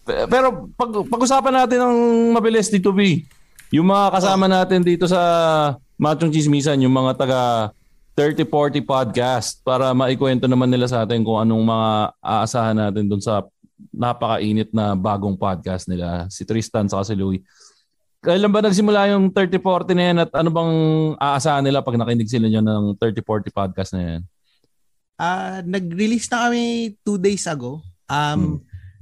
Pe- 0.00 0.24
Pero 0.32 0.72
pag, 0.72 0.90
pag-usapan 1.04 1.54
natin 1.60 1.78
ng 1.84 1.96
mabilis 2.32 2.72
dito, 2.72 2.96
B. 2.96 3.20
Yung 3.68 3.84
mga 3.84 4.16
kasama 4.16 4.48
natin 4.48 4.80
dito 4.80 5.04
sa 5.04 5.20
Machong 6.00 6.32
Chismisan, 6.32 6.80
yung 6.80 6.96
mga 6.96 7.20
taga 7.20 7.40
3040 8.16 8.80
podcast 8.80 9.60
para 9.60 9.92
maikwento 9.92 10.48
naman 10.48 10.72
nila 10.72 10.88
sa 10.88 11.04
atin 11.04 11.20
kung 11.20 11.36
anong 11.36 11.68
mga 11.68 11.88
aasahan 12.16 12.76
natin 12.80 13.04
dun 13.06 13.20
sa 13.20 13.44
napakainit 13.88 14.68
na 14.76 14.92
bagong 14.92 15.34
podcast 15.34 15.88
nila, 15.88 16.28
si 16.28 16.44
Tristan 16.44 16.86
sa 16.86 17.00
si 17.00 17.16
Louie. 17.16 17.40
Kailan 18.20 18.52
ba 18.52 18.60
nagsimula 18.60 19.16
yung 19.16 19.32
3040 19.32 19.96
na 19.96 20.04
yan 20.04 20.18
at 20.28 20.30
ano 20.36 20.48
bang 20.52 20.74
aasahan 21.16 21.64
nila 21.64 21.80
pag 21.80 21.96
nakinig 21.96 22.28
sila 22.28 22.52
nyo 22.52 22.60
ng 22.60 22.84
3040 23.00 23.48
podcast 23.48 23.90
na 23.96 24.02
yan? 24.04 24.20
Ah, 25.16 25.60
nag-release 25.64 26.28
na 26.28 26.48
kami 26.48 26.96
two 27.00 27.16
days 27.16 27.48
ago. 27.48 27.80
Um, 28.08 28.60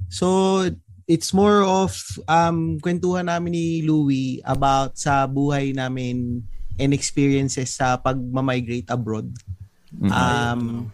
So, 0.09 0.65
it's 1.05 1.31
more 1.37 1.61
of 1.61 1.93
um, 2.25 2.81
kwentuhan 2.81 3.29
namin 3.29 3.53
ni 3.53 3.65
Louie 3.85 4.41
about 4.41 4.97
sa 4.97 5.29
buhay 5.29 5.71
namin 5.71 6.41
and 6.81 6.91
experiences 6.97 7.77
sa 7.77 7.95
pag-migrate 8.01 8.89
abroad. 8.89 9.29
Um, 10.01 10.89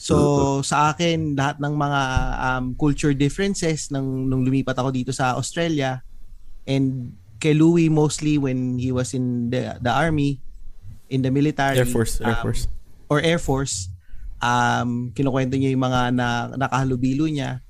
so, 0.00 0.16
sa 0.64 0.96
akin, 0.96 1.36
lahat 1.36 1.60
ng 1.60 1.74
mga 1.76 2.00
um, 2.40 2.64
culture 2.72 3.12
differences 3.12 3.92
nang, 3.92 4.24
nung 4.24 4.48
lumipat 4.48 4.72
ako 4.80 4.88
dito 4.88 5.12
sa 5.12 5.36
Australia 5.36 6.00
and 6.64 7.12
kay 7.36 7.52
Louie 7.52 7.92
mostly 7.92 8.40
when 8.40 8.80
he 8.80 8.92
was 8.92 9.12
in 9.12 9.52
the, 9.52 9.76
the 9.80 9.92
army, 9.92 10.40
in 11.12 11.20
the 11.20 11.28
military. 11.28 11.76
Air 11.76 11.88
Force, 11.88 12.16
Air 12.24 12.40
um, 12.40 12.44
Force. 12.48 12.64
Or 13.12 13.20
Air 13.20 13.40
Force. 13.40 13.92
Um, 14.40 15.12
kinukwento 15.12 15.60
niya 15.60 15.76
yung 15.76 15.84
mga 15.84 16.16
na, 16.16 16.48
nakahalubilo 16.56 17.28
niya. 17.28 17.60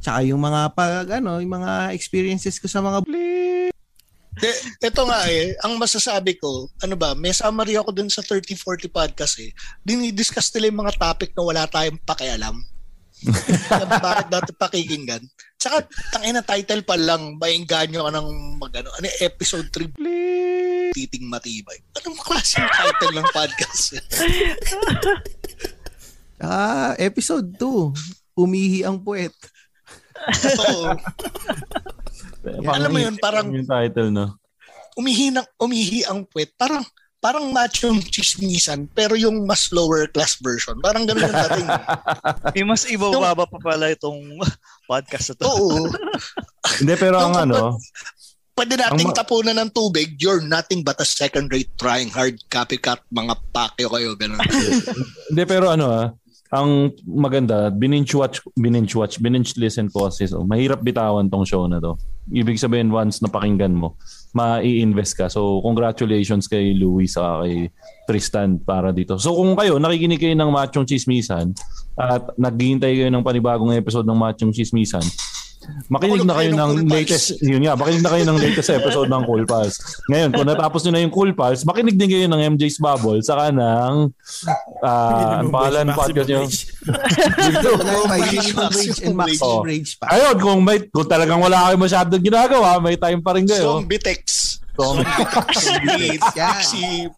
Tsaka 0.00 0.24
yung 0.24 0.40
mga 0.40 0.72
pag 0.72 1.20
ano, 1.20 1.36
yung 1.42 1.52
mga 1.52 1.92
experiences 1.92 2.56
ko 2.56 2.64
sa 2.64 2.80
mga 2.80 3.04
De, 4.38 4.50
ito 4.86 5.02
nga 5.02 5.20
eh, 5.26 5.54
ang 5.66 5.74
masasabi 5.76 6.38
ko, 6.38 6.70
ano 6.82 6.94
ba, 6.94 7.14
may 7.18 7.34
summary 7.34 7.74
ako 7.74 7.90
dun 7.90 8.10
sa 8.10 8.22
3040 8.22 8.88
podcast 8.88 9.34
eh. 9.42 9.50
Dinidiscuss 9.82 10.54
nila 10.54 10.70
yung 10.70 10.80
mga 10.86 10.96
topic 10.98 11.34
na 11.34 11.42
wala 11.42 11.62
tayong 11.66 11.98
pakialam. 12.06 12.56
Bakit 14.06 14.26
dati 14.30 14.50
pakikinggan? 14.54 15.26
Tsaka, 15.58 15.90
tangin 16.14 16.38
na 16.38 16.46
title 16.46 16.86
pa 16.86 16.94
lang, 16.94 17.34
maingganyo 17.34 18.06
ka 18.06 18.10
ng 18.14 18.28
mag, 18.62 18.72
ano, 18.78 18.94
ano, 18.94 19.06
episode 19.18 19.66
3, 19.74 20.94
titing 20.94 21.26
matibay. 21.26 21.82
Anong 21.98 22.18
klaseng 22.22 22.66
title 22.70 23.14
ng 23.18 23.28
podcast? 23.34 23.84
Ah, 26.38 26.94
episode 27.02 27.50
2. 27.58 28.38
Umihi 28.38 28.86
ang 28.86 29.02
puwet. 29.02 29.34
Oo. 30.62 30.94
Alam 32.74 32.90
mo 32.90 32.98
yun, 32.98 33.14
parang 33.18 33.50
yung 33.50 33.68
title, 33.68 34.10
no? 34.10 34.38
umihi, 34.98 35.30
ng, 35.30 35.46
umihi 35.62 36.02
ang 36.10 36.26
puwet. 36.26 36.50
Parang, 36.58 36.82
parang 37.18 37.50
machong 37.50 38.02
chismisan 38.10 38.86
pero 38.90 39.14
yung 39.14 39.46
mas 39.46 39.70
lower 39.70 40.10
class 40.10 40.38
version. 40.42 40.78
Parang 40.82 41.06
ganun 41.06 41.30
yung 41.30 41.38
dating. 41.50 41.68
Yung 42.58 42.70
mas 42.74 42.86
ibababa 42.90 43.46
pa 43.46 43.58
pala 43.58 43.90
itong 43.94 44.38
podcast 44.90 45.34
na 45.34 45.34
to. 45.42 45.46
Oo. 45.46 45.86
Hindi, 46.82 46.94
pero 46.98 47.22
ang 47.22 47.34
ano, 47.38 47.78
Pwede 48.58 48.74
nating 48.74 49.14
ma- 49.14 49.18
tapunan 49.22 49.54
ng 49.54 49.70
tubig, 49.70 50.18
you're 50.18 50.42
nothing 50.42 50.82
but 50.82 50.98
a 50.98 51.06
second-rate 51.06 51.70
trying 51.78 52.10
hard 52.10 52.34
copycat 52.50 52.98
mga 53.06 53.38
pakyo 53.54 53.86
kayo. 53.86 54.18
Ganun. 54.18 54.42
Hindi, 55.30 55.42
pero 55.46 55.70
ano 55.70 55.86
ah, 55.94 56.06
ang 56.48 56.96
maganda, 57.04 57.68
bininge 57.68 58.16
watch, 58.16 58.40
bininge 58.56 58.96
watch, 58.96 59.20
bininge 59.20 59.52
listen 59.60 59.92
ko 59.92 60.08
kasi 60.08 60.24
so, 60.24 60.40
mahirap 60.48 60.80
bitawan 60.80 61.28
tong 61.28 61.44
show 61.44 61.68
na 61.68 61.76
to. 61.76 62.00
Ibig 62.32 62.56
sabihin, 62.56 62.88
once 62.88 63.20
napakinggan 63.20 63.76
mo, 63.76 64.00
mai-invest 64.32 65.12
ka. 65.16 65.26
So, 65.28 65.60
congratulations 65.60 66.48
kay 66.48 66.72
Louis 66.72 67.08
sa 67.08 67.44
kay 67.44 67.68
Tristan 68.08 68.60
para 68.60 68.92
dito. 68.96 69.20
So, 69.20 69.36
kung 69.36 69.56
kayo, 69.60 69.76
nakikinig 69.76 70.20
kayo 70.20 70.32
ng 70.36 70.48
Machong 70.48 70.88
Chismisan 70.88 71.52
at 72.00 72.32
naghihintay 72.40 72.96
kayo 72.96 73.10
ng 73.12 73.24
panibagong 73.24 73.76
episode 73.76 74.08
ng 74.08 74.16
Machong 74.16 74.52
Chismisan, 74.52 75.04
makinig 75.88 76.24
na 76.24 76.34
kayo 76.36 76.50
ng 76.54 76.88
latest, 76.88 77.40
yun 77.44 77.62
nga, 77.64 77.76
makinig 77.76 78.02
na 78.04 78.12
kayo 78.12 78.24
ng 78.28 78.38
latest 78.38 78.70
episode 78.72 79.08
ng 79.08 79.22
Cool 79.24 79.44
Pals. 79.44 79.76
Ngayon, 80.08 80.30
kung 80.34 80.48
natapos 80.48 80.80
nyo 80.84 80.92
na 80.96 81.02
yung 81.04 81.14
Cool 81.14 81.32
Pals, 81.32 81.64
makinig 81.64 81.96
din 81.96 82.10
kayo 82.10 82.26
ng 82.28 82.56
MJ's 82.56 82.80
Bubble, 82.80 83.20
saka 83.20 83.52
ng, 83.52 84.12
ah, 84.84 85.44
ang 85.44 85.50
pangalan 85.52 85.92
podcast 85.92 86.28
nyo? 86.28 86.42
and 89.02 89.16
maximum 89.16 89.48
Oh. 89.48 89.62
pa. 89.64 90.06
Ayun, 90.14 90.36
kung 90.38 90.58
may 90.62 90.78
kung 90.88 91.08
talagang 91.08 91.40
wala 91.40 91.70
kayo 91.70 91.76
masyadong 91.78 92.22
ginagawa, 92.22 92.78
may 92.82 92.96
time 92.96 93.20
pa 93.22 93.34
rin 93.36 93.46
kayo. 93.46 93.78
Zombie 93.78 94.00
Tex. 94.00 94.58
Zombie 94.74 95.06
Tex. 95.06 96.64
Si 96.68 97.08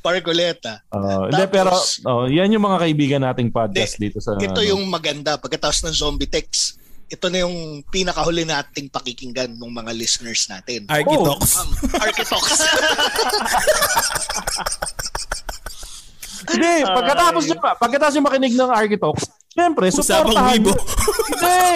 Pargoleta. 0.00 0.80
Uh, 0.88 1.28
hindi, 1.28 1.44
pero 1.52 1.76
oh, 2.08 2.24
yan 2.24 2.56
yung 2.56 2.64
mga 2.64 2.78
kaibigan 2.80 3.20
nating 3.20 3.52
podcast 3.52 4.00
dito 4.00 4.16
sa... 4.16 4.32
Ito 4.40 4.64
ano. 4.64 4.64
yung 4.64 4.82
maganda. 4.88 5.36
Pagkatapos 5.36 5.84
ng 5.84 5.92
Zombie 5.92 6.30
Tex, 6.30 6.79
ito 7.10 7.26
na 7.26 7.42
yung 7.42 7.82
pinakahuli 7.90 8.46
nating 8.46 8.86
pakikinggan 8.86 9.58
ng 9.58 9.72
mga 9.74 9.90
listeners 9.98 10.46
natin. 10.46 10.86
Architox. 10.86 11.58
Um, 11.58 11.70
Architox. 11.98 12.44
Hindi, 16.50 16.74
pagkatapos 16.86 17.42
nyo, 17.50 17.56
pagkatapos 17.58 18.12
nyo 18.14 18.24
makinig 18.24 18.54
ng 18.54 18.70
Architox, 18.70 19.26
Siyempre, 19.50 19.90
Usapang 19.90 20.30
supportahan 20.30 20.62
wibo. 20.62 20.70
nyo. 20.70 20.78
Hindi! 21.26 21.70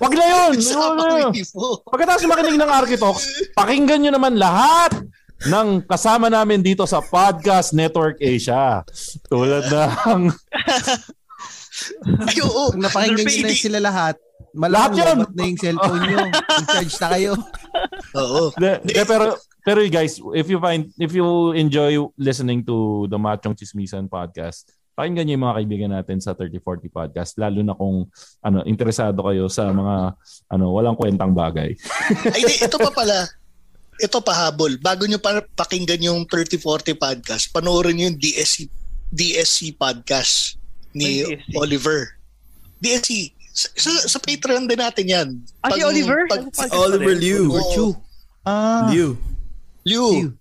Wag 0.00 0.12
na 0.16 0.24
yun! 0.24 0.52
Usapang 0.56 0.96
wibo. 1.36 1.84
Pagkatapos 1.84 2.20
nyo 2.24 2.30
makinig 2.32 2.56
ng 2.56 2.70
Architox, 2.72 3.16
pakinggan 3.52 4.00
nyo 4.00 4.12
naman 4.16 4.40
lahat 4.40 4.92
ng 5.44 5.84
kasama 5.84 6.32
namin 6.32 6.64
dito 6.64 6.88
sa 6.88 7.04
Podcast 7.04 7.76
Network 7.76 8.16
Asia. 8.24 8.80
Tulad 9.28 9.68
ng... 9.68 10.32
Ay, 12.28 12.38
oo. 12.44 12.74
Pag 12.74 12.80
napakinggan 12.80 13.26
nyo 13.26 13.44
na 13.46 13.56
sila 13.56 13.80
lahat, 13.80 14.16
Lahat 14.54 14.90
yun! 14.98 15.18
na 15.30 15.42
yung 15.46 15.60
cellphone 15.60 16.02
nyo. 16.10 16.18
In-charge 16.60 16.94
na 16.98 17.08
kayo. 17.14 17.32
Oo. 18.18 18.50
De, 18.58 18.82
de, 18.82 19.02
pero 19.06 19.38
pero 19.62 19.78
guys, 19.86 20.18
if 20.34 20.50
you 20.50 20.58
find 20.58 20.90
if 20.98 21.14
you 21.14 21.54
enjoy 21.54 21.94
listening 22.18 22.66
to 22.66 23.06
the 23.06 23.18
Machong 23.20 23.54
Chismisan 23.54 24.10
podcast, 24.10 24.66
pakinggan 24.98 25.28
niyo 25.28 25.34
yung 25.38 25.44
mga 25.46 25.56
kaibigan 25.62 25.90
natin 25.94 26.18
sa 26.18 26.34
3040 26.34 26.90
podcast 26.90 27.38
lalo 27.38 27.62
na 27.62 27.78
kung 27.78 28.10
ano 28.42 28.66
interesado 28.66 29.22
kayo 29.22 29.46
sa 29.46 29.70
mga 29.70 30.18
ano 30.50 30.64
walang 30.74 30.98
kwentang 30.98 31.30
bagay. 31.30 31.70
Ay, 32.34 32.42
di, 32.42 32.54
ito 32.58 32.76
pa 32.80 32.90
pala. 32.90 33.30
Ito 34.00 34.18
pa 34.24 34.48
habol. 34.48 34.80
Bago 34.80 35.04
nyo 35.04 35.20
pa 35.20 35.44
pakinggan 35.44 36.00
yung 36.10 36.24
3040 36.26 36.96
podcast, 36.96 37.52
panoorin 37.54 37.94
nyo 37.94 38.04
yung 38.10 38.18
DSC, 38.18 38.66
DSC 39.12 39.76
podcast 39.76 40.59
ni 40.94 41.22
DSC. 41.24 41.54
Oliver. 41.56 41.98
DSC. 42.80 43.10
Sa, 43.50 43.66
sa, 43.74 43.90
sa 44.16 44.18
Patreon 44.22 44.70
din 44.70 44.78
natin 44.78 45.06
yan. 45.06 45.28
Ah, 45.60 45.74
si 45.74 45.82
Oliver? 45.82 46.24
Ano 46.26 46.30
Pag, 46.30 46.42
podcast 46.54 46.72
Oliver 46.72 47.14
pa 47.14 47.18
rin? 47.18 47.22
Liu. 47.22 47.44
Oo. 47.50 47.72
Chu. 47.74 47.86
Ah. 48.46 48.88
Liu. 48.88 49.18
Liu. 49.84 50.32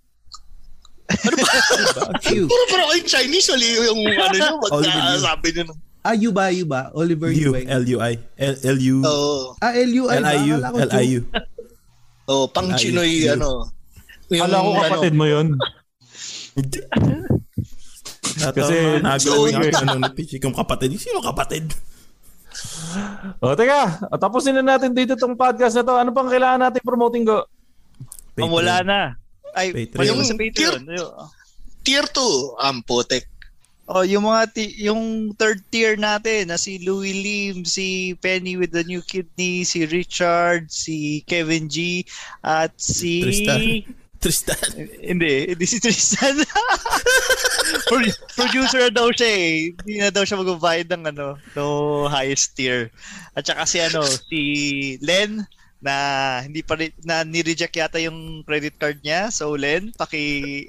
Ano 1.09 1.35
ba? 1.41 1.53
Liu. 2.30 2.45
Puro 2.45 2.63
puro 2.69 2.84
kayong 2.93 3.09
Chinese. 3.09 3.49
Liu 3.57 3.81
yung 3.89 4.01
ano 4.07 4.35
nyo. 4.38 4.53
Oliver. 4.77 5.01
Magkasabi 5.01 5.49
nyo. 5.57 5.73
Ah, 5.99 6.15
you 6.15 6.31
ba, 6.31 6.47
you 6.47 6.63
ba? 6.63 6.93
Oliver 6.95 7.27
Liu. 7.27 7.51
L-U-I. 7.59 8.13
L- 8.39 8.61
L-U. 8.63 9.03
Oo. 9.03 9.59
Ah, 9.59 9.76
L-U-I? 9.76 10.15
L-I-U. 10.23 10.55
Ko. 10.63 10.77
L-I-U. 10.80 11.19
Oh, 12.30 12.45
pang. 12.47 12.71
Chinoy, 12.77 13.27
ano. 13.27 13.67
Yung, 14.30 14.45
Kala 14.47 14.63
ko 14.63 14.69
kapatid 14.80 15.13
mo 15.17 15.26
yun. 15.26 15.57
Kasi, 18.39 18.75
nagawa 19.03 19.19
So, 19.19 19.45
niya 19.47 19.71
ano 19.83 19.99
ni 19.99 20.09
Pichi 20.15 20.37
kung 20.39 20.55
kapatid. 20.55 20.95
Sino 20.95 21.19
kapatid? 21.19 21.69
O 23.45 23.53
teka, 23.53 24.01
tapusin 24.17 24.57
na 24.57 24.75
natin 24.75 24.91
dito 24.91 25.13
tong 25.13 25.37
podcast 25.37 25.77
na 25.79 25.85
to. 25.85 25.93
Ano 25.95 26.09
pang 26.11 26.27
kailangan 26.27 26.59
natin 26.59 26.81
promoting 26.81 27.23
go? 27.23 27.45
Oh, 28.39 28.49
wala 28.49 28.81
na. 28.81 28.99
Ay, 29.53 29.71
Patreon. 29.71 30.25
sa 30.25 30.35
Patreon. 30.35 30.81
Ayun. 30.87 31.11
Tier 31.83 32.05
2, 32.05 32.59
ang 32.59 32.81
putek. 32.83 33.25
Oh, 33.89 34.05
yung 34.05 34.29
mga 34.29 34.53
ti- 34.53 34.77
yung 34.85 35.33
third 35.33 35.65
tier 35.73 35.97
natin 35.97 36.53
na 36.53 36.61
si 36.61 36.77
Louis 36.85 37.09
Lim, 37.09 37.65
si 37.65 38.13
Penny 38.21 38.53
with 38.53 38.69
the 38.69 38.85
new 38.85 39.01
kidney, 39.01 39.65
si 39.65 39.89
Richard, 39.89 40.69
si 40.69 41.25
Kevin 41.25 41.65
G 41.65 42.05
at 42.45 42.69
si 42.77 43.25
Tristan. 43.25 43.61
Tristan. 44.19 44.59
Hindi, 44.99 45.55
hindi 45.55 45.65
si 45.65 45.79
Tristan. 45.79 46.43
Pro- 47.89 48.19
Producer 48.35 48.87
na 48.87 48.91
daw 48.91 49.07
siya 49.15 49.29
eh. 49.31 49.71
Hindi 49.71 49.93
na 50.03 50.11
daw 50.11 50.27
siya 50.27 50.43
magbabayad 50.43 50.91
ng 50.91 51.03
ano, 51.15 51.39
no 51.55 51.65
highest 52.11 52.59
tier. 52.59 52.91
At 53.33 53.47
saka 53.47 53.63
si 53.63 53.79
ano, 53.79 54.03
si 54.03 54.41
Len 54.99 55.47
na 55.79 55.95
hindi 56.43 56.59
pa 56.59 56.75
rin, 56.75 56.91
na 57.07 57.23
ni-reject 57.23 57.71
yata 57.71 58.03
yung 58.03 58.43
credit 58.43 58.75
card 58.75 58.99
niya. 58.99 59.31
So 59.31 59.55
Len, 59.55 59.95
paki 59.95 60.67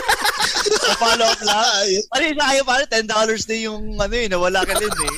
follow 1.00 1.24
up 1.24 1.40
lang. 1.40 2.04
Ano 2.12 2.22
yung 2.28 2.40
kaya 2.40 2.62
pa 2.62 2.84
$10 2.84 3.08
na 3.08 3.56
yung 3.56 3.82
ano 3.96 4.14
eh, 4.14 4.28
nawala 4.28 4.60
ka 4.68 4.76
din 4.76 4.92
eh. 4.92 5.10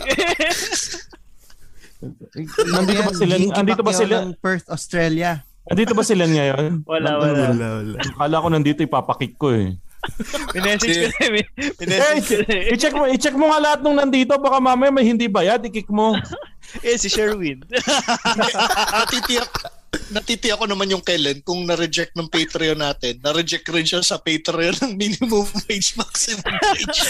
Nandito 2.70 3.02
ba 3.02 3.12
sila? 3.12 3.34
Jinky 3.34 3.58
Andito 3.58 3.82
ba 3.82 3.90
sila? 3.94 4.16
Perth, 4.38 4.70
Australia. 4.70 5.42
Andito 5.68 5.92
ba 5.92 6.04
sila 6.04 6.24
ngayon? 6.24 6.82
Wala, 6.88 7.10
wala. 7.20 7.42
Wala, 7.52 7.66
wala. 7.80 7.96
Akala 8.00 8.42
ko 8.42 8.48
nandito 8.48 8.80
ipapakik 8.80 9.36
ko 9.36 9.52
eh. 9.52 9.76
Minessage 10.54 11.12
ko 11.12 11.26
na 11.28 11.38
eh. 11.42 11.46
Minessage 11.80 12.28
ko 12.28 12.42
na 12.46 12.54
eh. 12.56 12.72
i-check 12.72 12.94
mo, 12.94 13.04
i-check 13.04 13.36
mo 13.36 13.52
nga 13.52 13.60
lahat 13.60 13.80
nung 13.84 13.98
nandito 13.98 14.32
baka 14.40 14.62
mamaya 14.62 14.88
may 14.88 15.04
hindi 15.04 15.28
bayad, 15.28 15.60
i-kick 15.64 15.90
mo. 15.90 16.14
Eh, 16.84 17.00
si 17.00 17.08
Sherwin. 17.08 17.64
natitiyak 19.00 19.48
natitiyak 20.12 20.60
ko 20.60 20.68
naman 20.68 20.92
yung 20.92 21.00
kailan 21.00 21.40
kung 21.40 21.64
na-reject 21.64 22.12
ng 22.12 22.28
Patreon 22.28 22.76
natin. 22.76 23.16
Na-reject 23.24 23.64
rin 23.72 23.88
siya 23.88 24.04
sa 24.04 24.20
Patreon 24.20 24.76
ng 24.84 24.92
minimum 24.92 25.48
wage, 25.64 25.96
maximum 25.96 26.44
wage. 26.44 27.00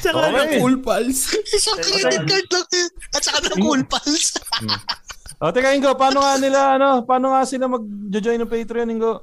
Tsaka 0.00 0.16
Okay. 0.16 0.32
ng 0.32 0.50
cool 0.64 0.76
pals. 0.80 1.28
Isang 1.52 1.76
credit 1.76 2.24
card 2.24 2.48
lang 2.50 2.66
yun. 2.72 2.90
At 3.12 3.20
saka 3.20 3.38
ng 3.52 3.60
cool 3.60 3.82
pals. 3.84 4.26
O, 5.38 5.54
teka 5.54 5.70
Ingo, 5.70 5.94
paano 5.94 6.18
nga 6.18 6.34
nila, 6.34 6.60
ano, 6.74 7.06
paano 7.06 7.30
nga 7.30 7.46
sila 7.46 7.70
mag-join 7.70 8.42
ng 8.42 8.50
Patreon, 8.50 8.90
Ingo? 8.90 9.22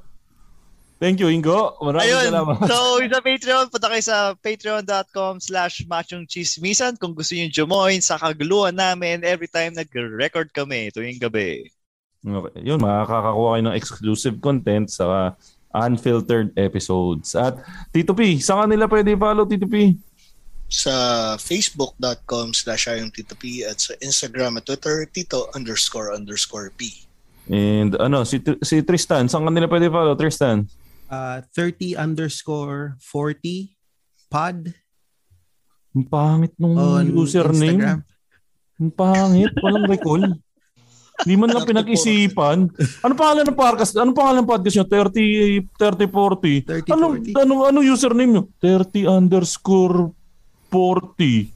Thank 0.96 1.20
you, 1.20 1.28
Ingo. 1.28 1.76
Maraming 1.76 2.08
Ayun. 2.08 2.24
salamat. 2.32 2.56
So, 2.64 3.04
sa 3.04 3.20
Patreon, 3.20 3.64
punta 3.68 3.92
kayo 3.92 4.00
sa 4.00 4.32
patreon.com 4.32 5.44
slash 5.44 5.84
machongchismisan 5.84 6.96
kung 6.96 7.12
gusto 7.12 7.36
nyo 7.36 7.52
join 7.52 8.00
sa 8.00 8.16
kaguluhan 8.16 8.72
namin 8.72 9.20
every 9.28 9.44
time 9.44 9.76
nag-record 9.76 10.48
kami 10.56 10.88
tuwing 10.96 11.20
gabi. 11.20 11.68
Okay. 12.24 12.64
Yun, 12.64 12.80
makakakuha 12.80 13.48
kayo 13.60 13.64
ng 13.68 13.76
exclusive 13.76 14.40
content 14.40 14.88
sa 14.88 15.36
unfiltered 15.76 16.56
episodes. 16.56 17.36
At 17.36 17.60
Tito 17.92 18.16
P, 18.16 18.40
saan 18.40 18.72
nila 18.72 18.88
pwede 18.88 19.12
follow, 19.20 19.44
Tito 19.44 19.68
P? 19.68 20.00
Sa 20.66 20.94
facebook.com 21.38 22.50
slash 22.50 22.90
ayong 22.90 23.14
Tito 23.14 23.38
P 23.38 23.62
at 23.62 23.78
sa 23.78 23.94
Instagram 24.02 24.58
at 24.58 24.66
Twitter, 24.66 25.06
Tito 25.06 25.46
underscore 25.54 26.10
underscore 26.10 26.74
P. 26.74 26.90
And 27.46 27.94
ano, 27.96 28.26
si, 28.26 28.42
si 28.42 28.82
Tristan, 28.82 29.30
saan 29.30 29.46
ka 29.46 29.50
nila 29.54 29.70
pwede 29.70 29.86
follow, 29.86 30.18
Tristan? 30.18 30.66
Uh, 31.06 31.38
30 31.54 31.94
underscore 31.94 32.98
40 32.98 33.70
pod 34.26 34.74
Ang 35.94 36.04
pangit 36.10 36.52
nung 36.58 36.74
on 36.74 37.06
username. 37.08 37.78
Instagram. 37.78 38.00
Ang 38.76 38.90
pangit, 38.92 39.52
walang 39.62 39.86
recall. 39.86 40.24
Hindi 41.24 41.34
man 41.40 41.48
lang 41.48 41.64
pinag-isipan. 41.64 42.58
Ano 43.00 43.12
pangalan 43.16 43.48
ng 43.48 43.56
podcast? 43.56 43.96
Ano 43.96 44.12
pangalan 44.12 44.44
ng 44.44 44.50
podcast 44.50 44.76
nyo? 44.76 44.84
30, 44.84 45.64
30, 45.80 46.12
40. 46.12 46.84
30, 46.84 46.92
Ano, 46.92 47.06
40. 47.16 47.32
ano, 47.40 47.54
ano 47.64 47.78
username 47.80 48.30
nyo? 48.36 48.42
30 48.60 49.08
underscore 49.08 50.12
40. 50.68 51.52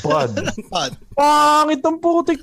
Pod. 0.00 0.30
Pod. 0.68 0.92
Pangit 1.12 1.82
ang 1.82 1.98
putik. 1.98 2.42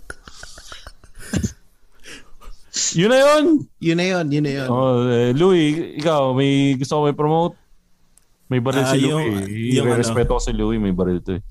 Yun 2.96 3.12
na 3.12 3.20
yun. 3.20 3.44
Yun 3.80 3.98
na 3.98 4.06
yun, 4.08 4.26
yun 4.32 4.44
na 4.44 4.54
yun. 4.64 4.68
Oh, 4.68 5.04
eh, 5.08 5.32
Louie, 5.32 6.00
ikaw, 6.00 6.32
may 6.32 6.76
gusto 6.76 6.98
ko 6.98 7.02
may 7.04 7.16
promote? 7.16 7.56
May 8.48 8.60
baril 8.60 8.84
Ah, 8.84 8.92
si 8.92 9.00
yung- 9.04 9.16
Louie. 9.16 9.76
yung 9.76 9.88
Yung, 9.88 9.88
ano. 9.96 10.00
respeto 10.00 10.36
ko 10.36 10.42
si 10.44 10.52
Louie, 10.52 10.76
may 10.76 10.92
baril 10.92 11.24
to 11.24 11.40
eh. 11.40 11.44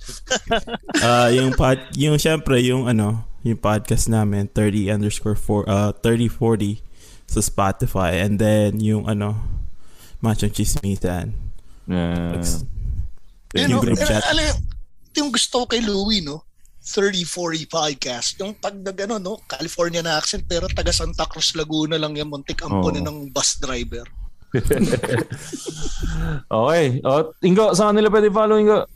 Ah, 1.05 1.33
yung 1.33 1.57
pod, 1.57 1.81
yung 1.97 2.21
syempre 2.21 2.61
yung 2.61 2.85
ano, 2.85 3.25
yung 3.41 3.57
podcast 3.57 4.09
namin 4.09 4.53
30 4.53 4.93
underscore 4.93 5.33
4 5.37 5.65
uh 5.65 5.93
3040 6.05 6.85
sa 7.25 7.41
Spotify 7.41 8.21
and 8.21 8.37
then 8.37 8.77
yung 8.85 9.09
ano 9.09 9.41
Machong 10.21 10.53
Chismisan. 10.53 11.33
Yeah. 11.89 12.37
Yun, 13.55 13.83
group 13.83 13.99
no, 13.99 14.07
chat. 14.07 14.23
Alam, 14.31 14.55
yung 15.19 15.31
gusto 15.35 15.65
ko 15.65 15.75
kay 15.75 15.83
Louie, 15.83 16.23
no? 16.23 16.47
3040 16.81 17.69
podcast. 17.69 18.39
Yung 18.41 18.57
pag 18.57 18.79
nag, 18.79 18.97
ano, 19.05 19.19
no? 19.19 19.35
California 19.45 20.01
na 20.01 20.17
accent, 20.17 20.47
pero 20.47 20.71
taga 20.71 20.95
Santa 20.95 21.27
Cruz, 21.27 21.53
Laguna 21.59 21.99
lang 21.99 22.17
yung 22.17 22.31
muntik 22.31 22.63
ampon 22.63 22.99
Oo. 22.99 23.05
ng 23.05 23.19
bus 23.35 23.59
driver. 23.59 24.07
okay. 26.51 26.99
O, 27.07 27.31
Ingo, 27.43 27.75
saan 27.75 27.95
nila 27.95 28.11
pwede 28.11 28.31
follow, 28.31 28.59
Ingo? 28.59 28.87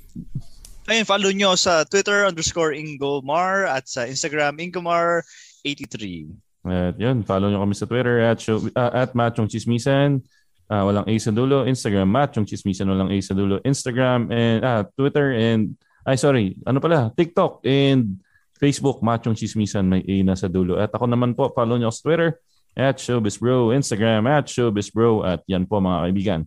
Ayun, 0.85 1.09
follow 1.09 1.33
nyo 1.33 1.57
sa 1.57 1.81
Twitter 1.89 2.29
underscore 2.29 2.77
Ingomar 2.77 3.65
at 3.65 3.89
sa 3.89 4.05
Instagram 4.05 4.61
Ingomar83. 4.61 6.29
At 6.65 6.97
yun, 7.01 7.25
follow 7.25 7.49
nyo 7.49 7.65
kami 7.65 7.75
sa 7.77 7.89
Twitter 7.89 8.21
at, 8.21 8.41
show, 8.41 8.61
uh, 8.77 8.93
at 8.93 9.17
Machong 9.17 9.49
Chismisan. 9.49 10.21
Ah, 10.65 10.85
walang 10.89 11.05
A 11.05 11.15
sa 11.21 11.29
dulo. 11.29 11.69
Instagram, 11.69 12.09
Machong 12.09 12.49
Chismisan. 12.49 12.89
Walang 12.89 13.13
A 13.13 13.17
sa 13.21 13.37
dulo. 13.37 13.61
Instagram 13.61 14.33
and 14.33 14.59
ah, 14.65 14.83
Twitter 14.97 15.37
and 15.37 15.77
ay 16.05 16.21
sorry, 16.21 16.57
ano 16.69 16.81
pala? 16.85 17.09
TikTok 17.17 17.65
and 17.65 18.21
Facebook, 18.57 19.01
Machong 19.05 19.37
Chismisan. 19.37 19.89
May 19.89 20.05
A 20.05 20.17
na 20.25 20.37
sa 20.37 20.49
dulo. 20.49 20.81
At 20.81 20.93
ako 20.93 21.09
naman 21.09 21.37
po, 21.37 21.53
follow 21.53 21.77
nyo 21.77 21.93
ako 21.93 21.97
sa 21.97 22.05
Twitter 22.09 22.31
at 22.75 22.97
Showbiz 22.97 23.37
Bro. 23.39 23.77
Instagram 23.77 24.25
at 24.29 24.49
Showbiz 24.49 24.89
Bro. 24.89 25.25
At 25.25 25.45
yan 25.49 25.69
po 25.69 25.81
mga 25.81 26.09
kaibigan. 26.09 26.41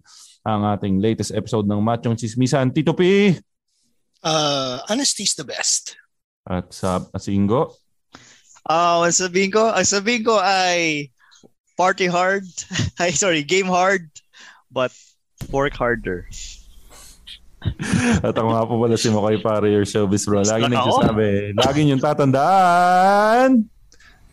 Ang 0.48 0.61
ating 0.65 0.98
latest 0.98 1.35
episode 1.35 1.65
ng 1.69 1.81
Machong 1.81 2.18
Chismisan. 2.18 2.73
Tito 2.73 2.98
P! 2.98 3.34
Uh, 4.26 4.81
honesty's 4.89 5.38
the 5.38 5.45
best. 5.45 5.94
At 6.48 6.73
sa 6.73 7.06
at 7.14 7.22
si 7.22 7.38
Ingo. 7.38 7.76
Ah, 8.68 8.99
ang 8.99 9.15
sabihin 9.15 9.52
ko, 9.53 9.72
ang 9.72 9.88
sabihin 9.88 10.27
ko 10.27 10.35
ay 10.41 11.07
party 11.77 12.09
hard. 12.09 12.43
ay, 12.99 13.13
sorry, 13.13 13.45
game 13.45 13.69
hard, 13.69 14.09
but 14.73 14.91
work 15.53 15.77
harder. 15.77 16.27
At 18.21 18.33
ako 18.37 18.49
nga 18.53 18.67
po 18.67 18.73
pala 18.81 18.97
si 18.97 19.09
Makoy 19.09 19.37
Pare, 19.41 19.69
your 19.69 19.85
showbiz 19.85 20.25
bro. 20.25 20.41
Lagi 20.41 20.67
Nako. 20.67 21.01
nagsasabi, 21.01 21.57
lagi 21.57 21.81
niyong 21.85 22.03
tatandaan 22.03 23.65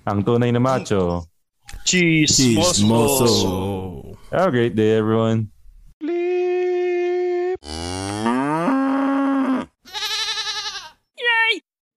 ang 0.05 0.19
tunay 0.21 0.53
na 0.53 0.61
macho. 0.61 1.25
Cheese, 1.85 2.57
Chismoso. 2.57 4.17
Have 4.33 4.49
a 4.49 4.55
great 4.55 4.77
day, 4.77 4.97
everyone. 4.97 5.54